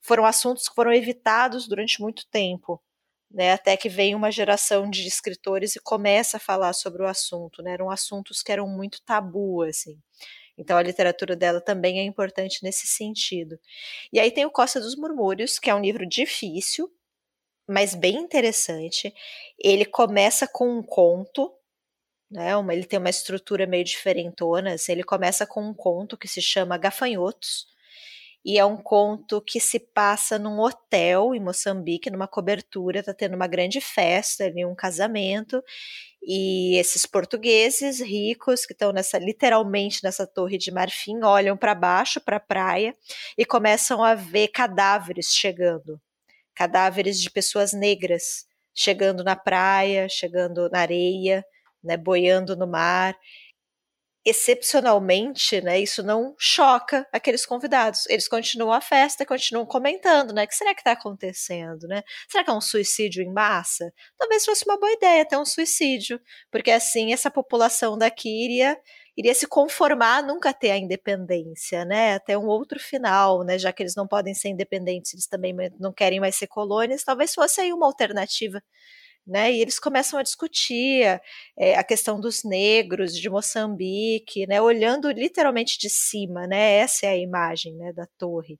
foram 0.00 0.24
assuntos 0.24 0.68
que 0.68 0.74
foram 0.74 0.92
evitados 0.92 1.68
durante 1.68 2.00
muito 2.00 2.26
tempo 2.28 2.82
né, 3.30 3.52
até 3.52 3.76
que 3.76 3.88
vem 3.88 4.14
uma 4.14 4.30
geração 4.30 4.90
de 4.90 5.06
escritores 5.06 5.74
e 5.74 5.80
começa 5.80 6.36
a 6.36 6.40
falar 6.40 6.72
sobre 6.74 7.02
o 7.02 7.06
assunto, 7.06 7.62
né, 7.62 7.72
eram 7.72 7.90
assuntos 7.90 8.42
que 8.42 8.52
eram 8.52 8.68
muito 8.68 9.00
tabu, 9.02 9.62
assim. 9.62 9.98
Então 10.56 10.76
a 10.76 10.82
literatura 10.82 11.34
dela 11.36 11.60
também 11.60 12.00
é 12.00 12.04
importante 12.04 12.62
nesse 12.62 12.86
sentido. 12.86 13.58
E 14.12 14.20
aí 14.20 14.30
tem 14.30 14.44
o 14.46 14.50
Costa 14.50 14.80
dos 14.80 14.96
Murmúrios, 14.96 15.58
que 15.58 15.70
é 15.70 15.74
um 15.74 15.80
livro 15.80 16.06
difícil, 16.06 16.90
mas 17.68 17.94
bem 17.94 18.16
interessante. 18.16 19.14
Ele 19.58 19.84
começa 19.84 20.46
com 20.46 20.78
um 20.78 20.82
conto, 20.82 21.52
né? 22.30 22.56
Uma, 22.56 22.74
ele 22.74 22.84
tem 22.86 22.98
uma 22.98 23.10
estrutura 23.10 23.66
meio 23.66 23.84
diferentona. 23.84 24.74
Assim, 24.74 24.92
ele 24.92 25.04
começa 25.04 25.46
com 25.46 25.62
um 25.62 25.74
conto 25.74 26.18
que 26.18 26.28
se 26.28 26.42
chama 26.42 26.78
Gafanhotos, 26.78 27.66
e 28.44 28.58
é 28.58 28.64
um 28.64 28.76
conto 28.76 29.40
que 29.40 29.60
se 29.60 29.78
passa 29.78 30.38
num 30.38 30.58
hotel 30.60 31.34
em 31.34 31.40
Moçambique, 31.40 32.10
numa 32.10 32.26
cobertura, 32.26 33.02
tá 33.02 33.14
tendo 33.14 33.36
uma 33.36 33.46
grande 33.46 33.80
festa 33.80 34.44
ali, 34.44 34.64
um 34.64 34.74
casamento, 34.74 35.62
e 36.22 36.76
esses 36.76 37.06
portugueses 37.06 38.00
ricos 38.00 38.66
que 38.66 38.72
estão 38.72 38.92
nessa 38.92 39.18
literalmente 39.18 40.00
nessa 40.04 40.26
torre 40.26 40.58
de 40.58 40.70
marfim 40.72 41.22
olham 41.24 41.56
para 41.56 41.74
baixo, 41.74 42.20
para 42.20 42.36
a 42.36 42.40
praia 42.40 42.96
e 43.36 43.44
começam 43.44 44.02
a 44.04 44.14
ver 44.14 44.48
cadáveres 44.48 45.28
chegando, 45.32 46.00
cadáveres 46.54 47.20
de 47.20 47.30
pessoas 47.30 47.72
negras 47.72 48.46
chegando 48.74 49.24
na 49.24 49.36
praia, 49.36 50.08
chegando 50.08 50.68
na 50.70 50.80
areia, 50.80 51.44
né, 51.82 51.96
boiando 51.96 52.56
no 52.56 52.66
mar 52.66 53.16
excepcionalmente, 54.24 55.60
né, 55.60 55.80
isso 55.80 56.02
não 56.02 56.34
choca 56.38 57.06
aqueles 57.12 57.44
convidados. 57.44 58.06
Eles 58.08 58.28
continuam 58.28 58.72
a 58.72 58.80
festa, 58.80 59.26
continuam 59.26 59.66
comentando, 59.66 60.32
né? 60.32 60.44
O 60.44 60.48
que 60.48 60.54
será 60.54 60.74
que 60.74 60.80
está 60.80 60.92
acontecendo, 60.92 61.88
né? 61.88 62.02
Será 62.28 62.44
que 62.44 62.50
é 62.50 62.52
um 62.54 62.60
suicídio 62.60 63.22
em 63.22 63.32
massa? 63.32 63.92
Talvez 64.18 64.44
fosse 64.44 64.64
uma 64.64 64.78
boa 64.78 64.92
ideia 64.92 65.24
ter 65.26 65.36
um 65.36 65.44
suicídio, 65.44 66.20
porque 66.50 66.70
assim 66.70 67.12
essa 67.12 67.30
população 67.30 67.98
daqui 67.98 68.28
iria 68.44 68.78
iria 69.16 69.34
se 69.34 69.46
conformar 69.46 70.18
a 70.18 70.22
nunca 70.22 70.54
ter 70.54 70.70
a 70.70 70.78
independência, 70.78 71.84
né? 71.84 72.14
Até 72.14 72.36
um 72.38 72.46
outro 72.46 72.78
final, 72.80 73.44
né? 73.44 73.58
Já 73.58 73.72
que 73.72 73.82
eles 73.82 73.94
não 73.94 74.06
podem 74.08 74.34
ser 74.34 74.48
independentes, 74.48 75.12
eles 75.12 75.26
também 75.26 75.54
não 75.78 75.92
querem 75.92 76.18
mais 76.20 76.36
ser 76.36 76.46
colônias, 76.46 77.04
talvez 77.04 77.34
fosse 77.34 77.60
aí 77.60 77.72
uma 77.72 77.86
alternativa 77.86 78.62
né? 79.26 79.52
E 79.52 79.60
eles 79.60 79.78
começam 79.78 80.18
a 80.18 80.22
discutir 80.22 81.20
é, 81.58 81.76
a 81.76 81.84
questão 81.84 82.20
dos 82.20 82.44
negros 82.44 83.16
de 83.16 83.28
Moçambique, 83.30 84.46
né? 84.46 84.60
Olhando 84.60 85.10
literalmente 85.10 85.78
de 85.78 85.88
cima, 85.90 86.46
né? 86.46 86.78
Essa 86.78 87.06
é 87.06 87.10
a 87.10 87.16
imagem, 87.16 87.74
né? 87.76 87.92
Da 87.92 88.06
torre 88.18 88.58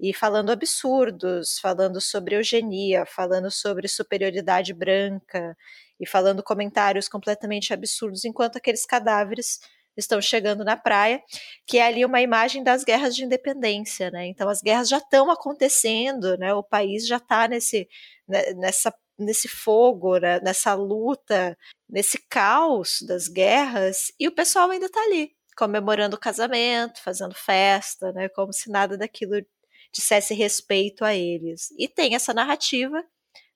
e 0.00 0.12
falando 0.12 0.50
absurdos, 0.50 1.58
falando 1.60 2.00
sobre 2.00 2.36
eugenia, 2.36 3.06
falando 3.06 3.50
sobre 3.50 3.88
superioridade 3.88 4.74
branca 4.74 5.56
e 6.00 6.06
falando 6.06 6.42
comentários 6.42 7.08
completamente 7.08 7.72
absurdos, 7.72 8.24
enquanto 8.24 8.56
aqueles 8.56 8.84
cadáveres 8.84 9.60
estão 9.96 10.20
chegando 10.20 10.64
na 10.64 10.76
praia, 10.76 11.22
que 11.66 11.78
é 11.78 11.86
ali 11.86 12.04
uma 12.04 12.20
imagem 12.20 12.64
das 12.64 12.82
guerras 12.82 13.14
de 13.14 13.24
independência, 13.24 14.10
né? 14.10 14.26
Então 14.26 14.48
as 14.48 14.60
guerras 14.60 14.88
já 14.88 14.98
estão 14.98 15.30
acontecendo, 15.30 16.36
né? 16.36 16.52
O 16.52 16.64
país 16.64 17.06
já 17.06 17.18
está 17.18 17.46
nesse 17.48 17.88
né, 18.28 18.52
nessa 18.54 18.92
nesse 19.18 19.48
fogo, 19.48 20.18
né? 20.18 20.40
nessa 20.40 20.74
luta, 20.74 21.56
nesse 21.88 22.18
caos 22.28 22.98
das 23.06 23.28
guerras, 23.28 24.12
e 24.18 24.28
o 24.28 24.34
pessoal 24.34 24.70
ainda 24.70 24.86
está 24.86 25.00
ali, 25.02 25.32
comemorando 25.56 26.16
o 26.16 26.20
casamento, 26.20 27.02
fazendo 27.02 27.34
festa, 27.34 28.12
né? 28.12 28.28
Como 28.28 28.52
se 28.52 28.70
nada 28.70 28.96
daquilo 28.98 29.34
dissesse 29.92 30.34
respeito 30.34 31.04
a 31.04 31.14
eles. 31.14 31.72
E 31.78 31.88
tem 31.88 32.14
essa 32.14 32.34
narrativa 32.34 33.04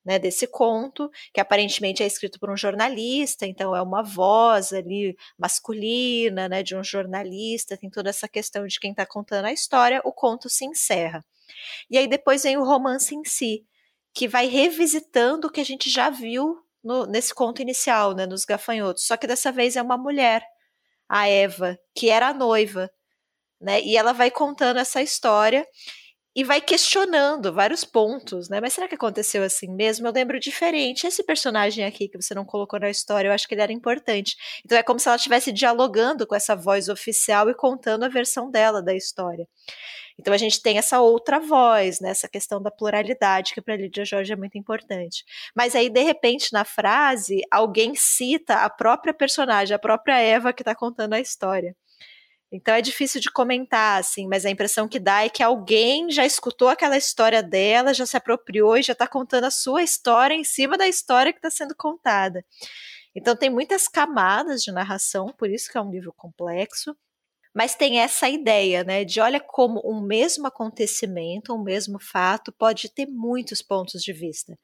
né, 0.04 0.18
desse 0.18 0.46
conto, 0.46 1.10
que 1.34 1.40
aparentemente 1.40 2.02
é 2.02 2.06
escrito 2.06 2.40
por 2.40 2.50
um 2.50 2.56
jornalista, 2.56 3.44
então 3.44 3.76
é 3.76 3.82
uma 3.82 4.02
voz 4.02 4.72
ali 4.72 5.14
masculina, 5.36 6.48
né, 6.48 6.62
de 6.62 6.74
um 6.74 6.82
jornalista, 6.82 7.76
tem 7.76 7.90
toda 7.90 8.08
essa 8.08 8.26
questão 8.26 8.66
de 8.66 8.80
quem 8.80 8.92
está 8.92 9.04
contando 9.04 9.44
a 9.44 9.52
história, 9.52 10.00
o 10.04 10.12
conto 10.12 10.48
se 10.48 10.64
encerra. 10.64 11.22
E 11.90 11.98
aí 11.98 12.06
depois 12.06 12.44
vem 12.44 12.56
o 12.56 12.64
romance 12.64 13.14
em 13.14 13.22
si, 13.24 13.66
que 14.18 14.26
vai 14.26 14.48
revisitando 14.48 15.46
o 15.46 15.50
que 15.50 15.60
a 15.60 15.64
gente 15.64 15.88
já 15.88 16.10
viu 16.10 16.58
no, 16.82 17.06
nesse 17.06 17.32
conto 17.32 17.62
inicial, 17.62 18.16
né, 18.16 18.26
nos 18.26 18.44
gafanhotos, 18.44 19.06
só 19.06 19.16
que 19.16 19.28
dessa 19.28 19.52
vez 19.52 19.76
é 19.76 19.82
uma 19.82 19.96
mulher, 19.96 20.44
a 21.08 21.28
Eva, 21.28 21.78
que 21.94 22.10
era 22.10 22.26
a 22.26 22.34
noiva, 22.34 22.90
né, 23.60 23.80
e 23.80 23.96
ela 23.96 24.12
vai 24.12 24.28
contando 24.28 24.80
essa 24.80 25.00
história 25.00 25.64
e 26.34 26.42
vai 26.42 26.60
questionando 26.60 27.52
vários 27.52 27.84
pontos, 27.84 28.48
né? 28.48 28.60
Mas 28.60 28.72
será 28.72 28.86
que 28.86 28.94
aconteceu 28.94 29.42
assim 29.42 29.74
mesmo? 29.74 30.06
Eu 30.06 30.12
lembro 30.12 30.38
diferente. 30.38 31.04
Esse 31.04 31.24
personagem 31.24 31.84
aqui 31.84 32.08
que 32.08 32.20
você 32.20 32.32
não 32.32 32.44
colocou 32.44 32.78
na 32.78 32.90
história, 32.90 33.28
eu 33.28 33.32
acho 33.32 33.48
que 33.48 33.54
ele 33.54 33.62
era 33.62 33.72
importante. 33.72 34.36
Então 34.64 34.78
é 34.78 34.82
como 34.84 35.00
se 35.00 35.08
ela 35.08 35.16
estivesse 35.16 35.50
dialogando 35.50 36.26
com 36.28 36.36
essa 36.36 36.54
voz 36.54 36.88
oficial 36.88 37.50
e 37.50 37.54
contando 37.54 38.04
a 38.04 38.08
versão 38.08 38.50
dela 38.52 38.80
da 38.80 38.94
história. 38.94 39.48
Então 40.18 40.34
a 40.34 40.38
gente 40.38 40.60
tem 40.60 40.78
essa 40.78 41.00
outra 41.00 41.38
voz, 41.38 42.00
né? 42.00 42.10
Essa 42.10 42.28
questão 42.28 42.60
da 42.60 42.70
pluralidade 42.70 43.54
que 43.54 43.60
para 43.60 43.76
Lídia 43.76 44.04
Jorge 44.04 44.32
é 44.32 44.36
muito 44.36 44.58
importante. 44.58 45.24
Mas 45.54 45.76
aí 45.76 45.88
de 45.88 46.02
repente 46.02 46.52
na 46.52 46.64
frase 46.64 47.40
alguém 47.50 47.94
cita 47.94 48.56
a 48.56 48.70
própria 48.70 49.14
personagem, 49.14 49.74
a 49.74 49.78
própria 49.78 50.18
Eva 50.18 50.52
que 50.52 50.62
está 50.62 50.74
contando 50.74 51.14
a 51.14 51.20
história. 51.20 51.76
Então 52.50 52.74
é 52.74 52.80
difícil 52.80 53.20
de 53.20 53.30
comentar, 53.30 54.00
assim, 54.00 54.26
mas 54.26 54.46
a 54.46 54.50
impressão 54.50 54.88
que 54.88 54.98
dá 54.98 55.22
é 55.24 55.28
que 55.28 55.42
alguém 55.42 56.10
já 56.10 56.24
escutou 56.24 56.68
aquela 56.68 56.96
história 56.96 57.42
dela, 57.42 57.92
já 57.92 58.06
se 58.06 58.16
apropriou 58.16 58.76
e 58.78 58.82
já 58.82 58.94
está 58.94 59.06
contando 59.06 59.44
a 59.44 59.50
sua 59.50 59.82
história 59.82 60.34
em 60.34 60.44
cima 60.44 60.78
da 60.78 60.88
história 60.88 61.30
que 61.32 61.38
está 61.38 61.50
sendo 61.50 61.74
contada. 61.76 62.42
Então 63.14 63.36
tem 63.36 63.50
muitas 63.50 63.86
camadas 63.86 64.62
de 64.62 64.72
narração, 64.72 65.26
por 65.36 65.50
isso 65.50 65.70
que 65.70 65.76
é 65.76 65.80
um 65.80 65.90
livro 65.90 66.12
complexo, 66.16 66.96
mas 67.54 67.74
tem 67.74 68.00
essa 68.00 68.28
ideia, 68.28 68.84
né, 68.84 69.04
de 69.04 69.20
olha 69.20 69.40
como 69.40 69.80
um 69.84 70.00
mesmo 70.00 70.46
acontecimento, 70.46 71.54
um 71.54 71.62
mesmo 71.62 71.98
fato 72.00 72.52
pode 72.52 72.88
ter 72.88 73.06
muitos 73.06 73.62
pontos 73.62 74.02
de 74.02 74.12
vista 74.12 74.58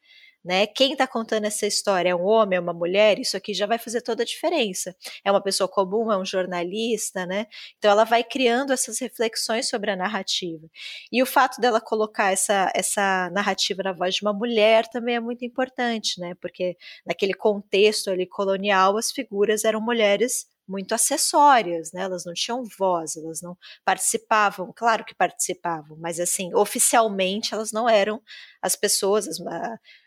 né? 0.44 0.66
Quem 0.66 0.92
está 0.92 1.06
contando 1.06 1.46
essa 1.46 1.66
história 1.66 2.10
é 2.10 2.14
um 2.14 2.22
homem, 2.24 2.58
é 2.58 2.60
uma 2.60 2.74
mulher? 2.74 3.18
Isso 3.18 3.36
aqui 3.36 3.54
já 3.54 3.66
vai 3.66 3.78
fazer 3.78 4.02
toda 4.02 4.22
a 4.22 4.26
diferença. 4.26 4.94
É 5.24 5.30
uma 5.30 5.40
pessoa 5.42 5.66
comum, 5.66 6.12
é 6.12 6.18
um 6.18 6.24
jornalista, 6.24 7.24
né? 7.24 7.46
Então 7.78 7.90
ela 7.90 8.04
vai 8.04 8.22
criando 8.22 8.72
essas 8.72 8.98
reflexões 9.00 9.68
sobre 9.68 9.90
a 9.90 9.96
narrativa. 9.96 10.68
E 11.10 11.22
o 11.22 11.26
fato 11.26 11.60
dela 11.60 11.80
colocar 11.80 12.30
essa, 12.32 12.70
essa 12.74 13.30
narrativa 13.30 13.82
na 13.82 13.92
voz 13.92 14.16
de 14.16 14.22
uma 14.22 14.34
mulher 14.34 14.86
também 14.88 15.16
é 15.16 15.20
muito 15.20 15.44
importante, 15.44 16.20
né? 16.20 16.34
Porque 16.40 16.76
naquele 17.06 17.32
contexto 17.34 18.10
ali 18.10 18.26
colonial, 18.26 18.98
as 18.98 19.10
figuras 19.10 19.64
eram 19.64 19.80
mulheres 19.80 20.46
muito 20.66 20.94
acessórias, 20.94 21.92
né? 21.92 22.02
Elas 22.02 22.24
não 22.24 22.32
tinham 22.32 22.64
voz, 22.78 23.16
elas 23.16 23.42
não 23.42 23.56
participavam, 23.84 24.72
claro 24.74 25.04
que 25.04 25.14
participavam, 25.14 25.96
mas 25.98 26.18
assim, 26.18 26.54
oficialmente 26.54 27.54
elas 27.54 27.70
não 27.70 27.88
eram 27.88 28.22
as 28.62 28.74
pessoas, 28.74 29.28
as, 29.28 29.38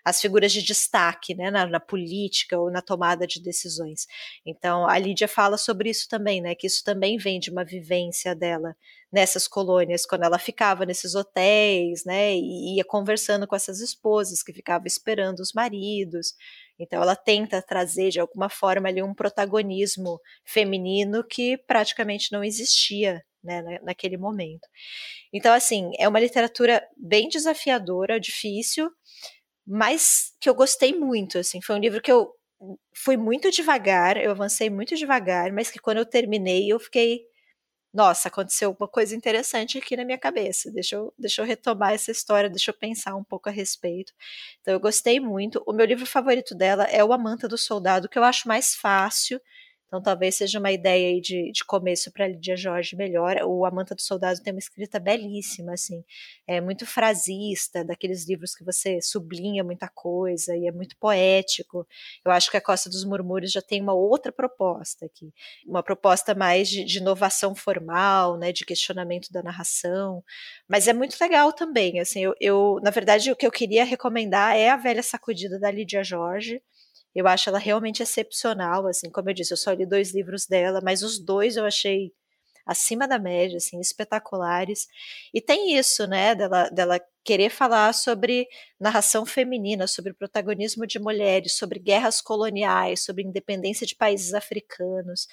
as 0.04 0.20
figuras 0.20 0.52
de 0.52 0.64
destaque, 0.64 1.36
né, 1.36 1.52
na, 1.52 1.68
na, 1.68 1.80
política 1.80 2.58
ou 2.60 2.72
na 2.72 2.82
tomada 2.82 3.28
de 3.28 3.40
decisões. 3.40 4.08
Então, 4.44 4.88
a 4.88 4.98
Lídia 4.98 5.28
fala 5.28 5.58
sobre 5.58 5.92
isso 5.92 6.08
também, 6.10 6.42
né, 6.42 6.56
que 6.56 6.66
isso 6.66 6.84
também 6.84 7.18
vem 7.18 7.40
de 7.40 7.52
uma 7.52 7.64
vivência 7.64 8.34
dela 8.34 8.76
nessas 9.12 9.48
colônias, 9.48 10.06
quando 10.06 10.24
ela 10.24 10.40
ficava 10.40 10.86
nesses 10.86 11.14
hotéis, 11.14 12.04
né, 12.04 12.36
e 12.36 12.78
ia 12.78 12.84
conversando 12.84 13.48
com 13.48 13.56
essas 13.56 13.80
esposas 13.80 14.42
que 14.42 14.52
ficavam 14.52 14.88
esperando 14.88 15.40
os 15.40 15.54
maridos, 15.54 16.34
então 16.80 17.02
ela 17.02 17.16
tenta 17.16 17.62
trazer 17.62 18.10
de 18.10 18.20
alguma 18.20 18.50
forma 18.50 18.88
ali 18.90 19.02
um 19.02 19.14
protagonismo 19.14 20.20
feminino 20.46 21.24
que 21.24 21.58
praticamente 21.68 22.32
não 22.32 22.44
existia 22.44 23.22
né, 23.44 23.80
naquele 23.84 24.18
momento. 24.18 24.68
Então, 25.34 25.54
assim, 25.54 25.92
é 25.98 26.08
uma 26.08 26.20
literatura 26.20 26.84
bem 26.98 27.30
desafiadora, 27.30 28.20
difícil, 28.20 28.90
mas 29.66 30.34
que 30.40 30.50
eu 30.50 30.56
gostei 30.56 30.94
muito, 30.94 31.38
assim, 31.38 31.62
foi 31.62 31.76
um 31.76 31.80
livro 31.80 32.02
que 32.02 32.12
eu 32.12 32.32
fui 32.96 33.18
muito 33.18 33.52
devagar, 33.52 34.18
eu 34.18 34.32
avancei 34.32 34.70
muito 34.70 34.96
devagar, 34.96 35.52
mas 35.52 35.70
que 35.70 35.80
quando 35.80 35.98
eu 35.98 36.06
terminei 36.06 36.72
eu 36.72 36.80
fiquei 36.80 37.22
nossa, 37.94 38.28
aconteceu 38.28 38.76
uma 38.80 38.88
coisa 38.88 39.16
interessante 39.16 39.78
aqui 39.78 39.96
na 39.98 40.06
minha 40.06 40.18
cabeça. 40.18 40.72
Deixa 40.72 40.96
eu, 40.96 41.14
deixa 41.18 41.42
eu 41.42 41.46
retomar 41.46 41.94
essa 41.94 42.12
história, 42.12 42.50
deixa 42.50 42.72
eu 42.72 42.76
pensar 42.78 43.16
um 43.16 43.24
pouco 43.24 43.50
a 43.50 43.52
respeito. 43.52 44.14
Então, 44.62 44.74
eu 44.74 44.80
gostei 44.80 45.20
muito. 45.20 45.64
O 45.66 45.74
meu 45.74 45.86
livro 45.86 46.06
favorito 46.06 46.54
dela 46.56 46.84
é 46.86 47.04
O 47.04 47.14
Amanta 47.14 47.48
do 47.48 47.58
Soldado, 47.58 48.10
que 48.10 48.20
eu 48.20 48.24
acho 48.24 48.48
mais 48.48 48.76
fácil 48.76 49.42
então, 49.88 50.02
talvez 50.02 50.36
seja 50.36 50.60
uma 50.60 50.70
ideia 50.70 51.08
aí 51.08 51.22
de, 51.22 51.50
de 51.52 51.64
começo 51.64 52.12
para 52.12 52.28
Lídia 52.28 52.58
Jorge 52.58 52.94
melhor. 52.94 53.38
O 53.46 53.66
Amanta 53.66 53.96
do 53.96 54.02
Soldado 54.02 54.42
tem 54.42 54.52
uma 54.52 54.60
escrita 54.60 55.00
belíssima, 55.00 55.74
assim, 55.74 56.04
é 56.46 56.60
muito 56.60 56.86
frasista, 56.86 57.86
daqueles 57.86 58.28
livros 58.28 58.54
que 58.54 58.66
você 58.66 59.02
sublinha 59.02 59.64
muita 59.64 59.88
coisa 59.88 60.56
e 60.58 60.68
é 60.68 60.72
muito 60.74 60.98
poético. 60.98 61.88
Eu 62.26 62.34
acho 62.34 62.52
que 62.52 62.58
a 62.58 62.62
Costa 62.62 62.90
dos 62.90 63.06
Murmúrios 63.06 63.54
já 63.54 63.62
tem 63.62 63.82
uma 63.82 63.94
outra 63.94 64.30
proposta 64.30 65.06
aqui, 65.06 65.34
uma 65.66 65.82
proposta 65.82 66.36
mais 66.36 66.68
de, 66.68 66.84
de 66.84 66.98
inovação 66.98 67.56
formal, 67.56 68.38
né, 68.38 68.52
de 68.52 68.66
questionamento 68.66 69.32
da 69.32 69.42
narração, 69.42 70.22
mas 70.68 70.88
é 70.90 70.94
muito 70.94 71.16
legal 71.22 71.54
também, 71.54 72.02
assim, 72.02 72.24
eu, 72.26 72.36
eu, 72.42 72.80
na 72.84 72.92
verdade, 72.92 73.32
o 73.32 73.36
que 73.38 73.48
eu 73.48 73.52
queria 73.52 73.86
recomendar 73.86 74.58
é 74.58 74.70
a 74.70 74.76
Velha 74.76 75.02
Sacudida 75.02 75.58
da 75.58 75.72
Lídia 75.72 76.04
Jorge, 76.04 76.62
eu 77.16 77.28
acho 77.28 77.50
ela 77.50 77.60
realmente 77.60 78.04
excepcional, 78.04 78.88
assim, 78.88 79.10
como 79.12 79.30
eu 79.30 79.34
disse, 79.34 79.54
eu 79.54 79.58
só 79.58 79.72
li 79.74 79.86
dois 79.86 80.14
livros 80.14 80.46
dela, 80.48 80.82
mas 80.84 81.04
os 81.04 81.20
dois 81.20 81.58
eu 81.58 81.66
achei 81.66 82.12
acima 82.66 83.08
da 83.08 83.18
média, 83.18 83.58
assim, 83.58 83.80
espetaculares. 83.80 84.88
E 85.34 85.42
tem 85.42 85.76
isso, 85.78 86.06
né, 86.08 86.36
dela, 86.36 86.70
dela 86.70 87.00
querer 87.24 87.50
falar 87.50 87.94
sobre 87.94 88.48
narração 88.80 89.26
feminina, 89.26 89.88
sobre 89.88 90.14
protagonismo 90.14 90.86
de 90.86 91.00
mulheres, 91.00 91.58
sobre 91.58 91.80
guerras 91.80 92.22
coloniais, 92.22 93.04
sobre 93.04 93.24
independência 93.24 93.88
de 93.88 93.96
países 93.96 94.34
africanos. 94.34 95.28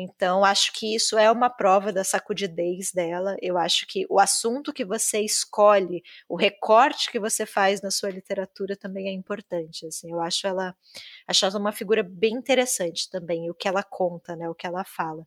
Então, 0.00 0.44
acho 0.44 0.72
que 0.72 0.94
isso 0.94 1.18
é 1.18 1.28
uma 1.28 1.50
prova 1.50 1.92
da 1.92 2.04
sacudidez 2.04 2.92
dela. 2.92 3.36
Eu 3.42 3.58
acho 3.58 3.84
que 3.84 4.06
o 4.08 4.20
assunto 4.20 4.72
que 4.72 4.84
você 4.84 5.20
escolhe, 5.20 6.04
o 6.28 6.36
recorte 6.36 7.10
que 7.10 7.18
você 7.18 7.44
faz 7.44 7.82
na 7.82 7.90
sua 7.90 8.10
literatura 8.10 8.76
também 8.76 9.08
é 9.08 9.12
importante. 9.12 9.84
Assim, 9.86 10.12
eu 10.12 10.20
acho 10.20 10.46
ela, 10.46 10.72
acho 11.26 11.44
ela 11.44 11.58
uma 11.58 11.72
figura 11.72 12.04
bem 12.04 12.34
interessante 12.34 13.10
também, 13.10 13.50
o 13.50 13.54
que 13.54 13.66
ela 13.66 13.82
conta, 13.82 14.36
né, 14.36 14.48
o 14.48 14.54
que 14.54 14.68
ela 14.68 14.84
fala. 14.84 15.26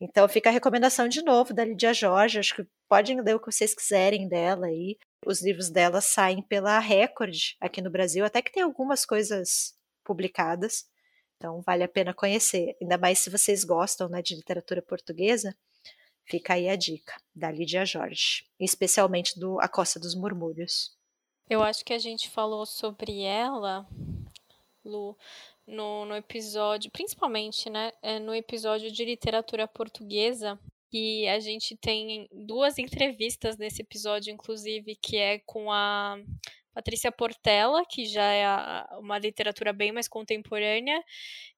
Então, 0.00 0.28
fica 0.28 0.50
a 0.50 0.52
recomendação 0.52 1.06
de 1.06 1.22
novo 1.22 1.54
da 1.54 1.64
Lídia 1.64 1.94
Jorge. 1.94 2.40
Acho 2.40 2.56
que 2.56 2.66
podem 2.88 3.20
ler 3.20 3.36
o 3.36 3.40
que 3.40 3.52
vocês 3.52 3.72
quiserem 3.72 4.28
dela 4.28 4.66
aí. 4.66 4.98
Os 5.24 5.40
livros 5.40 5.70
dela 5.70 6.00
saem 6.00 6.42
pela 6.42 6.76
Record 6.80 7.36
aqui 7.60 7.80
no 7.80 7.90
Brasil, 7.90 8.24
até 8.24 8.42
que 8.42 8.50
tem 8.50 8.64
algumas 8.64 9.06
coisas 9.06 9.74
publicadas. 10.04 10.90
Então 11.42 11.60
vale 11.60 11.82
a 11.82 11.88
pena 11.88 12.14
conhecer, 12.14 12.76
ainda 12.80 12.96
mais 12.96 13.18
se 13.18 13.28
vocês 13.28 13.64
gostam 13.64 14.08
né, 14.08 14.22
de 14.22 14.36
literatura 14.36 14.80
portuguesa. 14.80 15.52
Fica 16.24 16.54
aí 16.54 16.68
a 16.68 16.76
dica 16.76 17.20
da 17.34 17.50
Lídia 17.50 17.84
Jorge, 17.84 18.46
especialmente 18.60 19.40
do 19.40 19.58
A 19.58 19.66
Costa 19.66 19.98
dos 19.98 20.14
Murmúrios. 20.14 20.96
Eu 21.50 21.60
acho 21.60 21.84
que 21.84 21.92
a 21.92 21.98
gente 21.98 22.30
falou 22.30 22.64
sobre 22.64 23.22
ela, 23.22 23.84
Lu, 24.84 25.18
no, 25.66 26.04
no 26.04 26.14
episódio, 26.14 26.92
principalmente, 26.92 27.68
né, 27.68 27.90
é, 28.00 28.20
no 28.20 28.32
episódio 28.32 28.92
de 28.92 29.04
literatura 29.04 29.66
portuguesa, 29.66 30.56
e 30.92 31.26
a 31.26 31.40
gente 31.40 31.76
tem 31.76 32.28
duas 32.30 32.78
entrevistas 32.78 33.56
nesse 33.56 33.82
episódio, 33.82 34.32
inclusive, 34.32 34.94
que 34.94 35.16
é 35.16 35.40
com 35.40 35.72
a 35.72 36.18
Patrícia 36.74 37.12
Portela, 37.12 37.84
que 37.88 38.04
já 38.06 38.24
é 38.24 38.44
a, 38.46 38.88
uma 39.00 39.18
literatura 39.18 39.72
bem 39.72 39.92
mais 39.92 40.08
contemporânea, 40.08 41.02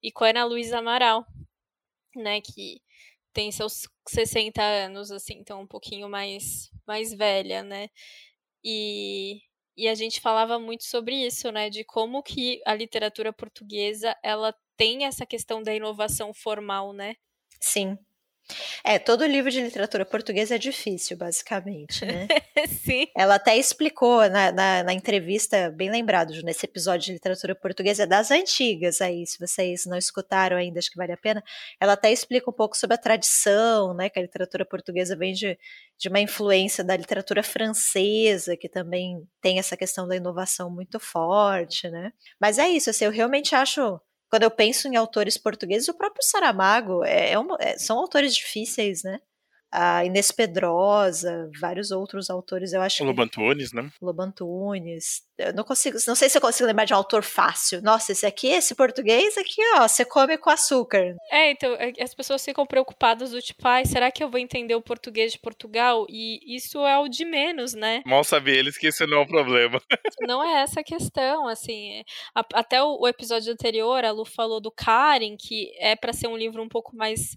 e 0.03 0.13
com 0.13 0.25
a 0.25 0.31
Ana 0.31 0.45
Luísa 0.45 0.79
Amaral, 0.79 1.27
né, 2.17 2.41
que 2.41 2.81
tem 3.33 3.53
seus 3.53 3.89
60 4.09 4.63
anos, 4.63 5.11
assim, 5.13 5.35
então 5.35 5.63
um 5.63 5.67
pouquinho 5.67 6.09
mais, 6.09 6.71
mais 6.87 7.13
velha, 7.15 7.63
né? 7.63 7.89
E, 8.65 9.41
E 9.77 9.89
a 9.89 9.95
gente 9.95 10.21
falava 10.21 10.59
muito 10.59 10.85
sobre 10.85 11.15
isso, 11.27 11.51
né? 11.53 11.71
De 11.71 11.85
como 11.85 12.23
que 12.23 12.61
a 12.67 12.75
literatura 12.75 13.33
portuguesa 13.33 14.17
ela 14.23 14.55
tem 14.77 15.05
essa 15.07 15.27
questão 15.27 15.63
da 15.63 15.75
inovação 15.75 16.33
formal, 16.35 16.93
né? 16.93 17.17
Sim. 17.61 17.99
É, 18.85 18.99
todo 18.99 19.25
livro 19.25 19.51
de 19.51 19.61
literatura 19.61 20.05
portuguesa 20.05 20.57
é 20.57 20.59
difícil, 20.59 21.17
basicamente, 21.17 22.05
né? 22.05 22.29
Sim. 22.85 23.07
Ela 23.17 23.37
até 23.37 23.57
explicou 23.57 24.29
na, 24.29 24.53
na, 24.53 24.83
na, 24.83 24.93
entrevista, 24.93 25.71
bem 25.71 25.91
lembrado, 25.91 26.31
nesse 26.43 26.67
episódio 26.67 27.07
de 27.07 27.13
literatura 27.15 27.55
portuguesa 27.55 28.07
das 28.07 28.31
antigas 28.31 29.01
aí, 29.01 29.27
se 29.27 29.39
vocês 29.39 29.87
não 29.87 29.97
escutaram 29.97 30.59
ainda, 30.59 30.79
acho 30.79 30.91
que 30.91 30.99
vale 30.99 31.13
a 31.13 31.17
pena. 31.17 31.43
Ela 31.81 31.95
até 31.95 32.13
explica 32.13 32.51
um 32.51 32.53
pouco 32.53 32.77
sobre 32.77 32.95
a 32.95 32.99
tradição, 32.99 33.95
né? 33.95 34.11
Que 34.11 34.19
a 34.19 34.23
literatura 34.23 34.67
portuguesa 34.67 35.17
vem 35.17 35.33
de, 35.33 35.59
de 35.99 36.09
uma 36.09 36.21
influência 36.21 36.85
da 36.85 36.97
literatura 36.97 37.43
francesa, 37.43 38.57
que 38.57 38.69
também 38.69 39.27
tem 39.41 39.59
essa 39.59 39.77
questão 39.77 40.07
da 40.07 40.17
inovação 40.17 40.71
muito 40.71 41.01
forte, 41.01 41.89
né? 41.89 42.13
Mas 42.39 42.59
é 42.59 42.69
isso, 42.69 42.91
assim, 42.91 43.07
eu 43.07 43.11
realmente 43.11 43.55
acho 43.55 43.99
quando 44.35 44.43
eu 44.43 44.51
penso 44.51 44.89
em 44.89 44.97
autores 44.97 45.39
portugueses, 45.39 45.89
o 45.89 45.95
próprio 45.95 46.25
Saramago 46.25 47.05
é, 47.05 47.31
é, 47.31 47.39
uma, 47.39 47.57
é 47.61 47.79
são 47.79 47.97
autores 47.97 48.35
difíceis, 48.35 49.05
né? 49.05 49.21
A 49.77 50.05
Inês 50.05 50.31
Pedrosa, 50.31 51.51
vários 51.61 51.91
outros 51.91 52.31
autores, 52.31 52.73
eu 52.73 52.81
acho. 52.81 53.03
O 53.03 53.07
Lobantunes, 53.07 53.73
né? 53.73 53.91
Lobantunes. 54.01 55.25
Eu 55.37 55.53
não 55.53 55.65
consigo, 55.65 55.99
não 56.07 56.15
sei 56.15 56.29
se 56.29 56.39
eu 56.39 56.41
consigo 56.41 56.69
lembrar 56.69 56.85
de 56.85 56.95
um 56.95 56.97
autor 56.97 57.25
fácil. 57.25 57.83
Nossa, 57.83 58.13
esse 58.13 58.25
aqui, 58.25 58.47
esse 58.47 58.73
português 58.73 59.37
aqui, 59.37 59.61
ó, 59.75 59.89
você 59.89 60.05
come 60.05 60.39
com 60.39 60.49
açúcar. 60.49 61.17
É, 61.29 61.51
então, 61.51 61.75
é, 61.75 61.93
as 62.01 62.15
pessoas 62.15 62.45
ficam 62.45 62.65
preocupadas 62.65 63.33
do 63.33 63.43
tipo, 63.43 63.67
ai, 63.67 63.85
será 63.85 64.13
que 64.13 64.23
eu 64.23 64.31
vou 64.31 64.39
entender 64.39 64.77
o 64.77 64.81
português 64.81 65.33
de 65.33 65.41
Portugal? 65.41 66.07
E 66.09 66.55
isso 66.55 66.79
é 66.87 66.97
o 67.01 67.09
de 67.09 67.25
menos, 67.25 67.75
né? 67.75 68.01
Mal 68.07 68.23
saber 68.23 68.57
eles 68.57 68.79
que 68.79 68.87
isso 68.87 69.05
não 69.09 69.19
é 69.19 69.21
um 69.23 69.27
problema. 69.27 69.81
não 70.23 70.45
é 70.45 70.63
essa 70.63 70.81
a 70.81 70.85
questão, 70.85 71.49
assim. 71.49 72.05
A, 72.33 72.45
até 72.55 72.81
o, 72.81 73.01
o, 73.01 73.09
episódio 73.09 73.53
anterior, 73.53 74.05
a 74.05 74.13
Lu 74.13 74.25
falou 74.25 74.61
do 74.61 74.71
Karen, 74.71 75.37
que 75.37 75.73
é 75.81 75.97
para 75.97 76.13
ser 76.13 76.29
um 76.29 76.37
livro 76.37 76.63
um 76.63 76.69
pouco 76.69 76.95
mais 76.95 77.35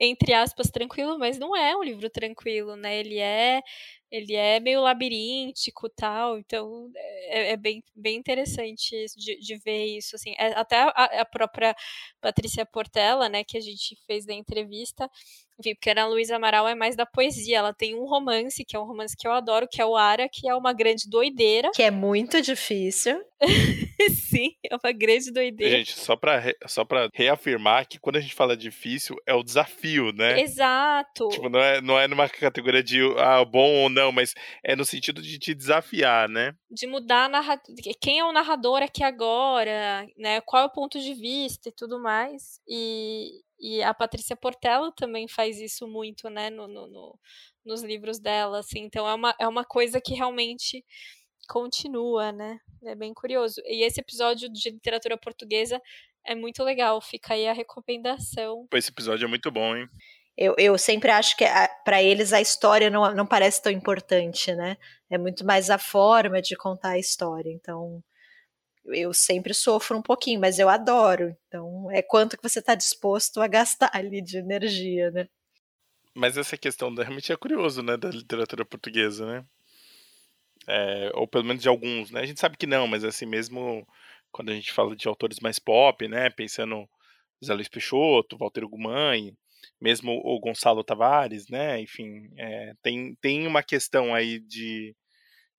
entre 0.00 0.32
aspas, 0.32 0.70
tranquilo, 0.70 1.18
mas 1.18 1.38
não 1.38 1.56
é 1.56 1.76
um 1.76 1.82
livro 1.82 2.08
tranquilo, 2.08 2.76
né? 2.76 2.98
Ele 2.98 3.18
é 3.18 3.62
ele 4.10 4.34
é 4.34 4.58
meio 4.58 4.80
labiríntico 4.80 5.88
tal, 5.90 6.38
então 6.38 6.90
é, 7.26 7.52
é 7.52 7.56
bem, 7.56 7.84
bem 7.94 8.16
interessante 8.16 9.04
de, 9.16 9.38
de, 9.38 9.56
ver 9.58 9.84
isso, 9.84 10.16
assim, 10.16 10.34
é, 10.38 10.58
até 10.58 10.78
a, 10.78 10.88
a, 11.20 11.24
própria 11.26 11.76
Patrícia 12.18 12.64
Portela, 12.64 13.28
né, 13.28 13.44
que 13.44 13.58
a 13.58 13.60
gente 13.60 13.98
fez 14.06 14.24
da 14.24 14.32
entrevista, 14.32 15.10
enfim, 15.58 15.74
porque 15.74 15.90
a 15.90 15.92
Ana 15.92 16.06
Luísa 16.06 16.36
Amaral 16.36 16.68
é 16.68 16.74
mais 16.74 16.94
da 16.94 17.04
poesia. 17.04 17.58
Ela 17.58 17.74
tem 17.74 17.94
um 17.96 18.04
romance, 18.04 18.64
que 18.64 18.76
é 18.76 18.78
um 18.78 18.84
romance 18.84 19.16
que 19.16 19.26
eu 19.26 19.32
adoro, 19.32 19.66
que 19.68 19.82
é 19.82 19.84
o 19.84 19.96
Ara, 19.96 20.28
que 20.28 20.48
é 20.48 20.54
uma 20.54 20.72
grande 20.72 21.08
doideira. 21.08 21.72
Que 21.74 21.82
é 21.82 21.90
muito 21.90 22.40
difícil. 22.40 23.20
Sim, 24.10 24.54
é 24.64 24.76
uma 24.76 24.92
grande 24.92 25.32
doideira. 25.32 25.76
Gente, 25.78 25.98
só 25.98 26.14
pra, 26.16 26.42
só 26.66 26.84
pra 26.84 27.08
reafirmar 27.12 27.86
que 27.88 27.98
quando 27.98 28.16
a 28.16 28.20
gente 28.20 28.34
fala 28.34 28.56
difícil, 28.56 29.16
é 29.26 29.34
o 29.34 29.42
desafio, 29.42 30.12
né? 30.12 30.40
Exato. 30.40 31.28
Tipo, 31.28 31.48
não 31.48 31.60
é, 31.60 31.80
não 31.80 31.98
é 31.98 32.06
numa 32.06 32.28
categoria 32.28 32.82
de 32.82 33.00
ah, 33.18 33.44
bom 33.44 33.82
ou 33.82 33.88
não, 33.88 34.12
mas 34.12 34.34
é 34.62 34.76
no 34.76 34.84
sentido 34.84 35.20
de 35.20 35.38
te 35.38 35.54
desafiar, 35.54 36.28
né? 36.28 36.54
De 36.70 36.86
mudar 36.86 37.24
a 37.24 37.28
narrativa. 37.28 37.76
Quem 38.00 38.20
é 38.20 38.24
o 38.24 38.32
narrador 38.32 38.82
aqui 38.82 39.02
agora, 39.02 40.06
né? 40.16 40.40
Qual 40.42 40.62
é 40.62 40.66
o 40.66 40.72
ponto 40.72 41.00
de 41.00 41.14
vista 41.14 41.68
e 41.68 41.72
tudo 41.72 42.00
mais. 42.00 42.60
E, 42.68 43.42
e 43.58 43.82
a 43.82 43.92
Patrícia 43.92 44.36
Portela 44.36 44.92
também 44.92 45.26
faz 45.26 45.60
isso 45.60 45.88
muito, 45.88 46.30
né, 46.30 46.50
no, 46.50 46.68
no, 46.68 46.86
no, 46.86 47.18
nos 47.64 47.82
livros 47.82 48.18
dela, 48.18 48.60
assim. 48.60 48.80
Então 48.80 49.08
é 49.08 49.14
uma, 49.14 49.34
é 49.40 49.48
uma 49.48 49.64
coisa 49.64 50.00
que 50.00 50.14
realmente 50.14 50.84
continua, 51.48 52.30
né? 52.30 52.60
É 52.84 52.94
bem 52.94 53.12
curioso. 53.12 53.60
E 53.64 53.82
esse 53.84 54.00
episódio 54.00 54.48
de 54.48 54.70
literatura 54.70 55.16
portuguesa 55.16 55.80
é 56.24 56.34
muito 56.34 56.62
legal. 56.62 57.00
Fica 57.00 57.34
aí 57.34 57.48
a 57.48 57.52
recomendação. 57.52 58.68
Esse 58.72 58.90
episódio 58.90 59.24
é 59.24 59.28
muito 59.28 59.50
bom, 59.50 59.74
hein? 59.74 59.88
Eu, 60.36 60.54
eu 60.56 60.78
sempre 60.78 61.10
acho 61.10 61.36
que 61.36 61.44
para 61.84 62.00
eles 62.00 62.32
a 62.32 62.40
história 62.40 62.88
não, 62.88 63.12
não 63.12 63.26
parece 63.26 63.60
tão 63.60 63.72
importante, 63.72 64.54
né? 64.54 64.76
É 65.10 65.18
muito 65.18 65.44
mais 65.44 65.68
a 65.68 65.78
forma 65.78 66.40
de 66.40 66.54
contar 66.54 66.90
a 66.90 66.98
história. 66.98 67.50
Então, 67.50 68.00
eu 68.84 69.12
sempre 69.12 69.52
sofro 69.52 69.98
um 69.98 70.02
pouquinho, 70.02 70.40
mas 70.40 70.60
eu 70.60 70.68
adoro. 70.68 71.36
Então, 71.48 71.90
é 71.90 72.02
quanto 72.02 72.36
que 72.36 72.48
você 72.48 72.60
está 72.60 72.76
disposto 72.76 73.40
a 73.40 73.48
gastar 73.48 73.90
ali 73.92 74.22
de 74.22 74.38
energia, 74.38 75.10
né? 75.10 75.28
Mas 76.14 76.36
essa 76.36 76.56
questão 76.56 76.94
realmente 76.94 77.32
é 77.32 77.36
curioso, 77.36 77.82
né, 77.82 77.96
da 77.96 78.08
literatura 78.08 78.64
portuguesa, 78.64 79.26
né? 79.26 79.44
É, 80.68 81.10
ou 81.14 81.26
pelo 81.28 81.44
menos 81.44 81.62
de 81.62 81.68
alguns, 81.68 82.10
né? 82.10 82.20
A 82.20 82.26
gente 82.26 82.40
sabe 82.40 82.56
que 82.58 82.66
não, 82.66 82.86
mas 82.86 83.04
assim 83.04 83.26
mesmo 83.26 83.86
quando 84.32 84.50
a 84.50 84.54
gente 84.54 84.72
fala 84.72 84.94
de 84.96 85.08
autores 85.08 85.40
mais 85.40 85.58
pop, 85.58 86.06
né? 86.08 86.30
Pensando 86.30 86.88
Zé 87.44 87.54
Luiz 87.54 87.68
Peixoto, 87.68 88.36
Walter 88.38 88.66
Gumanyi, 88.68 89.34
mesmo 89.80 90.12
o 90.12 90.40
Gonçalo 90.40 90.84
Tavares, 90.84 91.48
né? 91.48 91.80
Enfim, 91.80 92.28
é, 92.38 92.74
tem, 92.82 93.14
tem 93.20 93.46
uma 93.46 93.62
questão 93.62 94.14
aí 94.14 94.40
de, 94.40 94.94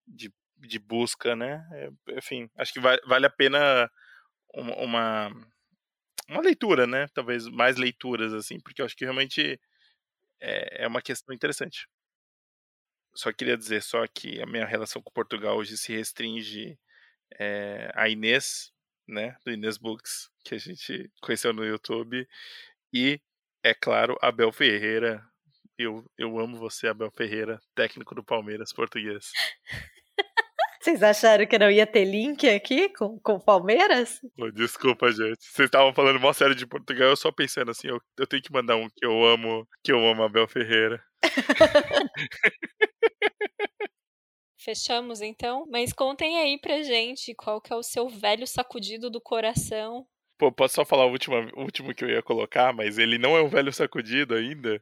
de 0.07 0.31
de 0.61 0.79
busca, 0.79 1.35
né? 1.35 1.65
É, 1.73 2.17
enfim, 2.17 2.49
acho 2.57 2.73
que 2.73 2.79
vale, 2.81 3.01
vale 3.07 3.25
a 3.25 3.29
pena 3.29 3.89
uma, 4.53 5.29
uma 6.29 6.41
leitura, 6.41 6.87
né? 6.87 7.07
Talvez 7.13 7.47
mais 7.47 7.77
leituras, 7.77 8.33
assim, 8.33 8.59
porque 8.59 8.81
eu 8.81 8.85
acho 8.85 8.95
que 8.95 9.05
realmente 9.05 9.59
é, 10.41 10.85
é 10.85 10.87
uma 10.87 11.01
questão 11.01 11.35
interessante. 11.35 11.87
Só 13.19 13.33
queria 13.33 13.57
dizer 13.57 13.83
só 13.83 14.07
que 14.07 14.41
a 14.41 14.45
minha 14.45 14.65
relação 14.65 15.01
com 15.01 15.11
Portugal 15.11 15.57
hoje 15.57 15.77
se 15.77 15.91
restringe 15.91 16.79
é, 17.37 17.91
a 17.93 18.07
Inês, 18.07 18.71
né? 19.05 19.35
Do 19.43 19.51
Inês 19.51 19.77
Books, 19.77 20.29
que 20.41 20.55
a 20.55 20.57
gente 20.57 21.11
conheceu 21.21 21.51
no 21.51 21.65
YouTube, 21.65 22.25
e, 22.93 23.19
é 23.61 23.73
claro, 23.73 24.17
Abel 24.21 24.53
Ferreira. 24.53 25.21
Eu, 25.77 26.09
eu 26.17 26.39
amo 26.39 26.57
você, 26.57 26.87
Abel 26.87 27.11
Ferreira, 27.11 27.59
técnico 27.75 28.15
do 28.15 28.23
Palmeiras 28.23 28.71
português. 28.71 29.33
Vocês 30.79 31.03
acharam 31.03 31.45
que 31.45 31.59
não 31.59 31.69
ia 31.69 31.85
ter 31.85 32.05
link 32.05 32.47
aqui 32.47 32.87
com, 32.93 33.19
com 33.19 33.33
o 33.33 33.43
Palmeiras? 33.43 34.21
Desculpa, 34.53 35.11
gente. 35.11 35.43
Vocês 35.43 35.65
estavam 35.65 35.93
falando 35.93 36.15
uma 36.15 36.33
série 36.33 36.55
de 36.55 36.65
Portugal, 36.65 37.09
eu 37.09 37.17
só 37.17 37.33
pensando 37.33 37.71
assim, 37.71 37.89
eu, 37.89 38.01
eu 38.17 38.25
tenho 38.25 38.41
que 38.41 38.53
mandar 38.53 38.77
um 38.77 38.87
que 38.87 39.05
eu 39.05 39.25
amo, 39.25 39.67
que 39.83 39.91
eu 39.91 40.07
amo 40.07 40.23
Abel 40.23 40.47
Ferreira. 40.47 41.03
Fechamos 44.57 45.21
então, 45.21 45.65
mas 45.69 45.93
contem 45.93 46.37
aí 46.37 46.59
pra 46.59 46.83
gente 46.83 47.33
qual 47.33 47.61
que 47.61 47.71
é 47.71 47.75
o 47.75 47.83
seu 47.83 48.09
velho 48.09 48.45
sacudido 48.45 49.09
do 49.09 49.21
coração. 49.21 50.05
Pô, 50.37 50.51
posso 50.51 50.75
só 50.75 50.85
falar 50.85 51.05
o 51.05 51.11
último, 51.11 51.35
o 51.55 51.63
último 51.63 51.93
que 51.93 52.03
eu 52.03 52.09
ia 52.09 52.21
colocar, 52.21 52.73
mas 52.73 52.97
ele 52.97 53.17
não 53.17 53.35
é 53.35 53.41
um 53.41 53.49
velho 53.49 53.73
sacudido 53.73 54.35
ainda. 54.35 54.81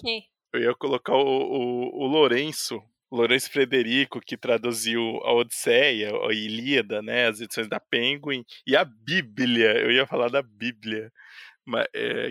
Quem? 0.00 0.28
Eu 0.52 0.60
ia 0.60 0.74
colocar 0.74 1.14
o, 1.14 1.20
o, 1.20 2.04
o 2.04 2.06
Lourenço, 2.06 2.82
Lourenço 3.10 3.50
Frederico, 3.50 4.20
que 4.20 4.36
traduziu 4.36 5.00
a 5.24 5.32
Odisseia, 5.32 6.10
a 6.10 6.32
Ilíada, 6.32 7.00
né, 7.02 7.26
as 7.26 7.40
edições 7.40 7.68
da 7.68 7.80
Penguin, 7.80 8.44
e 8.66 8.76
a 8.76 8.84
Bíblia, 8.84 9.78
eu 9.78 9.90
ia 9.90 10.06
falar 10.06 10.30
da 10.30 10.42
Bíblia, 10.42 11.12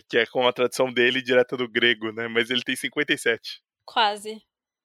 que 0.10 0.18
é 0.18 0.26
com 0.26 0.48
a 0.48 0.54
tradução 0.54 0.92
dele 0.92 1.22
direta 1.22 1.56
do 1.56 1.70
grego, 1.70 2.12
né, 2.12 2.28
mas 2.28 2.50
ele 2.50 2.62
tem 2.64 2.76
57. 2.76 3.62
Quase, 3.86 4.42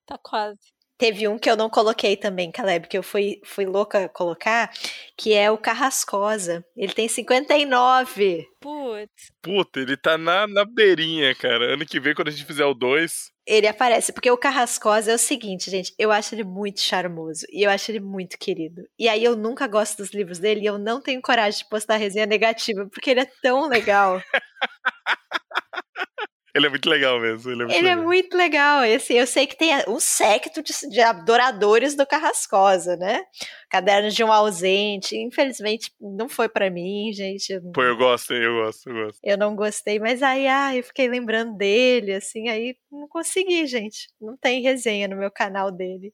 tá 0.07 0.19
quase. 0.19 0.73
Teve 1.03 1.27
um 1.27 1.37
que 1.37 1.51
eu 1.51 1.57
não 1.57 1.69
coloquei 1.69 2.17
também, 2.17 2.53
Caleb, 2.53 2.87
que 2.87 2.97
eu 2.97 3.03
fui, 3.03 3.41
fui 3.43 3.67
louca 3.67 4.09
colocar, 4.09 4.71
que 5.17 5.35
é 5.35 5.51
o 5.51 5.59
Carrascosa. 5.59 6.65
Ele 6.77 6.93
tem 6.93 7.09
59. 7.09 8.47
Putz. 8.61 9.33
Puta, 9.43 9.81
ele 9.81 9.97
tá 9.97 10.17
na, 10.17 10.47
na 10.47 10.65
beirinha, 10.65 11.35
cara. 11.35 11.75
Ano 11.75 11.85
que 11.85 11.99
vem, 11.99 12.15
quando 12.15 12.29
a 12.29 12.31
gente 12.31 12.45
fizer 12.45 12.65
o 12.65 12.73
2. 12.73 13.33
Ele 13.45 13.67
aparece, 13.67 14.13
porque 14.13 14.31
o 14.31 14.39
Carrascosa 14.39 15.11
é 15.11 15.15
o 15.17 15.19
seguinte, 15.19 15.69
gente. 15.73 15.93
Eu 15.99 16.13
acho 16.13 16.37
ele 16.37 16.45
muito 16.45 16.81
charmoso 16.81 17.45
e 17.51 17.65
eu 17.65 17.71
acho 17.71 17.91
ele 17.91 17.99
muito 17.99 18.39
querido. 18.39 18.83
E 18.97 19.09
aí 19.09 19.25
eu 19.25 19.35
nunca 19.35 19.67
gosto 19.67 19.97
dos 19.97 20.15
livros 20.15 20.39
dele 20.39 20.61
e 20.61 20.67
eu 20.67 20.79
não 20.79 21.03
tenho 21.03 21.21
coragem 21.21 21.59
de 21.65 21.69
postar 21.69 21.97
resenha 21.97 22.27
negativa, 22.27 22.87
porque 22.89 23.11
ele 23.11 23.23
é 23.23 23.31
tão 23.43 23.67
legal. 23.69 24.23
Ele 26.55 26.67
é 26.67 26.69
muito 26.69 26.89
legal 26.89 27.19
mesmo. 27.19 27.51
Ele 27.51 27.63
é 27.63 27.65
muito 27.65 27.79
ele 27.79 27.87
é 27.87 27.91
legal. 27.91 28.03
É 28.03 28.07
muito 28.07 28.37
legal. 28.37 28.85
Esse, 28.85 29.15
eu 29.15 29.27
sei 29.27 29.47
que 29.47 29.57
tem 29.57 29.71
um 29.89 29.99
séquito 29.99 30.63
de, 30.63 30.73
de, 30.91 31.01
adoradores 31.01 31.97
do 31.97 32.07
Carrascosa, 32.07 32.95
né? 32.97 33.25
Caderno 33.71 34.11
de 34.11 34.23
um 34.23 34.31
ausente. 34.31 35.17
Infelizmente, 35.17 35.91
não 35.99 36.29
foi 36.29 36.51
para 36.51 36.71
mim, 36.71 37.11
gente. 37.13 37.59
Pô, 37.73 37.83
eu 37.83 37.97
gosto, 37.97 38.35
eu 38.35 38.65
gosto, 38.65 38.91
eu 38.91 39.07
gosto. 39.07 39.19
Eu 39.23 39.39
não 39.39 39.57
gostei, 39.57 39.99
mas 39.99 40.23
aí, 40.23 40.47
ah, 40.47 40.77
eu 40.77 40.83
fiquei 40.83 41.09
lembrando 41.09 41.57
dele, 41.57 42.13
assim, 42.13 42.49
aí 42.49 42.77
não 42.91 43.09
consegui, 43.09 43.67
gente. 43.67 44.09
Não 44.21 44.37
tem 44.37 44.61
resenha 44.61 45.09
no 45.09 45.17
meu 45.17 45.31
canal 45.31 45.71
dele. 45.71 46.13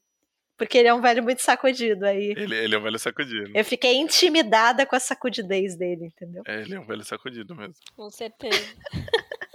Porque 0.56 0.76
ele 0.76 0.88
é 0.88 0.94
um 0.94 1.00
velho 1.00 1.22
muito 1.22 1.40
sacudido 1.40 2.04
aí. 2.04 2.34
Ele, 2.36 2.54
ele 2.54 2.74
é 2.74 2.78
um 2.78 2.82
velho 2.82 2.98
sacudido. 2.98 3.50
Eu 3.54 3.64
fiquei 3.64 3.96
intimidada 3.96 4.84
com 4.84 4.96
a 4.96 5.00
sacudidez 5.00 5.76
dele, 5.76 6.06
entendeu? 6.06 6.42
É, 6.46 6.62
ele 6.62 6.74
é 6.74 6.80
um 6.80 6.86
velho 6.86 7.04
sacudido 7.04 7.54
mesmo. 7.54 7.74
Com 7.96 8.10
certeza. 8.10 8.58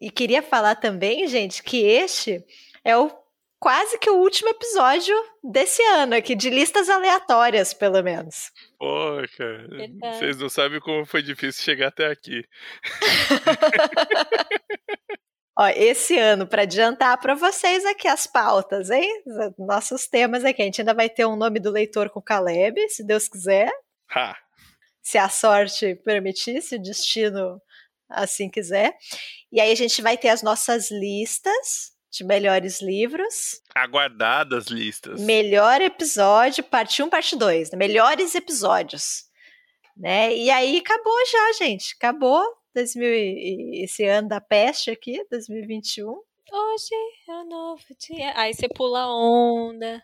E 0.00 0.10
queria 0.10 0.42
falar 0.42 0.76
também, 0.76 1.26
gente, 1.26 1.62
que 1.62 1.84
este 1.84 2.44
é 2.84 2.96
o 2.96 3.10
quase 3.58 3.98
que 3.98 4.08
o 4.08 4.18
último 4.18 4.48
episódio 4.50 5.14
desse 5.42 5.82
ano 5.82 6.14
aqui, 6.14 6.34
de 6.34 6.48
listas 6.48 6.88
aleatórias, 6.88 7.74
pelo 7.74 8.02
menos. 8.02 8.52
Pô, 8.78 9.16
cara, 9.36 9.66
Verdade. 9.68 10.18
vocês 10.18 10.38
não 10.38 10.48
sabem 10.48 10.80
como 10.80 11.04
foi 11.04 11.22
difícil 11.22 11.64
chegar 11.64 11.88
até 11.88 12.06
aqui. 12.06 12.44
Ó, 15.58 15.66
esse 15.74 16.16
ano, 16.16 16.46
para 16.46 16.62
adiantar 16.62 17.20
para 17.20 17.34
vocês 17.34 17.84
aqui 17.84 18.06
as 18.06 18.28
pautas, 18.28 18.90
hein? 18.90 19.24
Nossos 19.58 20.06
temas 20.06 20.44
aqui. 20.44 20.62
A 20.62 20.64
gente 20.64 20.80
ainda 20.80 20.94
vai 20.94 21.10
ter 21.10 21.26
um 21.26 21.34
nome 21.34 21.58
do 21.58 21.68
leitor 21.68 22.10
com 22.10 22.22
Caleb, 22.22 22.88
se 22.88 23.04
Deus 23.04 23.26
quiser. 23.26 23.68
Ha! 24.14 24.36
Se 25.02 25.18
a 25.18 25.28
sorte 25.28 25.96
permitir, 26.04 26.62
se 26.62 26.76
o 26.76 26.82
destino 26.82 27.60
assim 28.08 28.48
quiser. 28.50 28.96
E 29.52 29.60
aí 29.60 29.70
a 29.70 29.74
gente 29.76 30.00
vai 30.02 30.16
ter 30.16 30.28
as 30.28 30.42
nossas 30.42 30.90
listas 30.90 31.92
de 32.10 32.24
melhores 32.24 32.80
livros. 32.80 33.60
Aguardadas 33.74 34.66
listas. 34.66 35.20
Melhor 35.20 35.80
episódio, 35.80 36.64
parte 36.64 37.02
1, 37.02 37.08
parte 37.10 37.36
2. 37.36 37.70
Né? 37.70 37.78
Melhores 37.78 38.34
episódios. 38.34 39.24
Né? 39.96 40.34
E 40.34 40.50
aí 40.50 40.78
acabou 40.78 41.18
já, 41.30 41.52
gente. 41.64 41.94
Acabou 41.96 42.42
2000 42.74 43.08
e- 43.14 43.84
esse 43.84 44.04
ano 44.04 44.28
da 44.28 44.40
peste 44.40 44.90
aqui, 44.90 45.24
2021. 45.30 46.08
Hoje 46.50 46.94
é 47.28 47.32
um 47.32 47.48
novo 47.48 47.82
dia. 47.98 48.32
Aí 48.36 48.54
você 48.54 48.68
pula 48.68 49.06
onda, 49.06 50.02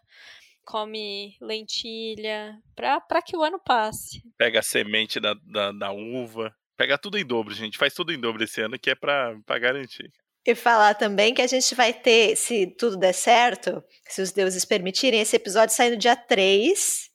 come 0.64 1.36
lentilha, 1.40 2.58
pra, 2.76 3.00
pra 3.00 3.22
que 3.22 3.36
o 3.36 3.42
ano 3.42 3.58
passe. 3.58 4.22
Pega 4.36 4.58
a 4.58 4.62
semente 4.62 5.18
da, 5.20 5.34
da, 5.46 5.72
da 5.72 5.92
uva. 5.92 6.54
Pega 6.76 6.98
tudo 6.98 7.16
em 7.18 7.24
dobro, 7.24 7.54
gente. 7.54 7.78
Faz 7.78 7.94
tudo 7.94 8.12
em 8.12 8.20
dobro 8.20 8.42
esse 8.42 8.60
ano, 8.60 8.78
que 8.78 8.90
é 8.90 8.94
pra 8.94 9.36
garantir. 9.60 10.12
E 10.46 10.54
falar 10.54 10.94
também 10.94 11.32
que 11.32 11.40
a 11.40 11.46
gente 11.46 11.74
vai 11.74 11.92
ter, 11.92 12.36
se 12.36 12.66
tudo 12.66 12.98
der 12.98 13.14
certo, 13.14 13.82
se 14.06 14.20
os 14.20 14.30
deuses 14.30 14.64
permitirem, 14.64 15.20
esse 15.20 15.36
episódio 15.36 15.74
saindo 15.74 15.96
dia 15.96 16.14
3, 16.14 17.10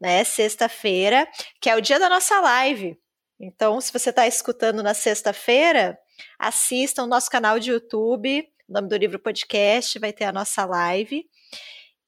né, 0.00 0.24
sexta-feira, 0.24 1.28
que 1.60 1.68
é 1.68 1.76
o 1.76 1.82
dia 1.82 1.98
da 1.98 2.08
nossa 2.08 2.40
live. 2.40 2.96
Então, 3.38 3.80
se 3.80 3.92
você 3.92 4.10
está 4.10 4.26
escutando 4.26 4.82
na 4.82 4.94
sexta-feira, 4.94 5.98
assista 6.38 7.02
o 7.02 7.06
nosso 7.06 7.28
canal 7.28 7.58
de 7.58 7.72
YouTube, 7.72 8.48
o 8.68 8.72
nome 8.72 8.88
do 8.88 8.96
livro 8.96 9.18
podcast, 9.18 9.98
vai 9.98 10.12
ter 10.12 10.24
a 10.24 10.32
nossa 10.32 10.64
live. 10.64 11.28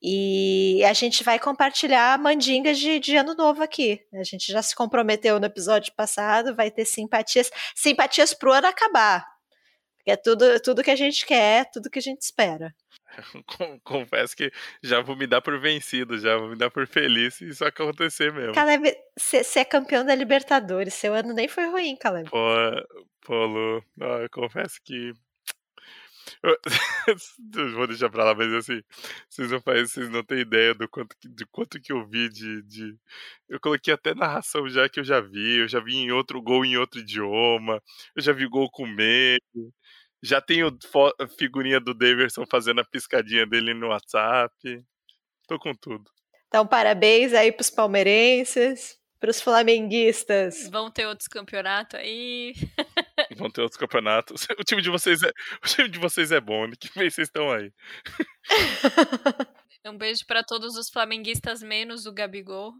E 0.09 0.85
a 0.85 0.93
gente 0.93 1.25
vai 1.25 1.37
compartilhar 1.37 2.17
mandingas 2.17 2.79
de, 2.79 3.01
de 3.01 3.17
ano 3.17 3.35
novo 3.35 3.61
aqui. 3.61 4.01
A 4.15 4.23
gente 4.23 4.53
já 4.53 4.63
se 4.63 4.73
comprometeu 4.73 5.41
no 5.41 5.47
episódio 5.47 5.93
passado, 5.97 6.55
vai 6.55 6.71
ter 6.71 6.85
simpatias, 6.85 7.51
simpatias 7.75 8.33
pro 8.33 8.53
ano 8.53 8.69
acabar. 8.69 9.27
É 10.07 10.15
tudo, 10.15 10.61
tudo 10.61 10.85
que 10.85 10.93
a 10.93 10.97
gente 10.97 11.27
quer, 11.27 11.69
tudo 11.73 11.91
que 11.91 11.99
a 11.99 12.03
gente 12.03 12.23
espera. 12.23 12.73
Confesso 13.83 14.37
que 14.37 14.53
já 14.81 15.01
vou 15.01 15.17
me 15.17 15.27
dar 15.27 15.43
por 15.43 15.59
vencido, 15.59 16.17
já 16.17 16.37
vou 16.37 16.51
me 16.51 16.57
dar 16.57 16.71
por 16.71 16.87
feliz 16.87 17.35
se 17.35 17.49
isso 17.49 17.65
acontecer 17.65 18.33
mesmo. 18.33 18.55
Caleb, 18.55 18.97
você 19.19 19.59
é 19.59 19.65
campeão 19.65 20.05
da 20.05 20.15
Libertadores, 20.15 20.95
seu 20.95 21.15
ano 21.15 21.35
nem 21.35 21.49
foi 21.49 21.67
ruim, 21.67 21.97
Caleb. 21.97 22.31
Pô, 22.31 22.39
pô, 23.25 23.45
Lu, 23.45 23.85
ó, 24.01 24.19
eu 24.19 24.31
confesso 24.31 24.81
que. 24.85 25.13
Vou 27.75 27.87
deixar 27.87 28.11
pra 28.11 28.25
lá, 28.25 28.35
mas 28.35 28.53
assim, 28.53 28.83
vocês 29.29 29.51
não, 29.51 29.61
fazem, 29.61 29.87
vocês 29.87 30.09
não 30.09 30.23
têm 30.23 30.41
ideia 30.41 30.75
do 30.75 30.89
quanto, 30.89 31.17
que- 31.19 31.29
de 31.29 31.47
quanto 31.47 31.81
que 31.81 31.93
eu 31.93 32.07
vi 32.07 32.29
de, 32.29 32.63
de. 32.63 32.97
Eu 33.49 33.61
coloquei 33.61 33.95
até 33.95 34.15
narração 34.15 34.69
já 34.69 34.89
que 34.89 35.01
eu 35.01 35.05
já 35.05 35.21
vi, 35.21 35.59
eu 35.59 35.69
já 35.69 35.81
vi 35.81 35.97
em 35.97 36.11
outro 36.11 36.41
gol 36.43 36.65
em 36.65 36.77
outro 36.77 37.01
idioma, 37.01 37.83
eu 38.15 38.23
já 38.23 38.33
vi 38.33 38.47
gol 38.47 38.71
com 38.71 38.87
medo, 38.87 39.73
já 40.23 40.41
tenho 40.41 40.77
figurinha 41.39 41.79
do 41.81 41.95
Daverson 41.95 42.45
fazendo 42.51 42.81
a 42.81 42.85
piscadinha 42.85 43.47
dele 43.47 43.75
no 43.75 43.89
WhatsApp. 43.89 44.53
Tô 45.47 45.59
com 45.59 45.75
tudo. 45.75 46.11
Então, 46.49 46.67
parabéns 46.67 47.33
aí 47.33 47.53
pros 47.53 47.71
palmeirenses, 47.71 48.99
pros 49.21 49.41
flamenguistas. 49.41 50.69
Vão 50.71 50.91
ter 50.91 51.07
outros 51.07 51.29
campeonatos 51.29 51.99
aí. 52.01 52.55
Vão 53.49 53.51
ter 53.51 53.61
outros 53.63 53.79
campeonatos. 53.79 54.47
O 54.59 54.65
time 54.65 54.81
de 54.83 54.91
vocês 54.91 55.23
é, 55.23 55.29
o 55.63 55.67
time 55.69 55.89
de 55.89 55.99
vocês 55.99 56.33
é 56.33 56.41
bom, 56.41 56.67
né? 56.67 56.73
que 56.79 56.89
vez 56.99 57.15
vocês 57.15 57.29
estão 57.29 57.51
aí. 57.53 57.71
Um 59.87 59.97
beijo 59.97 60.27
pra 60.27 60.43
todos 60.43 60.77
os 60.77 60.91
flamenguistas, 60.91 61.63
menos 61.63 62.07
o 62.07 62.13
Gabigol. 62.13 62.73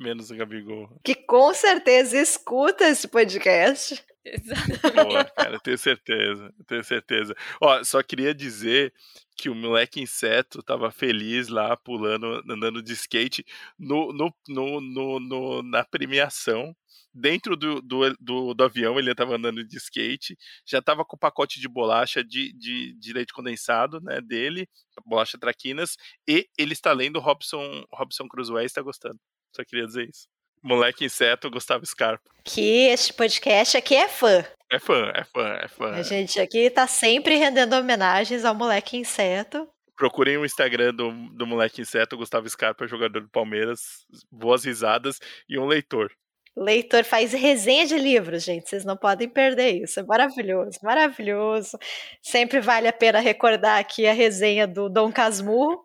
Menos 0.00 0.30
o 0.30 0.36
Gabigol. 0.36 0.88
Que 1.04 1.14
com 1.14 1.52
certeza 1.52 2.18
escuta 2.18 2.88
esse 2.88 3.06
podcast. 3.06 4.02
Exatamente. 4.24 5.04
Boa, 5.08 5.24
cara, 5.24 5.58
tenho 5.60 5.76
certeza, 5.76 6.50
tenho 6.66 6.82
certeza. 6.84 7.34
Ó, 7.60 7.84
só 7.84 8.02
queria 8.02 8.34
dizer 8.34 8.94
que 9.36 9.50
o 9.50 9.54
moleque 9.54 10.00
inseto 10.00 10.62
tava 10.62 10.90
feliz 10.90 11.48
lá, 11.48 11.76
pulando, 11.76 12.42
andando 12.50 12.82
de 12.82 12.92
skate 12.94 13.44
no, 13.78 14.10
no, 14.12 14.32
no, 14.48 14.80
no- 14.80 15.20
no- 15.20 15.62
na 15.62 15.84
premiação. 15.84 16.74
Dentro 17.14 17.56
do, 17.56 17.82
do, 17.82 18.16
do, 18.18 18.54
do 18.54 18.64
avião, 18.64 18.98
ele 18.98 19.14
tava 19.14 19.36
andando 19.36 19.62
de 19.62 19.76
skate, 19.76 20.36
já 20.66 20.80
tava 20.80 21.04
com 21.04 21.16
o 21.16 21.18
pacote 21.18 21.60
de 21.60 21.68
bolacha 21.68 22.24
de, 22.24 22.52
de, 22.54 22.94
de 22.98 23.12
leite 23.12 23.32
condensado, 23.32 24.00
né, 24.00 24.20
dele, 24.20 24.66
bolacha 25.04 25.38
traquinas, 25.38 25.96
e 26.26 26.48
ele 26.56 26.72
está 26.72 26.92
lendo 26.92 27.20
Robson, 27.20 27.84
Robson 27.92 28.26
Crusoe 28.28 28.62
e 28.62 28.66
está 28.66 28.80
gostando. 28.80 29.18
Só 29.54 29.62
queria 29.64 29.86
dizer 29.86 30.08
isso. 30.08 30.26
Moleque 30.62 31.04
inseto, 31.04 31.50
Gustavo 31.50 31.84
Scarpa. 31.84 32.30
Que 32.44 32.88
este 32.88 33.12
podcast 33.12 33.76
aqui 33.76 33.94
é 33.96 34.08
fã. 34.08 34.44
É 34.70 34.78
fã, 34.78 35.12
é 35.14 35.24
fã, 35.24 35.58
é 35.60 35.68
fã. 35.68 35.90
A 35.90 36.02
gente 36.02 36.40
aqui 36.40 36.70
tá 36.70 36.86
sempre 36.86 37.36
rendendo 37.36 37.74
homenagens 37.74 38.44
ao 38.44 38.54
moleque 38.54 38.96
inseto. 38.96 39.68
Procurem 39.96 40.38
o 40.38 40.44
Instagram 40.46 40.94
do, 40.94 41.12
do 41.30 41.46
moleque 41.46 41.82
inseto, 41.82 42.16
Gustavo 42.16 42.48
Scarpa, 42.48 42.86
jogador 42.86 43.20
do 43.20 43.28
Palmeiras. 43.28 44.06
Boas 44.30 44.64
risadas 44.64 45.18
e 45.48 45.58
um 45.58 45.66
leitor. 45.66 46.10
Leitor 46.56 47.04
faz 47.04 47.32
resenha 47.32 47.86
de 47.86 47.96
livros, 47.96 48.44
gente. 48.44 48.68
Vocês 48.68 48.84
não 48.84 48.96
podem 48.96 49.28
perder 49.28 49.82
isso. 49.82 50.00
É 50.00 50.02
maravilhoso, 50.02 50.78
maravilhoso. 50.82 51.78
Sempre 52.22 52.60
vale 52.60 52.86
a 52.86 52.92
pena 52.92 53.20
recordar 53.20 53.78
aqui 53.78 54.06
a 54.06 54.12
resenha 54.12 54.66
do 54.66 54.88
Dom 54.88 55.10
Casmurro. 55.10 55.84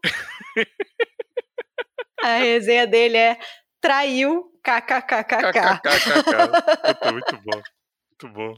a 2.22 2.38
resenha 2.38 2.85
dele 2.85 3.18
é 3.18 3.38
traiu 3.80 4.52
kkkk. 4.61 5.23
KKKKK. 5.53 7.11
Muito 7.11 7.38
bom. 7.44 7.61
Muito 8.11 8.34
bom. 8.34 8.53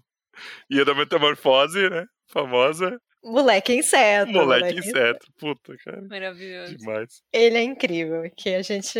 E 0.70 0.82
a 0.82 0.84
da 0.84 0.96
metamorfose, 0.96 1.90
né? 1.90 2.06
Famosa. 2.32 3.00
Moleque 3.24 3.74
inseto. 3.74 4.32
Moleque 4.32 4.80
inseto. 4.80 5.28
Puta, 5.38 5.76
cara. 5.84 6.02
Maravilhoso. 6.10 6.78
Demais. 6.78 7.22
Ele 7.34 7.58
é 7.58 7.64
incrível. 7.64 8.24
Que 8.36 8.56
a 8.56 8.62
gente, 8.62 9.00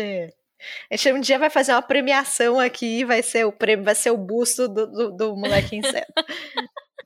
a 0.90 0.96
gente 0.96 1.12
um 1.12 1.20
dia 1.20 1.38
vai 1.38 1.50
fazer 1.50 1.72
uma 1.72 1.82
premiação 1.82 2.58
aqui. 2.58 3.04
Vai 3.04 3.22
ser 3.22 3.44
o 3.44 3.52
prêmio, 3.52 3.84
vai 3.84 3.94
ser 3.94 4.10
o 4.10 4.16
busto 4.16 4.68
do, 4.68 4.86
do, 4.86 5.16
do 5.16 5.36
moleque 5.36 5.76
inseto. 5.76 6.12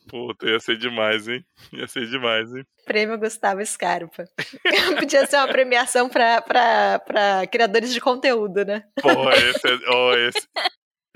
Puta, 0.09 0.47
ia 0.47 0.61
ser 0.61 0.77
demais, 0.77 1.27
hein? 1.27 1.45
Ia 1.73 1.89
ser 1.89 2.07
demais, 2.07 2.55
hein? 2.55 2.65
Prêmio 2.85 3.19
Gustavo 3.19 3.65
Scarpa. 3.65 4.25
Podia 5.01 5.27
ser 5.27 5.37
uma 5.37 5.49
premiação 5.49 6.09
para 6.09 7.47
criadores 7.51 7.93
de 7.93 8.01
conteúdo, 8.01 8.65
né? 8.65 8.85
Pô, 9.01 9.31
esse, 9.31 9.67
é, 9.67 9.79
ó, 9.89 10.15
esse. 10.15 10.47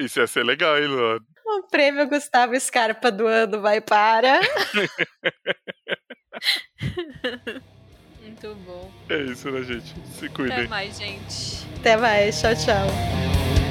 Isso 0.01 0.21
ia 0.21 0.27
ser 0.27 0.45
legal, 0.45 0.79
hein, 0.79 0.87
Luan? 0.87 1.19
O 1.45 1.69
prêmio 1.71 2.09
Gustavo 2.09 2.59
Scarpa 2.59 3.11
do 3.11 3.27
ano 3.27 3.61
vai 3.61 3.81
para. 3.81 4.41
Muito 8.43 8.57
bom. 8.65 8.91
É 9.09 9.21
isso, 9.23 9.51
né, 9.51 9.63
gente? 9.63 9.95
Se 10.19 10.27
Até 10.27 10.29
cuidem. 10.29 10.69
mais, 10.69 10.97
gente. 10.97 11.67
Até 11.81 11.97
mais. 11.97 12.41
Tchau, 12.41 12.55
tchau. 12.55 13.68